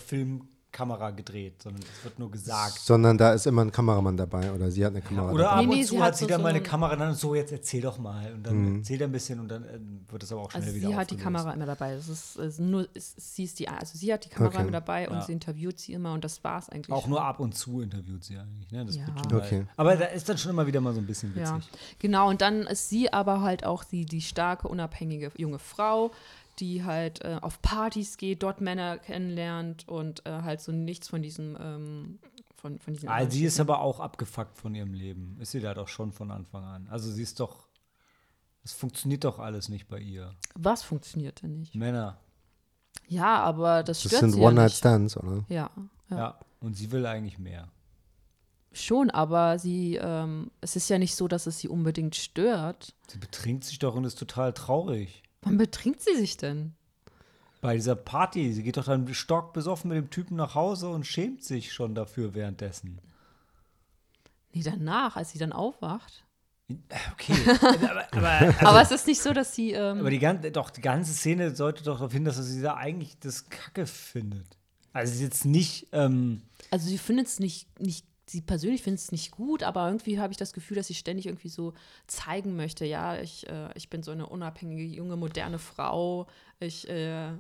Filmkamera 0.72 1.12
gedreht, 1.12 1.62
sondern 1.62 1.82
es 1.84 2.04
wird 2.04 2.18
nur 2.20 2.32
gesagt. 2.32 2.80
Sondern 2.80 3.18
da 3.18 3.34
ist 3.34 3.46
immer 3.46 3.62
ein 3.64 3.72
Kameramann 3.72 4.16
dabei 4.18 4.52
oder 4.54 4.72
sie 4.72 4.86
hat 4.86 4.92
eine 4.94 5.02
Kamera 5.02 5.32
Oder 5.32 5.44
dabei. 5.44 5.56
ab 5.56 5.62
Nee, 5.66 5.68
und 5.72 5.78
nee, 5.78 5.84
zu 5.84 5.90
sie 5.96 6.00
hat 6.00 6.08
hat 6.08 6.18
sie 6.18 6.24
so- 6.24 6.30
dann 6.30 6.40
so 6.40 6.44
mal 6.44 6.50
eine 6.50 6.58
ein- 6.60 6.64
Kamera 6.64 6.96
dann 6.96 7.10
und 7.10 7.16
so, 7.16 7.36
jetzt 7.36 7.52
erzähl 7.52 7.82
doch 7.82 7.98
mal. 8.00 8.34
Und 8.34 8.44
dann 8.48 8.76
erzählt 8.78 9.02
er 9.02 9.08
ein 9.08 9.12
bisschen 9.12 9.40
und 9.40 9.50
dann 9.50 9.64
äh, 9.66 9.80
wird 10.12 10.24
es 10.24 10.32
aber 10.32 10.42
auch 10.42 10.52
schnell 10.52 10.64
Also 10.64 10.76
wieder 10.76 10.88
sie 10.90 10.96
hat 10.96 11.12
die. 11.12 11.18
Kamera 11.18 11.52
immer 11.54 11.66
dabei. 11.66 11.94
Es 11.94 12.08
ist, 12.08 12.38
es 12.38 12.54
ist 12.54 12.60
nur, 12.60 12.88
es, 12.94 13.14
sie 13.18 13.44
ist 13.44 13.60
die, 13.60 13.68
also 13.68 13.98
sie 13.98 14.12
hat 14.14 14.26
die 14.26 14.30
Kamera 14.30 14.54
Okay. 14.54 14.62
immer 14.62 14.72
dabei 14.72 15.10
und 15.10 15.16
Ja. 15.18 15.22
sie 15.24 15.34
interviewt 15.34 15.80
sie 15.80 15.94
immer 15.94 16.14
und 16.14 16.24
das 16.24 16.44
war 16.44 16.60
es 16.60 16.70
eigentlich. 16.70 16.92
Auch 16.96 17.02
schon. 17.02 17.12
nur 17.12 17.24
ab 17.24 17.40
und 17.40 17.54
zu 17.56 17.82
interviewt 17.82 18.24
sie 18.24 18.38
eigentlich. 18.38 18.72
Ne? 18.72 18.86
Das 18.86 18.96
Ja. 18.96 19.08
wird 19.08 19.30
schon 19.30 19.40
Okay. 19.40 19.66
aber 19.78 19.96
da 19.98 20.06
ist 20.06 20.28
dann 20.30 20.38
schon 20.38 20.52
immer 20.52 20.66
wieder 20.66 20.80
mal 20.82 20.94
so 20.94 21.00
ein 21.00 21.06
bisschen 21.06 21.34
Ja, 21.38 21.58
witzig. 21.58 21.70
genau. 22.00 22.30
Und 22.30 22.42
dann 22.42 22.62
ist 22.62 22.90
sie 22.90 23.12
aber 23.12 23.42
halt 23.42 23.66
auch 23.66 23.84
die, 23.84 24.06
die 24.06 24.22
starke, 24.22 24.68
unabhängige 24.68 25.32
junge 25.38 25.60
Frau, 25.60 26.12
die 26.62 26.84
halt 26.84 27.24
äh, 27.26 27.40
auf 27.42 27.62
Partys 27.62 28.18
geht, 28.18 28.44
dort 28.44 28.62
Männer 28.62 29.00
kennenlernt 29.00 29.88
und 29.88 30.26
äh, 30.26 30.44
halt 30.44 30.62
so 30.62 30.72
nichts 30.72 31.10
von 31.10 31.22
diesem, 31.22 31.58
ähm, 31.60 32.20
von, 32.56 32.80
von 32.80 32.94
diesen 32.94 33.10
Also 33.10 33.32
sie 33.32 33.46
ist 33.46 33.60
aber 33.60 33.82
auch 33.82 34.00
abgefuckt 34.00 34.58
von 34.58 34.74
ihrem 34.76 34.94
Leben. 34.94 35.38
Ist 35.42 35.52
sie 35.52 35.60
da 35.60 35.74
doch 35.74 35.88
schon 35.88 36.12
von 36.12 36.32
Anfang 36.32 36.64
an. 36.64 36.88
Also 36.90 37.12
sie 37.12 37.24
ist 37.24 37.40
doch, 37.40 37.68
es 38.64 38.72
funktioniert 38.72 39.24
doch 39.24 39.40
alles 39.40 39.68
nicht 39.68 39.88
bei 39.88 40.00
ihr. 40.00 40.36
Was 40.54 40.84
funktioniert 40.84 41.42
denn 41.42 41.60
nicht? 41.60 41.76
Männer, 41.76 42.20
Ja, 43.08 43.40
aber 43.40 43.84
das 43.84 44.04
Das 44.04 44.12
stört 44.12 44.22
sind 44.22 44.32
sie 44.34 44.42
ja 44.42 44.48
One-Night-Stands, 44.48 45.18
oder? 45.18 45.44
Ja, 45.50 45.72
ja. 46.10 46.18
ja. 46.18 46.40
Und 46.60 46.76
sie 46.76 46.92
will 46.92 47.06
eigentlich 47.08 47.40
mehr. 47.40 47.68
Schon, 48.74 49.10
aber 49.10 49.60
sie, 49.60 49.96
ähm, 50.02 50.50
es 50.62 50.78
ist 50.78 50.88
ja 50.90 50.98
nicht 50.98 51.16
so, 51.16 51.28
dass 51.28 51.46
es 51.46 51.60
sie 51.60 51.68
unbedingt 51.68 52.16
stört. 52.16 52.94
Sie 53.10 53.18
betrinkt 53.18 53.66
sich 53.66 53.80
doch 53.80 53.96
und 53.96 54.06
ist 54.06 54.18
total 54.18 54.54
traurig. 54.54 55.24
Wann 55.42 55.58
betrinkt 55.58 56.02
sie 56.02 56.16
sich 56.16 56.38
denn? 56.38 56.74
Bei 57.62 57.76
dieser 57.76 57.96
Party, 57.96 58.54
sie 58.54 58.64
geht 58.64 58.78
doch 58.78 58.86
dann 58.86 59.14
stockbesoffen 59.14 59.90
mit 59.90 59.98
dem 59.98 60.10
Typen 60.10 60.36
nach 60.36 60.56
Hause 60.56 60.90
und 60.90 61.06
schämt 61.06 61.44
sich 61.44 61.74
schon 61.74 61.94
dafür 61.94 62.34
währenddessen. 62.34 63.00
Nee, 64.54 64.64
danach, 64.64 65.16
als 65.16 65.32
sie 65.32 65.40
dann 65.40 65.54
aufwacht. 65.54 66.26
Okay, 67.14 67.34
aber, 67.62 68.08
aber, 68.12 68.30
also, 68.30 68.66
aber 68.66 68.82
es 68.82 68.92
ist 68.92 69.08
nicht 69.08 69.22
so, 69.22 69.34
dass 69.34 69.54
sie. 69.54 69.72
Ähm, 69.72 70.00
aber 70.00 70.10
die 70.10 70.20
ganze, 70.20 70.52
doch, 70.52 70.70
die 70.70 70.82
ganze 70.82 71.14
Szene 71.14 71.56
sollte 71.56 71.84
doch 71.84 71.98
darauf 71.98 72.14
hin, 72.14 72.26
dass 72.26 72.38
sie 72.38 72.62
da 72.62 72.76
eigentlich 72.76 73.20
das 73.20 73.50
Kacke 73.50 73.86
findet. 73.86 74.58
Also 74.94 75.12
es 75.12 75.18
ist 75.18 75.22
jetzt 75.22 75.46
nicht, 75.46 75.88
ähm, 75.94 76.42
also 76.70 76.88
sie 76.90 76.98
findet 76.98 77.28
es 77.28 77.40
nicht, 77.40 77.68
nicht, 77.80 78.06
sie 78.32 78.42
persönlich 78.42 78.82
findet 78.82 79.02
es 79.02 79.12
nicht 79.12 79.32
gut, 79.32 79.64
aber 79.64 79.88
irgendwie 79.88 80.20
habe 80.20 80.32
ich 80.32 80.38
das 80.38 80.54
Gefühl, 80.54 80.78
dass 80.78 80.88
sie 80.88 80.94
ständig 80.94 81.26
irgendwie 81.26 81.50
so 81.50 81.74
zeigen 82.08 82.56
möchte, 82.56 82.86
ja, 82.86 83.20
ich, 83.20 83.48
äh, 83.50 83.70
ich 83.76 83.90
bin 83.90 84.04
so 84.04 84.12
eine 84.12 84.28
unabhängige, 84.28 84.84
junge, 84.84 85.18
moderne 85.18 85.60
Frau. 85.60 86.28
Ich, 86.60 86.90
äh, 86.90 87.32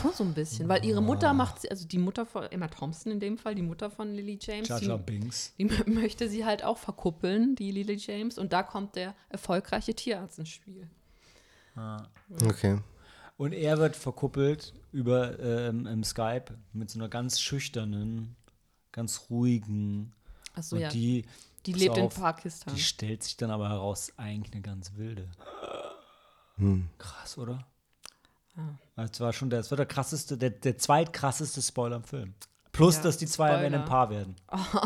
schon 0.00 0.12
so 0.14 0.24
ein 0.24 0.34
bisschen, 0.34 0.68
weil 0.68 0.84
ihre 0.84 1.00
Mutter 1.00 1.32
macht 1.32 1.60
sie, 1.60 1.70
also 1.70 1.86
die 1.86 1.98
Mutter 1.98 2.26
von 2.26 2.44
Emma 2.44 2.66
Thompson 2.66 3.12
in 3.12 3.20
dem 3.20 3.38
Fall, 3.38 3.54
die 3.54 3.62
Mutter 3.62 3.88
von 3.88 4.12
Lily 4.12 4.36
James, 4.40 4.68
Jaja 4.68 4.96
die, 4.96 5.02
Binks. 5.04 5.54
die 5.56 5.66
mö- 5.66 5.88
möchte 5.88 6.28
sie 6.28 6.44
halt 6.44 6.64
auch 6.64 6.78
verkuppeln, 6.78 7.54
die 7.54 7.70
Lily 7.70 7.94
James, 7.94 8.36
und 8.36 8.52
da 8.52 8.64
kommt 8.64 8.96
der 8.96 9.14
erfolgreiche 9.28 9.94
Tierarzt 9.94 10.40
ins 10.40 10.48
Spiel. 10.48 10.88
Okay. 12.44 12.78
Und 13.36 13.52
er 13.52 13.78
wird 13.78 13.94
verkuppelt 13.94 14.74
über 14.90 15.38
ähm, 15.38 15.86
im 15.86 16.02
Skype 16.02 16.46
mit 16.72 16.90
so 16.90 16.98
einer 16.98 17.08
ganz 17.08 17.40
schüchternen, 17.40 18.34
ganz 18.98 19.26
ruhigen. 19.30 20.12
Achso, 20.54 20.76
und 20.76 20.82
ja, 20.82 20.88
die, 20.90 21.24
die 21.64 21.72
lebt 21.72 21.96
in 21.96 22.04
auf, 22.04 22.14
Pakistan. 22.16 22.74
Die 22.74 22.80
stellt 22.80 23.22
sich 23.22 23.36
dann 23.36 23.50
aber 23.50 23.68
heraus, 23.68 24.12
eigentlich 24.16 24.52
eine 24.52 24.62
ganz 24.62 24.92
wilde. 24.96 25.28
Hm. 26.56 26.88
Krass, 26.98 27.38
oder? 27.38 27.64
Ah. 28.56 29.06
Das 29.06 29.20
war 29.20 29.32
schon 29.32 29.50
der, 29.50 29.60
das 29.60 29.70
war 29.70 29.76
der 29.76 29.86
krasseste, 29.86 30.36
der, 30.36 30.50
der 30.50 30.76
zweitkrasseste 30.76 31.62
Spoiler 31.62 31.96
im 31.96 32.04
Film. 32.04 32.34
Plus, 32.72 32.96
Ja, 32.96 33.02
dass 33.04 33.16
die 33.16 33.26
zwei 33.26 33.56
am 33.56 33.64
Ende 33.64 33.78
ein 33.78 33.86
Spoiler. 33.86 33.88
Paar 33.88 34.10
werden. 34.10 34.36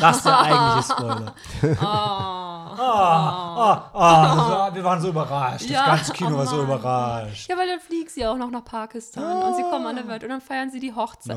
Das 0.00 0.18
ist 0.18 0.26
der 0.26 0.38
eigentliche 0.38 0.92
Spoiler. 0.92 1.34
Ah, 2.78 3.90
ah, 3.92 4.68
so, 4.70 4.74
wir 4.76 4.84
waren 4.84 5.00
so 5.00 5.08
überrascht. 5.08 5.68
Ja, 5.68 5.86
das 5.86 5.96
ganze 5.96 6.12
Kino 6.12 6.30
oh 6.34 6.38
war 6.38 6.46
so 6.46 6.62
überrascht. 6.62 7.48
Ja, 7.48 7.56
weil 7.56 7.68
dann 7.68 7.80
fliegt 7.80 8.10
sie 8.10 8.24
auch 8.26 8.36
noch 8.36 8.50
nach 8.50 8.64
Pakistan 8.64 9.42
und 9.42 9.56
sie 9.56 9.62
kommen 9.62 9.86
an 9.86 9.96
der 9.96 10.08
Welt 10.08 10.22
und 10.22 10.28
dann 10.30 10.40
feiern 10.40 10.70
sie 10.70 10.80
die 10.80 10.94
Hochzeit. 10.94 11.36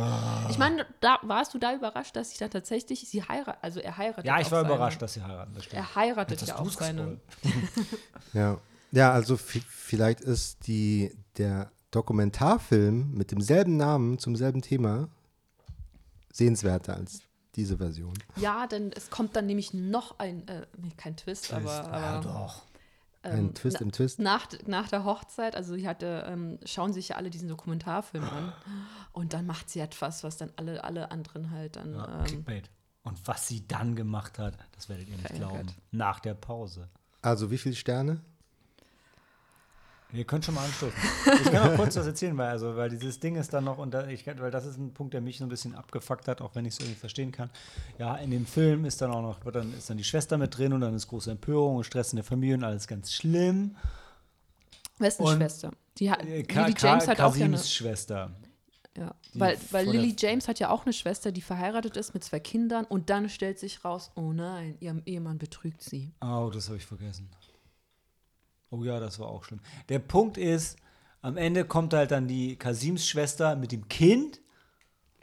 Ich 0.50 0.58
meine, 0.58 0.86
da 1.02 1.18
warst 1.24 1.54
du 1.54 1.58
da 1.60 1.74
überrascht, 1.74 2.16
dass 2.16 2.32
sie 2.32 2.38
dann 2.38 2.50
tatsächlich 2.52 3.08
sie 3.08 3.24
heiratet, 3.24 3.58
also 3.62 3.80
er 3.80 3.98
heiratet. 3.98 4.26
Ja, 4.26 4.40
ich 4.40 4.52
war 4.52 4.62
seine- 4.62 4.74
überrascht, 4.74 5.02
dass 5.02 5.14
sie 5.14 5.24
heiraten. 5.24 5.54
Das 5.56 5.66
stimmt. 5.66 5.82
Er 5.82 5.96
heiratet 5.96 6.42
ja 6.42 6.54
hast 6.54 6.60
auch 6.62 6.70
seine. 6.72 7.20
Ja. 8.34 8.58
Ja, 8.92 9.12
also 9.12 9.36
vi- 9.36 9.64
vielleicht 9.68 10.22
ist 10.22 10.68
die, 10.68 11.14
der 11.38 11.72
Dokumentarfilm 11.92 13.12
mit 13.14 13.32
demselben 13.32 13.76
Namen 13.78 14.20
zum 14.20 14.36
selben 14.36 14.62
Thema 14.62 15.10
sehenswerter 16.32 16.96
als 16.96 17.22
diese 17.56 17.78
Version. 17.78 18.14
Ja, 18.36 18.68
denn 18.68 18.92
es 18.92 19.10
kommt 19.10 19.36
dann 19.36 19.46
nämlich 19.46 19.74
noch 19.74 20.20
ein, 20.20 20.48
äh, 20.48 20.66
nee, 20.78 20.92
kein 20.98 21.16
Twist, 21.16 21.54
aber, 21.54 21.72
Ja, 21.72 21.84
aber 21.86 22.24
doch. 22.24 22.64
Ein 23.24 23.40
ähm, 23.40 23.54
Twist 23.56 23.82
im 23.82 23.92
Twist. 23.92 24.20
Nach, 24.20 24.48
nach 24.68 24.88
der 24.88 25.04
Hochzeit, 25.04 25.56
also 25.56 25.74
sie 25.74 25.88
hatte, 25.88 26.26
ähm, 26.28 26.60
schauen 26.64 26.94
sich 26.94 27.10
ja 27.10 27.16
alle 27.16 27.32
diesen 27.32 27.50
Dokumentarfilm 27.50 28.24
an 28.24 28.54
und 29.14 29.34
dann 29.34 29.48
macht 29.48 29.70
sie 29.70 29.80
etwas, 29.80 30.24
was 30.24 30.38
dann 30.38 30.52
alle, 30.58 30.84
alle 30.84 31.10
anderen 31.12 31.50
halt 31.50 31.76
dann. 31.76 31.96
Ja, 31.96 32.20
ähm, 32.20 32.24
Clickbait. 32.26 32.70
Und 33.04 33.28
was 33.28 33.48
sie 33.48 33.68
dann 33.68 33.96
gemacht 33.96 34.40
hat, 34.40 34.58
das 34.74 34.90
werdet 34.90 35.08
ihr 35.10 35.18
nicht 35.18 35.34
glauben. 35.34 35.68
Nach 35.92 36.20
der 36.20 36.34
Pause. 36.34 36.90
Also 37.22 37.52
wie 37.52 37.58
viele 37.58 37.76
Sterne? 37.76 38.22
Ihr 40.16 40.24
könnt 40.26 40.46
schon 40.46 40.56
mal 40.56 40.66
anstoßen. 40.66 40.98
Ich 41.46 41.52
kann 41.52 41.70
noch 41.72 41.76
kurz 41.78 41.96
was 41.96 42.06
erzählen, 42.08 42.38
weil, 42.38 42.48
also, 42.50 42.76
weil 42.76 42.90
dieses 42.90 43.20
Ding 43.20 43.36
ist 43.36 43.54
dann 43.54 43.64
noch, 43.66 43.78
und 43.78 43.92
da, 43.94 44.08
ich, 44.08 44.26
weil 44.26 44.52
das 44.52 44.66
ist 44.66 44.78
ein 44.78 44.94
Punkt, 44.94 45.14
der 45.14 45.22
mich 45.22 45.38
so 45.38 45.46
ein 45.46 45.50
bisschen 45.50 45.76
abgefuckt 45.76 46.28
hat, 46.28 46.42
auch 46.42 46.56
wenn 46.56 46.66
ich 46.66 46.74
es 46.76 46.80
irgendwie 46.80 46.96
verstehen 47.00 47.32
kann. 47.32 47.50
Ja, 48.00 48.16
in 48.16 48.32
dem 48.32 48.46
Film 48.46 48.86
ist 48.86 49.02
dann 49.02 49.12
auch 49.12 49.22
noch, 49.22 49.40
dann, 49.52 49.74
ist 49.78 49.90
dann 49.90 49.98
die 49.98 50.04
Schwester 50.04 50.38
mit 50.38 50.58
drin 50.58 50.74
und 50.74 50.82
dann 50.82 50.94
ist 50.96 51.08
große 51.08 51.30
Empörung 51.32 51.76
und 51.78 51.84
Stress 51.84 52.14
in 52.14 52.18
der 52.18 52.24
Familie 52.26 52.56
und 52.56 52.64
alles 52.64 52.88
ganz 52.88 53.14
schlimm. 53.14 53.76
wer 54.98 55.08
ist 55.08 55.20
eine 55.20 55.30
und- 55.30 55.38
Schwester? 55.38 55.72
Die 55.98 56.12
hat, 56.12 56.20
Ka- 56.20 56.26
Lily 56.26 56.74
Ka- 56.74 56.88
James 56.90 57.08
hat 57.08 57.22
auch 57.22 57.36
ja 57.36 57.46
eine, 57.46 57.58
Schwester. 57.58 58.32
Ja, 58.98 59.14
Die 59.34 59.40
weil, 59.40 59.58
weil 59.72 59.88
Lily 59.90 60.16
James 60.18 60.48
hat 60.48 60.60
ja 60.60 60.70
auch 60.70 60.86
eine 60.86 60.94
Schwester, 60.94 61.32
die 61.34 61.42
verheiratet 61.42 61.98
ist 61.98 62.14
mit 62.14 62.24
zwei 62.24 62.40
Kindern 62.40 62.86
und 62.86 63.10
dann 63.10 63.28
stellt 63.30 63.60
sich 63.60 63.84
raus, 63.84 64.12
oh 64.16 64.32
nein, 64.32 64.78
ihr 64.80 65.02
Ehemann 65.06 65.38
betrügt 65.38 65.82
sie. 65.82 66.12
Oh, 66.22 66.50
das 66.54 66.68
habe 66.68 66.78
ich 66.78 66.86
vergessen. 66.86 67.30
Oh 68.76 68.84
ja, 68.84 69.00
das 69.00 69.20
war 69.20 69.28
auch 69.28 69.44
schlimm. 69.44 69.62
Der 69.90 70.00
Punkt 70.00 70.38
ist, 70.38 70.78
am 71.22 71.38
Ende 71.38 71.66
kommt 71.66 71.94
halt 71.94 72.12
dann 72.12 72.28
die 72.28 72.58
Kasims 72.58 73.08
Schwester 73.08 73.56
mit 73.56 73.72
dem 73.72 73.88
Kind 73.88 74.42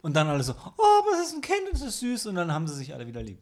und 0.01 0.15
dann 0.15 0.27
alle 0.27 0.43
so, 0.43 0.53
oh, 0.53 0.99
aber 0.99 1.21
es 1.21 1.29
ist 1.29 1.35
ein 1.35 1.41
Kind, 1.41 1.61
das 1.71 1.81
ist 1.81 1.99
süß. 1.99 2.25
Und 2.27 2.35
dann 2.35 2.51
haben 2.51 2.67
sie 2.67 2.75
sich 2.75 2.93
alle 2.93 3.07
wieder 3.07 3.21
lieb. 3.21 3.41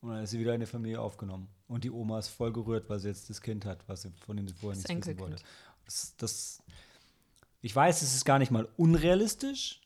Und 0.00 0.10
dann 0.10 0.22
ist 0.22 0.30
sie 0.30 0.38
wieder 0.38 0.54
in 0.54 0.60
die 0.60 0.66
Familie 0.66 1.00
aufgenommen. 1.00 1.48
Und 1.66 1.84
die 1.84 1.90
Oma 1.90 2.18
ist 2.18 2.28
voll 2.28 2.52
gerührt, 2.52 2.88
weil 2.88 2.98
sie 2.98 3.08
jetzt 3.08 3.28
das 3.28 3.42
Kind 3.42 3.66
hat, 3.66 3.86
was 3.88 4.02
sie, 4.02 4.12
von 4.24 4.36
dem 4.36 4.48
sie 4.48 4.54
vorher 4.54 4.80
Das 4.80 4.88
nichts 4.88 5.06
wissen 5.06 5.20
wollte. 5.20 5.42
Das, 5.84 6.14
das, 6.16 6.62
ich 7.60 7.74
weiß, 7.74 8.00
es 8.02 8.14
ist 8.14 8.24
gar 8.24 8.38
nicht 8.38 8.50
mal 8.50 8.68
unrealistisch, 8.76 9.82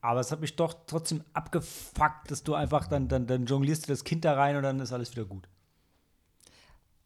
aber 0.00 0.20
es 0.20 0.32
hat 0.32 0.40
mich 0.40 0.56
doch 0.56 0.74
trotzdem 0.86 1.22
abgefuckt, 1.34 2.30
dass 2.30 2.42
du 2.42 2.54
einfach 2.54 2.88
dann, 2.88 3.08
dann, 3.08 3.26
dann 3.26 3.46
jonglierst 3.46 3.86
du 3.86 3.92
das 3.92 4.02
Kind 4.02 4.24
da 4.24 4.34
rein 4.34 4.56
und 4.56 4.62
dann 4.62 4.80
ist 4.80 4.92
alles 4.92 5.12
wieder 5.12 5.24
gut. 5.24 5.48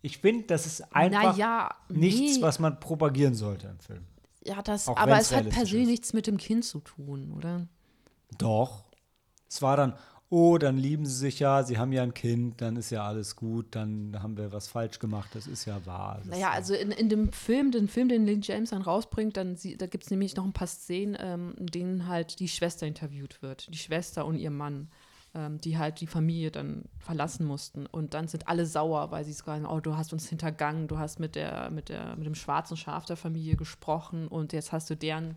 Ich 0.03 0.19
finde, 0.19 0.45
das 0.47 0.67
ist 0.67 0.95
einfach 0.95 1.37
naja, 1.37 1.75
nichts, 1.89 2.37
nee, 2.37 2.43
was 2.43 2.59
man 2.59 2.79
propagieren 2.79 3.35
sollte 3.35 3.67
im 3.69 3.81
Film. 3.81 4.05
ja, 4.45 4.63
das, 4.63 4.89
auch 4.89 4.97
aber 4.97 5.19
es 5.19 5.35
hat 5.35 5.49
persönlich 5.49 5.85
ist. 5.85 5.91
nichts 5.91 6.13
mit 6.13 6.27
dem 6.27 6.37
Kind 6.37 6.65
zu 6.65 6.81
tun, 6.81 7.33
oder? 7.37 7.67
Doch. 8.39 8.85
Es 9.49 9.63
war 9.63 9.77
dann, 9.77 9.95
oh, 10.31 10.59
dann 10.59 10.77
lieben 10.77 11.07
sie 11.07 11.15
sich 11.15 11.39
ja, 11.39 11.63
sie 11.63 11.79
haben 11.79 11.93
ja 11.93 12.03
ein 12.03 12.15
Kind, 12.15 12.61
dann 12.61 12.77
ist 12.77 12.91
ja 12.91 13.07
alles 13.07 13.35
gut, 13.35 13.75
dann 13.75 14.17
haben 14.23 14.37
wir 14.37 14.53
was 14.53 14.69
falsch 14.69 14.99
gemacht, 14.99 15.31
das 15.35 15.47
ist 15.47 15.65
ja 15.65 15.85
wahr. 15.87 16.21
Naja, 16.25 16.51
also 16.51 16.75
in, 16.75 16.91
in 16.91 17.09
dem 17.09 17.33
Film, 17.33 17.71
den 17.71 17.89
Film, 17.89 18.09
den 18.09 18.27
Lynn 18.27 18.43
James 18.43 18.71
dann 18.71 18.83
rausbringt, 18.83 19.37
dann 19.37 19.57
sie, 19.57 19.77
da 19.77 19.87
gibt 19.87 20.05
es 20.05 20.11
nämlich 20.11 20.37
noch 20.37 20.45
ein 20.45 20.53
paar 20.53 20.67
Szenen, 20.67 21.17
ähm, 21.19 21.55
in 21.59 21.67
denen 21.67 22.07
halt 22.09 22.41
die 22.41 22.49
Schwester 22.49 22.87
interviewt 22.87 23.41
wird. 23.43 23.73
Die 23.73 23.79
Schwester 23.79 24.27
und 24.27 24.37
ihr 24.37 24.51
Mann, 24.51 24.91
ähm, 25.35 25.61
die 25.61 25.79
halt 25.79 26.01
die 26.01 26.07
Familie 26.07 26.51
dann 26.51 26.85
verlassen 26.99 27.47
mussten. 27.47 27.87
Und 27.87 28.15
dann 28.15 28.29
sind 28.29 28.49
alle 28.49 28.67
sauer, 28.67 29.11
weil 29.11 29.25
sie 29.25 29.33
sagen, 29.33 29.67
oh, 29.67 29.81
du 29.81 29.97
hast 29.97 30.13
uns 30.13 30.29
hintergangen, 30.29 30.89
du 30.89 30.99
hast 30.99 31.21
mit 31.21 31.35
der, 31.37 31.71
mit 31.71 31.89
der, 31.89 32.17
mit 32.17 32.27
dem 32.27 32.35
schwarzen 32.35 32.77
Schaf 32.77 33.05
der 33.05 33.17
Familie 33.17 33.57
gesprochen 33.57 34.29
und 34.29 34.53
jetzt 34.53 34.73
hast 34.73 34.89
du 34.91 34.97
deren 34.97 35.37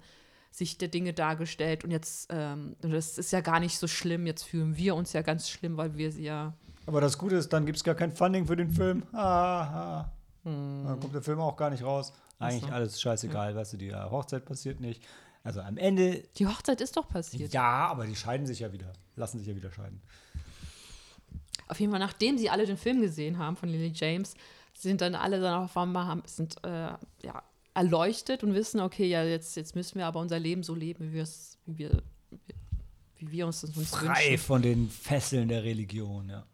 Sicht 0.49 0.81
der 0.81 0.89
Dinge 0.89 1.13
dargestellt 1.13 1.85
und 1.85 1.91
jetzt, 1.91 2.29
ähm, 2.31 2.75
das 2.81 3.17
ist 3.17 3.31
ja 3.31 3.39
gar 3.39 3.59
nicht 3.59 3.77
so 3.77 3.87
schlimm, 3.87 4.25
jetzt 4.25 4.43
fühlen 4.43 4.75
wir 4.75 4.95
uns 4.95 5.13
ja 5.13 5.21
ganz 5.21 5.49
schlimm, 5.49 5.77
weil 5.77 5.95
wir 5.97 6.11
sie 6.11 6.23
ja. 6.23 6.53
Aber 6.85 6.99
das 6.99 7.17
Gute 7.17 7.35
ist, 7.35 7.53
dann 7.53 7.65
gibt 7.65 7.77
es 7.77 7.83
gar 7.83 7.95
kein 7.95 8.11
Funding 8.11 8.45
für 8.45 8.57
den 8.57 8.69
Film. 8.69 9.03
Ah, 9.13 9.21
ah. 9.21 10.11
Dann 10.43 10.99
kommt 10.99 11.13
der 11.13 11.21
Film 11.21 11.39
auch 11.39 11.55
gar 11.55 11.69
nicht 11.69 11.83
raus. 11.83 12.13
Eigentlich 12.39 12.63
so. 12.63 12.75
alles 12.75 12.99
scheißegal, 12.99 13.55
weißt 13.55 13.73
du, 13.73 13.77
die 13.77 13.89
äh, 13.89 14.09
Hochzeit 14.09 14.45
passiert 14.45 14.79
nicht. 14.79 15.03
Also 15.43 15.61
am 15.61 15.77
Ende, 15.77 16.23
Die 16.37 16.45
Hochzeit 16.47 16.81
ist 16.81 16.95
doch 16.97 17.07
passiert. 17.07 17.51
ja, 17.53 17.87
aber 17.87 18.05
die 18.05 18.15
scheiden 18.15 18.45
sich 18.45 18.59
ja 18.59 18.71
wieder. 18.71 18.93
Lassen 19.15 19.39
sich 19.39 19.47
ja 19.47 19.55
wieder 19.55 19.71
scheiden. 19.71 20.01
Auf 21.67 21.79
jeden 21.79 21.91
Fall, 21.91 21.99
nachdem 21.99 22.37
sie 22.37 22.49
alle 22.49 22.65
den 22.65 22.77
Film 22.77 23.01
gesehen 23.01 23.37
haben 23.37 23.55
von 23.55 23.69
Lily 23.69 23.91
James, 23.95 24.33
sind 24.73 25.01
dann 25.01 25.15
alle 25.15 25.39
dann 25.39 25.63
auf 25.63 25.75
einmal 25.77 26.05
haben, 26.05 26.21
sind 26.25 26.55
äh, 26.63 26.69
ja, 27.23 27.43
erleuchtet 27.73 28.43
und 28.43 28.53
wissen, 28.53 28.79
okay, 28.81 29.07
ja, 29.07 29.23
jetzt, 29.23 29.55
jetzt 29.55 29.75
müssen 29.75 29.97
wir 29.97 30.05
aber 30.05 30.19
unser 30.19 30.37
Leben 30.39 30.63
so 30.63 30.75
leben, 30.75 31.09
wie 31.09 31.13
wir 31.13 31.23
es, 31.23 31.57
wie 31.65 31.77
wir, 31.77 32.03
wie 33.17 33.31
wir 33.31 33.47
uns 33.47 33.61
das 33.61 33.75
uns 33.75 33.89
Frei 33.89 34.31
wünschen. 34.31 34.37
von 34.37 34.61
den 34.61 34.89
Fesseln 34.89 35.47
der 35.47 35.63
Religion, 35.63 36.29
ja. 36.29 36.45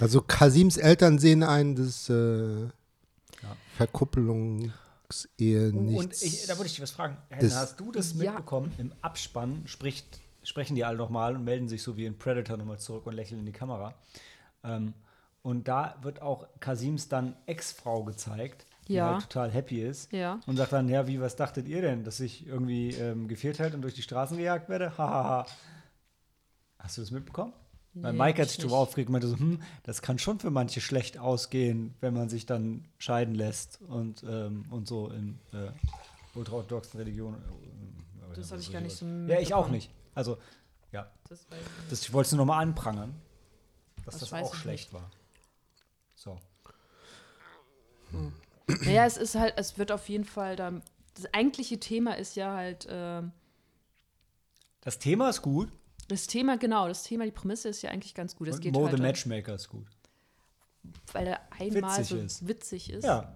Also 0.00 0.20
Kasims 0.22 0.76
Eltern 0.76 1.18
sehen 1.18 1.42
ein, 1.42 1.76
dass 1.76 2.08
äh, 2.08 2.68
Verkuppelungsehe 5.10 5.72
nichts. 5.72 6.22
Und 6.22 6.22
ich, 6.22 6.46
da 6.46 6.56
würde 6.56 6.66
ich 6.66 6.72
dich 6.72 6.82
was 6.82 6.90
fragen. 6.90 7.16
Das- 7.30 7.38
Helena, 7.38 7.56
hast 7.56 7.80
du 7.80 7.92
das 7.92 8.14
Ja. 8.14 8.32
mitbekommen? 8.32 8.72
Im 8.78 8.92
Abspann 9.02 9.62
spricht, 9.66 10.20
sprechen 10.42 10.74
die 10.74 10.84
alle 10.84 10.96
nochmal 10.98 11.36
und 11.36 11.44
melden 11.44 11.68
sich 11.68 11.82
so 11.82 11.96
wie 11.96 12.06
in 12.06 12.16
Predator 12.18 12.56
nochmal 12.56 12.78
zurück 12.78 13.06
und 13.06 13.14
lächeln 13.14 13.40
in 13.40 13.46
die 13.46 13.52
Kamera. 13.52 13.94
Ähm, 14.62 14.94
und 15.42 15.68
da 15.68 15.96
wird 16.02 16.22
auch 16.22 16.46
Kasims 16.60 17.08
dann 17.08 17.36
Ex-Frau 17.46 18.04
gezeigt, 18.04 18.66
die 18.88 18.94
Ja. 18.94 19.12
halt 19.12 19.22
total 19.24 19.50
happy 19.50 19.82
ist. 19.82 20.10
Ja. 20.12 20.40
Und 20.46 20.56
sagt 20.56 20.72
dann, 20.72 20.88
ja, 20.88 21.06
wie, 21.06 21.20
was 21.20 21.36
dachtet 21.36 21.68
ihr 21.68 21.82
denn, 21.82 22.02
dass 22.04 22.20
ich 22.20 22.46
irgendwie 22.46 22.90
ähm, 22.94 23.28
gefehlt 23.28 23.58
hätte 23.58 23.76
und 23.76 23.82
durch 23.82 23.94
die 23.94 24.02
Straßen 24.02 24.36
gejagt 24.38 24.68
werde? 24.68 24.96
Hahaha. 24.96 25.46
Hast 26.78 26.96
du 26.96 27.02
das 27.02 27.10
mitbekommen? 27.10 27.52
Weil 27.94 28.12
Nee, 28.12 28.18
Mike 28.18 28.42
hat 28.42 28.46
ich 28.46 28.52
sich 28.54 28.60
darüber 28.60 28.78
aufgeregt 28.78 29.08
und 29.08 29.12
meinte 29.12 29.28
so, 29.28 29.38
hm, 29.38 29.62
das 29.84 30.02
kann 30.02 30.18
schon 30.18 30.40
für 30.40 30.50
manche 30.50 30.80
schlecht 30.80 31.16
ausgehen, 31.18 31.94
wenn 32.00 32.12
man 32.12 32.28
sich 32.28 32.44
dann 32.44 32.84
scheiden 32.98 33.34
lässt 33.36 33.80
und, 33.82 34.24
ähm, 34.24 34.66
und 34.70 34.88
so 34.88 35.10
in 35.10 35.38
äh, 35.52 35.70
ultraorthodoxen 36.36 36.98
Religionen. 36.98 37.36
Äh, 38.32 38.34
Das 38.34 38.50
habe 38.50 38.60
ich 38.60 38.72
gar 38.72 38.80
nicht 38.80 38.96
so 38.96 39.06
Ja, 39.06 39.38
ich 39.38 39.54
auch 39.54 39.68
nicht. 39.68 39.90
Also, 40.14 40.38
ja, 40.90 41.08
Das 41.28 41.46
das, 41.88 42.02
ich 42.02 42.12
wollte 42.12 42.26
es 42.26 42.32
nur 42.32 42.38
nochmal 42.38 42.62
anprangern, 42.62 43.14
dass 44.04 44.18
Das 44.18 44.30
das, 44.30 44.32
auch 44.42 44.54
schlecht 44.54 44.92
war. 44.92 45.08
So. 46.16 46.38
Naja, 48.66 49.04
es 49.06 49.16
ist 49.16 49.34
halt, 49.36 49.54
es 49.56 49.78
wird 49.78 49.92
auf 49.92 50.08
jeden 50.08 50.24
Fall 50.24 50.56
da. 50.56 50.72
Das 51.14 51.32
eigentliche 51.32 51.78
Thema 51.78 52.14
ist 52.16 52.34
ja 52.34 52.54
halt, 52.54 52.88
ähm, 52.90 53.30
Das 54.80 54.98
Thema 54.98 55.30
ist 55.30 55.42
gut 55.42 55.70
das 56.08 56.26
Thema, 56.26 56.56
genau, 56.58 56.88
das 56.88 57.02
Thema, 57.04 57.24
die 57.24 57.30
Prämisse 57.30 57.68
ist 57.68 57.82
ja 57.82 57.90
eigentlich 57.90 58.14
ganz 58.14 58.36
gut. 58.36 58.48
Es 58.48 58.60
geht 58.60 58.72
Mo 58.72 58.86
halt 58.86 58.96
the 58.96 59.02
Matchmaker 59.02 59.54
ist 59.54 59.68
gut. 59.68 59.86
weil 61.12 61.26
er 61.28 61.40
einmal 61.58 61.96
witzig 61.98 62.08
so 62.08 62.16
ist. 62.16 62.48
witzig 62.48 62.90
ist. 62.92 63.04
Ja. 63.04 63.34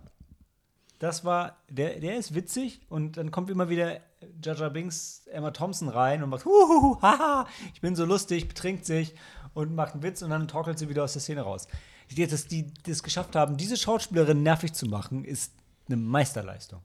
Das 0.98 1.24
war, 1.24 1.58
der, 1.68 2.00
der 2.00 2.16
ist 2.16 2.34
witzig 2.34 2.80
und 2.88 3.16
dann 3.16 3.30
kommt 3.30 3.50
immer 3.50 3.68
wieder 3.68 4.00
Jaja 4.44 4.68
Binks 4.68 5.22
Emma 5.26 5.52
Thompson 5.52 5.88
rein 5.88 6.22
und 6.24 6.30
macht, 6.30 6.44
huhuhu, 6.44 7.00
haha, 7.00 7.46
ich 7.72 7.80
bin 7.80 7.94
so 7.94 8.04
lustig, 8.04 8.48
betrinkt 8.48 8.84
sich 8.84 9.14
und 9.54 9.74
macht 9.76 9.94
einen 9.94 10.02
Witz 10.02 10.22
und 10.22 10.30
dann 10.30 10.48
torkelt 10.48 10.76
sie 10.78 10.88
wieder 10.88 11.04
aus 11.04 11.12
der 11.12 11.22
Szene 11.22 11.42
raus. 11.42 11.68
Die, 12.10 12.26
dass 12.26 12.46
die 12.48 12.72
das 12.84 13.02
geschafft 13.04 13.36
haben, 13.36 13.56
diese 13.56 13.76
Schauspielerin 13.76 14.42
nervig 14.42 14.72
zu 14.72 14.86
machen, 14.86 15.24
ist 15.24 15.52
eine 15.86 15.96
Meisterleistung. 15.96 16.80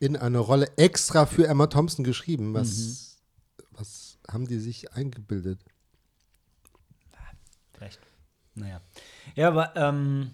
in 0.00 0.14
eine 0.16 0.38
Rolle 0.38 0.70
extra 0.76 1.26
für 1.26 1.48
Emma 1.48 1.66
Thompson 1.66 2.04
geschrieben. 2.04 2.54
Was, 2.54 2.68
Mhm. 2.76 3.07
Haben 4.30 4.46
die 4.46 4.58
sich 4.58 4.92
eingebildet? 4.92 5.60
Vielleicht. 7.72 8.00
Naja. 8.54 8.80
Ja, 9.36 9.48
aber 9.48 9.76
ähm, 9.76 10.32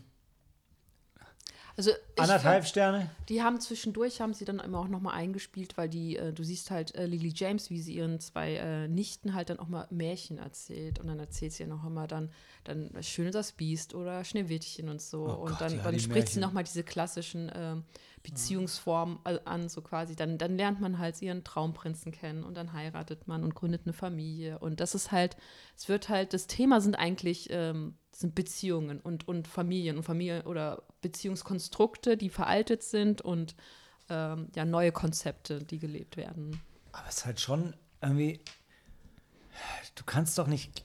Also 1.77 1.91
anderthalb 2.17 2.63
find, 2.63 2.71
Sterne. 2.71 3.11
die 3.29 3.43
haben 3.43 3.61
zwischendurch 3.61 4.21
haben 4.21 4.33
sie 4.33 4.45
dann 4.47 4.61
immer 4.61 4.79
auch 4.79 4.89
noch 4.89 5.01
mal 5.01 5.13
eingespielt, 5.13 5.77
weil 5.77 5.89
die 5.91 6.17
äh, 6.17 6.33
du 6.33 6.43
siehst 6.43 6.71
halt 6.71 6.95
äh, 6.95 7.05
Lily 7.05 7.33
James, 7.35 7.69
wie 7.69 7.83
sie 7.83 7.95
ihren 7.97 8.21
zwei 8.21 8.55
äh, 8.55 8.89
Nichten 8.89 9.35
halt 9.35 9.51
dann 9.51 9.59
auch 9.59 9.69
mal 9.69 9.87
Märchen 9.91 10.39
erzählt 10.39 11.01
und 11.01 11.09
dann 11.09 11.19
erzählt 11.19 11.53
sie 11.53 11.65
ja 11.65 11.69
noch 11.69 11.85
immer 11.85 12.07
dann 12.07 12.31
dann 12.63 12.91
Schöne 13.03 13.31
das 13.31 13.53
Biest 13.53 13.93
oder 13.95 14.25
Schneewittchen 14.25 14.89
und 14.89 15.03
so 15.03 15.27
Oh 15.29 15.43
und 15.43 15.51
Gott, 15.51 15.61
dann, 15.63 15.77
ja, 15.77 15.83
dann 15.83 15.99
spricht 16.01 16.29
sie 16.29 16.39
Märchen. 16.39 16.41
noch 16.41 16.53
mal 16.53 16.63
diese 16.65 16.83
klassischen 16.85 17.51
Beziehungsformen 18.25 19.21
äh, 19.25 19.39
an 19.45 19.69
so 19.69 19.81
quasi 19.83 20.17
dann 20.17 20.39
dann 20.39 20.57
lernt 20.57 20.81
man 20.81 20.99
halt 20.99 21.23
ihren 21.23 21.45
Traumprinzen 21.45 22.11
kennen 22.11 22.43
und 22.43 22.57
dann 22.57 22.73
heiratet 22.73 23.29
man 23.29 23.45
und 23.45 23.55
gründet 23.55 23.83
eine 23.85 23.93
Familie 23.93 24.59
und 24.59 24.81
das 24.81 24.97
ist 24.97 25.13
halt 25.13 25.37
es 25.77 25.89
wird 25.89 26.09
halt 26.09 26.35
das 26.35 26.49
Thema 26.49 26.81
sind 26.81 26.97
eigentlich 26.97 27.49
ähm, 27.51 27.95
sind 28.17 28.35
Beziehungen 28.35 29.01
und, 29.01 29.27
und 29.29 29.49
Familien 29.49 29.97
und 29.97 30.03
Familie 30.03 30.45
oder 30.45 30.83
Beziehungskonstrukte, 31.01 32.17
die 32.17 32.31
veraltet 32.31 32.83
sind 32.83 33.21
und 33.21 33.55
ähm, 34.09 34.49
ja, 34.55 34.65
neue 34.65 34.93
Konzepte, 34.93 35.63
die 35.63 35.79
gelebt 35.79 36.17
werden. 36.17 36.61
Aber 36.93 37.09
es 37.09 37.19
ist 37.19 37.27
halt 37.27 37.41
schon 37.41 37.75
irgendwie. 38.01 38.41
Du 39.95 40.05
kannst 40.05 40.39
doch 40.39 40.47
nicht. 40.47 40.83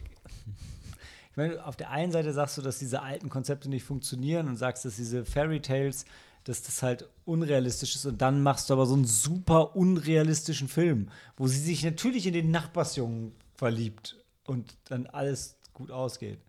Ich 1.32 1.38
meine, 1.38 1.66
auf 1.66 1.76
der 1.76 1.90
einen 1.92 2.12
Seite 2.12 2.34
sagst 2.34 2.58
du, 2.58 2.62
dass 2.62 2.80
diese 2.80 3.02
alten 3.02 3.30
Konzepte 3.30 3.70
nicht 3.70 3.84
funktionieren 3.84 4.48
und 4.48 4.58
sagst, 4.58 4.86
dass 4.86 4.96
diese 4.98 5.26
Fairy 5.26 5.62
Tales, 5.62 6.06
dass 6.50 6.64
das 6.64 6.82
halt 6.82 7.08
unrealistisch 7.26 7.94
ist 7.94 8.08
und 8.08 8.24
dann 8.24 8.42
machst 8.42 8.70
du 8.70 8.74
aber 8.74 8.88
so 8.88 8.96
einen 8.96 9.06
super 9.06 9.76
unrealistischen 9.76 10.68
Film, 10.68 11.12
wo 11.38 11.48
sie 11.48 11.60
sich 11.60 11.84
natürlich 11.84 12.26
in 12.26 12.34
den 12.34 12.50
Nachbarsjungen 12.50 13.34
verliebt 13.54 14.18
und 14.46 14.76
dann 14.86 15.06
alles 15.06 15.58
gut 15.76 15.92
ausgeht. 15.92 16.40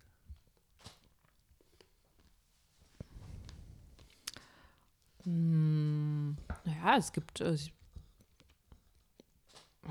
Naja, 5.23 6.97
es 6.97 7.11
gibt, 7.11 7.39
äh, 7.41 7.53
ich 7.53 7.71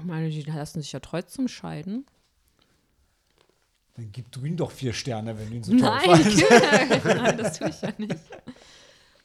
meine, 0.02 0.28
die 0.28 0.42
lassen 0.42 0.82
sich 0.82 0.90
ja 0.90 0.98
trotzdem 0.98 1.46
scheiden. 1.46 2.04
Dann 3.94 4.10
gib 4.10 4.32
du 4.32 4.44
ihm 4.44 4.56
doch 4.56 4.72
vier 4.72 4.92
Sterne, 4.92 5.38
wenn 5.38 5.50
du 5.50 5.54
ihn 5.54 5.62
so 5.62 5.70
toll 5.70 5.80
Nein, 5.80 7.00
nein, 7.04 7.38
das 7.38 7.56
tue 7.56 7.68
ich 7.68 7.80
ja 7.80 7.92
nicht. 7.96 8.16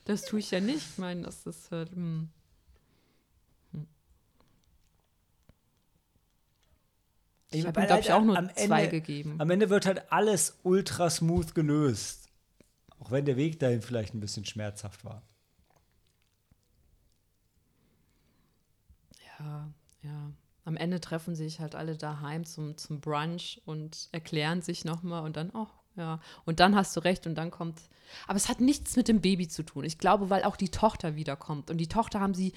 Das 0.05 0.23
tue 0.23 0.39
ich 0.39 0.51
ja 0.51 0.59
nicht. 0.59 0.77
Ich 0.91 0.97
meine, 0.97 1.23
das 1.23 1.45
ist 1.45 1.71
halt, 1.71 1.91
hm. 1.91 2.29
Ich 7.51 7.65
habe 7.65 7.81
ihm, 7.81 7.87
glaube 7.87 8.01
ich, 8.01 8.11
auch 8.11 8.23
nur 8.23 8.37
am 8.37 8.53
zwei 8.55 8.83
Ende- 8.85 8.91
gegeben. 8.91 9.35
Am 9.39 9.49
Ende 9.49 9.69
wird 9.69 9.85
halt 9.85 10.11
alles 10.11 10.59
ultra 10.63 11.09
smooth 11.09 11.55
gelöst. 11.55 12.29
Auch 12.99 13.11
wenn 13.11 13.25
der 13.25 13.37
Weg 13.37 13.59
dahin 13.59 13.81
vielleicht 13.81 14.13
ein 14.13 14.19
bisschen 14.19 14.45
schmerzhaft 14.45 15.05
war. 15.05 15.21
Ja, 19.39 19.71
ja. 20.03 20.31
Am 20.65 20.75
Ende 20.77 20.99
treffen 20.99 21.35
sich 21.35 21.59
halt 21.59 21.75
alle 21.75 21.95
daheim 21.95 22.45
zum, 22.45 22.77
zum 22.77 22.99
Brunch 22.99 23.61
und 23.65 24.09
erklären 24.11 24.61
sich 24.61 24.83
nochmal 24.83 25.23
und 25.23 25.37
dann, 25.37 25.51
oh, 25.53 25.67
ja. 25.95 26.19
Und 26.45 26.59
dann 26.59 26.75
hast 26.75 26.95
du 26.95 26.99
recht 27.01 27.25
und 27.27 27.35
dann 27.35 27.51
kommt. 27.51 27.79
Aber 28.27 28.37
es 28.37 28.49
hat 28.49 28.59
nichts 28.61 28.95
mit 28.95 29.07
dem 29.07 29.21
Baby 29.21 29.47
zu 29.47 29.63
tun. 29.63 29.83
Ich 29.83 29.97
glaube, 29.97 30.29
weil 30.29 30.43
auch 30.43 30.55
die 30.55 30.69
Tochter 30.69 31.15
wiederkommt. 31.15 31.69
Und 31.69 31.77
die 31.77 31.87
Tochter 31.87 32.19
haben 32.19 32.33
sie 32.33 32.53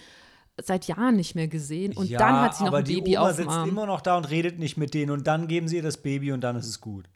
seit 0.61 0.87
Jahren 0.89 1.17
nicht 1.17 1.35
mehr 1.35 1.49
gesehen. 1.49 1.93
Und 1.97 2.09
ja, 2.09 2.19
dann 2.19 2.41
hat 2.43 2.57
sie 2.57 2.63
noch 2.65 2.69
aber 2.69 2.79
ein 2.79 2.85
die 2.85 2.97
Baby 2.97 3.17
Oma 3.19 3.31
auf 3.31 3.37
dem 3.37 3.45
sitzt 3.45 3.57
Arm. 3.57 3.69
immer 3.69 3.87
noch 3.87 4.01
da 4.01 4.17
und 4.17 4.25
redet 4.29 4.59
nicht 4.59 4.77
mit 4.77 4.93
denen 4.95 5.11
und 5.13 5.27
dann 5.27 5.47
geben 5.49 5.69
sie 5.69 5.77
ihr 5.77 5.83
das 5.83 5.99
Baby 5.99 6.33
und 6.33 6.41
dann 6.43 6.57
ist 6.57 6.67
es 6.67 6.81
gut. 6.81 7.09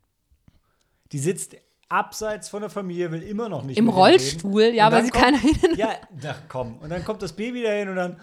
Die 1.12 1.18
sitzt 1.18 1.56
abseits 1.88 2.48
von 2.48 2.60
der 2.62 2.70
Familie, 2.70 3.10
will 3.10 3.22
immer 3.22 3.48
noch 3.48 3.64
nicht 3.64 3.76
Im. 3.76 3.88
Rollstuhl, 3.88 4.62
ja, 4.74 4.90
weil 4.90 5.04
sie 5.04 5.10
kommt- 5.10 5.24
keiner 5.24 5.38
hin. 5.38 5.74
Ja, 5.76 5.90
na 6.22 6.34
komm. 6.48 6.78
Und 6.78 6.88
dann 6.88 7.04
kommt 7.04 7.20
das 7.20 7.32
Baby 7.34 7.62
dahin 7.64 7.88
und 7.90 7.96
dann, 7.96 8.18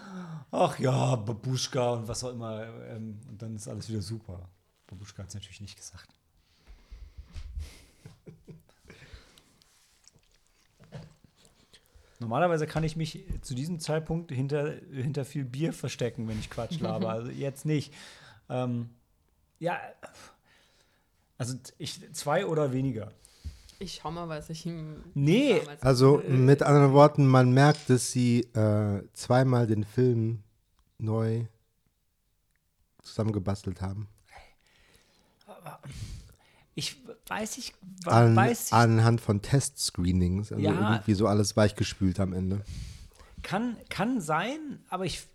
ach 0.50 0.78
ja, 0.80 1.14
Babuschka 1.16 1.92
und 1.92 2.08
was 2.08 2.24
auch 2.24 2.32
immer. 2.32 2.64
Ähm, 2.88 3.20
und 3.28 3.40
dann 3.40 3.54
ist 3.54 3.68
alles 3.68 3.88
wieder 3.88 4.02
super. 4.02 4.48
Babuschka 4.88 5.22
hat 5.22 5.28
es 5.28 5.34
natürlich 5.34 5.60
nicht 5.60 5.76
gesagt. 5.76 6.08
Normalerweise 12.20 12.66
kann 12.66 12.84
ich 12.84 12.96
mich 12.96 13.24
zu 13.40 13.54
diesem 13.54 13.80
Zeitpunkt 13.80 14.30
hinter, 14.30 14.74
hinter 14.92 15.24
viel 15.24 15.44
Bier 15.44 15.72
verstecken, 15.72 16.28
wenn 16.28 16.38
ich 16.38 16.50
Quatsch 16.50 16.78
laber. 16.80 17.10
Also 17.10 17.30
jetzt 17.30 17.64
nicht. 17.64 17.92
Ähm, 18.48 18.90
ja, 19.58 19.78
also 21.38 21.54
ich, 21.78 22.12
zwei 22.12 22.44
oder 22.46 22.72
weniger. 22.72 23.12
Ich 23.78 24.00
schau 24.02 24.10
mal, 24.10 24.28
was 24.28 24.50
ich 24.50 24.66
ihm. 24.66 25.02
Nee, 25.14 25.62
Also 25.80 26.22
mit 26.28 26.62
anderen 26.62 26.92
Worten, 26.92 27.26
man 27.26 27.52
merkt, 27.52 27.88
dass 27.88 28.12
sie 28.12 28.40
äh, 28.52 29.02
zweimal 29.14 29.66
den 29.66 29.84
Film 29.84 30.42
neu 30.98 31.46
zusammengebastelt 33.02 33.80
haben. 33.80 34.06
Ich 36.80 36.96
weiß 37.28 37.58
ich, 37.58 37.74
An, 38.06 38.34
weiß 38.34 38.68
ich 38.68 38.72
anhand 38.72 39.20
von 39.20 39.42
Test-Screenings. 39.42 40.50
Also 40.50 40.64
Ja. 40.64 40.72
irgendwie 40.72 41.14
so 41.14 41.26
alles 41.26 41.56
weichgespült 41.56 42.18
am 42.18 42.32
Ende. 42.32 42.62
Kann, 43.42 43.76
kann 43.90 44.20
sein, 44.20 44.80
aber 44.88 45.04
ich. 45.04 45.26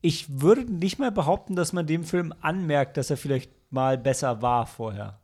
ich 0.00 0.40
würde 0.40 0.64
nicht 0.64 0.98
mal 0.98 1.12
behaupten, 1.12 1.56
dass 1.56 1.72
man 1.72 1.86
dem 1.86 2.04
Film 2.04 2.34
anmerkt, 2.40 2.96
dass 2.96 3.10
er 3.10 3.16
vielleicht 3.16 3.50
mal 3.70 3.96
besser 3.96 4.42
war 4.42 4.66
vorher. 4.66 5.18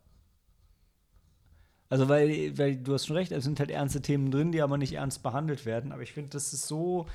Also, 1.89 2.09
weil, 2.09 2.57
weil 2.57 2.77
du 2.77 2.93
hast 2.93 3.05
schon 3.05 3.15
recht, 3.17 3.31
es 3.31 3.43
sind 3.43 3.59
halt 3.59 3.69
ernste 3.69 4.01
Themen 4.01 4.31
drin, 4.31 4.51
die 4.51 4.61
aber 4.61 4.77
nicht 4.77 4.93
ernst 4.93 5.23
behandelt 5.23 5.65
werden. 5.65 5.91
Aber 5.91 6.01
ich 6.01 6.13
finde, 6.13 6.31
das 6.31 6.51
ist 6.53 6.67
so, 6.67 7.05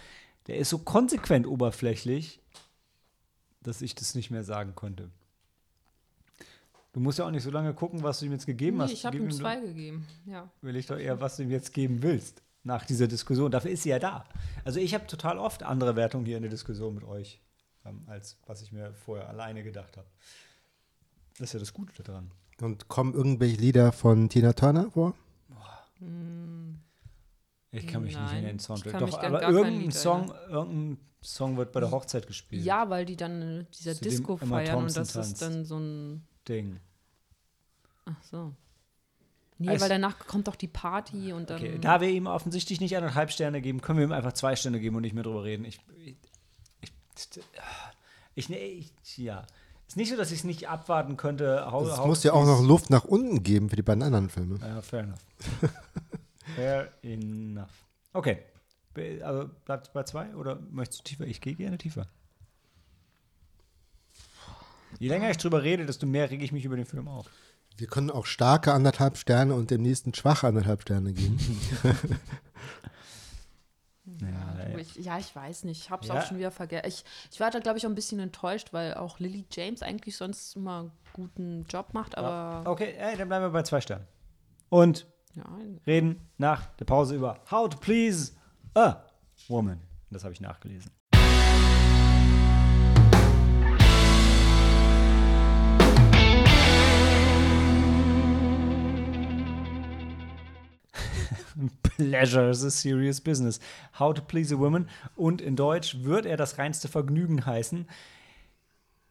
der 0.46 0.56
ist 0.56 0.70
so 0.70 0.78
konsequent 0.78 1.46
oberflächlich, 1.46 2.40
dass 3.62 3.82
ich 3.82 3.94
das 3.94 4.14
nicht 4.14 4.30
mehr 4.30 4.44
sagen 4.44 4.74
konnte. 4.74 5.10
Du 6.92 7.00
musst 7.00 7.18
ja 7.18 7.26
auch 7.26 7.30
nicht 7.30 7.42
so 7.44 7.50
lange 7.50 7.72
gucken, 7.74 8.02
was 8.02 8.18
du 8.20 8.26
ihm 8.26 8.32
jetzt 8.32 8.46
gegeben 8.46 8.78
Nee, 8.78 8.82
hast. 8.84 8.92
ich 8.92 9.04
habe 9.06 9.16
ihm 9.16 9.30
zwei 9.30 9.56
gegeben. 9.60 10.06
Ja. 10.26 10.50
will 10.60 10.74
ich 10.76 10.86
doch 10.86 10.98
eher, 10.98 11.20
was 11.20 11.36
du 11.36 11.44
ihm 11.44 11.50
jetzt 11.50 11.72
geben 11.72 12.02
willst 12.02 12.42
nach 12.64 12.84
dieser 12.84 13.06
Diskussion. 13.06 13.50
Dafür 13.50 13.70
ist 13.70 13.84
sie 13.84 13.90
ja 13.90 13.98
da. 13.98 14.24
Also 14.64 14.80
ich 14.80 14.92
habe 14.94 15.06
total 15.06 15.38
oft 15.38 15.62
andere 15.62 15.94
Wertungen 15.96 16.26
hier 16.26 16.36
in 16.36 16.42
der 16.42 16.50
Diskussion 16.50 16.94
mit 16.94 17.04
euch, 17.04 17.40
ähm, 17.84 18.02
als 18.06 18.38
was 18.46 18.60
ich 18.62 18.72
mir 18.72 18.92
vorher 18.92 19.28
alleine 19.28 19.62
gedacht 19.62 19.96
habe. 19.96 20.08
Das 21.38 21.48
ist 21.48 21.52
ja 21.54 21.60
das 21.60 21.72
Gute 21.72 22.02
daran. 22.02 22.32
Und 22.60 22.88
kommen 22.88 23.14
irgendwelche 23.14 23.56
Lieder 23.56 23.92
von 23.92 24.28
Tina 24.28 24.52
Turner 24.52 24.90
vor? 24.90 25.14
Ich 27.72 27.86
kann 27.86 28.02
mich 28.02 28.14
nicht 28.16 28.20
Nein, 28.26 28.38
in 28.38 28.44
den 28.46 28.58
Soundtrack. 28.58 28.98
Doch, 28.98 29.22
aber 29.22 29.42
irgendein 29.48 29.92
Song, 29.92 30.32
irgendein 30.48 30.98
Song 31.22 31.56
wird 31.56 31.72
bei 31.72 31.80
der 31.80 31.90
Hochzeit 31.90 32.26
gespielt. 32.26 32.64
ja, 32.64 32.90
weil 32.90 33.04
die 33.06 33.16
dann 33.16 33.66
dieser 33.78 33.94
Disco 33.94 34.36
feiern 34.36 34.78
und 34.78 34.96
das 34.96 35.12
tanzt. 35.12 35.32
ist 35.34 35.42
dann 35.42 35.64
so 35.64 35.78
ein. 35.78 36.26
Ding. 36.48 36.80
Ach 38.06 38.22
so. 38.30 38.54
Nee, 39.58 39.68
Also- 39.68 39.82
weil 39.82 39.88
danach 39.90 40.18
kommt 40.26 40.48
doch 40.48 40.56
die 40.56 40.68
Party 40.68 41.32
und 41.32 41.50
dann. 41.50 41.58
Okay, 41.60 41.78
da 41.78 42.00
wir 42.00 42.08
ihm 42.08 42.26
offensichtlich 42.26 42.80
nicht 42.80 42.96
anderthalb 42.96 43.30
Sterne 43.30 43.60
geben, 43.60 43.80
können 43.82 43.98
wir 43.98 44.06
ihm 44.06 44.12
einfach 44.12 44.32
zwei 44.32 44.56
Sterne 44.56 44.80
geben 44.80 44.96
und 44.96 45.02
nicht 45.02 45.14
mehr 45.14 45.22
drüber 45.22 45.44
reden. 45.44 45.64
Ich, 45.64 45.80
ich, 45.98 46.16
ich, 48.34 48.48
ich, 48.50 48.50
ich 48.50 49.18
ja. 49.18 49.46
Ist 49.86 49.96
nicht 49.96 50.08
so, 50.10 50.16
dass 50.16 50.30
ich 50.30 50.38
es 50.38 50.44
nicht 50.44 50.68
abwarten 50.68 51.16
könnte. 51.16 51.66
Es 51.66 51.98
muss 51.98 52.22
ja 52.22 52.32
auch 52.32 52.46
noch 52.46 52.62
Luft 52.62 52.90
nach 52.90 53.04
unten 53.04 53.42
geben 53.42 53.68
für 53.68 53.76
die 53.76 53.82
beiden 53.82 54.04
anderen 54.04 54.30
Filme. 54.30 54.58
Ja, 54.60 54.80
fair 54.80 55.00
enough. 55.00 55.18
fair 56.54 56.92
enough. 57.02 57.84
Okay. 58.12 58.38
Also 59.22 59.50
bleibt 59.64 59.88
es 59.88 59.92
bei 59.92 60.04
zwei 60.04 60.34
oder 60.36 60.60
möchtest 60.70 61.00
du 61.00 61.04
tiefer? 61.04 61.26
Ich 61.26 61.40
gehe 61.40 61.54
gerne 61.54 61.76
tiefer. 61.76 62.06
Je 64.98 65.08
länger 65.08 65.30
ich 65.30 65.36
drüber 65.38 65.62
rede, 65.62 65.86
desto 65.86 66.06
mehr 66.06 66.30
rege 66.30 66.44
ich 66.44 66.52
mich 66.52 66.64
über 66.64 66.76
den 66.76 66.86
Film 66.86 67.08
auf. 67.08 67.26
Wir 67.76 67.86
können 67.86 68.10
auch 68.10 68.26
starke 68.26 68.72
anderthalb 68.72 69.16
Sterne 69.16 69.54
und 69.54 69.70
dem 69.70 69.82
nächsten 69.82 70.12
schwache 70.14 70.46
anderthalb 70.48 70.82
Sterne 70.82 71.12
geben. 71.12 71.38
Ja, 74.20 74.76
ich, 74.78 74.96
ja, 74.96 75.18
ich 75.18 75.34
weiß 75.34 75.64
nicht. 75.64 75.82
Ich 75.82 75.90
habe 75.90 76.02
es 76.02 76.08
Ja. 76.08 76.18
auch 76.18 76.26
schon 76.26 76.38
wieder 76.38 76.50
vergessen. 76.50 76.86
Ich, 76.88 77.04
ich 77.30 77.40
war 77.40 77.50
da, 77.50 77.58
glaube 77.58 77.78
ich, 77.78 77.86
auch 77.86 77.90
ein 77.90 77.94
bisschen 77.94 78.18
enttäuscht, 78.18 78.72
weil 78.72 78.94
auch 78.94 79.18
Lily 79.18 79.46
James 79.50 79.82
eigentlich 79.82 80.16
sonst 80.16 80.56
immer 80.56 80.80
einen 80.80 80.92
guten 81.12 81.64
Job 81.68 81.94
macht, 81.94 82.18
aber 82.18 82.68
Okay, 82.68 82.94
ey, 82.98 83.16
dann 83.16 83.28
bleiben 83.28 83.44
wir 83.44 83.50
bei 83.50 83.62
zwei 83.62 83.80
Sternen. 83.80 84.06
Und 84.68 85.06
ja, 85.34 85.44
reden 85.86 86.28
nach 86.38 86.66
der 86.76 86.84
Pause 86.86 87.14
über 87.14 87.40
How 87.50 87.68
to 87.68 87.78
Please 87.78 88.32
a 88.74 89.04
Woman. 89.48 89.80
Das 90.10 90.24
habe 90.24 90.32
ich 90.32 90.40
nachgelesen. 90.40 90.90
Pleasure 101.82 102.50
is 102.50 102.62
a 102.64 102.70
serious 102.70 103.20
business. 103.20 103.60
How 103.98 104.14
to 104.14 104.22
Please 104.22 104.54
a 104.54 104.58
Woman. 104.58 104.88
Und 105.16 105.40
in 105.40 105.56
Deutsch 105.56 105.98
wird 106.02 106.26
er 106.26 106.36
das 106.36 106.58
reinste 106.58 106.88
Vergnügen 106.88 107.44
heißen. 107.44 107.86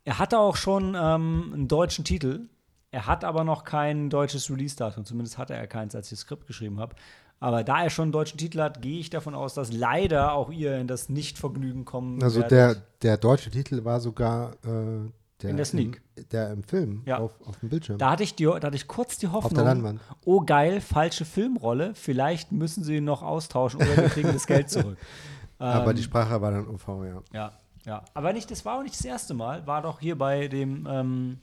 Er 0.06 0.20
hatte 0.20 0.40
auch 0.40 0.56
schon 0.56 0.96
ähm, 1.00 1.52
einen 1.54 1.68
deutschen 1.68 2.06
Titel. 2.06 2.48
Er 2.92 3.06
hat 3.06 3.24
aber 3.24 3.44
noch 3.44 3.64
kein 3.64 4.10
deutsches 4.10 4.50
Release-Datum. 4.50 5.06
Zumindest 5.06 5.38
hatte 5.38 5.54
er 5.54 5.68
keins, 5.68 5.94
als 5.94 6.08
ich 6.08 6.12
das 6.12 6.20
Skript 6.22 6.48
geschrieben 6.48 6.80
habe. 6.80 6.96
Aber 7.40 7.64
da 7.64 7.84
er 7.84 7.90
schon 7.90 8.04
einen 8.04 8.12
deutschen 8.12 8.38
Titel 8.38 8.60
hat, 8.60 8.82
gehe 8.82 9.00
ich 9.00 9.10
davon 9.10 9.34
aus, 9.36 9.54
dass 9.54 9.72
leider 9.72 10.34
auch 10.34 10.52
ihr 10.52 10.78
in 10.78 10.88
das 10.88 11.08
Nicht-Vergnügen 11.08 11.86
kommen 11.86 12.22
Also 12.22 12.42
werdet. 12.42 12.52
der, 12.52 12.76
der 13.02 13.18
deutsche 13.18 13.50
Titel 13.50 13.86
war 13.86 14.00
sogar 14.02 14.54
äh, 14.66 15.10
der, 15.42 15.50
In 15.52 15.58
der 15.58 15.66
Sneak. 15.66 16.02
Im, 16.16 16.30
der 16.30 16.52
im 16.52 16.64
Film 16.64 17.02
Ja. 17.06 17.18
auf, 17.20 17.32
auf 17.46 17.58
dem 17.60 17.70
Bildschirm. 17.70 17.98
Da 17.98 18.12
hatte 18.12 18.24
ich, 18.24 18.36
die, 18.36 18.44
da 18.46 18.56
hatte 18.62 18.76
ich 18.76 18.88
kurz 18.88 19.18
die 19.18 19.28
Hoffnung. 19.30 19.54
der 19.56 19.64
Leinwand. 19.64 20.02
Oh 20.26 20.42
geil, 20.42 20.82
falsche 20.82 21.24
Filmrolle. 21.26 21.96
Vielleicht 21.96 22.52
müssen 22.52 22.84
sie 22.84 22.98
ihn 22.98 23.06
noch 23.06 23.22
austauschen 23.24 23.80
oder 23.82 23.96
wir 23.98 24.10
kriegen 24.10 24.34
das 24.34 24.46
Geld 24.48 24.70
zurück. 24.70 24.98
Aber 25.60 25.92
Ähm, 25.92 25.96
die 25.98 26.04
Sprache 26.04 26.42
war 26.42 26.52
dann 26.52 26.68
OV, 26.68 26.88
ja. 27.06 27.22
Ja, 27.34 27.52
ja. 27.86 28.06
Aber 28.14 28.34
nicht, 28.34 28.50
das 28.52 28.64
war 28.66 28.78
auch 28.80 28.84
nicht 28.84 28.96
das 28.96 29.06
erste 29.06 29.34
Mal. 29.34 29.66
War 29.68 29.82
doch 29.82 30.00
hier 30.00 30.18
bei 30.18 30.48
dem 30.48 30.88
ähm, 30.90 31.40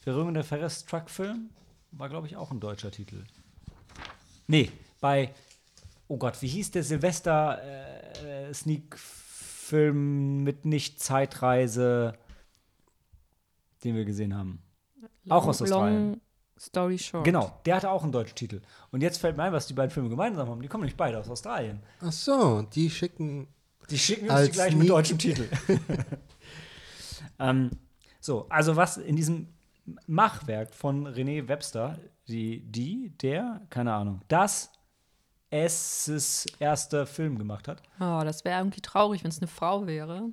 Verrückende 0.00 0.42
Ferris 0.44 0.84
Truck 0.86 1.10
Film. 1.10 1.50
War, 1.92 2.08
glaube 2.08 2.26
ich, 2.26 2.36
auch 2.36 2.50
ein 2.50 2.60
deutscher 2.60 2.90
Titel. 2.90 3.24
Nee, 4.46 4.70
bei, 5.00 5.30
oh 6.08 6.16
Gott, 6.16 6.40
wie 6.40 6.48
hieß 6.48 6.70
der 6.70 6.82
Silvester 6.82 7.58
äh, 7.62 8.52
Sneak-Film 8.54 10.42
mit 10.44 10.64
Nicht-Zeitreise, 10.64 12.14
den 13.84 13.94
wir 13.94 14.04
gesehen 14.04 14.36
haben? 14.36 14.62
Auch 15.28 15.46
aus 15.46 15.62
Australien. 15.62 16.10
Long 16.10 16.20
Story 16.58 16.98
Short. 16.98 17.24
Genau, 17.24 17.60
der 17.64 17.76
hatte 17.76 17.90
auch 17.90 18.02
einen 18.02 18.12
deutschen 18.12 18.34
Titel. 18.34 18.60
Und 18.90 19.02
jetzt 19.02 19.18
fällt 19.18 19.36
mir 19.36 19.44
ein, 19.44 19.52
was 19.52 19.66
die 19.66 19.74
beiden 19.74 19.90
Filme 19.90 20.08
gemeinsam 20.08 20.48
haben. 20.48 20.60
Die 20.60 20.68
kommen 20.68 20.82
nämlich 20.82 20.96
beide 20.96 21.18
aus 21.18 21.28
Australien. 21.28 21.80
Ach 22.00 22.12
so, 22.12 22.62
die 22.62 22.90
schicken. 22.90 23.48
Die 23.90 23.98
schicken 23.98 24.28
uns 24.28 24.46
die 24.46 24.50
gleich 24.50 24.74
mit 24.76 24.88
deutschem 24.88 25.18
Titel. 25.18 25.48
ähm, 27.38 27.70
so, 28.20 28.46
also 28.48 28.76
was 28.76 28.98
in 28.98 29.16
diesem 29.16 29.48
Machwerk 30.06 30.74
von 30.74 31.06
René 31.06 31.48
Webster, 31.48 31.98
die, 32.26 32.60
die, 32.60 33.10
der, 33.22 33.62
keine 33.70 33.94
Ahnung, 33.94 34.20
das 34.28 34.70
es 35.50 36.44
erster 36.58 37.06
Film 37.06 37.38
gemacht 37.38 37.68
hat. 37.68 37.82
Oh, 37.98 38.20
das 38.22 38.44
wäre 38.44 38.60
irgendwie 38.60 38.82
traurig, 38.82 39.24
wenn 39.24 39.30
es 39.30 39.38
eine 39.38 39.46
Frau 39.46 39.86
wäre. 39.86 40.30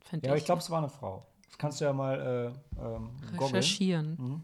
Fänd 0.00 0.24
Ja, 0.24 0.32
aber 0.32 0.38
ich 0.38 0.44
glaube, 0.44 0.60
es 0.60 0.70
war 0.70 0.78
eine 0.78 0.88
Frau. 0.88 1.24
Das 1.54 1.58
kannst 1.58 1.80
du 1.80 1.84
ja 1.84 1.92
mal 1.92 2.52
äh, 2.76 2.80
ähm, 2.84 3.10
recherchieren. 3.38 4.42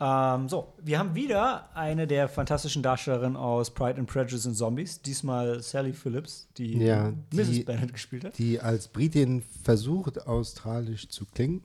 Ähm, 0.00 0.48
so, 0.48 0.72
wir 0.80 0.98
haben 0.98 1.14
wieder 1.14 1.68
eine 1.76 2.06
der 2.06 2.28
fantastischen 2.30 2.82
Darstellerinnen 2.82 3.36
aus 3.36 3.74
Pride 3.74 3.98
and 3.98 4.08
Prejudice 4.08 4.46
and 4.46 4.56
Zombies. 4.56 5.02
Diesmal 5.02 5.60
Sally 5.60 5.92
Phillips, 5.92 6.48
die 6.56 6.78
Ja, 6.78 7.12
Mrs. 7.32 7.50
die- 7.50 7.64
Bennet 7.64 7.92
gespielt 7.92 8.24
hat. 8.24 8.38
Die 8.38 8.58
als 8.60 8.88
Britin 8.88 9.42
versucht, 9.42 10.26
australisch 10.26 11.08
zu 11.08 11.26
klingen. 11.26 11.62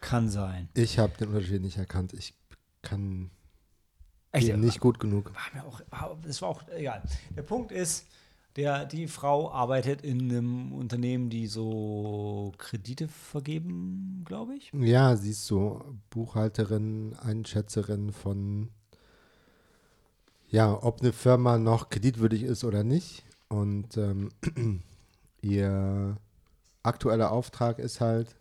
Kann 0.00 0.28
sein. 0.28 0.68
Ich 0.74 0.98
habe 1.00 1.14
den 1.18 1.28
Unterschied 1.30 1.62
nicht 1.62 1.76
erkannt. 1.78 2.12
Ich 2.12 2.34
kann 2.82 3.30
Echt, 4.30 4.46
den 4.46 4.60
nicht 4.60 4.78
gut 4.78 5.00
genug. 5.00 5.32
war 5.34 5.42
mir 5.60 5.66
auch, 5.66 5.80
war- 5.90 6.16
das 6.24 6.40
war 6.40 6.50
auch 6.50 6.62
egal. 6.68 7.02
Der 7.34 7.42
Punkt 7.42 7.72
ist, 7.72 8.06
der, 8.58 8.84
die 8.84 9.06
Frau 9.06 9.50
arbeitet 9.52 10.02
in 10.02 10.30
einem 10.30 10.72
Unternehmen, 10.72 11.30
die 11.30 11.46
so 11.46 12.52
Kredite 12.58 13.06
vergeben, 13.08 14.24
glaube 14.26 14.56
ich. 14.56 14.72
Ja, 14.74 15.16
sie 15.16 15.30
ist 15.30 15.46
so 15.46 15.84
Buchhalterin, 16.10 17.14
Einschätzerin 17.22 18.12
von, 18.12 18.70
ja, 20.50 20.76
ob 20.82 21.00
eine 21.00 21.12
Firma 21.12 21.56
noch 21.56 21.88
kreditwürdig 21.88 22.42
ist 22.42 22.64
oder 22.64 22.82
nicht. 22.82 23.24
Und 23.48 23.96
ähm, 23.96 24.30
ihr 25.40 26.16
aktueller 26.82 27.30
Auftrag 27.30 27.78
ist 27.78 28.00
halt, 28.00 28.34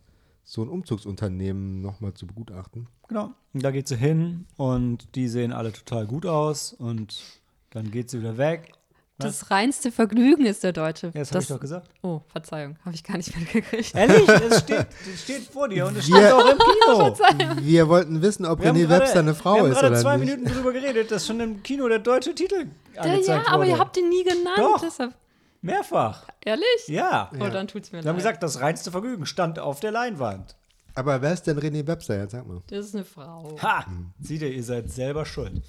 so 0.44 0.64
ein 0.64 0.70
Umzugsunternehmen 0.70 1.82
nochmal 1.82 2.14
zu 2.14 2.26
begutachten. 2.26 2.88
Genau. 3.10 3.34
Und 3.54 3.64
da 3.64 3.72
geht 3.72 3.90
sie 3.90 3.98
hin 3.98 4.46
und 4.56 5.14
die 5.16 5.28
sehen 5.28 5.52
alle 5.52 5.74
total 5.74 6.08
gut 6.08 6.26
aus 6.26 6.72
und 6.72 7.42
dann 7.72 7.92
geht 7.92 8.10
sie 8.10 8.22
wieder 8.22 8.38
weg. 8.38 8.77
Das 9.20 9.50
reinste 9.50 9.92
Vergnügen 9.92 10.46
ist 10.46 10.64
der 10.64 10.74
Deutsche. 10.74 11.08
Ja, 11.08 11.14
das 11.22 11.32
habe 11.32 11.40
ich 11.42 11.48
das, 11.48 11.56
doch 11.56 11.60
gesagt. 11.60 11.90
oh, 12.04 12.22
Verzeihung, 12.28 12.78
habe 12.86 12.94
ich 12.94 13.04
gar 13.04 13.18
nicht 13.18 13.36
mitgekriegt. 13.36 13.96
Ehrlich, 13.96 14.28
es 14.52 14.60
steht, 14.60 14.88
es 15.14 15.24
steht 15.24 15.42
vor 15.44 15.68
dir 15.70 15.88
und 15.88 15.98
es 15.98 16.08
Wir- 16.08 16.18
steht 16.18 16.32
auch 16.34 16.46
im 16.52 16.58
Kino. 16.60 17.56
Wir 17.66 17.88
wollten 17.90 18.22
wissen, 18.22 18.46
ob 18.46 18.60
Wir 18.62 18.70
haben 18.70 18.78
René 18.78 18.90
Webster 18.90 19.20
eine 19.20 19.34
Frau 19.34 19.56
wir 19.56 19.62
haben 19.64 19.72
ist 19.72 19.80
gerade 19.80 20.00
zwei 20.02 20.18
nicht. 20.18 20.30
Minuten 20.38 20.54
drüber 20.54 20.72
geredet, 20.72 21.10
dass 21.12 21.26
schon 21.26 21.40
im 21.40 21.64
Kino 21.64 21.88
der 21.88 22.00
deutsche 22.00 22.36
Titel 22.36 22.68
Ja, 22.94 23.02
angezeigt 23.02 23.28
ja, 23.48 23.54
aber 23.54 23.60
wurde. 23.64 23.70
ihr 23.72 23.80
habt 23.80 23.98
ihn 23.98 24.10
nie 24.10 24.24
genannt. 24.24 24.58
Doch. 24.58 24.82
Deshalb, 24.82 25.14
Mehrfach. 25.62 26.28
ehrlich? 26.46 26.66
Ja. 26.88 27.32
Oh, 27.40 27.48
dann 27.50 27.68
tut's 27.68 27.92
mir 27.92 28.04
Wir 28.04 28.10
haben 28.10 28.18
leid. 28.18 28.18
gesagt, 28.18 28.44
das 28.44 28.62
reinste 28.62 28.92
Vergnügen 28.92 29.26
stand 29.26 29.58
auf 29.58 29.80
der 29.80 29.92
Leinwand. 29.92 30.56
Aber 30.94 31.22
wer 31.24 31.34
ist 31.34 31.44
denn 31.48 31.60
René 31.60 31.86
Webster? 31.88 32.20
Jetzt 32.20 32.32
sag 32.34 32.48
mal. 32.48 32.62
Das 32.68 32.86
ist 32.86 32.96
eine 32.96 33.04
Frau. 33.06 33.56
Ha! 33.64 33.86
Seht 34.22 34.42
ihr, 34.44 34.52
ihr 34.52 34.64
seid 34.64 34.92
selber 34.92 35.26
schuld. 35.26 35.62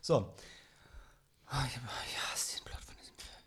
So. 0.00 0.32
Ah, 1.46 1.62
Ich, 1.68 1.76
hab- 1.76 1.82
ich 2.08 2.32
hasse 2.32 2.56
den 2.56 2.64
Plot 2.64 2.80
von 2.84 2.94
diesem 3.00 3.14
Film. 3.16 3.38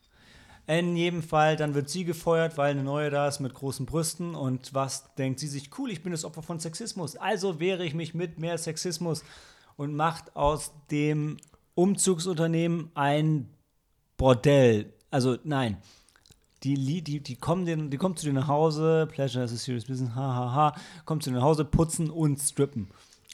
In 0.68 0.98
jedem 0.98 1.24
Fall, 1.24 1.56
dann 1.56 1.74
wird 1.76 1.90
sie 1.90 2.04
gefeuert, 2.04 2.58
weil 2.58 2.72
eine 2.72 2.84
neue 2.84 3.10
da 3.10 3.28
ist 3.28 3.40
mit 3.40 3.54
großen 3.54 3.86
Brüsten. 3.86 4.36
Und 4.36 4.74
was 4.74 5.14
denkt 5.16 5.40
sie 5.40 5.48
sich? 5.48 5.70
Cool, 5.78 5.92
ich 5.92 6.04
bin 6.04 6.12
das 6.12 6.26
Opfer 6.26 6.44
von 6.44 6.60
Sexismus. 6.60 7.16
Also 7.16 7.62
wehre 7.62 7.86
ich 7.86 7.94
mich 7.94 8.14
mit 8.14 8.38
mehr 8.38 8.58
Sexismus 8.58 9.24
und 9.78 9.96
macht 9.96 10.36
aus 10.36 10.74
dem 10.92 11.38
Umzugsunternehmen 11.76 12.92
ein 12.96 13.50
Bordell. 14.18 14.94
Also 15.10 15.38
nein. 15.46 15.78
die, 16.64 17.02
die, 17.02 17.22
die, 17.22 17.36
kommen 17.38 17.66
den, 17.66 17.90
die 17.90 17.98
kommen 17.98 18.18
zu 18.18 18.26
dir 18.26 18.34
nach 18.34 18.48
Hause, 18.48 19.08
Pleasure 19.10 19.46
is 19.46 19.54
a 19.54 19.56
serious 19.56 19.86
business, 19.86 20.16
ha, 20.16 20.36
ha, 20.36 20.54
ha, 20.54 20.76
kommen 21.06 21.22
zu 21.22 21.30
dir 21.30 21.38
nach 21.38 21.44
Hause, 21.44 21.64
putzen 21.64 22.10
und 22.10 22.40
strippen. 22.40 22.90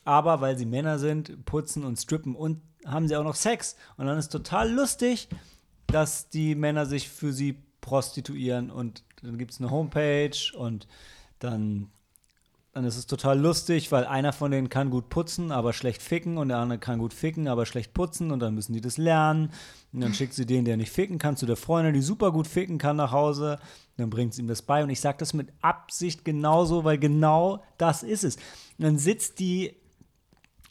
Aber 0.05 0.41
weil 0.41 0.57
sie 0.57 0.65
Männer 0.65 0.99
sind, 0.99 1.45
putzen 1.45 1.83
und 1.83 1.97
strippen 1.97 2.35
und 2.35 2.61
haben 2.85 3.07
sie 3.07 3.15
auch 3.15 3.23
noch 3.23 3.35
Sex. 3.35 3.75
Und 3.97 4.05
dann 4.05 4.17
ist 4.17 4.29
total 4.29 4.69
lustig, 4.69 5.29
dass 5.87 6.29
die 6.29 6.55
Männer 6.55 6.85
sich 6.85 7.09
für 7.09 7.33
sie 7.33 7.57
prostituieren 7.81 8.71
und 8.71 9.03
dann 9.21 9.37
gibt 9.37 9.51
es 9.51 9.59
eine 9.59 9.71
Homepage 9.71 10.35
und 10.57 10.87
dann, 11.39 11.89
dann 12.71 12.85
ist 12.85 12.97
es 12.97 13.05
total 13.05 13.39
lustig, 13.39 13.91
weil 13.91 14.05
einer 14.05 14.33
von 14.33 14.51
denen 14.51 14.69
kann 14.69 14.89
gut 14.89 15.09
putzen, 15.09 15.51
aber 15.51 15.73
schlecht 15.73 16.01
ficken 16.01 16.37
und 16.37 16.49
der 16.49 16.57
andere 16.57 16.79
kann 16.79 16.99
gut 16.99 17.13
ficken, 17.13 17.47
aber 17.47 17.65
schlecht 17.65 17.93
putzen 17.93 18.31
und 18.31 18.39
dann 18.39 18.55
müssen 18.55 18.73
die 18.73 18.81
das 18.81 18.97
lernen. 18.97 19.51
Und 19.91 20.01
dann 20.01 20.13
schickt 20.13 20.33
sie 20.33 20.45
den, 20.45 20.65
der 20.65 20.77
nicht 20.77 20.91
ficken 20.91 21.19
kann, 21.19 21.37
zu 21.37 21.45
der 21.45 21.55
Freundin, 21.55 21.93
die 21.93 22.01
super 22.01 22.31
gut 22.31 22.47
ficken 22.47 22.77
kann, 22.77 22.95
nach 22.97 23.11
Hause. 23.11 23.59
Und 23.61 23.99
dann 24.01 24.09
bringt 24.09 24.33
sie 24.33 24.41
ihm 24.41 24.47
das 24.47 24.61
bei 24.61 24.83
und 24.83 24.89
ich 24.89 24.99
sage 24.99 25.17
das 25.19 25.33
mit 25.33 25.49
Absicht 25.61 26.25
genauso, 26.25 26.83
weil 26.83 26.97
genau 26.97 27.63
das 27.77 28.03
ist 28.03 28.23
es. 28.23 28.35
Und 28.77 28.85
dann 28.85 28.97
sitzt 28.97 29.39
die 29.39 29.75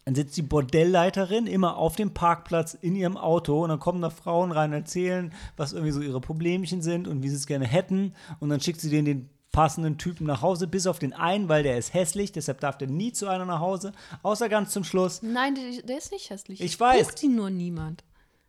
dann 0.05 0.15
sitzt 0.15 0.37
die 0.37 0.43
Bordellleiterin 0.43 1.47
immer 1.47 1.77
auf 1.77 1.95
dem 1.97 2.13
Parkplatz 2.13 2.75
in 2.75 2.97
ihrem 2.97 3.17
Auto 3.17 3.63
und 3.63 3.69
dann 3.69 3.79
kommen 3.79 4.03
da 4.03 4.11
Frauen 4.11 4.51
rein, 4.51 4.73
erzählen, 4.73 5.33
was 5.57 5.73
irgendwie 5.73 5.93
so 5.93 6.01
ihre 6.01 6.21
Problemchen 6.21 6.83
sind 6.83 7.07
und 7.07 7.23
wie 7.23 7.29
sie 7.29 7.37
es 7.37 7.47
gerne 7.47 7.67
hätten. 7.67 8.15
Und 8.41 8.49
dann 8.49 8.61
schickt 8.61 8.81
sie 8.81 8.91
denen 8.91 9.05
den 9.05 9.31
passenden 9.53 9.99
Typen 9.99 10.27
nach 10.27 10.41
Hause, 10.43 10.67
bis 10.67 10.87
auf 10.87 10.99
den 10.99 11.13
einen, 11.13 11.49
weil 11.49 11.63
der 11.63 11.77
ist 11.79 11.93
hässlich, 11.95 12.33
deshalb 12.33 12.61
darf 12.61 12.79
der 12.79 12.89
nie 12.89 13.13
zu 13.13 13.29
einer 13.29 13.45
nach 13.45 13.61
Hause, 13.61 13.93
außer 14.23 14.49
ganz 14.49 14.73
zum 14.73 14.83
Schluss. 14.83 15.21
Nein, 15.23 15.55
der, 15.55 15.83
der 15.83 15.99
ist 15.99 16.11
nicht 16.11 16.31
hässlich. 16.31 16.61
Ich 16.61 16.81
weiß. 16.81 17.07
Bucht 17.07 17.23
ihn 17.23 17.37
nur 17.37 17.51
niemand. 17.51 18.03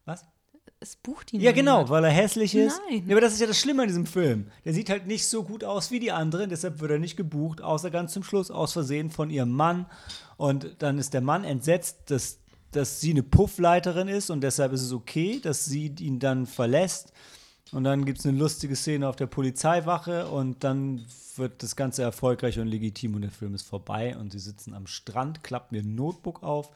Was? 0.05 0.25
Es 0.79 0.95
bucht 0.95 1.33
ihn 1.33 1.39
Ja, 1.41 1.51
nur 1.51 1.55
genau, 1.55 1.71
niemand. 1.79 1.89
weil 1.91 2.03
er 2.05 2.09
hässlich 2.11 2.55
ist. 2.55 2.81
Nein. 2.89 3.03
Ja, 3.05 3.13
aber 3.15 3.21
das 3.21 3.33
ist 3.33 3.41
ja 3.41 3.47
das 3.47 3.59
Schlimme 3.59 3.83
an 3.83 3.87
diesem 3.89 4.05
Film. 4.05 4.47
Der 4.65 4.73
sieht 4.73 4.89
halt 4.89 5.05
nicht 5.05 5.27
so 5.27 5.43
gut 5.43 5.63
aus 5.63 5.91
wie 5.91 5.99
die 5.99 6.11
anderen, 6.11 6.49
deshalb 6.49 6.79
wird 6.79 6.91
er 6.91 6.99
nicht 6.99 7.15
gebucht, 7.17 7.61
außer 7.61 7.91
ganz 7.91 8.13
zum 8.13 8.23
Schluss, 8.23 8.49
aus 8.49 8.73
Versehen 8.73 9.11
von 9.11 9.29
ihrem 9.29 9.51
Mann. 9.51 9.85
Und 10.37 10.75
dann 10.79 10.97
ist 10.97 11.13
der 11.13 11.21
Mann 11.21 11.43
entsetzt, 11.43 12.11
dass, 12.11 12.39
dass 12.71 12.99
sie 12.99 13.11
eine 13.11 13.23
Puffleiterin 13.23 14.07
ist 14.07 14.29
und 14.29 14.41
deshalb 14.41 14.73
ist 14.73 14.81
es 14.81 14.91
okay, 14.91 15.39
dass 15.41 15.65
sie 15.65 15.93
ihn 15.99 16.19
dann 16.19 16.45
verlässt. 16.45 17.13
Und 17.71 17.85
dann 17.85 18.05
gibt 18.05 18.19
es 18.19 18.25
eine 18.25 18.37
lustige 18.37 18.75
Szene 18.75 19.07
auf 19.07 19.15
der 19.15 19.27
Polizeiwache 19.27 20.27
und 20.27 20.63
dann 20.63 21.05
wird 21.35 21.63
das 21.63 21.75
Ganze 21.75 22.03
erfolgreich 22.03 22.59
und 22.59 22.67
legitim 22.67 23.15
und 23.15 23.21
der 23.21 23.31
Film 23.31 23.55
ist 23.55 23.63
vorbei 23.63 24.15
und 24.15 24.31
sie 24.31 24.39
sitzen 24.39 24.75
am 24.75 24.85
Strand, 24.85 25.43
klappen 25.43 25.75
ihr 25.75 25.83
Notebook 25.83 26.43
auf 26.43 26.69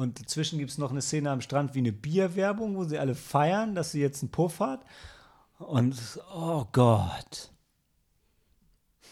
und 0.00 0.18
dazwischen 0.18 0.58
gibt 0.58 0.70
es 0.70 0.78
noch 0.78 0.90
eine 0.90 1.02
Szene 1.02 1.30
am 1.30 1.42
Strand 1.42 1.74
wie 1.74 1.80
eine 1.80 1.92
Bierwerbung, 1.92 2.74
wo 2.74 2.84
sie 2.84 2.98
alle 2.98 3.14
feiern, 3.14 3.74
dass 3.74 3.92
sie 3.92 4.00
jetzt 4.00 4.22
einen 4.22 4.30
Puff 4.30 4.60
hat. 4.60 4.80
Und 5.58 5.94
oh 6.34 6.64
Gott. 6.72 7.50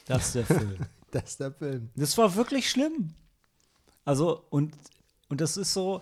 Das 0.06 0.26
ist 0.26 0.34
der 0.34 0.46
Film. 0.46 0.76
Das 1.10 1.24
ist 1.24 1.40
der 1.40 1.52
Film. 1.52 1.88
Das 1.96 2.18
war 2.18 2.34
wirklich 2.34 2.68
schlimm. 2.68 3.14
Also, 4.09 4.43
und, 4.48 4.74
und 5.28 5.40
das 5.43 5.59
ist 5.59 5.74
so, 5.74 6.01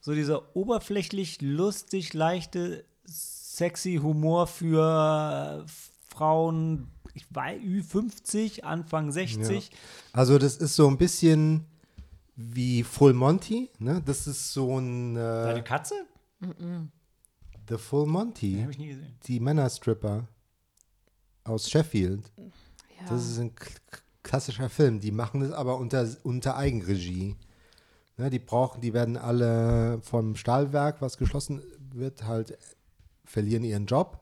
so 0.00 0.14
dieser 0.14 0.56
oberflächlich 0.56 1.42
lustig, 1.42 2.14
leichte, 2.14 2.86
sexy 3.04 4.00
Humor 4.02 4.46
für 4.46 5.66
Frauen, 6.08 6.88
ich 7.12 7.26
weiß, 7.28 7.60
Ü50, 7.60 8.62
Anfang 8.62 9.12
60. 9.12 9.70
Also 10.14 10.38
das 10.38 10.56
ist 10.56 10.74
so 10.74 10.88
ein 10.88 10.96
bisschen 10.96 11.66
wie 12.34 12.82
Full 12.82 13.12
Monty, 13.12 13.68
ne? 13.78 14.00
Das 14.06 14.26
ist 14.26 14.52
so 14.54 14.78
ein 14.78 15.14
Deine 15.14 15.58
äh, 15.58 15.62
Katze? 15.62 15.96
The 17.68 17.76
Full 17.76 18.06
Monty, 18.06 18.60
habe 18.62 18.70
ich 18.72 18.78
nie 18.78 18.88
gesehen. 18.88 19.16
die 19.26 19.38
Männerstripper 19.40 20.26
aus 21.44 21.68
Sheffield. 21.68 22.32
Ja. 22.38 23.08
Das 23.10 23.26
ist 23.28 23.38
ein 23.38 23.54
k- 23.54 23.68
k- 23.90 23.98
klassischer 24.28 24.68
Film. 24.68 25.00
Die 25.00 25.10
machen 25.10 25.40
das 25.40 25.52
aber 25.52 25.78
unter, 25.78 26.06
unter 26.22 26.56
Eigenregie. 26.56 27.34
Ne, 28.18 28.30
die 28.30 28.38
brauchen, 28.38 28.80
die 28.80 28.92
werden 28.92 29.16
alle 29.16 30.00
vom 30.02 30.36
Stahlwerk, 30.36 31.00
was 31.00 31.16
geschlossen 31.16 31.62
wird, 31.92 32.24
halt 32.24 32.58
verlieren 33.24 33.64
ihren 33.64 33.86
Job 33.86 34.20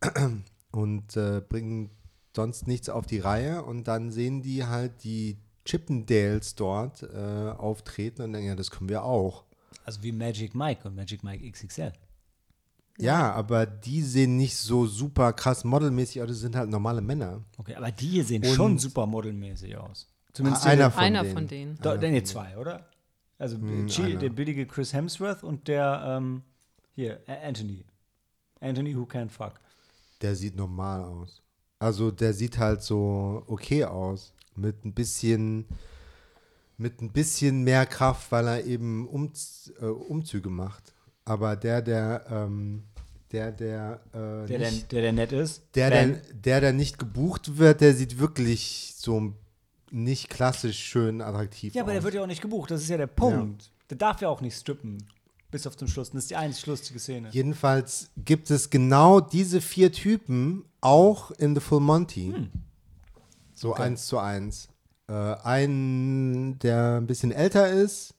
und 0.72 1.16
äh, 1.16 1.40
bringen 1.48 1.90
sonst 2.34 2.66
nichts 2.66 2.88
auf 2.88 3.06
die 3.06 3.20
Reihe. 3.20 3.62
Und 3.62 3.86
dann 3.86 4.10
sehen 4.10 4.42
die 4.42 4.64
halt 4.64 5.04
die 5.04 5.36
Chippendales 5.64 6.56
dort 6.56 7.02
äh, 7.02 7.52
auftreten 7.56 8.22
und 8.22 8.32
denken, 8.32 8.48
ja, 8.48 8.56
das 8.56 8.70
können 8.70 8.88
wir 8.88 9.04
auch. 9.04 9.44
Also 9.84 10.02
wie 10.02 10.12
Magic 10.12 10.54
Mike 10.54 10.88
und 10.88 10.96
Magic 10.96 11.22
Mike 11.22 11.48
XXL. 11.48 11.92
Ja, 12.98 13.32
aber 13.32 13.66
die 13.66 14.02
sehen 14.02 14.36
nicht 14.36 14.56
so 14.56 14.86
super 14.86 15.32
krass 15.32 15.64
modelmäßig 15.64 16.22
aus, 16.22 16.28
das 16.28 16.38
sind 16.40 16.54
halt 16.54 16.70
normale 16.70 17.00
Männer. 17.00 17.42
Okay, 17.58 17.74
aber 17.74 17.90
die 17.90 18.06
hier 18.08 18.24
sehen 18.24 18.44
Und- 18.44 18.54
schon 18.54 18.78
supermodelmäßig 18.78 19.76
aus. 19.76 20.06
Zumindest 20.32 20.66
Einer 20.66 20.76
der, 20.76 20.90
von 20.90 21.02
Einer 21.02 21.22
denen. 21.22 21.34
von 21.34 21.46
denen. 21.48 21.78
Da, 21.82 21.96
nee, 21.96 22.22
zwei, 22.22 22.56
oder? 22.56 22.88
Also 23.38 23.56
Hm, 23.56 23.86
Chi- 23.88 24.02
einer. 24.04 24.16
der 24.20 24.30
billige 24.30 24.66
Chris 24.66 24.92
Hemsworth 24.92 25.42
und 25.44 25.66
der 25.68 26.04
ähm, 26.18 26.42
hier, 26.94 27.20
Anthony. 27.44 27.84
Anthony 28.60 28.96
Who 28.96 29.02
Can't 29.02 29.28
Fuck. 29.30 29.54
Der 30.22 30.34
sieht 30.36 30.56
normal 30.56 31.02
aus. 31.02 31.42
Also 31.80 32.10
der 32.10 32.32
sieht 32.32 32.58
halt 32.58 32.82
so 32.82 33.42
okay 33.48 33.84
aus. 33.84 34.32
Mit 34.56 34.84
ein 34.84 34.92
bisschen, 34.94 35.66
mit 36.78 37.02
ein 37.02 37.10
bisschen 37.12 37.62
mehr 37.64 37.86
Kraft, 37.86 38.30
weil 38.32 38.46
er 38.46 38.64
eben 38.64 39.06
um, 39.08 39.32
äh, 39.80 39.84
Umzüge 39.86 40.48
macht. 40.48 40.93
Aber 41.24 41.56
der, 41.56 41.80
der, 41.82 42.24
ähm, 42.30 42.84
der, 43.32 43.50
der, 43.52 44.00
äh, 44.12 44.46
Der, 44.46 44.46
der, 44.58 44.70
nicht, 44.70 44.92
der, 44.92 45.02
der 45.02 45.12
nett 45.12 45.32
ist. 45.32 45.62
der, 45.74 45.90
der, 45.90 46.06
der, 46.32 46.60
der 46.60 46.72
nicht 46.72 46.98
gebucht 46.98 47.56
wird, 47.58 47.80
der 47.80 47.94
sieht 47.94 48.18
wirklich 48.18 48.94
so 48.96 49.32
nicht 49.90 50.28
klassisch 50.28 50.78
schön 50.78 51.20
attraktiv 51.20 51.74
Ja, 51.74 51.82
aber 51.82 51.92
aus. 51.92 51.94
der 51.96 52.02
wird 52.04 52.14
ja 52.14 52.22
auch 52.22 52.26
nicht 52.26 52.42
gebucht. 52.42 52.70
Das 52.70 52.82
ist 52.82 52.88
ja 52.88 52.96
der 52.96 53.06
Punkt. 53.06 53.70
Der 53.90 53.96
darf 53.96 54.20
ja 54.20 54.28
auch 54.28 54.40
nicht 54.40 54.56
strippen. 54.56 54.98
Bis 55.50 55.66
auf 55.68 55.76
zum 55.76 55.86
Schluss. 55.88 56.08
Und 56.08 56.16
das 56.16 56.24
ist 56.24 56.30
die 56.30 56.36
einzig 56.36 56.66
lustige 56.66 56.98
Szene. 56.98 57.28
Jedenfalls 57.30 58.10
gibt 58.16 58.50
es 58.50 58.70
genau 58.70 59.20
diese 59.20 59.60
vier 59.60 59.92
Typen 59.92 60.64
auch 60.80 61.30
in 61.32 61.54
The 61.54 61.60
Full 61.60 61.80
Monty. 61.80 62.34
So 63.54 63.70
Okay. 63.70 63.82
eins 63.82 64.06
zu 64.08 64.18
eins. 64.18 64.68
Äh, 65.06 65.12
einen, 65.12 66.58
der 66.58 66.96
ein 67.00 67.06
bisschen 67.06 67.30
älter 67.30 67.68
ist, 67.70 68.14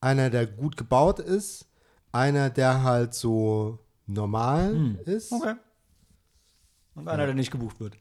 einer, 0.00 0.28
der 0.28 0.46
gut 0.46 0.76
gebaut 0.76 1.18
ist, 1.18 1.64
einer, 2.12 2.50
der 2.50 2.82
halt 2.82 3.14
so 3.14 3.78
normal 4.06 4.96
ist. 5.04 5.32
Okay. 5.32 5.54
Und 6.94 7.08
einer, 7.08 7.26
der 7.26 7.34
nicht 7.34 7.50
gebucht 7.50 7.78
wird. 7.80 7.96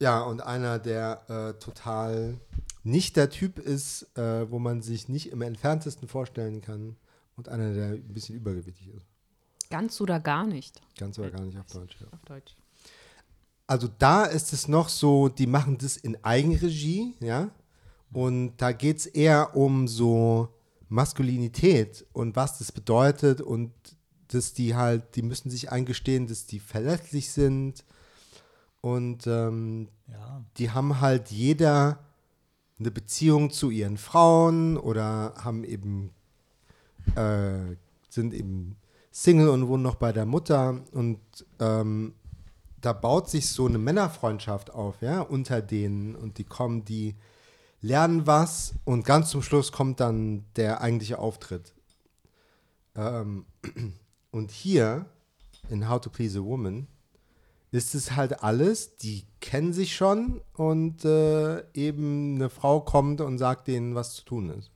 Ja, 0.00 0.22
und 0.22 0.42
einer, 0.42 0.78
der 0.78 1.28
äh, 1.28 1.58
total 1.58 2.40
nicht 2.82 3.16
der 3.16 3.28
Typ 3.28 3.58
ist, 3.58 4.16
äh, 4.16 4.50
wo 4.50 4.58
man 4.58 4.80
sich 4.80 5.08
nicht 5.08 5.30
im 5.30 5.42
entferntesten 5.42 6.08
vorstellen 6.08 6.62
kann. 6.62 6.96
Und 7.36 7.48
einer, 7.48 7.72
der 7.74 7.88
ein 7.92 8.14
bisschen 8.14 8.36
übergewichtig 8.36 8.88
ist. 8.88 9.06
Ganz 9.70 10.00
oder 10.00 10.18
gar 10.18 10.46
nicht 10.46 10.80
Ganz 10.98 11.18
oder 11.18 11.30
gar 11.30 11.42
nicht 11.42 11.58
auf 11.58 11.66
Deutsch. 11.66 11.96
Ja. 12.00 12.06
auf 12.10 12.24
Deutsch. 12.24 12.56
Also 13.66 13.88
da 13.98 14.24
ist 14.24 14.52
es 14.52 14.66
noch 14.66 14.88
so, 14.88 15.28
die 15.28 15.46
machen 15.46 15.78
das 15.78 15.96
in 15.96 16.22
Eigenregie, 16.24 17.14
ja. 17.20 17.50
Und 18.12 18.56
da 18.56 18.72
geht 18.72 18.98
es 18.98 19.06
eher 19.06 19.54
um 19.54 19.86
so 19.86 20.48
Maskulinität 20.90 22.04
und 22.12 22.36
was 22.36 22.58
das 22.58 22.72
bedeutet 22.72 23.40
und 23.40 23.72
dass 24.28 24.52
die 24.52 24.74
halt, 24.74 25.16
die 25.16 25.22
müssen 25.22 25.50
sich 25.50 25.72
eingestehen, 25.72 26.26
dass 26.26 26.46
die 26.46 26.60
verletzlich 26.60 27.30
sind. 27.30 27.84
Und 28.80 29.26
ähm, 29.26 29.88
Ja. 30.06 30.44
die 30.56 30.70
haben 30.70 31.00
halt 31.00 31.30
jeder 31.30 31.98
eine 32.78 32.90
Beziehung 32.90 33.50
zu 33.50 33.70
ihren 33.70 33.96
Frauen 33.98 34.76
oder 34.76 35.34
haben 35.36 35.64
eben 35.64 36.10
äh, 37.14 37.76
sind 38.08 38.34
eben 38.34 38.76
Single 39.12 39.48
und 39.48 39.68
wohnen 39.68 39.82
noch 39.82 39.96
bei 39.96 40.12
der 40.12 40.26
Mutter 40.26 40.80
und 40.92 41.20
ähm, 41.58 42.14
da 42.80 42.92
baut 42.92 43.28
sich 43.28 43.48
so 43.48 43.66
eine 43.66 43.78
Männerfreundschaft 43.78 44.70
auf, 44.70 45.02
ja, 45.02 45.20
unter 45.20 45.60
denen 45.60 46.14
und 46.16 46.38
die 46.38 46.44
kommen, 46.44 46.84
die 46.84 47.14
lernen 47.80 48.26
was 48.26 48.74
und 48.84 49.04
ganz 49.04 49.30
zum 49.30 49.42
Schluss 49.42 49.72
kommt 49.72 50.00
dann 50.00 50.44
der 50.56 50.80
eigentliche 50.80 51.18
Auftritt. 51.18 51.74
Ähm, 52.94 53.46
und 54.30 54.50
hier 54.50 55.06
in 55.68 55.88
How 55.88 56.00
to 56.00 56.10
Please 56.10 56.38
a 56.38 56.42
Woman 56.42 56.86
ist 57.72 57.94
es 57.94 58.16
halt 58.16 58.42
alles, 58.42 58.96
die 58.96 59.24
kennen 59.40 59.72
sich 59.72 59.94
schon 59.94 60.40
und 60.54 61.04
äh, 61.04 61.62
eben 61.72 62.34
eine 62.34 62.50
Frau 62.50 62.80
kommt 62.80 63.20
und 63.20 63.38
sagt 63.38 63.68
denen, 63.68 63.94
was 63.94 64.14
zu 64.14 64.24
tun 64.24 64.50
ist. 64.50 64.70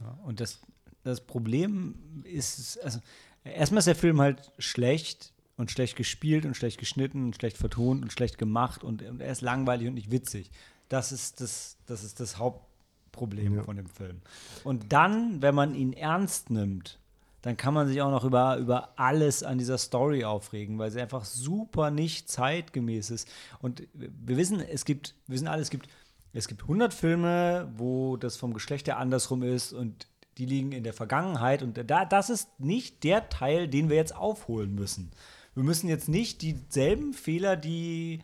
Ja, 0.00 0.18
und 0.24 0.40
das, 0.40 0.60
das 1.02 1.20
Problem 1.22 1.94
ist, 2.24 2.78
also 2.82 3.00
erstmal 3.44 3.78
ist 3.78 3.86
der 3.86 3.94
Film 3.94 4.20
halt 4.20 4.52
schlecht 4.58 5.32
und 5.56 5.70
schlecht 5.70 5.96
gespielt 5.96 6.44
und 6.44 6.56
schlecht 6.56 6.78
geschnitten 6.78 7.24
und 7.24 7.36
schlecht 7.36 7.56
vertont 7.56 8.02
und 8.02 8.12
schlecht 8.12 8.38
gemacht 8.38 8.84
und, 8.84 9.02
und 9.02 9.20
er 9.20 9.32
ist 9.32 9.40
langweilig 9.40 9.88
und 9.88 9.94
nicht 9.94 10.10
witzig. 10.10 10.50
Das 10.90 11.10
ist 11.12 11.40
das, 11.40 11.78
das, 11.86 12.04
ist 12.04 12.20
das 12.20 12.36
Hauptproblem 12.36 13.54
Ja. 13.56 13.62
von 13.62 13.76
dem 13.76 13.86
Film. 13.86 14.20
Und 14.64 14.92
dann, 14.92 15.40
wenn 15.40 15.54
man 15.54 15.74
ihn 15.74 15.94
ernst 15.94 16.50
nimmt, 16.50 16.98
dann 17.42 17.56
kann 17.56 17.72
man 17.72 17.88
sich 17.88 18.02
auch 18.02 18.10
noch 18.10 18.24
über, 18.24 18.58
über 18.58 18.90
alles 18.96 19.42
an 19.42 19.56
dieser 19.56 19.78
Story 19.78 20.24
aufregen, 20.24 20.78
weil 20.78 20.90
sie 20.90 21.00
einfach 21.00 21.24
super 21.24 21.90
nicht 21.90 22.28
zeitgemäß 22.28 23.10
ist. 23.10 23.28
Und 23.62 23.84
wir 23.94 24.36
wissen, 24.36 24.60
es 24.60 24.84
gibt, 24.84 25.14
wir 25.26 25.34
wissen 25.36 25.48
alle, 25.48 25.62
es 25.62 25.70
gibt, 25.70 25.88
es 26.34 26.48
gibt 26.48 26.62
100 26.62 26.92
Filme, 26.92 27.72
wo 27.76 28.18
das 28.18 28.36
vom 28.36 28.52
Geschlecht 28.52 28.88
her 28.88 28.98
andersrum 28.98 29.42
ist 29.42 29.72
und 29.72 30.06
die 30.36 30.44
liegen 30.44 30.72
in 30.72 30.84
der 30.84 30.92
Vergangenheit 30.92 31.62
und 31.62 31.78
da, 31.90 32.04
das 32.04 32.30
ist 32.30 32.60
nicht 32.60 33.04
der 33.04 33.28
Teil, 33.30 33.68
den 33.68 33.88
wir 33.88 33.96
jetzt 33.96 34.14
aufholen 34.14 34.74
müssen. 34.74 35.10
Wir 35.54 35.64
müssen 35.64 35.88
jetzt 35.88 36.08
nicht 36.08 36.42
dieselben 36.42 37.12
Fehler, 37.14 37.56
die 37.56 38.20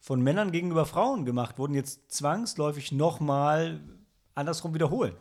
von 0.00 0.20
Männern 0.22 0.50
gegenüber 0.50 0.86
Frauen 0.86 1.24
gemacht 1.24 1.58
wurden, 1.58 1.74
jetzt 1.74 2.10
zwangsläufig 2.10 2.90
nochmal 2.90 3.80
andersrum 4.34 4.74
wiederholen. 4.74 5.14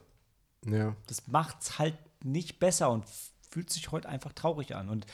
Ja. 0.66 0.96
Das 1.08 1.28
macht's 1.28 1.78
halt 1.78 1.98
nicht 2.24 2.60
besser 2.60 2.90
und 2.90 3.06
fühlt 3.50 3.70
sich 3.70 3.92
heute 3.92 4.08
einfach 4.10 4.34
traurig 4.34 4.76
an. 4.76 4.90
Und 4.90 5.06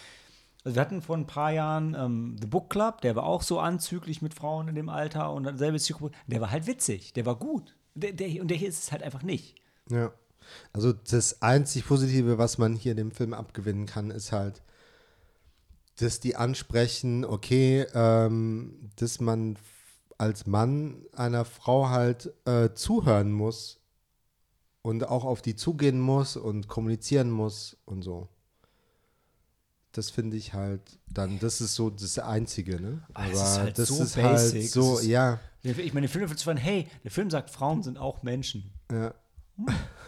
also 0.64 0.76
wir 0.76 0.82
hatten 0.82 1.02
vor 1.02 1.18
ein 1.18 1.28
paar 1.28 1.52
Jahren 1.52 1.96
ähm, 1.96 2.38
The 2.40 2.48
Book 2.48 2.70
Club, 2.70 3.02
der 3.02 3.16
war 3.16 3.24
auch 3.24 3.42
so 3.42 3.60
anzüglich 3.60 4.22
mit 4.22 4.34
Frauen 4.34 4.68
in 4.68 4.76
dem 4.76 4.90
Alter 4.90 5.32
und 5.32 5.58
selbe 5.58 5.80
Zielgruppe. 5.80 6.16
Der 6.28 6.42
war 6.42 6.52
halt 6.52 6.68
witzig, 6.68 7.14
der 7.14 7.26
war 7.26 7.36
gut. 7.36 7.76
Der, 7.96 8.14
der, 8.14 8.42
und 8.42 8.50
der 8.50 8.58
hier 8.58 8.70
ist 8.70 8.84
es 8.84 8.92
halt 8.92 9.04
einfach 9.04 9.24
nicht. 9.24 9.56
Ja. 9.90 10.12
Also 10.74 10.94
das 10.94 11.42
einzig 11.42 11.88
Positive, 11.88 12.38
was 12.38 12.58
man 12.58 12.76
hier 12.76 12.94
dem 12.94 13.12
Film 13.12 13.34
abgewinnen 13.34 13.88
kann, 13.88 14.12
ist 14.12 14.32
halt, 14.32 14.62
dass 16.00 16.20
die 16.20 16.36
ansprechen, 16.36 17.24
okay, 17.26 17.86
ähm, 17.94 18.90
dass 18.98 19.20
man 19.20 19.58
als 20.18 20.46
Mann 20.46 21.04
einer 21.14 21.46
Frau 21.46 21.90
halt 21.90 22.34
äh, 22.46 22.74
zuhören 22.74 23.32
muss 23.32 23.80
und 24.82 25.08
auch 25.08 25.24
auf 25.26 25.42
die 25.42 25.56
zugehen 25.56 26.00
muss 26.00 26.38
und 26.38 26.68
kommunizieren 26.68 27.32
muss 27.32 27.78
und 27.86 28.02
so. 28.02 28.30
Das 29.92 30.10
finde 30.10 30.36
ich 30.36 30.54
halt 30.54 30.82
dann, 31.08 31.40
das 31.40 31.62
ist 31.62 31.76
so 31.76 31.90
das 31.90 32.20
Einzige, 32.20 32.82
ne? 32.82 33.02
Ah, 33.14 33.28
es 33.30 33.42
ist 33.42 33.58
halt 33.60 33.78
das 33.80 33.88
so 33.88 34.04
ist 34.04 34.16
basic, 34.16 34.62
halt 34.64 34.70
so, 34.72 34.98
ist- 35.00 35.06
ja, 35.06 35.40
Ich 35.64 35.94
meine, 35.94 36.08
der 36.08 36.10
Film 36.10 36.28
wird 36.30 36.38
zwar, 36.40 36.56
hey, 36.58 36.88
der 37.06 37.12
Film 37.12 37.30
sagt, 37.30 37.50
Frauen 37.50 37.82
sind 37.82 37.98
auch 37.98 38.22
Menschen. 38.22 38.72
ja, 38.92 39.14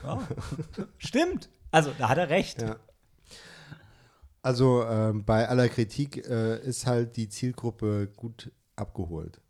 Ja. 0.03 0.27
Stimmt. 0.97 1.47
Also, 1.71 1.91
da 1.97 2.09
hat 2.09 2.17
er 2.17 2.29
recht. 2.29 2.61
ja. 2.61 2.75
Also 4.41 4.83
ähm, 4.83 5.25
bei 5.25 5.47
aller 5.49 5.67
Kritik 5.69 6.25
äh, 6.27 6.59
ist 6.65 6.85
halt 6.85 7.17
die 7.17 7.27
Zielgruppe 7.29 8.07
gut 8.15 8.51
abgeholt. 8.75 9.41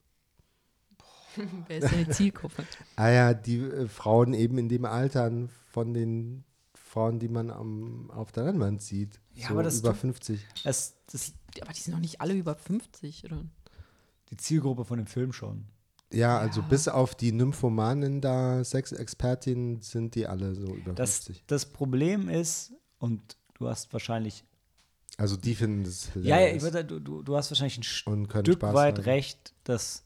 Wer 1.68 1.78
ist 1.78 1.92
denn 1.92 2.06
die 2.06 2.12
Zielgruppe? 2.12 2.64
Ah 2.96 3.10
ja, 3.10 3.34
die 3.34 3.60
äh, 3.60 3.88
Frauen 3.88 4.34
eben 4.34 4.58
in 4.58 4.70
dem 4.70 4.86
Alter 4.86 5.32
von 5.72 5.94
den 5.94 6.44
Frauen, 6.74 7.20
die 7.20 7.28
man 7.28 7.52
am, 7.52 8.10
auf 8.12 8.32
der 8.32 8.46
Leinwand 8.46 8.82
sieht. 8.82 9.20
Ja, 9.36 9.48
so 9.50 9.54
aber 9.54 9.64
das 9.64 9.80
über 9.80 9.92
tut- 9.92 10.00
50. 10.00 10.46
Das, 10.64 10.96
das 11.12 11.34
Aber 11.62 11.74
die 11.74 11.80
sind 11.82 11.94
noch 11.94 12.00
nicht 12.00 12.22
alle 12.22 12.34
über 12.34 12.56
50, 12.56 13.26
oder? 13.26 13.44
die 14.32 14.38
Zielgruppe 14.38 14.84
von 14.84 14.98
dem 14.98 15.08
Film 15.08 15.32
schon. 15.32 15.66
Ja, 16.12 16.38
also 16.40 16.62
bis 16.64 16.88
auf 16.88 17.16
die 17.16 17.34
Nymphomanen 17.34 18.22
da, 18.22 18.64
Sexexpertinnen, 18.64 19.82
sind 19.82 20.16
die 20.16 20.26
alle 20.26 20.56
so 20.56 20.74
über 20.74 20.94
Das, 20.94 21.20
50. 21.26 21.44
das 21.48 21.66
Problem 21.66 22.30
ist, 22.30 22.74
und 23.00 23.38
du 23.56 23.68
hast 23.68 23.92
wahrscheinlich, 23.94 24.44
Also 25.18 25.36
die 25.36 25.56
finden 25.56 25.84
das 25.84 26.12
ja, 26.16 26.40
ja, 26.40 26.56
ich 26.56 26.62
würde 26.62 26.74
sagen, 26.74 27.04
du, 27.04 27.24
du, 27.24 27.36
hast 27.36 27.50
wahrscheinlich 27.50 27.78
ein 27.78 27.84
Stück 27.84 28.54
Spaß 28.54 28.74
weit 28.76 28.98
haben. 29.00 29.04
recht, 29.04 29.54
dass 29.64 30.04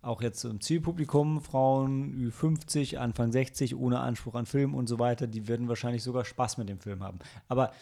auch 0.00 0.22
jetzt 0.22 0.42
im 0.44 0.62
Zielpublikum 0.62 1.42
Frauen 1.42 2.14
Ü50, 2.14 2.96
Anfang 2.96 3.30
60, 3.30 3.74
ohne 3.76 4.00
Anspruch 4.00 4.34
an 4.34 4.46
Film 4.46 4.74
und 4.74 4.86
so 4.86 4.98
weiter, 4.98 5.26
die 5.26 5.46
würden 5.46 5.68
wahrscheinlich 5.68 6.02
sogar 6.02 6.24
Spaß 6.24 6.56
mit 6.56 6.70
dem 6.70 6.80
Film 6.80 7.02
haben. 7.02 7.18
Aber 7.48 7.72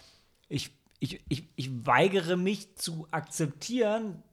ich, 0.49 0.73
ich, 0.99 1.23
ich, 1.29 1.49
ich 1.55 1.87
weigere 1.87 2.37
mich 2.37 2.75
zu 2.75 3.07
akzeptieren, 3.13 4.25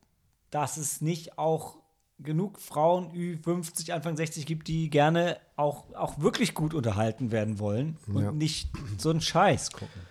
dass 0.49 0.77
es 0.77 1.01
nicht 1.01 1.37
auch 1.37 1.77
genug 2.17 2.59
Frauen 2.59 3.11
Ü50, 3.11 3.91
Anfang 3.91 4.17
60 4.17 4.47
gibt, 4.47 4.67
die 4.67 4.89
gerne 4.89 5.37
auch, 5.55 5.93
auch 5.93 6.19
wirklich 6.19 6.55
gut 6.55 6.73
unterhalten 6.73 7.31
werden 7.31 7.59
wollen 7.59 7.97
und 8.07 8.23
Ja. 8.23 8.31
nicht 8.31 8.71
so 8.97 9.11
einen 9.11 9.21
Scheiß 9.21 9.71
gucken. 9.71 10.01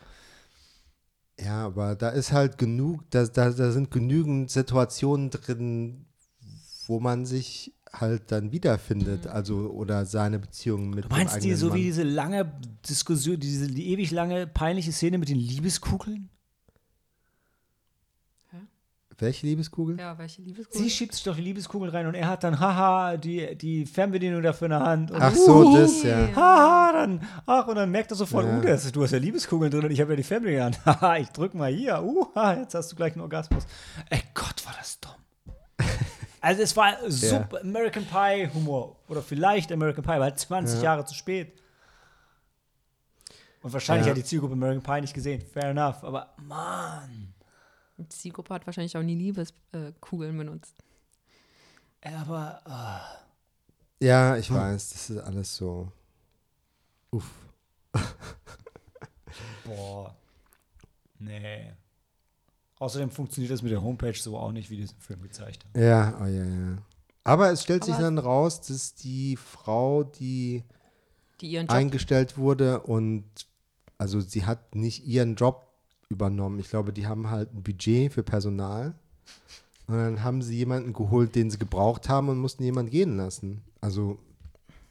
Ja, 1.42 1.66
aber 1.66 1.96
da 1.96 2.10
ist 2.10 2.32
halt 2.32 2.58
genug, 2.58 3.10
da, 3.10 3.24
da, 3.26 3.50
da 3.50 3.72
sind 3.72 3.90
genügend 3.90 4.50
Situationen 4.50 5.30
drin, 5.30 6.06
wo 6.86 7.00
man 7.00 7.26
sich 7.26 7.74
halt 7.92 8.30
dann 8.32 8.52
wiederfindet, 8.52 9.26
also 9.26 9.70
oder 9.70 10.04
seine 10.04 10.38
Beziehung 10.38 10.90
mit 10.90 11.04
Du 11.04 11.08
meinst 11.08 11.42
die 11.42 11.54
so 11.54 11.68
Mann. 11.68 11.78
wie 11.78 11.82
diese 11.84 12.02
lange 12.02 12.52
Diskussion, 12.88 13.38
diese 13.38 13.68
die 13.68 13.88
ewig 13.92 14.10
lange 14.10 14.46
peinliche 14.46 14.92
Szene 14.92 15.18
mit 15.18 15.28
den 15.28 15.38
Liebeskugeln? 15.38 16.28
Welche 19.18 19.46
Liebeskugel? 19.46 19.98
Ja, 19.98 20.18
welche 20.18 20.42
Liebeskugel? 20.42 20.80
Sie 20.82 20.90
schiebt 20.90 21.14
sich 21.14 21.22
doch 21.22 21.36
die 21.36 21.42
Liebeskugel 21.42 21.88
rein 21.90 22.06
und 22.06 22.14
er 22.14 22.26
hat 22.28 22.42
dann, 22.42 22.58
haha, 22.58 23.16
die, 23.16 23.54
die 23.56 23.86
Fernbedienung 23.86 24.42
dafür 24.42 24.66
in 24.66 24.70
der 24.70 24.80
Hand. 24.80 25.10
Und, 25.12 25.20
Ach 25.22 25.34
so, 25.34 25.76
das, 25.76 26.02
ja. 26.02 26.28
Haha, 26.34 26.92
dann, 26.92 27.22
ach, 27.46 27.66
und 27.68 27.76
dann 27.76 27.90
merkt 27.90 28.10
er 28.10 28.16
sofort, 28.16 28.44
Ja. 28.44 28.58
uh, 28.58 28.60
das, 28.62 28.90
du 28.90 29.02
hast 29.02 29.12
ja 29.12 29.18
Liebeskugeln 29.18 29.70
drin 29.70 29.84
und 29.84 29.90
ich 29.92 30.00
habe 30.00 30.12
ja 30.12 30.16
die 30.16 30.22
Fernbedienung 30.24 30.66
in 30.68 30.72
der 30.72 30.84
Hand. 30.86 31.00
Haha, 31.02 31.16
ich 31.18 31.28
drück 31.30 31.54
mal 31.54 31.72
hier, 31.72 32.02
uh, 32.02 32.26
ha, 32.34 32.54
jetzt 32.54 32.74
hast 32.74 32.90
du 32.90 32.96
gleich 32.96 33.12
einen 33.12 33.22
Orgasmus. 33.22 33.64
Ey 34.10 34.20
Gott, 34.34 34.64
war 34.66 34.74
das 34.78 34.98
dumm. 35.00 35.12
Also 36.40 36.60
es 36.62 36.76
war 36.76 36.94
super 37.08 37.60
American 37.62 38.04
Pie 38.04 38.50
Humor. 38.52 38.96
Oder 39.08 39.22
vielleicht 39.22 39.72
American 39.72 40.04
Pie, 40.04 40.10
halt 40.20 40.38
20 40.38 40.76
Ja. 40.78 40.84
Jahre 40.84 41.04
zu 41.06 41.14
spät. 41.14 41.52
Und 43.62 43.72
wahrscheinlich 43.72 44.06
Ja. 44.06 44.10
hat 44.10 44.18
die 44.18 44.24
Zielgruppe 44.24 44.52
American 44.52 44.82
Pie 44.82 45.00
nicht 45.00 45.14
gesehen. 45.14 45.40
Fair 45.40 45.70
enough. 45.70 46.04
Aber 46.04 46.34
Mann. 46.46 47.33
Die 47.96 48.08
Zielgruppe 48.08 48.54
hat 48.54 48.66
wahrscheinlich 48.66 48.96
auch 48.96 49.02
nie 49.02 49.14
Liebeskugeln 49.14 50.36
benutzt. 50.36 50.76
Aber 52.02 52.60
ah. 52.66 53.18
Ja, 54.00 54.36
ich 54.36 54.52
weiß, 54.52 54.90
das 54.90 55.10
ist 55.10 55.18
alles 55.18 55.56
so. 55.56 55.90
Uff. 57.10 57.30
boah. 59.64 60.14
Nee. 61.18 61.72
Außerdem 62.78 63.10
funktioniert 63.10 63.52
das 63.52 63.62
mit 63.62 63.72
der 63.72 63.82
Homepage 63.82 64.14
so 64.14 64.36
auch 64.36 64.52
nicht, 64.52 64.68
wie 64.68 64.82
das 64.82 64.92
im 64.92 64.98
Film 65.00 65.22
gezeigt 65.22 65.64
hat. 65.64 65.80
Ja, 65.80 66.18
oh 66.20 66.26
ja, 66.26 66.44
ja. 66.44 66.78
Aber 67.22 67.50
es 67.50 67.62
stellt 67.62 67.84
sich 67.84 67.94
Aber- 67.94 68.02
dann 68.02 68.18
raus, 68.18 68.60
dass 68.60 68.94
die 68.94 69.36
Frau, 69.36 70.04
die 70.04 70.64
Die 71.40 71.52
ihren 71.52 71.66
Job 71.66 71.76
eingestellt 71.76 72.36
wurde 72.36 72.80
und 72.80 73.24
also 73.96 74.20
sie 74.20 74.44
hat 74.44 74.74
nicht 74.74 75.06
ihren 75.06 75.36
Job 75.36 75.63
übernommen. 76.08 76.58
Ich 76.58 76.68
glaube, 76.70 76.92
die 76.92 77.06
haben 77.06 77.30
halt 77.30 77.52
ein 77.54 77.62
Budget 77.62 78.12
für 78.12 78.22
Personal. 78.22 78.94
Und 79.86 79.96
dann 79.96 80.22
haben 80.22 80.40
sie 80.42 80.56
jemanden 80.56 80.92
geholt, 80.92 81.34
den 81.34 81.50
sie 81.50 81.58
gebraucht 81.58 82.08
haben 82.08 82.28
und 82.30 82.38
mussten 82.38 82.62
jemanden 82.64 82.90
gehen 82.90 83.16
lassen. 83.16 83.62
Also 83.80 84.18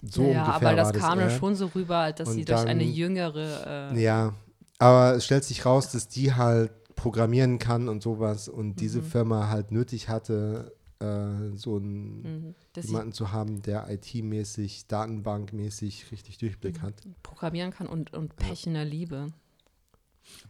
so 0.03 0.23
ja, 0.23 0.43
ungefähr 0.45 0.69
aber 0.69 0.75
das 0.75 0.93
war 0.93 0.99
kam 0.99 1.19
das 1.19 1.33
eher. 1.33 1.39
schon 1.39 1.55
so 1.55 1.65
rüber, 1.67 2.11
dass 2.13 2.31
sie 2.33 2.41
Und 2.41 2.49
durch 2.49 2.59
eine 2.65 2.83
dann- 2.83 2.93
jüngere. 2.93 3.91
Äh, 3.93 4.01
Ja, 4.03 4.33
aber 4.77 5.15
es 5.15 5.25
stellt 5.25 5.43
sich 5.45 5.65
raus, 5.65 5.91
dass 5.91 6.07
die 6.09 6.33
halt 6.33 6.71
programmieren 6.95 7.57
kann 7.57 7.89
und 7.89 8.03
sowas 8.03 8.47
und 8.47 8.75
diese 8.81 8.99
Mhm. 8.99 9.05
Firma 9.05 9.47
halt 9.49 9.71
nötig 9.71 10.09
hatte, 10.09 10.73
äh, 10.99 11.55
so 11.55 11.77
einen, 11.77 12.21
mhm, 12.21 12.55
sie 12.75 12.87
jemanden 12.87 13.13
zu 13.13 13.31
haben, 13.31 13.61
der 13.63 13.89
IT-mäßig, 13.89 14.85
Datenbankmäßig 14.87 16.11
richtig 16.11 16.37
Durchblick 16.37 16.81
hat. 16.81 16.93
programmieren 17.23 17.71
kann 17.71 17.87
und, 17.87 18.13
und 18.13 18.35
Pech 18.35 18.67
in 18.67 18.73
der 18.75 18.85
Liebe. 18.85 19.31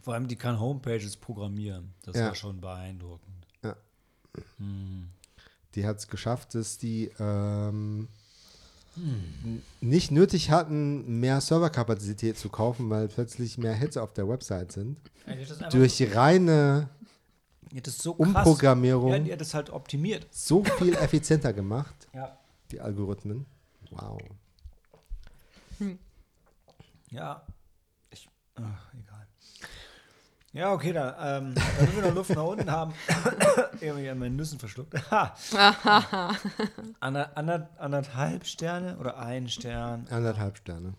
Vor 0.02 0.14
allem, 0.14 0.28
die 0.28 0.36
kann 0.36 0.60
Homepages 0.60 1.16
programmieren. 1.16 1.92
Das 2.02 2.16
Ja. 2.16 2.26
war 2.26 2.34
schon 2.34 2.60
beeindruckend. 2.60 3.46
Ja. 3.62 3.76
Hm. 4.58 5.08
Die 5.74 5.86
hat 5.86 5.98
es 5.98 6.08
geschafft, 6.08 6.54
dass 6.54 6.78
die 6.78 7.10
ähm, 7.18 8.08
n- 8.96 9.62
nicht 9.80 10.10
nötig 10.12 10.50
hatten, 10.50 11.18
mehr 11.20 11.40
Serverkapazität 11.40 12.38
zu 12.38 12.48
kaufen, 12.48 12.88
weil 12.90 13.08
plötzlich 13.08 13.58
mehr 13.58 13.74
Hits 13.74 13.96
auf 13.96 14.12
der 14.12 14.28
Website 14.28 14.70
sind. 14.72 14.98
Ja, 15.26 15.68
Durch 15.70 16.14
reine 16.14 16.88
so 17.86 18.14
krass, 18.14 18.28
Umprogrammierung 18.28 19.10
Ja, 19.10 19.18
die 19.18 19.32
hat 19.32 19.40
das 19.40 19.52
halt 19.54 19.70
optimiert. 19.70 20.28
so 20.30 20.62
viel 20.62 20.94
effizienter 20.94 21.52
gemacht, 21.52 22.06
Ja. 22.12 22.38
die 22.70 22.80
Algorithmen. 22.80 23.46
Wow. 23.90 24.20
Ja. 27.10 27.44
Ich, 28.10 28.28
ach, 28.56 28.92
egal. 28.94 29.13
Ja, 30.54 30.72
okay, 30.72 30.92
da, 30.92 31.38
ähm, 31.38 31.54
damit 31.78 31.96
wir 31.96 32.02
noch 32.02 32.14
Luft 32.14 32.30
nach 32.30 32.44
unten 32.44 32.70
haben, 32.70 32.94
irgendwie 33.80 34.08
an 34.08 34.18
meinen 34.20 34.36
Nüssen 34.36 34.58
verschluckt. 34.58 34.94
Ander, 37.00 37.36
ander, 37.36 37.68
anderthalb 37.76 38.46
Sterne 38.46 38.96
oder 38.98 39.18
ein 39.18 39.48
Stern, 39.48 40.06
Anderthalb 40.10 40.56
Sterne. 40.56 40.94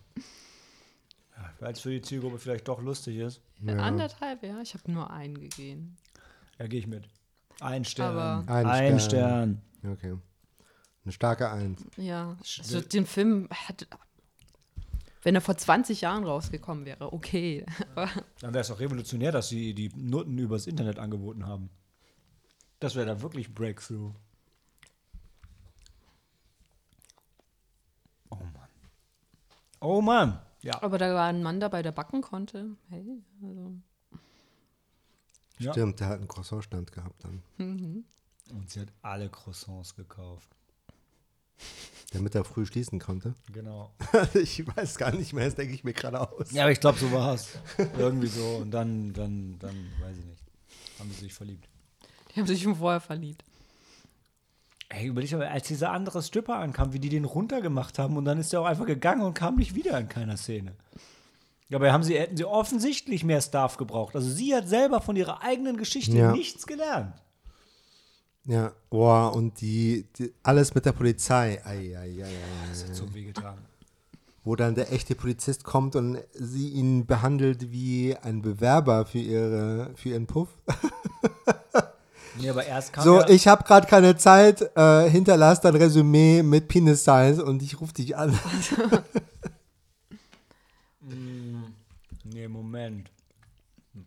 ja, 1.36 1.50
weil 1.60 1.72
es 1.72 1.80
für 1.80 1.90
die 1.90 2.02
Zielgruppe 2.02 2.38
vielleicht 2.38 2.68
doch 2.68 2.80
lustig 2.82 3.16
ist. 3.16 3.40
Ja. 3.62 3.76
Anderthalb, 3.76 4.42
ja. 4.42 4.60
Ich 4.60 4.74
habe 4.74 4.90
nur 4.92 5.10
einen 5.10 5.40
gegeben. 5.40 5.96
Ja, 6.58 6.66
gehe 6.66 6.80
ich 6.80 6.86
mit. 6.86 7.08
Ein 7.60 7.84
Stern. 7.86 8.16
Aber- 8.16 8.44
Ein 8.52 8.66
ein 8.66 9.00
Stern. 9.00 9.62
Stern. 9.80 9.92
Okay. 9.94 10.16
Eine 11.04 11.12
starke 11.12 11.50
Eins. 11.50 11.82
Ja. 11.96 12.36
Also 12.58 12.80
den 12.82 13.06
Film 13.06 13.48
hat. 13.50 13.86
Wenn 15.26 15.34
er 15.34 15.40
vor 15.40 15.56
20 15.56 16.02
Jahren 16.02 16.22
rausgekommen 16.22 16.84
wäre, 16.84 17.12
okay. 17.12 17.66
Dann 17.96 18.54
wäre 18.54 18.60
es 18.60 18.70
auch 18.70 18.78
revolutionär, 18.78 19.32
dass 19.32 19.48
sie 19.48 19.74
die 19.74 19.88
Noten 19.96 20.38
übers 20.38 20.68
Internet 20.68 21.00
angeboten 21.00 21.46
haben. 21.46 21.68
Das 22.78 22.94
wäre 22.94 23.06
dann 23.06 23.22
wirklich 23.22 23.52
Breakthrough. 23.52 24.12
Oh 28.30 28.36
Mann. 28.36 28.68
Oh 29.80 30.00
Mann. 30.00 30.38
Ja. 30.60 30.80
Aber 30.80 30.96
da 30.96 31.12
war 31.12 31.26
ein 31.26 31.42
Mann 31.42 31.58
dabei, 31.58 31.82
der 31.82 31.90
backen 31.90 32.22
konnte. 32.22 32.76
Hey, 32.88 33.20
also. 33.42 33.74
ja. 35.58 35.72
Stimmt, 35.72 35.98
der 35.98 36.06
hat 36.06 36.18
einen 36.18 36.28
Croissant-Stand 36.28 36.92
gehabt 36.92 37.24
dann. 37.24 37.42
Und 37.58 38.70
sie 38.70 38.78
hat 38.78 38.92
alle 39.02 39.28
Croissants 39.28 39.96
gekauft. 39.96 40.54
Damit 42.12 42.34
er 42.34 42.44
früh 42.44 42.64
schließen 42.64 42.98
konnte. 42.98 43.34
Genau. 43.52 43.90
ich 44.34 44.64
weiß 44.76 44.96
gar 44.96 45.12
nicht 45.12 45.32
mehr, 45.32 45.44
das 45.44 45.54
denke 45.56 45.74
ich 45.74 45.84
mir 45.84 45.92
gerade 45.92 46.20
aus. 46.20 46.52
Ja, 46.52 46.62
aber 46.62 46.72
ich 46.72 46.80
glaube, 46.80 46.98
so 46.98 47.10
war 47.12 47.34
es. 47.34 47.48
Irgendwie 47.98 48.28
so. 48.28 48.58
Und 48.62 48.70
dann, 48.70 49.12
dann, 49.12 49.58
dann, 49.58 49.90
weiß 50.00 50.16
ich 50.16 50.24
nicht. 50.24 50.42
Haben 50.98 51.10
sie 51.10 51.20
sich 51.20 51.34
verliebt. 51.34 51.68
Die 52.34 52.40
haben 52.40 52.46
sich 52.46 52.62
schon 52.62 52.76
vorher 52.76 53.00
verliebt. 53.00 53.44
Ey, 54.88 55.06
überleg 55.06 55.32
mal, 55.32 55.48
als 55.48 55.66
dieser 55.66 55.90
andere 55.90 56.22
Stripper 56.22 56.56
ankam, 56.56 56.92
wie 56.92 57.00
die 57.00 57.08
den 57.08 57.24
runtergemacht 57.24 57.98
haben 57.98 58.16
und 58.16 58.24
dann 58.24 58.38
ist 58.38 58.52
er 58.52 58.60
auch 58.60 58.66
einfach 58.66 58.86
gegangen 58.86 59.22
und 59.22 59.34
kam 59.34 59.56
nicht 59.56 59.74
wieder 59.74 59.98
in 59.98 60.08
keiner 60.08 60.36
Szene. 60.36 60.76
Dabei 61.68 61.92
haben 61.92 62.04
sie, 62.04 62.16
hätten 62.16 62.36
sie 62.36 62.44
offensichtlich 62.44 63.24
mehr 63.24 63.40
Staff 63.40 63.76
gebraucht. 63.76 64.14
Also 64.14 64.30
sie 64.30 64.54
hat 64.54 64.68
selber 64.68 65.00
von 65.00 65.16
ihrer 65.16 65.42
eigenen 65.42 65.76
Geschichte 65.76 66.16
Ja. 66.16 66.30
nichts 66.30 66.66
gelernt. 66.66 67.14
Ja, 68.46 68.72
boah, 68.90 69.34
und 69.34 69.60
die, 69.60 70.06
die 70.18 70.32
alles 70.42 70.74
mit 70.74 70.84
der 70.84 70.92
Polizei. 70.92 71.60
Ei, 71.64 71.96
ei, 71.96 71.98
ei, 71.98 72.24
ei, 72.24 72.68
Das 72.68 72.84
hat 72.84 72.94
so 72.94 73.12
wehgetan. 73.12 73.58
Wo 74.44 74.54
dann 74.54 74.76
der 74.76 74.92
echte 74.92 75.16
Polizist 75.16 75.64
kommt 75.64 75.96
und 75.96 76.18
sie 76.32 76.68
ihn 76.68 77.06
behandelt 77.06 77.72
wie 77.72 78.16
ein 78.16 78.42
Bewerber 78.42 79.04
für, 79.04 79.18
ihre, 79.18 79.90
für 79.96 80.10
ihren 80.10 80.26
Puff. 80.26 80.48
Nee, 82.38 82.50
aber 82.50 82.66
erst 82.66 82.92
kam 82.92 83.02
So, 83.02 83.20
ja, 83.20 83.28
ich 83.30 83.48
habe 83.48 83.64
gerade 83.64 83.86
keine 83.86 84.14
Zeit, 84.18 84.60
äh, 84.76 85.08
hinterlass 85.08 85.62
dein 85.62 85.74
Resümee 85.74 86.42
mit 86.42 86.68
Penis 86.68 87.02
Size 87.02 87.42
und 87.42 87.62
ich 87.62 87.80
rufe 87.80 87.94
dich 87.94 88.14
an. 88.14 88.38
Nee, 92.24 92.48
Moment. 92.48 93.10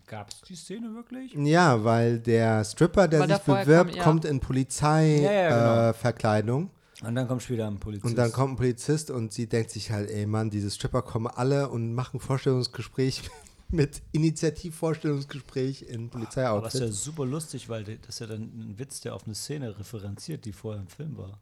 Gab 0.10 0.30
es 0.30 0.41
die 0.41 0.56
Szene 0.56 0.95
wirklich? 0.95 1.34
Ja, 1.36 1.84
weil 1.84 2.19
der 2.19 2.64
Stripper, 2.65 3.07
der 3.07 3.19
Weil 3.19 3.27
sich 3.30 3.38
bewirbt, 3.68 3.91
kam, 3.91 3.98
ja. 3.98 4.03
kommt 4.03 4.26
in 4.26 4.38
Ja, 4.38 4.40
ja, 4.40 4.48
Polizeiverkleidung. 4.48 6.61
genau. 6.61 6.72
äh. 7.02 7.06
Und 7.07 7.15
dann 7.15 7.27
kommt 7.27 7.44
später 7.44 7.68
ein 7.68 7.80
Polizist. 7.80 8.06
Und 8.10 8.18
dann 8.18 8.31
kommt 8.31 8.53
ein 8.53 8.57
Polizist 8.57 9.11
und 9.11 9.31
sie 9.31 9.45
denkt 9.48 9.69
sich 9.69 9.91
halt, 9.91 10.10
ey 10.10 10.26
Mann, 10.26 10.49
diese 10.49 10.72
Stripper 10.72 11.03
kommen 11.03 11.27
alle 11.27 11.69
und 11.69 11.94
machen 11.94 12.19
Vorstellungsgespräch 12.19 13.22
mit 13.69 14.02
Initiativvorstellungsgespräch 14.11 15.84
in 15.84 16.10
Aber 16.57 16.64
das 16.64 16.73
ist 16.73 16.81
ja 16.81 16.88
super 16.91 17.26
lustig, 17.27 17.69
weil 17.69 17.84
das 17.84 18.15
ist 18.15 18.19
ja 18.19 18.26
dann 18.26 18.41
ein 18.41 18.80
Witz, 18.80 19.02
der 19.02 19.14
auf 19.14 19.26
eine 19.27 19.36
Szene 19.36 19.77
referenziert, 19.77 20.44
die 20.44 20.53
vorher 20.53 20.81
im 20.81 20.88
Film 20.88 21.18
war. 21.18 21.40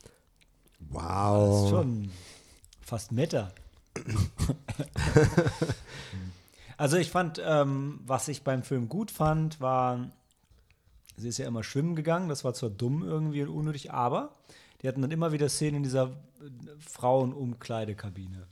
Das 0.00 0.88
ist 0.88 0.90
Wow. 0.90 1.70
schon 1.70 2.10
fast 2.80 3.12
Meta. 3.12 3.52
also 6.78 6.96
ich 6.96 7.10
fand, 7.10 7.40
ähm, 7.44 8.00
was 8.06 8.28
ich 8.28 8.42
beim 8.44 8.62
Film 8.62 8.88
gut 8.88 9.10
fand, 9.10 9.60
war, 9.60 10.08
sie 11.16 11.28
ist 11.28 11.36
ja 11.38 11.46
immer 11.46 11.62
schwimmen 11.62 11.94
gegangen, 11.96 12.28
das 12.30 12.44
war 12.44 12.54
zwar 12.54 12.70
dumm 12.70 13.02
irgendwie 13.02 13.42
und 13.42 13.50
unnötig, 13.50 13.92
aber 13.92 14.36
die 14.80 14.88
hatten 14.88 15.02
dann 15.02 15.10
immer 15.10 15.32
wieder 15.32 15.48
Szenen 15.50 15.78
in 15.78 15.82
dieser 15.82 16.04
äh, 16.06 16.10
Frauenumkleidekabine. 16.78 18.46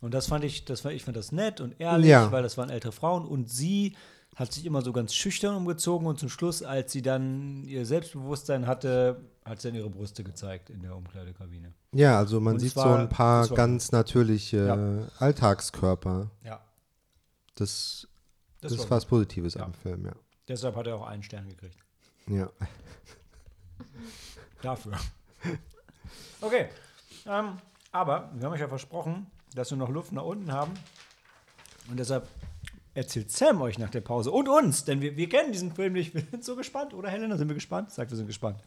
Und 0.00 0.14
das 0.14 0.26
fand 0.28 0.44
ich, 0.44 0.64
das 0.64 0.84
war, 0.84 0.92
ich 0.92 1.04
fand 1.04 1.16
das 1.16 1.32
nett 1.32 1.60
und 1.60 1.80
ehrlich, 1.80 2.08
Ja. 2.10 2.30
weil 2.32 2.42
das 2.42 2.56
waren 2.56 2.70
ältere 2.70 2.92
Frauen 2.92 3.26
und 3.26 3.50
sie 3.50 3.96
hat 4.36 4.52
sich 4.52 4.64
immer 4.64 4.82
so 4.82 4.92
ganz 4.92 5.12
schüchtern 5.14 5.56
umgezogen 5.56 6.06
und 6.06 6.20
zum 6.20 6.28
Schluss, 6.28 6.62
als 6.62 6.92
sie 6.92 7.02
dann 7.02 7.64
ihr 7.64 7.84
Selbstbewusstsein 7.84 8.68
hatte, 8.68 9.20
hat 9.44 9.60
sie 9.60 9.68
dann 9.68 9.74
ihre 9.76 9.90
Brüste 9.90 10.22
gezeigt 10.22 10.70
in 10.70 10.80
der 10.82 10.94
Umkleidekabine. 10.94 11.72
Ja, 11.92 12.16
also 12.18 12.40
man 12.40 12.54
Und 12.54 12.60
sieht 12.60 12.74
so 12.74 12.80
war- 12.80 13.00
ein 13.00 13.08
paar 13.08 13.48
ganz 13.48 13.90
natürliche 13.90 14.66
Ja. 14.66 15.08
Alltagskörper. 15.18 16.30
Ja, 16.44 16.60
Das, 17.58 18.06
das, 18.60 18.72
das, 18.72 18.80
ist 18.80 18.90
war 18.90 18.98
was 18.98 19.06
Positives 19.06 19.54
Ja. 19.54 19.64
am 19.64 19.74
Film, 19.74 20.06
ja. 20.06 20.12
Deshalb 20.46 20.76
hat 20.76 20.86
er 20.86 20.96
auch 20.96 21.06
einen 21.06 21.22
Stern 21.22 21.48
gekriegt. 21.48 21.76
Ja. 22.26 22.48
Dafür. 24.62 24.92
Okay. 26.40 26.68
Ähm, 27.26 27.58
aber 27.92 28.30
wir 28.34 28.46
haben 28.46 28.52
euch 28.52 28.60
ja 28.60 28.68
versprochen, 28.68 29.26
dass 29.54 29.70
wir 29.70 29.78
noch 29.78 29.88
Luft 29.88 30.12
nach 30.12 30.22
unten 30.24 30.52
haben. 30.52 30.72
Und 31.90 31.98
deshalb 31.98 32.28
erzählt 32.94 33.30
Sam 33.30 33.60
euch 33.62 33.78
nach 33.78 33.90
der 33.90 34.00
Pause 34.00 34.30
und 34.30 34.48
uns, 34.48 34.84
denn 34.84 35.00
wir, 35.00 35.16
wir 35.16 35.28
kennen 35.28 35.52
diesen 35.52 35.72
Film 35.72 35.94
nicht. 35.94 36.14
Wir 36.14 36.22
sind 36.30 36.44
so 36.44 36.56
gespannt, 36.56 36.94
oder 36.94 37.08
Helena? 37.10 37.36
Sind 37.36 37.48
wir 37.48 37.54
gespannt? 37.54 37.90
Sagt, 37.90 38.10
wir 38.10 38.16
sind 38.16 38.26
gespannt. 38.26 38.62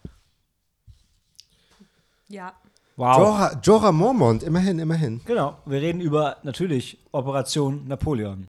Ja. 2.28 2.54
Wow. 2.96 3.18
Jorah, 3.18 3.60
Jorah 3.62 3.92
Mormont, 3.92 4.44
immerhin, 4.44 4.80
immerhin. 4.80 5.22
Genau. 5.26 5.58
Wir 5.66 5.82
reden 5.82 6.02
über 6.02 6.38
natürlich 6.44 7.00
Operation 7.12 7.88
Napoleon. 7.88 8.48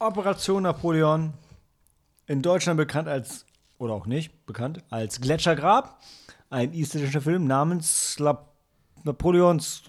Operation 0.00 0.62
Napoleon, 0.62 1.34
in 2.26 2.40
Deutschland 2.40 2.78
bekannt 2.78 3.06
als, 3.06 3.44
oder 3.76 3.92
auch 3.92 4.06
nicht 4.06 4.46
bekannt, 4.46 4.82
als 4.88 5.20
Gletschergrab, 5.20 6.00
ein 6.48 6.72
isländischer 6.72 7.20
Film 7.20 7.46
namens 7.46 8.18
La 8.18 8.46
Napoleons 9.04 9.82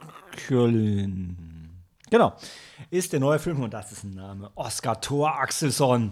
Köln. 0.47 1.81
Genau. 2.09 2.33
Ist 2.89 3.13
der 3.13 3.21
neue 3.21 3.39
Film, 3.39 3.63
und 3.63 3.73
das 3.73 3.93
ist 3.93 4.03
ein 4.03 4.15
Name, 4.15 4.51
Oscar 4.55 4.99
Thor 4.99 5.33
Axelsson. 5.39 6.11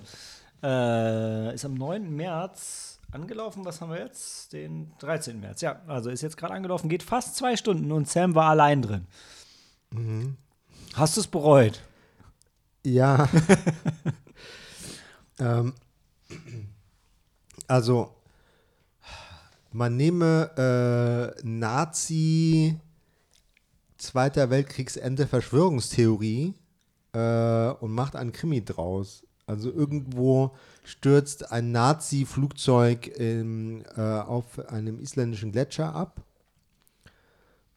Äh, 0.63 1.53
ist 1.53 1.65
am 1.65 1.73
9. 1.73 2.09
März 2.15 2.99
angelaufen. 3.11 3.65
Was 3.65 3.81
haben 3.81 3.91
wir 3.91 3.99
jetzt? 3.99 4.53
Den 4.53 4.93
13. 4.99 5.41
März. 5.41 5.59
Ja, 5.59 5.81
also 5.88 6.09
ist 6.09 6.21
jetzt 6.21 6.38
gerade 6.38 6.53
angelaufen, 6.53 6.88
geht 6.88 7.03
fast 7.03 7.35
zwei 7.35 7.57
Stunden 7.57 7.91
und 7.91 8.07
Sam 8.07 8.34
war 8.34 8.49
allein 8.49 8.81
drin. 8.81 9.07
Hast 10.93 11.17
du 11.17 11.21
es 11.21 11.27
bereut? 11.27 11.81
Ja. 12.84 13.27
ähm, 15.39 15.73
also, 17.68 18.15
man 19.72 19.95
nehme 19.97 21.35
äh, 21.38 21.47
Nazi 21.47 22.80
Zweiter 23.97 24.49
Weltkriegsende 24.49 25.27
Verschwörungstheorie 25.27 26.53
äh, 27.11 27.69
und 27.69 27.91
macht 27.91 28.15
einen 28.15 28.31
Krimi 28.31 28.64
draus. 28.64 29.23
Also 29.45 29.72
irgendwo 29.72 30.56
stürzt 30.84 31.51
ein 31.51 31.72
Nazi-Flugzeug 31.72 33.19
äh, 33.19 33.84
auf 33.97 34.57
einem 34.69 34.99
isländischen 34.99 35.51
Gletscher 35.51 35.93
ab 35.93 36.22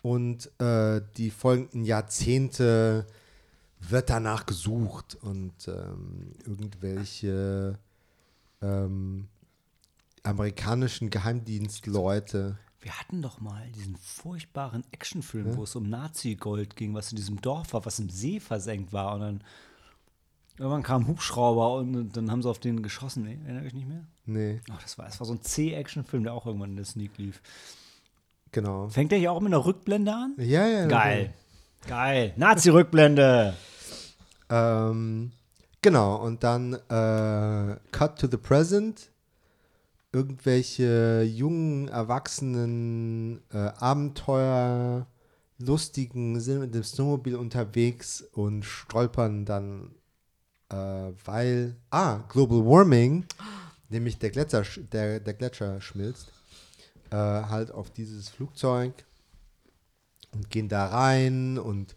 und 0.01 0.51
äh, 0.61 1.01
die 1.17 1.31
folgenden 1.31 1.85
Jahrzehnte 1.85 3.07
wird 3.89 4.11
danach 4.11 4.47
gesucht 4.47 5.17
und 5.21 5.69
ähm, 5.69 6.33
irgendwelche 6.47 7.79
ähm, 8.61 9.29
amerikanischen 10.23 11.11
Geheimdienstleute. 11.11 12.59
Wir 12.81 12.99
hatten 12.99 13.23
doch 13.23 13.41
mal 13.41 13.71
diesen 13.73 13.97
furchtbaren 13.97 14.85
Actionfilm, 14.91 15.57
wo 15.57 15.65
es 15.65 15.77
um 15.77 15.89
Nazi-Gold 15.89 16.75
ging, 16.77 16.95
was 16.95 17.13
in 17.13 17.17
diesem 17.17 17.41
Dorf 17.41 17.73
war, 17.75 17.85
was 17.85 17.99
im 17.99 18.09
See 18.11 18.41
versenkt 18.41 18.93
war. 18.93 19.15
Und 19.15 19.21
dann 19.21 19.45
irgendwann 20.59 20.83
kam 20.83 21.03
ein 21.03 21.07
Hubschrauber 21.09 21.75
und 21.75 22.17
dann 22.17 22.31
haben 22.31 22.43
sie 22.43 22.49
auf 22.49 22.59
den 22.59 22.83
geschossen. 22.83 23.23
Nee, 23.25 23.39
erinnert 23.45 23.67
euch 23.67 23.75
nicht 23.75 23.89
mehr? 23.89 24.05
Nee, 24.27 24.61
Ach, 24.71 24.83
das 24.83 24.99
war, 24.99 25.05
das 25.07 25.19
war 25.21 25.27
so 25.27 25.33
ein 25.33 25.43
C-Actionfilm, 25.43 26.25
der 26.25 26.35
auch 26.35 26.47
irgendwann 26.47 26.71
in 26.71 26.77
der 26.77 26.85
Sneak 26.85 27.19
lief. 27.19 27.41
genau. 28.51 28.89
Fängt 28.89 29.13
der 29.13 29.19
hier 29.19 29.33
auch 29.33 29.41
mit 29.41 29.53
einer 29.53 29.65
Rückblende 29.65 30.13
an? 30.13 30.35
Ja, 30.39 30.67
ja. 30.67 30.87
Geil. 30.87 31.35
Geil. 31.87 32.33
Nazi-Rückblende. 32.37 33.57
Ähm, 34.53 35.33
genau, 35.81 36.17
und 36.17 36.45
dann 36.45 36.75
äh, 36.75 37.77
Cut 37.91 38.19
to 38.21 38.29
the 38.31 38.37
Present. 38.37 39.09
Irgendwelche 40.13 41.23
jungen, 41.23 41.89
erwachsenen 41.89 43.41
äh, 43.51 43.57
Abenteuer, 43.79 45.07
lustigen 45.57 46.39
sind 46.39 46.61
mit 46.61 46.75
dem 46.75 46.83
Snowmobil 46.83 47.35
unterwegs 47.35 48.21
und 48.33 48.63
stolpern 48.63 49.47
dann, 49.47 49.95
äh, 50.69 51.13
weil, 51.25 51.77
ah, 51.89 52.19
Global 52.29 52.59
Warming, 52.59 53.25
nämlich 53.89 54.19
der 54.19 54.29
Gletscher, 54.31 54.61
sch- 54.61 54.87
der, 54.91 55.19
der 55.19 55.33
Gletscher 55.33 55.81
schmilzt, 55.81 56.31
äh, 57.11 57.17
halt 57.17 57.71
auf 57.71 57.91
dieses 57.91 58.29
Flugzeug 58.29 58.93
und 60.33 60.51
gehen 60.51 60.69
da 60.69 60.89
rein 60.89 61.59
und 61.59 61.97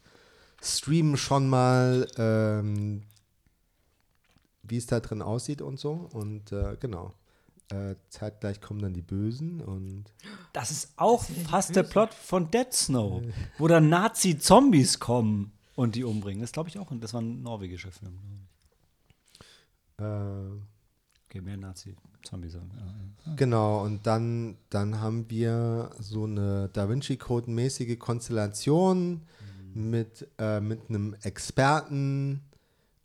streamen 0.66 1.18
schon 1.18 1.48
mal 1.48 2.08
ähm, 2.18 3.04
wie 4.70 4.78
es 4.78 4.88
da 4.88 5.00
drin 5.00 5.22
aussieht 5.22 5.62
und 5.62 5.80
so. 5.80 6.10
Und 6.12 6.52
äh, 6.52 6.78
genau. 6.80 7.14
Äh, 7.70 7.96
zeitgleich 8.10 8.62
kommen 8.62 8.80
dann 8.80 8.94
die 8.94 9.02
Bösen 9.02 9.60
und 9.60 10.06
Das 10.54 10.70
ist 10.70 10.94
auch 10.98 11.24
fast 11.24 11.76
der 11.76 11.82
Plot 11.82 12.14
von 12.14 12.52
Dead 12.52 12.72
Snow, 12.72 13.24
wo 13.58 13.68
dann 13.68 13.90
Nazi-Zombies 13.90 15.00
kommen 15.00 15.52
und 15.76 15.96
die 15.96 16.04
umbringen. 16.04 16.42
Das 16.42 16.52
glaube 16.52 16.70
ich 16.70 16.78
auch. 16.78 16.92
Das 17.00 17.16
war 17.16 17.22
ein 17.22 17.42
norwegischer 17.42 17.92
Film. 17.92 18.20
äh, 19.98 20.60
Okay, 21.28 21.42
mehr 21.42 21.58
Nazi-Zombies. 21.58 22.54
Ja. 22.54 23.36
Genau, 23.36 23.84
und 23.84 24.06
dann, 24.06 24.58
dann 24.70 25.02
haben 25.02 25.28
wir 25.30 25.90
so 26.00 26.26
eine 26.26 26.70
Da 26.72 26.88
Vinci 26.88 27.18
Code-mäßige 27.18 27.98
Konstellation 27.98 29.24
mit, 29.76 30.28
äh, 30.40 30.60
mit 30.60 30.90
einem 30.90 31.16
Experten 31.22 32.42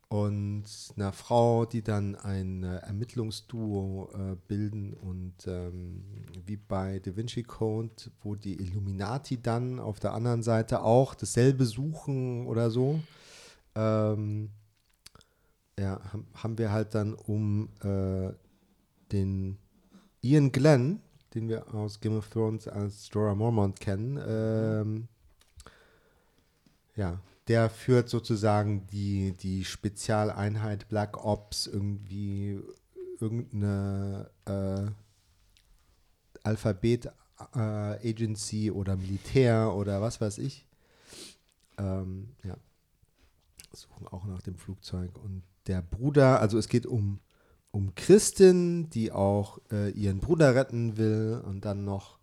und 0.08 0.64
einer 0.96 1.12
Frau, 1.12 1.64
die 1.66 1.82
dann 1.82 2.16
ein 2.16 2.64
äh, 2.64 2.78
Ermittlungsduo 2.78 4.10
äh, 4.12 4.36
bilden 4.48 4.92
und 4.92 5.46
ähm, 5.46 6.02
wie 6.44 6.56
bei 6.56 6.98
Da 6.98 7.14
Vinci 7.14 7.44
Code, 7.44 8.10
wo 8.22 8.34
die 8.34 8.60
Illuminati 8.60 9.40
dann 9.40 9.78
auf 9.78 10.00
der 10.00 10.12
anderen 10.12 10.42
Seite 10.42 10.82
auch 10.82 11.14
dasselbe 11.14 11.64
suchen 11.64 12.46
oder 12.46 12.70
so. 12.70 13.00
Ähm, 13.76 14.50
ja, 15.78 16.00
haben, 16.34 16.58
wir 16.58 16.72
halt 16.72 16.94
dann 16.96 17.14
um 17.14 17.68
äh, 17.82 18.32
den 19.12 19.58
Ian 20.22 20.50
Glenn, 20.50 21.00
den 21.34 21.48
wir 21.48 21.72
aus 21.72 22.00
Game 22.00 22.16
of 22.16 22.28
Thrones 22.28 22.66
als 22.66 23.08
Jorah 23.12 23.36
Mormont 23.36 23.78
kennen, 23.78 24.18
ähm, 24.26 25.08
ja, 27.00 27.18
der 27.48 27.70
führt 27.70 28.10
sozusagen 28.10 28.86
die, 28.88 29.32
die 29.32 29.64
Spezialeinheit 29.64 30.86
Black 30.88 31.24
Ops 31.24 31.66
irgendwie 31.66 32.60
irgendeine 33.18 34.30
äh, 34.44 34.90
Alphabet 36.42 37.06
äh, 37.54 37.58
Agency 37.58 38.70
oder 38.70 38.96
Militär 38.96 39.74
oder 39.74 40.02
was 40.02 40.20
weiß 40.20 40.36
ich. 40.38 40.66
Ähm, 41.78 42.28
ja. 42.44 42.56
Suchen 43.72 44.06
auch 44.08 44.26
nach 44.26 44.42
dem 44.42 44.56
Flugzeug. 44.56 45.10
Und 45.16 45.42
der 45.68 45.80
Bruder, 45.80 46.40
also 46.40 46.58
es 46.58 46.68
geht 46.68 46.84
um, 46.84 47.20
um 47.70 47.94
Christin, 47.94 48.90
die 48.90 49.10
auch 49.10 49.58
äh, 49.72 49.88
ihren 49.92 50.20
Bruder 50.20 50.54
retten 50.54 50.98
will 50.98 51.42
und 51.46 51.64
dann 51.64 51.84
noch, 51.84 52.18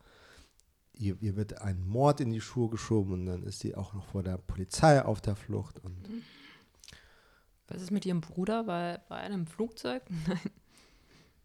ihr, 0.99 1.17
ihr 1.21 1.35
wird 1.35 1.61
ein 1.61 1.85
Mord 1.87 2.19
in 2.21 2.31
die 2.31 2.41
Schuhe 2.41 2.69
geschoben 2.69 3.13
und 3.13 3.25
dann 3.25 3.43
ist 3.43 3.59
sie 3.59 3.75
auch 3.75 3.93
noch 3.93 4.05
vor 4.05 4.23
der 4.23 4.37
Polizei 4.37 5.03
auf 5.03 5.21
der 5.21 5.35
Flucht. 5.35 5.79
Und 5.83 5.95
Was 7.67 7.81
ist 7.81 7.91
mit 7.91 8.05
ihrem 8.05 8.21
Bruder? 8.21 8.67
War, 8.67 8.99
war 9.07 9.21
er 9.23 9.29
im 9.31 9.47
Flugzeug? 9.47 10.03
Nein. 10.27 10.39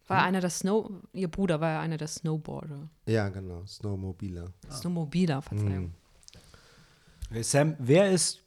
War 0.09 0.19
er 0.19 0.25
einer 0.25 0.41
der 0.41 0.51
Snow. 0.51 0.91
Ihr 1.13 1.29
Bruder 1.29 1.61
war 1.61 1.71
ja 1.73 1.81
einer 1.81 1.97
der 1.97 2.09
Snowboarder. 2.09 2.89
ja, 3.07 3.29
genau, 3.29 3.65
Snowmobiler. 3.67 4.53
Snowmobiler, 4.71 5.41
Verzeihung. 5.43 5.85
Mhm. 5.85 5.93
Okay, 7.31 7.43
Sam, 7.43 7.77
wer 7.79 8.11
ist 8.11 8.41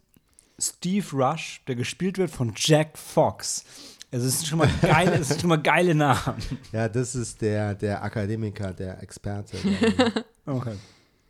Steve 0.60 1.06
Rush, 1.14 1.62
der 1.68 1.76
gespielt 1.76 2.18
wird 2.18 2.30
von 2.30 2.54
Jack 2.56 2.98
Fox? 2.98 3.64
Also 4.12 4.28
es 4.28 4.40
sind 4.40 4.48
schon 4.48 4.60
mal 4.60 4.70
geile, 4.82 5.16
es 5.16 5.30
sind 5.30 5.42
schon 5.42 5.50
mal 5.50 5.62
geile 5.62 5.96
Namen. 5.96 6.38
Ja, 6.72 6.88
das 6.88 7.16
ist 7.16 7.42
der, 7.42 7.74
der 7.74 8.04
Akademiker, 8.04 8.72
der 8.74 9.02
Experte, 9.02 9.58
Okay. 10.46 10.76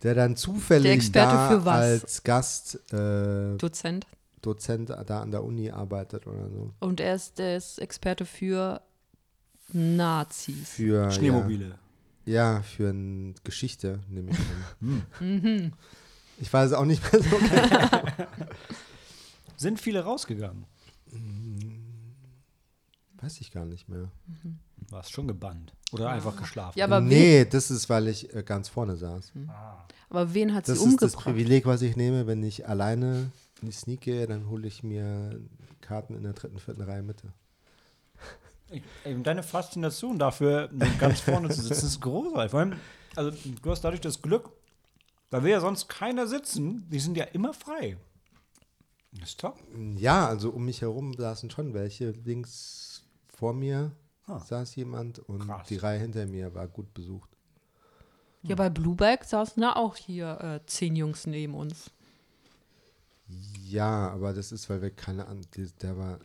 Der 0.03 0.15
dann 0.15 0.35
zufällig 0.35 1.11
Der 1.11 1.25
da 1.25 1.49
für 1.49 1.65
was? 1.65 1.75
als 1.75 2.23
Gast 2.23 2.93
äh, 2.93 3.57
Dozent. 3.57 4.07
Dozent 4.41 4.89
da 4.89 5.21
an 5.21 5.31
der 5.31 5.43
Uni 5.43 5.71
arbeitet 5.71 6.27
oder 6.27 6.49
so. 6.49 6.71
Und 6.79 6.99
er 6.99 7.15
ist, 7.15 7.39
der 7.39 7.57
ist 7.57 7.79
Experte 7.79 8.25
für 8.25 8.81
Nazis. 9.73 10.69
Für 10.69 11.11
Schneemobile. 11.11 11.77
Ja, 12.25 12.55
ja 12.55 12.61
für 12.61 12.93
Geschichte, 13.43 13.99
nehme 14.09 14.31
ich 14.31 14.37
an. 14.39 15.05
Mhm. 15.19 15.73
Ich 16.37 16.51
weiß 16.51 16.73
auch 16.73 16.85
nicht 16.85 17.01
mehr 17.13 17.21
so 17.23 17.37
genau. 17.37 17.89
Sind 19.57 19.79
viele 19.79 20.03
rausgegangen? 20.03 20.65
Weiß 23.21 23.39
ich 23.39 23.51
gar 23.51 23.65
nicht 23.65 23.87
mehr. 23.87 24.11
Warst 24.89 25.11
schon 25.13 25.27
gebannt. 25.27 25.73
Oder 25.95 26.09
einfach 26.11 26.35
geschlafen. 26.35 26.77
Ja, 26.77 26.85
aber, 26.85 27.01
nee, 27.01 27.45
das 27.45 27.71
ist, 27.71 27.89
weil 27.89 28.07
ich 28.07 28.33
äh, 28.33 28.43
ganz 28.43 28.69
vorne 28.69 28.95
saß. 28.95 29.31
aber 30.09 30.33
wen 30.33 30.53
hat 30.53 30.67
Das 30.67 30.79
sie 30.79 30.85
ist 30.85 31.01
das 31.01 31.13
umgebracht? 31.13 31.25
Privileg, 31.25 31.65
was 31.65 31.81
ich 31.81 31.95
nehme, 31.95 32.27
wenn 32.27 32.43
ich 32.43 32.67
alleine 32.67 33.31
in 33.61 33.67
die 33.67 33.73
Sneak 33.73 34.01
gehe, 34.01 34.27
dann 34.27 34.49
hole 34.49 34.67
ich 34.67 34.83
mir 34.83 35.39
Karten 35.81 36.15
in 36.15 36.23
der 36.23 36.33
dritten, 36.33 36.59
vierten 36.59 36.81
Reihe 36.81 37.03
Mitte. 37.03 37.27
Ich, 38.71 38.81
eben 39.05 39.23
deine 39.23 39.43
Faszination 39.43 40.17
dafür, 40.17 40.69
ganz 40.99 41.19
vorne 41.21 41.49
zu 41.49 41.61
sitzen, 41.61 41.85
ist 41.85 42.01
großartig. 42.01 42.51
Vor 42.51 42.59
allem, 42.61 42.73
also 43.15 43.31
du 43.61 43.71
hast 43.71 43.81
dadurch 43.81 44.01
das 44.01 44.21
Glück, 44.21 44.49
weil 45.29 45.43
wir 45.43 45.51
ja 45.51 45.59
sonst 45.59 45.87
keiner 45.87 46.27
sitzen, 46.27 46.87
die 46.89 46.99
sind 46.99 47.15
ja 47.17 47.25
immer 47.25 47.53
frei. 47.53 47.97
Das 49.11 49.29
ist 49.29 49.39
top. 49.39 49.59
Ja, 49.95 50.27
also 50.27 50.49
um 50.49 50.65
mich 50.65 50.81
herum 50.81 51.13
saßen 51.13 51.49
schon 51.49 51.73
welche. 51.73 52.11
Links 52.11 53.03
vor 53.29 53.53
mir 53.53 53.91
Ah. 54.27 54.39
saß 54.39 54.75
jemand 54.75 55.19
und 55.19 55.45
Krass. 55.47 55.67
die 55.67 55.77
Reihe 55.77 55.99
hinter 55.99 56.25
mir 56.25 56.53
war 56.55 56.67
gut 56.67 56.93
besucht. 56.93 57.29
Ja, 58.41 58.55
bei 58.55 58.69
Blueback 58.69 59.23
saßen 59.23 59.61
da 59.61 59.73
auch 59.73 59.95
hier 59.95 60.39
äh, 60.41 60.59
zehn 60.67 60.95
Jungs 60.95 61.25
neben 61.27 61.53
uns. 61.55 61.89
Ja, 63.67 64.09
aber 64.11 64.33
das 64.33 64.51
ist, 64.51 64.69
weil 64.69 64.81
wir 64.81 64.91
keine 64.91 65.27
an, 65.27 65.41
die- 65.55 65.71
der 65.81 65.97
war, 65.97 66.19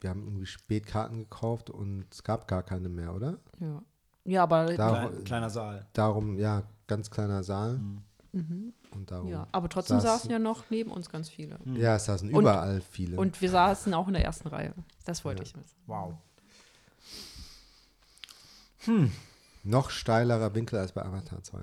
wir 0.00 0.10
haben 0.10 0.24
irgendwie 0.24 0.46
Spätkarten 0.46 1.18
gekauft 1.20 1.68
und 1.70 2.06
es 2.10 2.22
gab 2.24 2.48
gar 2.48 2.62
keine 2.62 2.88
mehr, 2.88 3.14
oder? 3.14 3.38
Ja, 3.60 3.82
ja 4.24 4.42
aber, 4.44 4.64
Da- 4.74 5.06
Klein, 5.08 5.24
kleiner 5.24 5.50
Saal. 5.50 5.86
Darum, 5.92 6.38
ja, 6.38 6.62
ganz 6.86 7.10
kleiner 7.10 7.42
Saal. 7.42 7.80
Und 8.32 9.10
darum. 9.10 9.26
Mhm. 9.26 9.32
ja, 9.32 9.46
aber 9.52 9.68
trotzdem 9.70 9.96
saßen- 9.98 10.00
saßen 10.02 10.30
ja 10.30 10.38
noch 10.38 10.68
neben 10.70 10.90
uns 10.90 11.08
ganz 11.10 11.28
viele. 11.30 11.58
Ja, 11.64 11.96
es 11.96 12.04
saßen 12.06 12.30
Und- 12.32 12.40
überall 12.42 12.80
viele. 12.82 13.16
Und 13.18 13.40
wir 13.40 13.50
saßen 13.50 13.92
auch 13.94 14.06
in 14.08 14.14
der 14.14 14.24
ersten 14.24 14.48
Reihe. 14.48 14.74
Das 15.04 15.24
wollte 15.24 15.42
ich 15.42 15.54
wissen. 15.56 15.76
Wow. 15.86 16.14
Noch 19.64 19.90
steilerer 19.90 20.54
Winkel 20.54 20.78
als 20.78 20.92
bei 20.92 21.02
Avatar 21.04 21.42
2. 21.42 21.58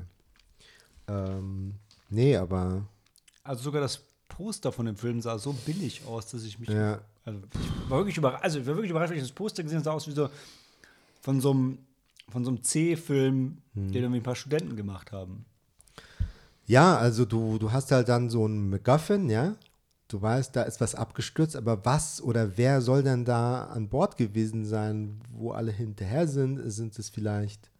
Ähm, 1.08 1.76
nee, 2.10 2.36
aber 2.36 2.86
Also 3.44 3.64
sogar 3.64 3.82
das 3.82 4.02
Poster 4.28 4.72
von 4.72 4.86
dem 4.86 4.96
Film 4.98 5.22
sah 5.22 5.38
so 5.38 5.54
billig 5.54 6.06
aus, 6.06 6.28
dass 6.28 6.44
ich 6.44 6.60
mich. 6.60 6.70
ja, 6.70 7.02
Also 7.26 7.40
ich 7.54 7.90
war 7.90 8.00
wirklich 8.00 8.18
überrascht. 8.18 8.44
Also 8.44 8.60
ich 8.60 8.66
war 8.66 8.76
wirklich 8.76 8.92
überrascht, 8.92 9.12
wenn 9.12 9.18
ich 9.18 9.24
das 9.24 9.32
Poster 9.32 9.64
gesehen 9.64 9.78
habe, 9.78 9.86
sah 9.86 9.92
aus 9.92 10.08
wie 10.08 10.12
so 10.12 10.30
von 11.22 11.40
so 11.40 11.52
einem, 11.52 11.78
von 12.30 12.44
so 12.44 12.52
einem 12.52 12.64
C-Film, 12.64 13.58
den 13.76 13.94
irgendwie 13.94 14.20
ein 14.20 14.24
paar 14.24 14.36
Studenten 14.36 14.76
gemacht 14.76 15.12
haben. 15.12 15.46
Ja, 16.66 16.98
also 16.98 17.26
du, 17.26 17.58
du 17.58 17.72
hast 17.72 17.92
halt 17.92 18.10
dann 18.10 18.30
so 18.30 18.46
einen 18.46 18.70
MacGuffin, 18.70 19.30
ja. 19.30 19.56
Du 20.14 20.22
weißt, 20.22 20.56
da 20.56 20.62
ist 20.62 20.80
was 20.80 20.94
abgestürzt, 20.94 21.56
aber 21.56 21.84
was 21.86 22.22
oder 22.22 22.56
wer 22.56 22.82
soll 22.82 23.02
denn 23.02 23.26
da 23.26 23.64
an 23.64 23.90
Bord 23.90 24.16
gewesen 24.16 24.64
sein, 24.64 25.20
wo 25.32 25.54
alle 25.54 25.72
hinterher 25.72 26.28
sind? 26.28 26.62
Sind 26.72 27.00
es 27.00 27.10
vielleicht 27.10 27.72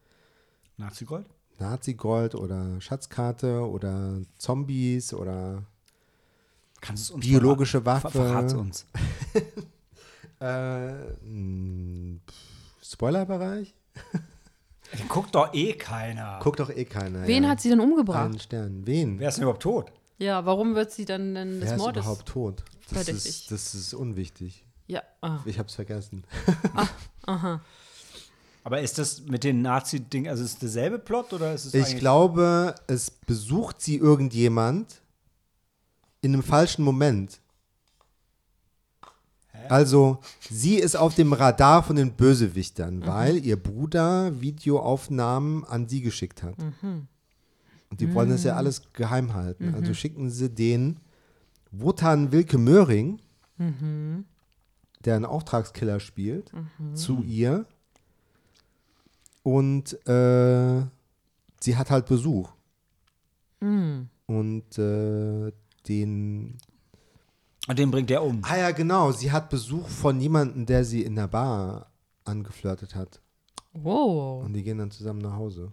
Nazi-Gold? 0.78 1.28
Nazi-Gold 1.60 2.34
oder 2.34 2.82
Schatzkarte 2.82 3.70
oder 3.70 4.20
Zombies 4.40 5.14
oder 5.14 5.62
Kannst 6.82 7.10
du 7.10 7.14
es 7.14 7.16
uns 7.18 7.26
biologische 7.28 7.86
Waffe? 7.86 8.58
uns. 8.58 8.88
Äh, 10.42 11.14
mh, 11.24 12.20
pff, 12.28 12.92
Spoilerbereich? 12.92 13.74
Guckt 15.08 15.36
doch 15.36 15.54
eh 15.54 15.74
keiner. 15.74 16.40
Guckt 16.42 16.60
doch 16.60 16.70
eh 16.70 16.84
keiner. 16.84 17.26
Wen 17.28 17.44
ja. 17.44 17.50
hat 17.52 17.62
sie 17.62 17.70
denn 17.70 17.80
umgebracht? 17.80 18.26
Einen 18.26 18.40
Stern. 18.40 18.86
Wen? 18.86 19.20
Wer 19.20 19.30
ist 19.30 19.36
denn 19.36 19.44
überhaupt 19.44 19.62
tot? 19.62 19.94
Ja, 20.18 20.46
warum 20.46 20.76
wird 20.76 20.92
sie 20.92 21.06
dann 21.06 21.34
denn 21.36 21.60
des 21.60 21.70
Wer 21.70 21.76
ist 21.76 21.82
Mordes? 21.82 22.04
überhaupt 22.04 22.28
tot? 22.28 22.64
Das 22.90 23.04
verdächtig? 23.06 23.30
ist, 23.30 23.52
das 23.52 23.76
ist 23.76 23.94
unwichtig. 23.94 24.66
Ja, 24.88 25.02
ah, 25.22 25.40
Ich 25.46 25.58
hab's 25.60 25.76
vergessen. 25.76 26.24
aha. 27.26 27.62
Aber 28.66 28.80
ist 28.82 28.98
das 28.98 29.22
mit 29.24 29.44
den 29.44 29.62
Nazi-Ding, 29.62 30.28
also 30.30 30.44
ist 30.44 30.54
es 30.54 30.60
derselbe 30.60 31.00
Plot 31.00 31.34
oder 31.34 31.54
ist 31.54 31.66
es 31.66 31.74
Ich 31.74 31.86
eigentlich- 31.86 32.00
glaube, 32.00 32.76
es 32.88 33.12
besucht 33.12 33.82
sie 33.82 33.98
irgendjemand 33.98 35.02
in 36.22 36.34
einem 36.34 36.44
falschen 36.44 36.84
Moment. 36.84 37.40
Also, 39.70 40.20
sie 40.50 40.76
ist 40.76 40.96
auf 40.96 41.16
dem 41.16 41.32
Radar 41.32 41.84
von 41.84 41.96
den 41.96 42.14
Bösewichtern, 42.14 43.06
weil 43.06 43.38
ihr 43.46 43.56
Bruder 43.62 44.42
Videoaufnahmen 44.42 45.64
an 45.64 45.88
sie 45.88 46.02
geschickt 46.02 46.44
hat. 46.44 46.56
Und 47.94 48.02
die 48.02 48.12
wollen 48.16 48.32
das 48.32 48.44
ja 48.44 48.56
alles 48.56 48.82
geheim 48.94 49.36
halten. 49.36 49.76
Also 49.76 49.94
schicken 49.94 50.32
sie 50.32 50.50
den 50.50 51.00
Wotan 51.70 52.32
Wilke 52.32 52.58
Möhring, 52.58 53.20
der 55.06 55.16
einen 55.16 55.26
Auftragskiller 55.26 56.00
spielt, 56.00 56.52
zu 56.96 57.22
ihr. 57.22 57.68
Und 59.44 59.94
äh, 60.08 60.82
sie 61.62 61.78
hat 61.78 61.92
halt 61.92 62.08
Besuch. 62.08 62.50
Und 63.60 64.78
äh, 64.80 65.52
den 65.88 66.58
Und 67.68 67.78
den 67.78 67.92
bringt 67.92 68.10
er 68.10 68.24
um. 68.24 68.40
Ah 68.42 68.58
ja, 68.58 68.72
genau. 68.72 69.12
Sie 69.12 69.32
hat 69.32 69.52
Besuch 69.52 69.88
von 69.88 70.20
jemandem, 70.20 70.66
der 70.66 70.84
sie 70.84 71.04
in 71.04 71.16
der 71.16 71.28
Bar 71.28 71.92
angeflirtet 72.26 72.96
hat. 72.96 73.22
Wow. 73.74 74.44
Und 74.44 74.54
die 74.54 74.64
gehen 74.64 74.80
dann 74.80 74.90
zusammen 74.90 75.22
nach 75.22 75.36
Hause. 75.36 75.72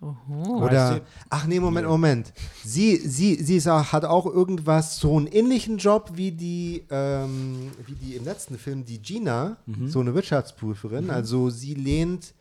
Oho. 0.00 0.64
Oder, 0.64 0.92
Weißt 0.92 1.02
ach 1.28 1.46
nee, 1.46 1.58
Moment, 1.58 1.88
Moment. 1.88 2.32
Sie, 2.64 2.96
sie, 2.96 3.34
sie 3.42 3.56
ist 3.56 3.66
auch, 3.66 3.92
hat 3.92 4.04
auch 4.04 4.26
irgendwas, 4.26 4.98
so 4.98 5.16
einen 5.16 5.26
ähnlichen 5.26 5.78
Job 5.78 6.12
wie 6.14 6.30
die, 6.30 6.84
ähm, 6.90 7.72
wie 7.84 7.94
die 7.94 8.14
im 8.14 8.24
letzten 8.24 8.58
Film, 8.58 8.84
die 8.84 9.02
Gina, 9.02 9.56
so 9.86 10.00
eine 10.00 10.14
Wirtschaftsprüferin. 10.14 11.10
Also 11.10 11.50
sie 11.50 11.74
lehnt, 11.74 12.34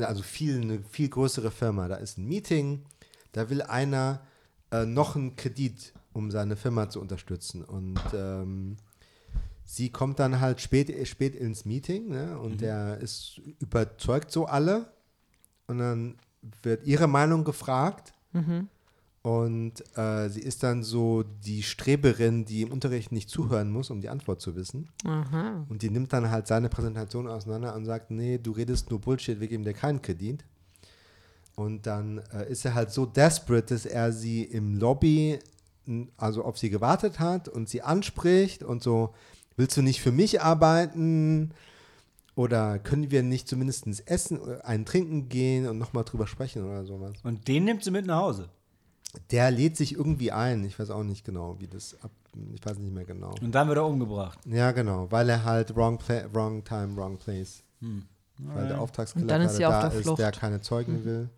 also 0.00 0.22
viel, 0.22 0.60
eine 0.60 0.78
viel 0.88 1.08
größere 1.08 1.50
Firma. 1.50 1.88
Da 1.88 1.96
ist 1.96 2.18
ein 2.18 2.26
Meeting, 2.26 2.82
da 3.32 3.50
will 3.50 3.62
einer 3.62 4.20
äh, 4.70 4.86
noch 4.86 5.16
einen 5.16 5.34
Kredit, 5.34 5.92
um 6.12 6.30
seine 6.30 6.54
Firma 6.54 6.88
zu 6.88 7.00
unterstützen. 7.00 7.64
Und 7.64 8.00
ähm, 8.14 8.76
sie 9.64 9.90
kommt 9.90 10.20
dann 10.20 10.40
halt 10.40 10.60
spät, 10.60 11.08
spät 11.08 11.34
ins 11.34 11.64
Meeting 11.64 12.10
ne? 12.10 12.38
und 12.38 12.60
der 12.60 12.98
ist 12.98 13.40
überzeugt 13.58 14.30
so 14.30 14.46
alle. 14.46 14.92
Und 15.66 15.78
dann 15.78 16.14
wird 16.62 16.84
ihre 16.86 17.08
Meinung 17.08 17.44
gefragt. 17.44 18.12
Und 19.22 19.82
äh, 19.98 20.28
sie 20.28 20.40
ist 20.40 20.62
dann 20.62 20.84
so 20.84 21.24
die 21.24 21.64
Streberin, 21.64 22.44
die 22.44 22.62
im 22.62 22.70
Unterricht 22.70 23.10
nicht 23.10 23.28
zuhören 23.28 23.72
muss, 23.72 23.90
um 23.90 24.00
die 24.00 24.08
Antwort 24.08 24.40
zu 24.40 24.54
wissen. 24.54 24.88
Aha. 25.04 25.66
Und 25.68 25.82
die 25.82 25.90
nimmt 25.90 26.12
dann 26.12 26.30
halt 26.30 26.46
seine 26.46 26.68
Präsentation 26.68 27.26
auseinander 27.26 27.74
und 27.74 27.86
sagt, 27.86 28.12
nee, 28.12 28.38
du 28.38 28.52
redest 28.52 28.88
nur 28.88 29.00
Bullshit, 29.00 29.40
wir 29.40 29.48
geben 29.48 29.64
dir 29.64 29.74
keinen 29.74 30.00
Kredit. 30.00 30.44
Und 31.56 31.86
dann 31.86 32.18
äh, 32.32 32.48
ist 32.48 32.64
er 32.64 32.74
halt 32.74 32.92
so 32.92 33.04
desperate, 33.04 33.74
dass 33.74 33.84
er 33.84 34.12
sie 34.12 34.44
im 34.44 34.78
Lobby, 34.78 35.40
also 36.16 36.44
auf 36.44 36.56
sie 36.56 36.70
gewartet 36.70 37.18
hat 37.18 37.48
und 37.48 37.68
sie 37.68 37.82
anspricht 37.82 38.62
und 38.62 38.80
so, 38.80 39.12
willst 39.56 39.76
du 39.76 39.82
nicht 39.82 40.02
für 40.02 40.12
mich 40.12 40.40
arbeiten? 40.40 41.52
Oder 42.36 42.78
können 42.78 43.10
wir 43.10 43.22
nicht 43.22 43.48
zumindest 43.48 43.86
essen, 44.08 44.60
einen 44.60 44.84
trinken 44.84 45.30
gehen 45.30 45.66
und 45.66 45.78
nochmal 45.78 46.04
drüber 46.04 46.26
sprechen 46.26 46.64
oder 46.64 46.84
sowas? 46.84 47.14
Und 47.24 47.48
den 47.48 47.64
nimmt 47.64 47.82
sie 47.82 47.90
mit 47.90 48.06
nach 48.06 48.20
Hause. 48.20 48.50
Der 49.30 49.50
lädt 49.50 49.78
sich 49.78 49.94
irgendwie 49.94 50.30
ein. 50.30 50.62
Ich 50.64 50.78
weiß 50.78 50.90
auch 50.90 51.02
nicht 51.02 51.24
genau, 51.24 51.58
wie 51.58 51.66
das 51.66 51.96
ab. 52.02 52.10
Ich 52.52 52.64
weiß 52.64 52.78
nicht 52.78 52.92
mehr 52.92 53.06
genau. 53.06 53.34
Und 53.40 53.54
dann 53.54 53.66
wird 53.68 53.78
er 53.78 53.86
umgebracht. 53.86 54.38
Ja, 54.44 54.72
genau, 54.72 55.10
weil 55.10 55.30
er 55.30 55.44
halt 55.44 55.74
wrong, 55.74 55.96
pla 55.96 56.26
wrong 56.30 56.62
time, 56.62 56.94
wrong 56.94 57.16
place. 57.16 57.64
Weil 58.38 58.68
der 58.68 58.82
Auftragskiller 58.82 59.26
dann 59.26 59.40
ist 59.40 59.58
da 59.58 59.88
der 59.88 59.98
ist, 59.98 60.18
der 60.18 60.30
keine 60.32 60.60
Zeugen 60.60 61.06
will. 61.06 61.30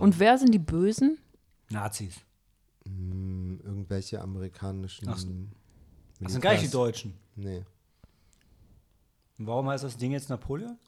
Und 0.00 0.18
wer 0.18 0.38
sind 0.38 0.52
die 0.52 0.58
Bösen? 0.58 1.18
Nazis. 1.70 2.16
Hm, 2.84 3.60
irgendwelche 3.62 4.20
amerikanischen. 4.20 5.08
Ach. 5.08 5.20
Das 6.20 6.32
sind 6.32 6.40
gar 6.40 6.52
nicht 6.52 6.64
die 6.64 6.70
Deutschen. 6.70 7.14
Nee. 7.36 7.62
Warum 9.46 9.68
heißt 9.68 9.84
das 9.84 9.96
Ding 9.96 10.12
jetzt 10.12 10.28
Napoleon? 10.28 10.78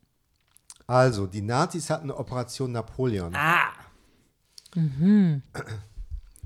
Also, 0.87 1.27
die 1.27 1.43
Nazis 1.43 1.89
hatten 1.91 2.05
eine 2.11 2.17
Operation 2.19 2.73
Napoleon. 2.73 3.35
Ah! 3.35 3.73
Und 4.75 5.43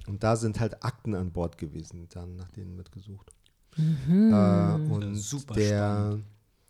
da 0.07 0.37
sind 0.37 0.61
halt 0.61 0.85
Akten 0.85 1.15
an 1.15 1.33
Bord 1.33 1.59
gewesen, 1.59 2.09
dann 2.13 2.37
nach 2.37 2.51
denen 2.51 2.77
wird 2.77 2.93
gesucht. 2.93 3.33
Mhm. 3.77 4.33
Äh, 4.33 4.93
und 4.93 5.15
Super 5.15 5.55
der, 5.55 6.19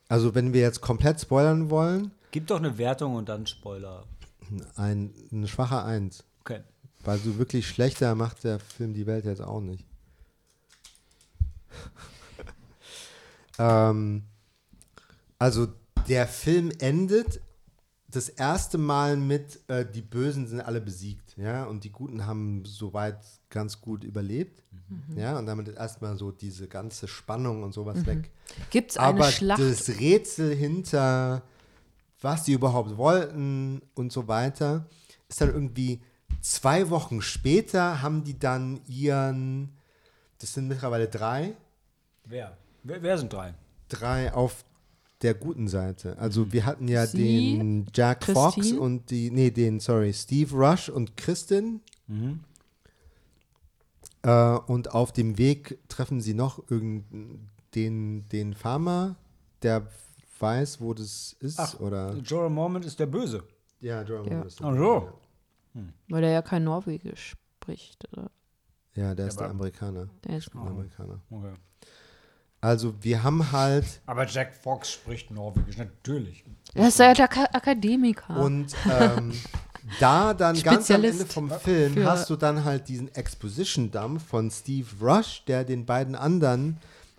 also 0.09 0.35
wenn 0.35 0.53
wir 0.53 0.61
jetzt 0.61 0.81
komplett 0.81 1.21
spoilern 1.21 1.71
wollen, 1.71 2.13
Gib 2.31 2.47
doch 2.47 2.59
eine 2.59 2.77
Wertung 2.77 3.15
und 3.15 3.29
dann 3.29 3.47
Spoiler. 3.47 4.05
ein, 4.77 5.15
eine 5.33 5.49
schwache 5.49 5.83
Eins. 5.83 6.25
Okay. 6.41 6.61
Weil 7.05 7.19
so 7.19 7.39
wirklich 7.39 7.67
schlechter 7.67 8.15
macht 8.15 8.45
der 8.45 8.61
Film 8.61 8.93
die 8.93 9.07
Welt 9.07 9.25
jetzt 9.25 9.41
auch 9.41 9.61
nicht. 9.61 9.87
ähm, 13.59 14.25
also 15.39 15.69
der 16.09 16.27
Film 16.27 16.71
endet 16.79 17.41
das 18.11 18.31
erste 18.31 18.79
Mal 18.79 19.17
mit, 19.19 19.61
äh, 19.69 19.85
die 19.85 20.01
Bösen 20.01 20.47
sind 20.47 20.63
alle 20.63 20.81
besiegt, 20.81 21.37
ja, 21.37 21.65
und 21.65 21.85
die 21.85 21.91
Guten 21.93 22.25
haben 22.27 22.65
soweit 22.65 23.19
ganz 23.51 23.81
gut 23.83 24.03
überlebt, 24.03 24.63
ja, 25.15 25.39
und 25.39 25.45
damit 25.45 25.69
ist 25.69 25.77
erstmal 25.77 26.17
so 26.17 26.31
diese 26.33 26.69
ganze 26.69 27.07
Spannung 27.07 27.63
und 27.63 27.73
sowas 27.75 28.07
weg. 28.07 28.31
Gibt 28.71 28.93
es 28.93 28.97
eine 28.97 29.09
Aber 29.09 29.25
Schlacht? 29.31 29.61
das 29.61 29.89
Rätsel 30.01 30.55
hinter, 30.55 31.43
was 32.23 32.47
sie 32.47 32.55
überhaupt 32.55 32.97
wollten 32.97 33.83
und 33.95 34.11
so 34.11 34.27
weiter, 34.27 34.87
ist 35.29 35.43
dann 35.43 35.53
irgendwie 35.53 36.01
zwei 36.41 36.89
Wochen 36.89 37.21
später 37.21 38.01
haben 38.01 38.25
die 38.25 38.39
dann 38.39 38.81
ihren, 38.87 39.77
das 40.39 40.55
sind 40.55 40.69
mittlerweile 40.69 41.09
drei, 41.09 41.55
Wer? 42.25 42.57
Wer, 42.83 43.03
wer 43.03 43.19
sind 43.19 43.33
drei? 43.33 43.53
drei 43.91 44.33
auf 44.33 44.65
der 45.23 45.35
guten 45.35 45.69
Seite. 45.69 46.17
Also 46.19 46.53
wir 46.53 46.65
hatten 46.67 46.89
ja 46.89 47.07
Sie, 47.07 47.57
den 47.59 47.87
Jack 47.95 48.25
Fox 48.25 48.55
Christine? 48.55 48.81
und 48.81 49.11
die, 49.11 49.31
nee, 49.31 49.51
den, 49.51 49.81
sorry, 49.81 50.13
Steve 50.13 50.55
Rush 50.55 50.89
und 50.89 51.17
Kristin. 51.17 51.81
Äh, 54.23 54.59
und 54.67 54.95
auf 54.95 55.13
dem 55.13 55.39
Weg 55.39 55.79
treffen 55.89 56.21
sie 56.21 56.35
noch 56.35 56.71
irgendeinen 56.71 57.51
den, 57.75 58.29
den 58.29 58.55
Farmer, 58.55 59.17
der 59.63 59.89
weiß, 60.39 60.81
wo 60.81 60.95
das 60.95 61.37
ist, 61.41 61.59
Ach, 61.59 61.79
oder? 61.81 62.15
Jorah 62.17 62.49
Mormont 62.49 62.85
ist 62.85 62.99
der 62.99 63.07
Böse. 63.07 63.43
Ja, 63.81 64.03
Jorah 64.03 64.25
Ja. 64.25 64.31
Mormont 64.31 64.47
ist 64.47 64.63
Ach 64.63 64.77
so. 64.77 65.13
Weil 66.09 66.25
er 66.25 66.31
ja 66.31 66.43
kein 66.43 66.65
Norwegisch 66.65 67.37
spricht. 67.57 68.09
Oder? 68.13 68.31
Ja, 68.95 69.15
der 69.15 69.29
ist 69.29 69.39
der 69.39 69.51
Amerikaner. 69.51 70.09
Der 70.25 70.39
ist, 70.39 70.53
Der 70.53 70.61
Amerikaner. 70.61 71.21
Okay. 71.31 71.55
Also 72.61 72.95
wir 73.01 73.23
haben 73.23 73.53
halt 73.53 74.01
Aber 74.07 74.27
Jack 74.27 74.55
Fox 74.55 74.91
spricht 74.91 75.31
Norwegisch, 75.31 75.77
natürlich. 75.77 76.45
er 76.75 76.89
ist 76.89 76.99
ja 76.99 77.15
der 77.15 77.29
Ka 77.29 77.45
Akademiker. 77.53 78.37
Und 78.37 78.75
ähm, 78.91 79.33
da 80.01 80.35
dann 80.35 80.61
ganz 80.63 80.91
am 80.91 81.05
Ende 81.05 81.25
vom 81.25 81.51
Film 81.51 82.05
hast 82.05 82.29
du 82.31 82.37
dann 82.37 82.65
halt 82.65 82.89
diesen 82.89 83.15
Exposition-Dump 83.15 84.21
von 84.21 84.51
Steve 84.51 84.87
Rush, 85.01 85.45
der 85.47 85.65
den 85.65 85.87
beiden 85.87 86.17
anderen 86.17 86.79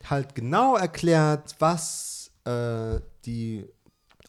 halt 0.10 0.36
genau 0.36 0.76
erklärt, 0.76 1.56
was 1.60 2.32
äh, 2.46 3.00
die, 3.26 3.66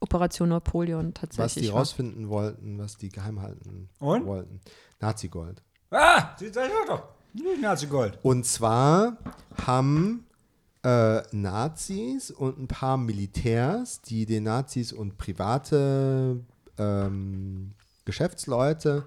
Operation 0.01 0.49
Napoleon 0.49 1.09
was 1.09 1.21
tatsächlich. 1.21 1.67
die 1.67 1.73
war. 1.73 1.81
rausfinden 1.81 2.29
wollten, 2.29 2.79
was 2.79 2.97
die 2.97 3.11
geheim 3.11 3.43
halten 3.43 3.91
Und? 3.99 4.27
wollten. 4.27 4.61
Nazi-Gold. 5.01 5.63
Ah, 5.91 6.37
sagt 6.39 6.73
doch. 6.89 7.03
Nicht 7.33 7.61
Nazi 7.61 7.87
Gold. 7.87 8.19
Und 8.23 8.45
zwar 8.45 9.17
haben 9.67 10.27
äh, 10.83 11.23
Nazis 11.33 12.31
und 12.31 12.59
ein 12.59 12.69
paar 12.69 12.97
Militärs, 12.97 14.01
die 14.03 14.27
den 14.27 14.45
Nazis 14.45 14.93
und 14.93 15.19
private 15.19 16.41
ähm, 16.79 17.73
Geschäftsleute 18.05 19.05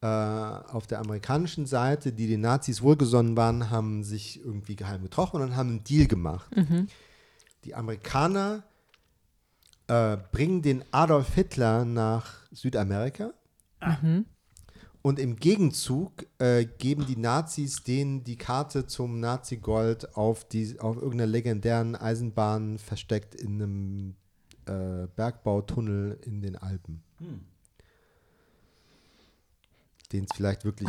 äh, 0.00 0.06
auf 0.06 0.86
der 0.88 0.98
amerikanischen 0.98 1.66
Seite, 1.66 2.12
die 2.12 2.26
den 2.26 2.40
Nazis 2.40 2.82
wohlgesonnen 2.82 3.36
waren, 3.36 3.70
haben 3.70 4.02
sich 4.02 4.44
irgendwie 4.44 4.74
geheim 4.74 5.02
getroffen 5.02 5.36
und 5.36 5.42
dann 5.42 5.56
haben 5.56 5.68
einen 5.68 5.84
Deal 5.84 6.06
gemacht. 6.08 6.50
Die 7.64 7.74
Amerikaner 7.74 8.64
äh, 9.86 10.16
bringen 10.32 10.62
den 10.62 10.84
Adolf 10.90 11.34
Hitler 11.34 11.84
nach 11.84 12.34
Südamerika. 12.50 13.32
Und 15.02 15.18
im 15.18 15.34
Gegenzug 15.36 16.26
äh, 16.38 16.64
geben 16.64 17.06
die 17.06 17.16
Nazis 17.16 17.82
denen 17.82 18.22
die 18.22 18.36
Karte 18.38 18.86
zum 18.86 19.18
Nazi-Gold 19.18 20.16
auf, 20.16 20.44
die, 20.44 20.78
auf 20.78 20.96
irgendeiner 20.96 21.26
legendären 21.26 21.96
Eisenbahn 21.96 22.78
versteckt 22.78 23.34
in 23.34 23.60
einem 23.60 24.14
äh, 24.66 25.08
Bergbautunnel 25.16 26.20
in 26.24 26.40
den 26.40 26.54
Alpen. 26.56 27.02
Den 30.12 30.24
es 30.24 30.36
vielleicht 30.36 30.64
wirklich 30.64 30.88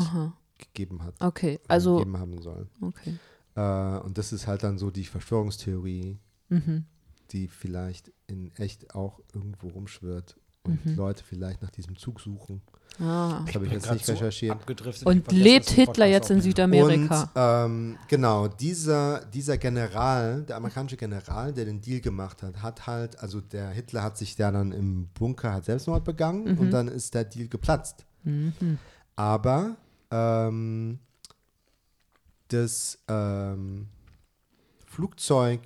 gegeben 0.60 1.04
hat. 1.04 1.16
Okay, 1.20 1.60
also, 1.68 1.98
gegeben 1.98 2.18
haben 2.18 2.40
soll. 2.42 2.68
okay. 2.82 3.18
Äh, 3.56 4.00
und 4.00 4.18
das 4.18 4.32
ist 4.32 4.46
halt 4.48 4.64
dann 4.64 4.78
so 4.78 4.92
die 4.92 5.06
Verschwörungstheorie, 5.06 6.20
Mhm. 6.50 6.86
die 7.32 7.48
vielleicht 7.48 8.12
in 8.28 8.52
echt 8.58 8.94
auch 8.94 9.20
irgendwo 9.34 9.70
rumschwirrt 9.70 10.38
und 10.64 10.86
Leute 10.96 11.24
vielleicht 11.24 11.62
nach 11.64 11.72
diesem 11.72 11.98
Zug 11.98 12.20
suchen. 12.20 12.62
Ah. 13.00 13.42
Das 13.46 13.56
habe 13.56 13.66
ich 13.66 13.72
jetzt 13.72 13.86
Grad 13.86 13.94
nicht 13.96 14.06
so 14.06 14.14
recherchiert. 14.14 14.58
ich 14.68 15.06
Und 15.06 15.32
lebt 15.32 15.70
Hitler 15.70 16.06
jetzt 16.06 16.30
in. 16.30 16.42
Südamerika? 16.42 17.24
Und 17.24 17.30
ähm, 17.36 17.98
genau, 18.08 18.48
dieser, 18.48 19.26
dieser 19.26 19.58
General, 19.58 20.44
der 20.44 20.58
amerikanische 20.58 20.98
General, 20.98 21.54
der 21.54 21.66
den 21.66 21.82
Deal 21.82 22.02
gemacht 22.02 22.44
hat, 22.44 22.62
hat 22.62 22.86
halt, 22.86 23.20
also 23.20 23.42
der 23.42 23.70
Hitler 23.70 24.04
hat 24.04 24.18
sich 24.18 24.36
da 24.36 24.52
dann 24.52 24.72
im 24.72 25.08
Bunker 25.08 25.54
hat 25.54 25.66
Selbstmord 25.66 26.04
begangen 26.04 26.58
und 26.58 26.72
dann 26.72 26.88
ist 26.88 27.16
der 27.16 27.24
Deal 27.24 27.48
geplatzt. 27.48 28.06
Aber 29.16 29.76
ähm, 30.12 31.00
das 32.50 33.00
ähm, 33.08 33.88
Flugzeug 34.86 35.62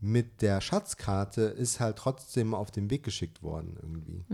mit 0.00 0.42
der 0.42 0.60
Schatzkarte 0.60 1.42
ist 1.42 1.80
halt 1.80 1.96
trotzdem 1.96 2.54
auf 2.54 2.70
den 2.70 2.90
Weg 2.90 3.02
geschickt 3.02 3.42
worden 3.42 3.76
irgendwie. 3.80 4.24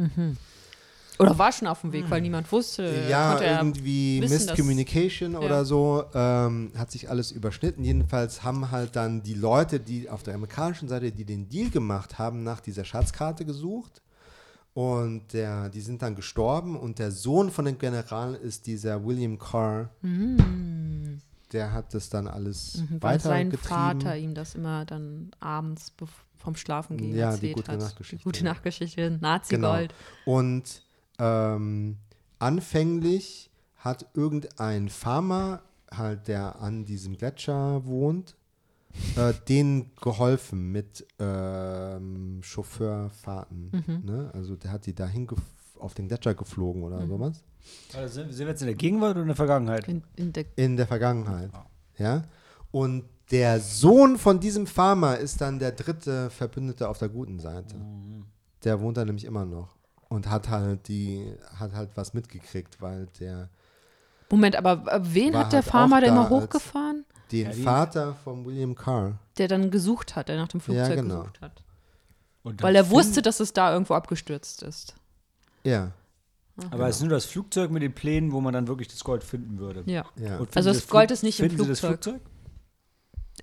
Oder 1.18 1.39
war 1.39 1.52
schon 1.52 1.68
auf 1.68 1.82
dem 1.82 1.93
Weg, 1.93 2.09
weil 2.09 2.20
niemand 2.20 2.51
wusste. 2.51 3.06
ja, 3.09 3.40
irgendwie 3.40 4.22
wissen, 4.22 4.47
Miscommunication 4.47 5.36
oder 5.36 5.64
so, 5.64 6.05
ähm, 6.14 6.72
hat 6.76 6.90
sich 6.90 7.10
alles 7.10 7.30
überschnitten. 7.30 7.84
Jedenfalls 7.84 8.43
haben 8.43 8.70
halt 8.70 8.97
dann 8.97 9.22
die 9.22 9.34
Leute, 9.34 9.78
die 9.78 10.09
auf 10.09 10.22
der 10.22 10.34
amerikanischen 10.34 10.89
Seite, 10.89 11.12
die 11.12 11.24
den 11.24 11.48
Deal 11.48 11.70
gemacht 11.70 12.18
haben, 12.18 12.43
nach 12.43 12.60
dieser 12.60 12.84
Schatzkarte 12.84 13.44
gesucht. 13.44 14.01
Und 14.74 15.34
der, 15.34 15.68
die 15.68 15.82
sind 15.82 16.01
dann 16.01 16.14
gestorben 16.16 16.76
und 16.78 16.98
der 16.98 17.10
Sohn 17.10 17.51
von 17.51 17.66
dem 17.66 17.78
General 17.78 18.34
ist 18.34 18.66
dieser 18.66 19.05
William 19.05 19.39
Carr. 19.39 19.90
Der 21.52 21.72
hat 21.72 21.93
das 21.93 22.09
dann 22.09 22.26
alles 22.26 22.76
Mhm, 22.76 23.02
weil 23.02 23.20
sein. 23.20 23.52
Vater 23.52 24.16
ihm 24.16 24.34
das 24.34 24.55
immer 24.55 24.86
dann 24.86 25.30
abends 25.40 25.93
vom 26.39 26.56
Schlafen 26.56 26.97
gehen 26.97 27.14
Ja, 27.14 27.28
die 27.36 27.48
erzählt 27.48 27.55
gute 27.56 27.72
hat. 27.72 27.80
Nachtgeschichte, 27.80 28.16
Die 28.16 28.24
gute 28.24 28.39
ja. 28.44 28.44
Nachtgeschichte, 28.51 29.18
Nazi-Gold. 29.20 29.93
Genau. 30.24 30.39
Und 30.39 30.82
ähm, 31.23 31.97
anfänglich 32.39 33.51
hat 33.77 34.07
irgendein 34.15 34.89
Farmer, 34.89 35.62
halt, 35.90 36.27
der 36.28 36.61
an 36.61 36.85
diesem 36.85 37.16
Gletscher 37.16 37.85
wohnt, 37.85 38.36
äh, 39.16 39.32
denen 39.49 39.90
geholfen 40.01 40.73
mit 40.73 41.07
ähm, 41.19 42.40
Chauffeurfahrten. 42.43 43.70
Mhm. 43.86 44.03
Ne? 44.05 44.31
Also 44.35 44.57
der 44.57 44.70
hat 44.73 44.86
die 44.86 44.94
dahin 44.94 45.27
auf 45.78 45.94
den 45.94 46.09
Gletscher 46.09 46.35
geflogen 46.35 46.81
Mhm. 46.81 46.86
oder 46.86 47.07
sowas. 47.07 47.44
Also 47.94 48.15
sind, 48.15 48.32
sind 48.32 48.47
wir 48.47 48.53
jetzt 48.53 48.62
in 48.62 48.66
der 48.66 48.74
Gegenwart 48.74 49.12
oder 49.12 49.23
in 49.23 49.27
der 49.28 49.36
Vergangenheit? 49.36 49.86
In, 49.89 50.03
in 50.16 50.32
der, 50.32 50.44
In 50.57 50.77
der 50.77 50.86
Vergangenheit. 50.86 51.51
Ja. 51.99 52.23
Und 52.70 53.05
der 53.31 53.61
Sohn 53.61 54.19
von 54.19 54.40
diesem 54.40 54.66
Farmer 54.66 55.16
ist 55.19 55.40
dann 55.40 55.59
der 55.59 55.73
dritte 55.73 56.31
Verbündete 56.31 56.89
auf 56.89 56.99
der 56.99 57.09
guten 57.09 57.39
Seite. 57.39 57.77
Der 58.65 58.81
wohnt 58.81 58.97
da 58.97 59.05
nämlich 59.05 59.24
immer 59.24 59.44
noch. 59.44 59.77
Und 60.12 60.28
hat 60.28 60.51
halt 60.51 60.89
die, 60.89 61.34
hat 61.59 61.72
halt 61.72 61.90
was 61.94 62.12
mitgekriegt, 62.12 62.80
weil 62.82 63.06
der 63.18 63.48
Moment, 64.30 64.56
aber 64.56 64.84
wen 65.05 65.36
hat 65.36 65.52
der 65.52 65.60
halt 65.62 65.70
Farmer 65.70 66.01
da 66.01 66.06
immer 66.09 66.28
hochgefahren? 66.28 67.05
den 67.30 67.47
Ja, 67.51 67.52
Vater 67.64 68.14
von 68.24 68.44
William 68.44 68.74
Carr. 68.74 69.18
Der 69.39 69.48
dann 69.48 69.70
gesucht 69.70 70.16
hat, 70.16 70.28
der 70.28 70.36
nach 70.36 70.48
dem 70.48 70.60
Flugzeug 70.60 70.97
genau. 70.97 71.20
gesucht 71.20 71.40
hat. 71.40 71.62
Und 72.43 72.62
Weil 72.62 72.76
er 72.76 72.90
wusste, 72.90 73.22
dass 73.22 73.40
es 73.40 73.52
da 73.55 73.72
irgendwo 73.72 73.94
abgestürzt 73.94 74.62
ist. 74.62 74.94
Ja, 75.64 75.93
Aber 76.70 76.89
es 76.89 76.97
ist 76.97 77.02
nur 77.02 77.10
das 77.10 77.24
Flugzeug 77.24 77.70
mit 77.70 77.82
den 77.82 77.94
Plänen, 77.94 78.32
wo 78.32 78.40
man 78.43 78.52
dann 78.52 78.66
wirklich 78.68 78.89
das 78.89 79.02
Gold 79.05 79.24
finden 79.24 79.59
würde. 79.59 79.82
Ja. 79.86 80.05
ja. 80.16 80.39
Also 80.55 80.70
das 80.70 80.80
Flug- 80.82 80.90
Gold 80.90 81.10
ist 81.10 81.22
nicht 81.22 81.40
im 81.40 81.48
finden 81.48 81.62
Sie 81.64 81.68
das 81.70 81.80
Flugzeug. 81.80 82.20
Flugzeug? 82.20 82.22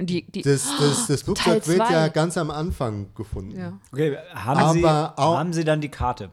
Die, 0.07 0.31
die, 0.31 0.41
Das, 0.43 0.67
das, 0.79 1.07
das 1.07 1.21
Flugzeug 1.23 1.65
wird 1.67 1.89
ja 1.89 2.07
ganz 2.09 2.37
am 2.37 2.51
Anfang 2.51 3.13
gefunden. 3.15 3.57
ja. 3.57 3.73
Okay, 3.91 4.17
haben, 4.35 4.59
Aber 4.59 4.73
Sie, 4.73 4.85
auch- 4.85 5.37
haben 5.37 5.53
Sie 5.53 5.63
dann 5.63 5.81
die 5.81 5.89
Karte? 5.89 6.29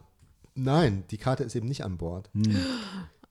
Nein, 0.56 1.04
die 1.10 1.18
Karte 1.18 1.44
ist 1.44 1.54
eben 1.54 1.68
nicht 1.68 1.84
an 1.84 1.96
Bord. 1.98 2.28
Hm. 2.34 2.56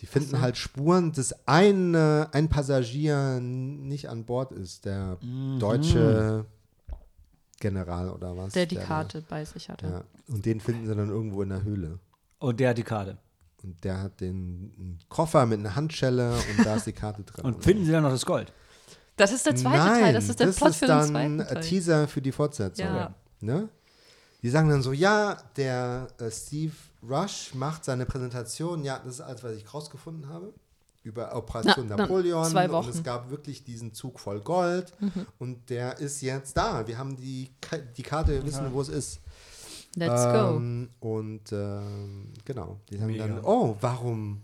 Die 0.01 0.05
finden 0.05 0.39
halt 0.41 0.57
Spuren, 0.57 1.11
dass 1.13 1.33
ein, 1.47 1.95
ein 1.95 2.49
Passagier 2.49 3.39
nicht 3.41 4.09
an 4.09 4.25
Bord 4.25 4.51
ist, 4.51 4.85
der 4.85 5.17
Mhm. 5.21 5.59
deutsche 5.59 6.45
General 7.59 8.09
oder 8.09 8.35
was. 8.35 8.53
Der 8.53 8.65
die 8.65 8.75
da- 8.75 8.83
Karte 8.83 9.23
bei 9.27 9.45
sich 9.45 9.69
hatte. 9.69 9.87
Ja. 9.87 10.03
Und 10.27 10.45
den 10.45 10.59
finden 10.59 10.85
sie 10.85 10.95
dann 10.95 11.09
irgendwo 11.09 11.41
in 11.41 11.49
der 11.49 11.63
Höhle. 11.63 11.99
Und 12.39 12.59
der 12.59 12.69
hat 12.71 12.77
die 12.77 12.83
Karte. 12.83 13.17
Und 13.63 13.83
der 13.83 14.01
hat 14.01 14.19
den 14.21 14.73
einen 14.77 14.99
Koffer 15.09 15.45
mit 15.45 15.59
einer 15.59 15.75
Handschelle 15.75 16.33
und 16.57 16.65
da 16.65 16.75
ist 16.75 16.85
die 16.85 16.91
Karte 16.93 17.23
drin. 17.23 17.45
Und 17.45 17.63
finden 17.63 17.85
Sie 17.85 17.91
dann 17.91 18.03
noch 18.03 18.11
das 18.11 18.25
Gold? 18.25 18.51
Das 19.15 19.31
ist 19.31 19.45
der 19.45 19.55
zweite 19.55 19.77
Nein, 19.77 20.01
Teil, 20.03 20.13
das 20.13 20.29
ist 20.29 20.39
der 20.39 20.47
das 20.47 20.57
Plot 20.57 20.69
ist 20.71 20.75
für 20.77 20.85
den 20.85 20.89
dann 20.97 21.07
zweiten 21.07 21.41
ein 21.41 21.47
Teil. 21.47 21.61
Teaser 21.63 22.07
für 22.07 22.21
die 22.21 22.31
Fortsetzung. 22.33 22.85
Ja. 22.85 23.15
Ne? 23.39 23.69
Die 24.43 24.49
sagen 24.49 24.69
dann 24.69 24.81
so, 24.83 24.91
ja, 24.91 25.37
der 25.55 26.09
äh, 26.19 26.29
Steve 26.29 26.73
Rush 27.09 27.53
macht 27.53 27.85
seine 27.85 28.05
Präsentation, 28.05 28.83
ja, 28.83 28.99
das 28.99 29.15
ist 29.15 29.21
alles, 29.21 29.43
was 29.43 29.53
ich 29.53 29.73
rausgefunden 29.73 30.29
habe 30.29 30.53
über 31.03 31.35
Operation 31.35 31.85
Na, 31.87 31.95
na, 31.97 32.03
Napoleon 32.03 32.45
zwei 32.49 32.65
und 32.65 32.71
Wochen. 32.71 32.89
es 32.89 33.03
gab 33.03 33.29
wirklich 33.29 33.63
diesen 33.63 33.93
Zug 33.93 34.19
voll 34.19 34.39
Gold 34.41 34.91
Mhm. 34.99 35.27
und 35.37 35.69
der 35.69 35.99
ist 35.99 36.21
jetzt 36.21 36.57
da. 36.57 36.87
Wir 36.87 36.97
haben 36.97 37.15
die, 37.15 37.51
die 37.95 38.01
Karte, 38.03 38.31
wir 38.33 38.43
wissen, 38.45 38.73
wo 38.73 38.81
es 38.81 38.89
ist. 38.89 39.19
Let's 39.95 40.23
go. 40.23 40.57
Ähm, 40.57 40.89
und 40.99 41.51
ähm, 41.51 42.33
genau, 42.43 42.79
die 42.89 42.97
sagen 42.97 43.11
Mega. 43.11 43.27
dann, 43.27 43.39
oh, 43.45 43.77
warum, 43.81 44.41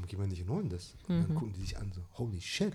warum 0.00 0.06
gehen 0.08 0.20
wir 0.20 0.26
nicht 0.26 0.40
in 0.40 0.48
Hollandes? 0.48 0.94
Und 1.08 1.16
Mhm. 1.16 1.22
dann 1.26 1.34
gucken 1.36 1.52
die 1.54 1.60
sich 1.60 1.76
an, 1.76 1.92
so, 1.94 2.00
holy 2.18 2.40
shit. 2.40 2.72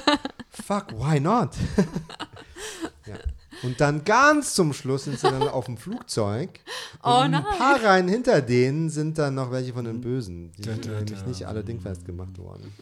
Fuck, 0.50 0.92
why 0.92 1.20
not? 1.20 1.50
ja. 3.06 3.16
Und 3.62 3.80
dann 3.80 4.04
ganz 4.04 4.54
zum 4.54 4.72
Schluss 4.72 5.04
sind 5.04 5.18
sie 5.18 5.28
dann 5.30 5.42
auf 5.48 5.66
dem 5.66 5.76
Flugzeug. 5.76 6.60
Und 7.02 7.10
Oh 7.10 7.18
ein 7.20 7.30
nein. 7.30 7.44
paar 7.44 7.82
Reihen 7.82 8.08
hinter 8.08 8.42
denen 8.42 8.90
sind 8.90 9.16
dann 9.18 9.36
noch 9.36 9.50
welche 9.50 9.72
von 9.72 9.84
den 9.84 10.00
Bösen. 10.00 10.52
Die 10.52 10.64
sind 10.64 10.84
nämlich 10.86 11.24
nicht 11.24 11.46
alle 11.46 11.62
dingfest 11.64 12.04
gemacht 12.04 12.36
worden. 12.38 12.72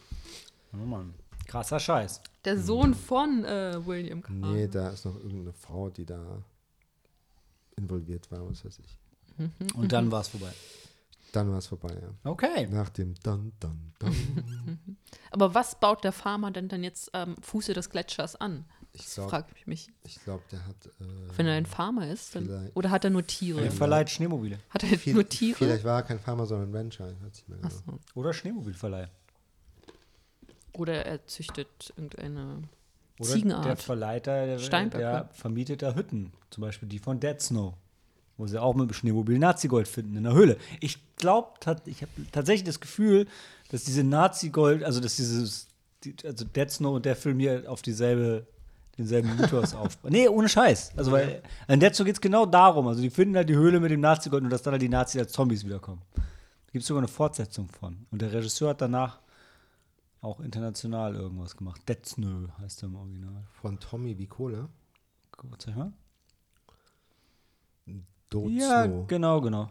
Oh 0.73 0.77
Mann. 0.85 1.13
Krasser 1.47 1.79
Scheiß. 1.79 2.21
Der 2.45 2.57
Sohn 2.59 2.93
von 2.95 3.45
äh, 3.45 3.79
William 3.85 4.21
Carr. 4.21 4.35
Nee, 4.35 4.67
da 4.67 4.89
ist 4.89 5.05
noch 5.05 5.15
irgendeine 5.15 5.53
Frau, 5.53 5.89
die 5.89 6.05
da 6.05 6.43
involviert 7.77 8.29
war, 8.31 8.49
was 8.49 8.65
weiß 8.65 8.79
ich. 8.79 8.97
Und 9.75 9.91
dann 9.91 10.11
war 10.11 10.21
es 10.21 10.27
vorbei. 10.29 10.51
Dann 11.33 11.49
war 11.49 11.57
es 11.57 11.67
vorbei, 11.67 11.89
ja. 11.99 12.31
Okay. 12.31 12.67
Nach 12.67 12.89
dem 12.89 13.15
Dun, 13.15 13.51
Dun, 13.59 13.91
Dun. 13.97 14.15
Aber 15.31 15.55
was 15.55 15.79
baut 15.79 16.03
der 16.03 16.11
Farmer 16.11 16.51
denn 16.51 16.69
dann 16.69 16.83
jetzt 16.83 17.13
am 17.15 17.35
Fuße 17.41 17.73
des 17.73 17.89
Gletschers 17.89 18.35
an? 18.35 18.65
Ich 18.91 19.01
Das 19.05 19.15
glaube, 19.15 19.29
frage 19.31 19.47
ich 19.55 19.65
mich. 19.65 19.89
ich 20.05 20.23
glaub, 20.23 20.47
der 20.49 20.63
hat. 20.67 20.85
Äh, 20.85 21.05
Wenn 21.35 21.47
er 21.47 21.55
ein 21.55 21.65
Farmer 21.65 22.07
ist, 22.07 22.35
dann, 22.35 22.69
oder 22.75 22.91
hat 22.91 23.03
er 23.03 23.09
nur 23.09 23.25
Tiere? 23.25 23.63
Er 23.65 23.71
verleiht 23.71 24.11
Schneemobile. 24.11 24.59
Hat 24.69 24.83
er 24.83 24.97
viel, 24.99 25.15
nur 25.15 25.27
Tiere? 25.27 25.57
Vielleicht 25.57 25.83
war 25.83 26.01
er 26.01 26.03
kein 26.03 26.19
Farmer, 26.19 26.45
sondern 26.45 26.75
Rancher. 26.75 27.11
Genau. 27.47 27.63
Achso. 27.63 27.99
Oder 28.13 28.31
Schneemobilverleih. 28.31 29.09
Oder 30.73 31.05
er 31.07 31.25
züchtet 31.25 31.93
irgendeine 31.97 32.43
Oder 32.53 32.67
der 33.17 33.25
Ziegenart. 33.25 33.81
Verleiter, 33.81 34.45
der, 34.57 34.87
der 34.89 35.29
vermietet 35.31 35.81
da 35.81 35.95
Hütten. 35.95 36.31
Zum 36.51 36.61
Beispiel 36.61 36.87
die 36.87 36.99
von 36.99 37.19
Dead 37.19 37.41
Snow. 37.41 37.73
Wo 38.37 38.47
sie 38.47 38.61
auch 38.61 38.73
mit 38.73 38.89
dem 38.89 38.93
Schneemobil 38.93 39.37
Nazi-Gold 39.37 39.87
finden 39.87 40.17
in 40.17 40.23
der 40.23 40.33
Höhle. 40.33 40.57
Ich 40.79 40.97
glaube, 41.17 41.49
ich 41.85 42.01
habe 42.01 42.11
tatsächlich 42.31 42.63
das 42.63 42.79
Gefühl, 42.79 43.27
dass 43.69 43.83
diese 43.83 44.03
Nazi-Gold, 44.03 44.83
also 44.83 44.99
dass 44.99 45.15
dieses, 45.15 45.67
die, 46.03 46.15
also 46.25 46.45
Dead 46.45 46.69
Snow 46.69 46.95
und 46.95 47.05
der 47.05 47.15
Film 47.15 47.39
hier 47.39 47.63
auf 47.67 47.81
dieselbe, 47.81 48.47
denselben 48.97 49.35
Mythos 49.35 49.73
aufbauen. 49.75 50.11
Nee, 50.11 50.27
ohne 50.27 50.49
Scheiß. 50.49 50.93
Also, 50.97 51.11
weil 51.11 51.41
in 51.67 51.79
Dead 51.79 51.93
Snow 51.93 52.05
geht 52.05 52.15
es 52.15 52.21
genau 52.21 52.45
darum. 52.45 52.87
Also, 52.87 53.01
die 53.01 53.09
finden 53.09 53.35
halt 53.35 53.49
die 53.49 53.55
Höhle 53.55 53.79
mit 53.79 53.91
dem 53.91 54.01
Nazi-Gold 54.01 54.43
und 54.43 54.49
dass 54.49 54.63
dann 54.63 54.73
halt 54.73 54.81
die 54.81 54.89
Nazis 54.89 55.21
als 55.21 55.31
Zombies 55.31 55.63
wiederkommen. 55.65 56.01
Da 56.15 56.71
gibt 56.71 56.81
es 56.81 56.87
sogar 56.87 57.01
eine 57.01 57.07
Fortsetzung 57.07 57.69
von. 57.69 58.05
Und 58.11 58.21
der 58.21 58.33
Regisseur 58.33 58.69
hat 58.69 58.81
danach 58.81 59.19
auch 60.21 60.39
international 60.39 61.15
irgendwas 61.15 61.55
gemacht. 61.55 61.81
Dead 61.87 62.03
Snow 62.05 62.49
heißt 62.59 62.83
er 62.83 62.89
im 62.89 62.95
Original. 62.95 63.43
Von 63.61 63.79
Tommy 63.79 64.17
Vicola. 64.17 64.69
Guck, 65.31 65.61
zeig 65.61 65.75
mal. 65.75 65.93
Dot 68.33 68.49
Ja, 68.51 68.85
genau, 69.07 69.41
genau. 69.41 69.69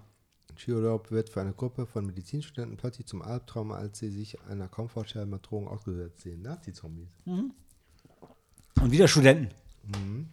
Chiurop 0.56 1.10
wird 1.10 1.28
für 1.30 1.40
eine 1.40 1.52
Gruppe 1.54 1.86
von 1.86 2.04
Medizinstudenten 2.06 2.76
plötzlich 2.76 3.06
zum 3.06 3.22
Albtraum, 3.22 3.72
als 3.72 3.98
sie 3.98 4.10
sich 4.10 4.38
einer 4.42 4.68
kaum 4.68 4.88
vorstellbaren 4.88 5.42
Drohung 5.42 5.66
ausgesetzt 5.66 6.20
sehen. 6.20 6.42
Nazi-Zombies. 6.42 7.08
Und 7.26 8.90
wieder 8.90 9.08
Studenten. 9.08 10.32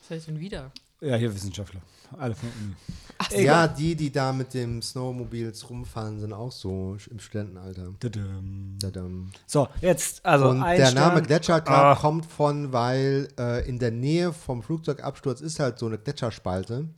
Was 0.00 0.10
heißt 0.10 0.28
denn 0.28 0.38
wieder? 0.38 0.70
Ja, 1.00 1.16
hier 1.16 1.34
Wissenschaftler. 1.34 1.80
Alle 2.18 2.34
von 2.34 2.48
Uni. 2.60 3.42
Ja, 3.44 3.66
die, 3.66 3.94
die 3.96 4.10
da 4.12 4.32
mit 4.32 4.54
dem 4.54 4.80
Snowmobils 4.82 5.68
rumfahren, 5.68 6.20
sind 6.20 6.32
auch 6.32 6.52
so 6.52 6.96
im 7.10 7.18
Studentenalter. 7.18 7.94
Tadam. 7.98 8.76
Tadam. 8.80 9.30
So, 9.46 9.68
jetzt, 9.80 10.24
also 10.24 10.50
Und 10.50 10.62
ein 10.62 10.76
der 10.76 10.92
Name 10.92 11.12
Stern. 11.16 11.26
Gletschergrab 11.26 11.96
Ah. 11.96 12.00
kommt 12.00 12.26
von, 12.26 12.72
weil 12.72 13.28
äh, 13.38 13.66
in 13.68 13.78
der 13.78 13.90
Nähe 13.90 14.32
vom 14.32 14.62
Flugzeugabsturz 14.62 15.40
ist 15.40 15.58
halt 15.60 15.78
so 15.78 15.86
eine 15.86 15.98
Gletscherspalte, 15.98 16.88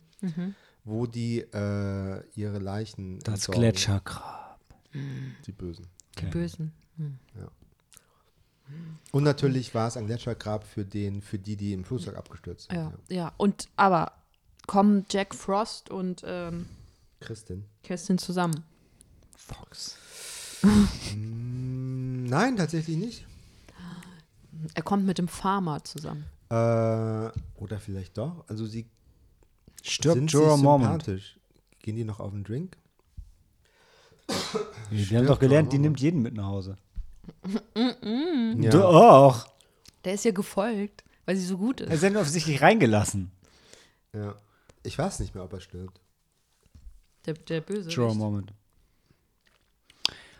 wo 0.84 1.06
die 1.06 1.40
äh, 1.40 2.22
ihre 2.34 2.58
Leichen 2.58 3.18
Das 3.20 3.34
entsorgen. 3.34 3.60
Gletschergrab. 3.60 4.60
Die 5.46 5.52
Bösen. 5.52 5.86
Die 6.18 6.26
Bösen. 6.26 6.72
Und 9.12 9.22
natürlich 9.22 9.74
war 9.74 9.88
es 9.88 9.96
ein 9.96 10.06
Gletschergrab 10.06 10.64
für 10.64 10.84
den, 10.84 11.22
für 11.22 11.38
die, 11.38 11.56
die 11.56 11.72
im 11.72 11.84
Flugzeug 11.84 12.16
abgestürzt 12.16 12.68
sind. 12.68 12.76
Ja, 12.78 12.92
ja. 13.08 13.32
Und 13.36 13.68
aber 13.76 14.12
kommen 14.66 15.06
Jack 15.10 15.34
Frost 15.34 15.90
und 15.90 16.22
ähm, 16.26 16.66
Christin. 17.20 17.64
Kerstin 17.82 18.18
zusammen? 18.18 18.64
Fox. 19.36 19.96
Mm, 21.14 22.24
Nein, 22.24 22.56
tatsächlich 22.56 22.96
nicht. 22.96 23.26
Er 24.74 24.82
kommt 24.82 25.06
mit 25.06 25.18
dem 25.18 25.28
Farmer 25.28 25.84
zusammen. 25.84 26.24
Äh, 26.48 26.54
oder 26.54 27.78
vielleicht 27.80 28.18
doch. 28.18 28.44
Also 28.48 28.66
sie 28.66 28.86
Stirbt 29.88 30.16
sind 30.16 30.32
Jorah 30.32 30.56
Mormont. 30.56 31.04
Gehen 31.80 31.96
die 31.96 32.04
noch 32.04 32.20
auf 32.20 32.32
den 32.32 32.44
Drink? 32.44 32.76
Die 34.28 34.34
haben 34.34 35.04
Stirbt 35.04 35.28
doch 35.30 35.38
gelernt, 35.38 35.72
die 35.72 35.78
nimmt 35.78 36.00
jeden 36.00 36.22
mit 36.22 36.34
nach 36.34 36.46
Hause. 36.46 36.76
Ja. 37.74 38.70
Doch. 38.70 39.48
Der 40.04 40.14
ist 40.14 40.24
ja 40.24 40.30
gefolgt, 40.32 41.04
weil 41.24 41.36
sie 41.36 41.44
so 41.44 41.58
gut 41.58 41.80
Er 41.80 41.88
ist. 41.88 42.02
ist 42.02 42.12
ja 42.14 42.20
offensichtlich 42.20 42.60
reingelassen. 42.62 43.30
ja. 44.12 44.34
Ich 44.82 44.96
weiß 44.96 45.18
nicht 45.18 45.34
mehr, 45.34 45.42
ob 45.42 45.52
er 45.52 45.58
stirbt. 45.60 46.00
Der, 47.24 47.34
der 47.34 47.60
Böse. 47.60 47.90
Jorah 47.90 48.14
Mormont. 48.14 48.52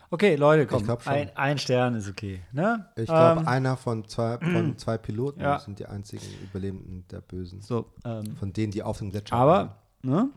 Okay, 0.09 0.35
Leute, 0.35 0.65
komm, 0.67 0.87
ein, 1.05 1.35
ein 1.35 1.57
Stern 1.57 1.95
ist 1.95 2.07
okay. 2.09 2.41
Ne? 2.53 2.85
Ich 2.95 3.07
glaube, 3.07 3.41
Ähm, 3.41 3.47
einer 3.47 3.75
von 3.75 4.07
zwei, 4.07 4.37
von 4.37 4.77
zwei 4.77 4.97
Piloten 4.97 5.41
Ja. 5.41 5.59
sind 5.59 5.79
die 5.79 5.85
einzigen 5.85 6.25
Überlebenden 6.43 7.05
der 7.09 7.19
Bösen. 7.21 7.61
so, 7.61 7.91
ähm, 8.05 8.37
Von 8.37 8.53
denen, 8.53 8.71
die 8.71 8.83
auf 8.83 8.99
dem 8.99 9.11
Gletscher 9.11 9.35
aber, 9.35 9.77
ne? 10.03 10.29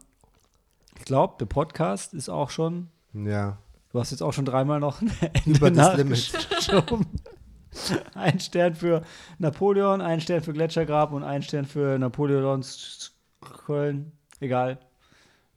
Ich 0.98 1.05
glaube, 1.05 1.36
der 1.38 1.47
Podcast 1.47 2.14
ist 2.14 2.28
auch 2.28 2.51
schon. 2.51 2.88
Ja. 3.12 3.59
Du 3.92 4.01
hast 4.01 4.10
jetzt 4.10 4.22
auch 4.22 4.32
schon 4.32 4.44
dreimal 4.44 4.80
noch 4.80 5.01
ein 5.02 5.12
Ende 5.20 5.59
Über 5.59 5.70
das 5.70 5.97
Limit. 5.97 6.32
Ein 8.14 8.40
Stern 8.40 8.74
für 8.74 9.02
Napoleon, 9.38 10.01
ein 10.01 10.20
Stern 10.20 10.42
für 10.42 10.52
Gletschergrab 10.52 11.12
und 11.12 11.22
ein 11.22 11.40
Stern 11.42 11.64
für 11.66 11.97
Napoleons 12.01 13.12
Köln. 13.40 14.10
Egal. 14.40 14.78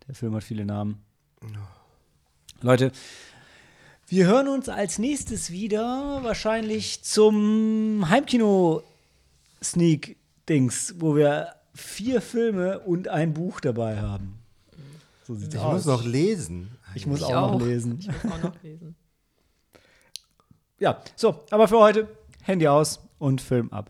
Der 0.08 0.14
Film 0.14 0.36
hat 0.36 0.44
viele 0.44 0.64
Namen. 0.64 1.04
Leute, 2.62 2.92
wir 4.14 4.28
hören 4.28 4.48
uns 4.48 4.70
als 4.70 5.00
nächstes 5.00 5.50
wieder 5.50 6.20
wahrscheinlich 6.22 7.02
zum 7.04 8.08
Heimkino-Sneak-Dings, 8.10 10.94
wo 11.00 11.16
wir 11.16 11.56
vier 11.74 12.22
Filme 12.22 12.80
und 12.82 13.08
ein 13.08 13.34
Buch 13.34 13.60
dabei 13.60 14.00
haben. 14.00 14.38
So 15.26 15.34
sieht's 15.34 15.56
Ich 15.56 15.60
aus. 15.62 15.74
muss 15.74 15.86
noch 15.86 16.06
lesen. 16.06 16.70
ich 16.94 17.08
muss 17.08 17.22
Ich 17.22 17.26
auch, 17.26 17.54
auch. 17.54 17.60
noch 17.60 17.66
lesen. 17.66 17.98
Ich 18.00 18.06
muss 18.08 18.32
auch 18.32 18.44
noch 18.44 18.62
lesen. 18.62 18.96
Ja, 20.80 21.02
so, 21.16 21.44
aber 21.50 21.68
für 21.70 21.80
heute 21.80 22.08
Handy 22.42 22.68
aus 22.68 23.00
und 23.18 23.40
Film 23.42 23.72
ab. 23.72 23.90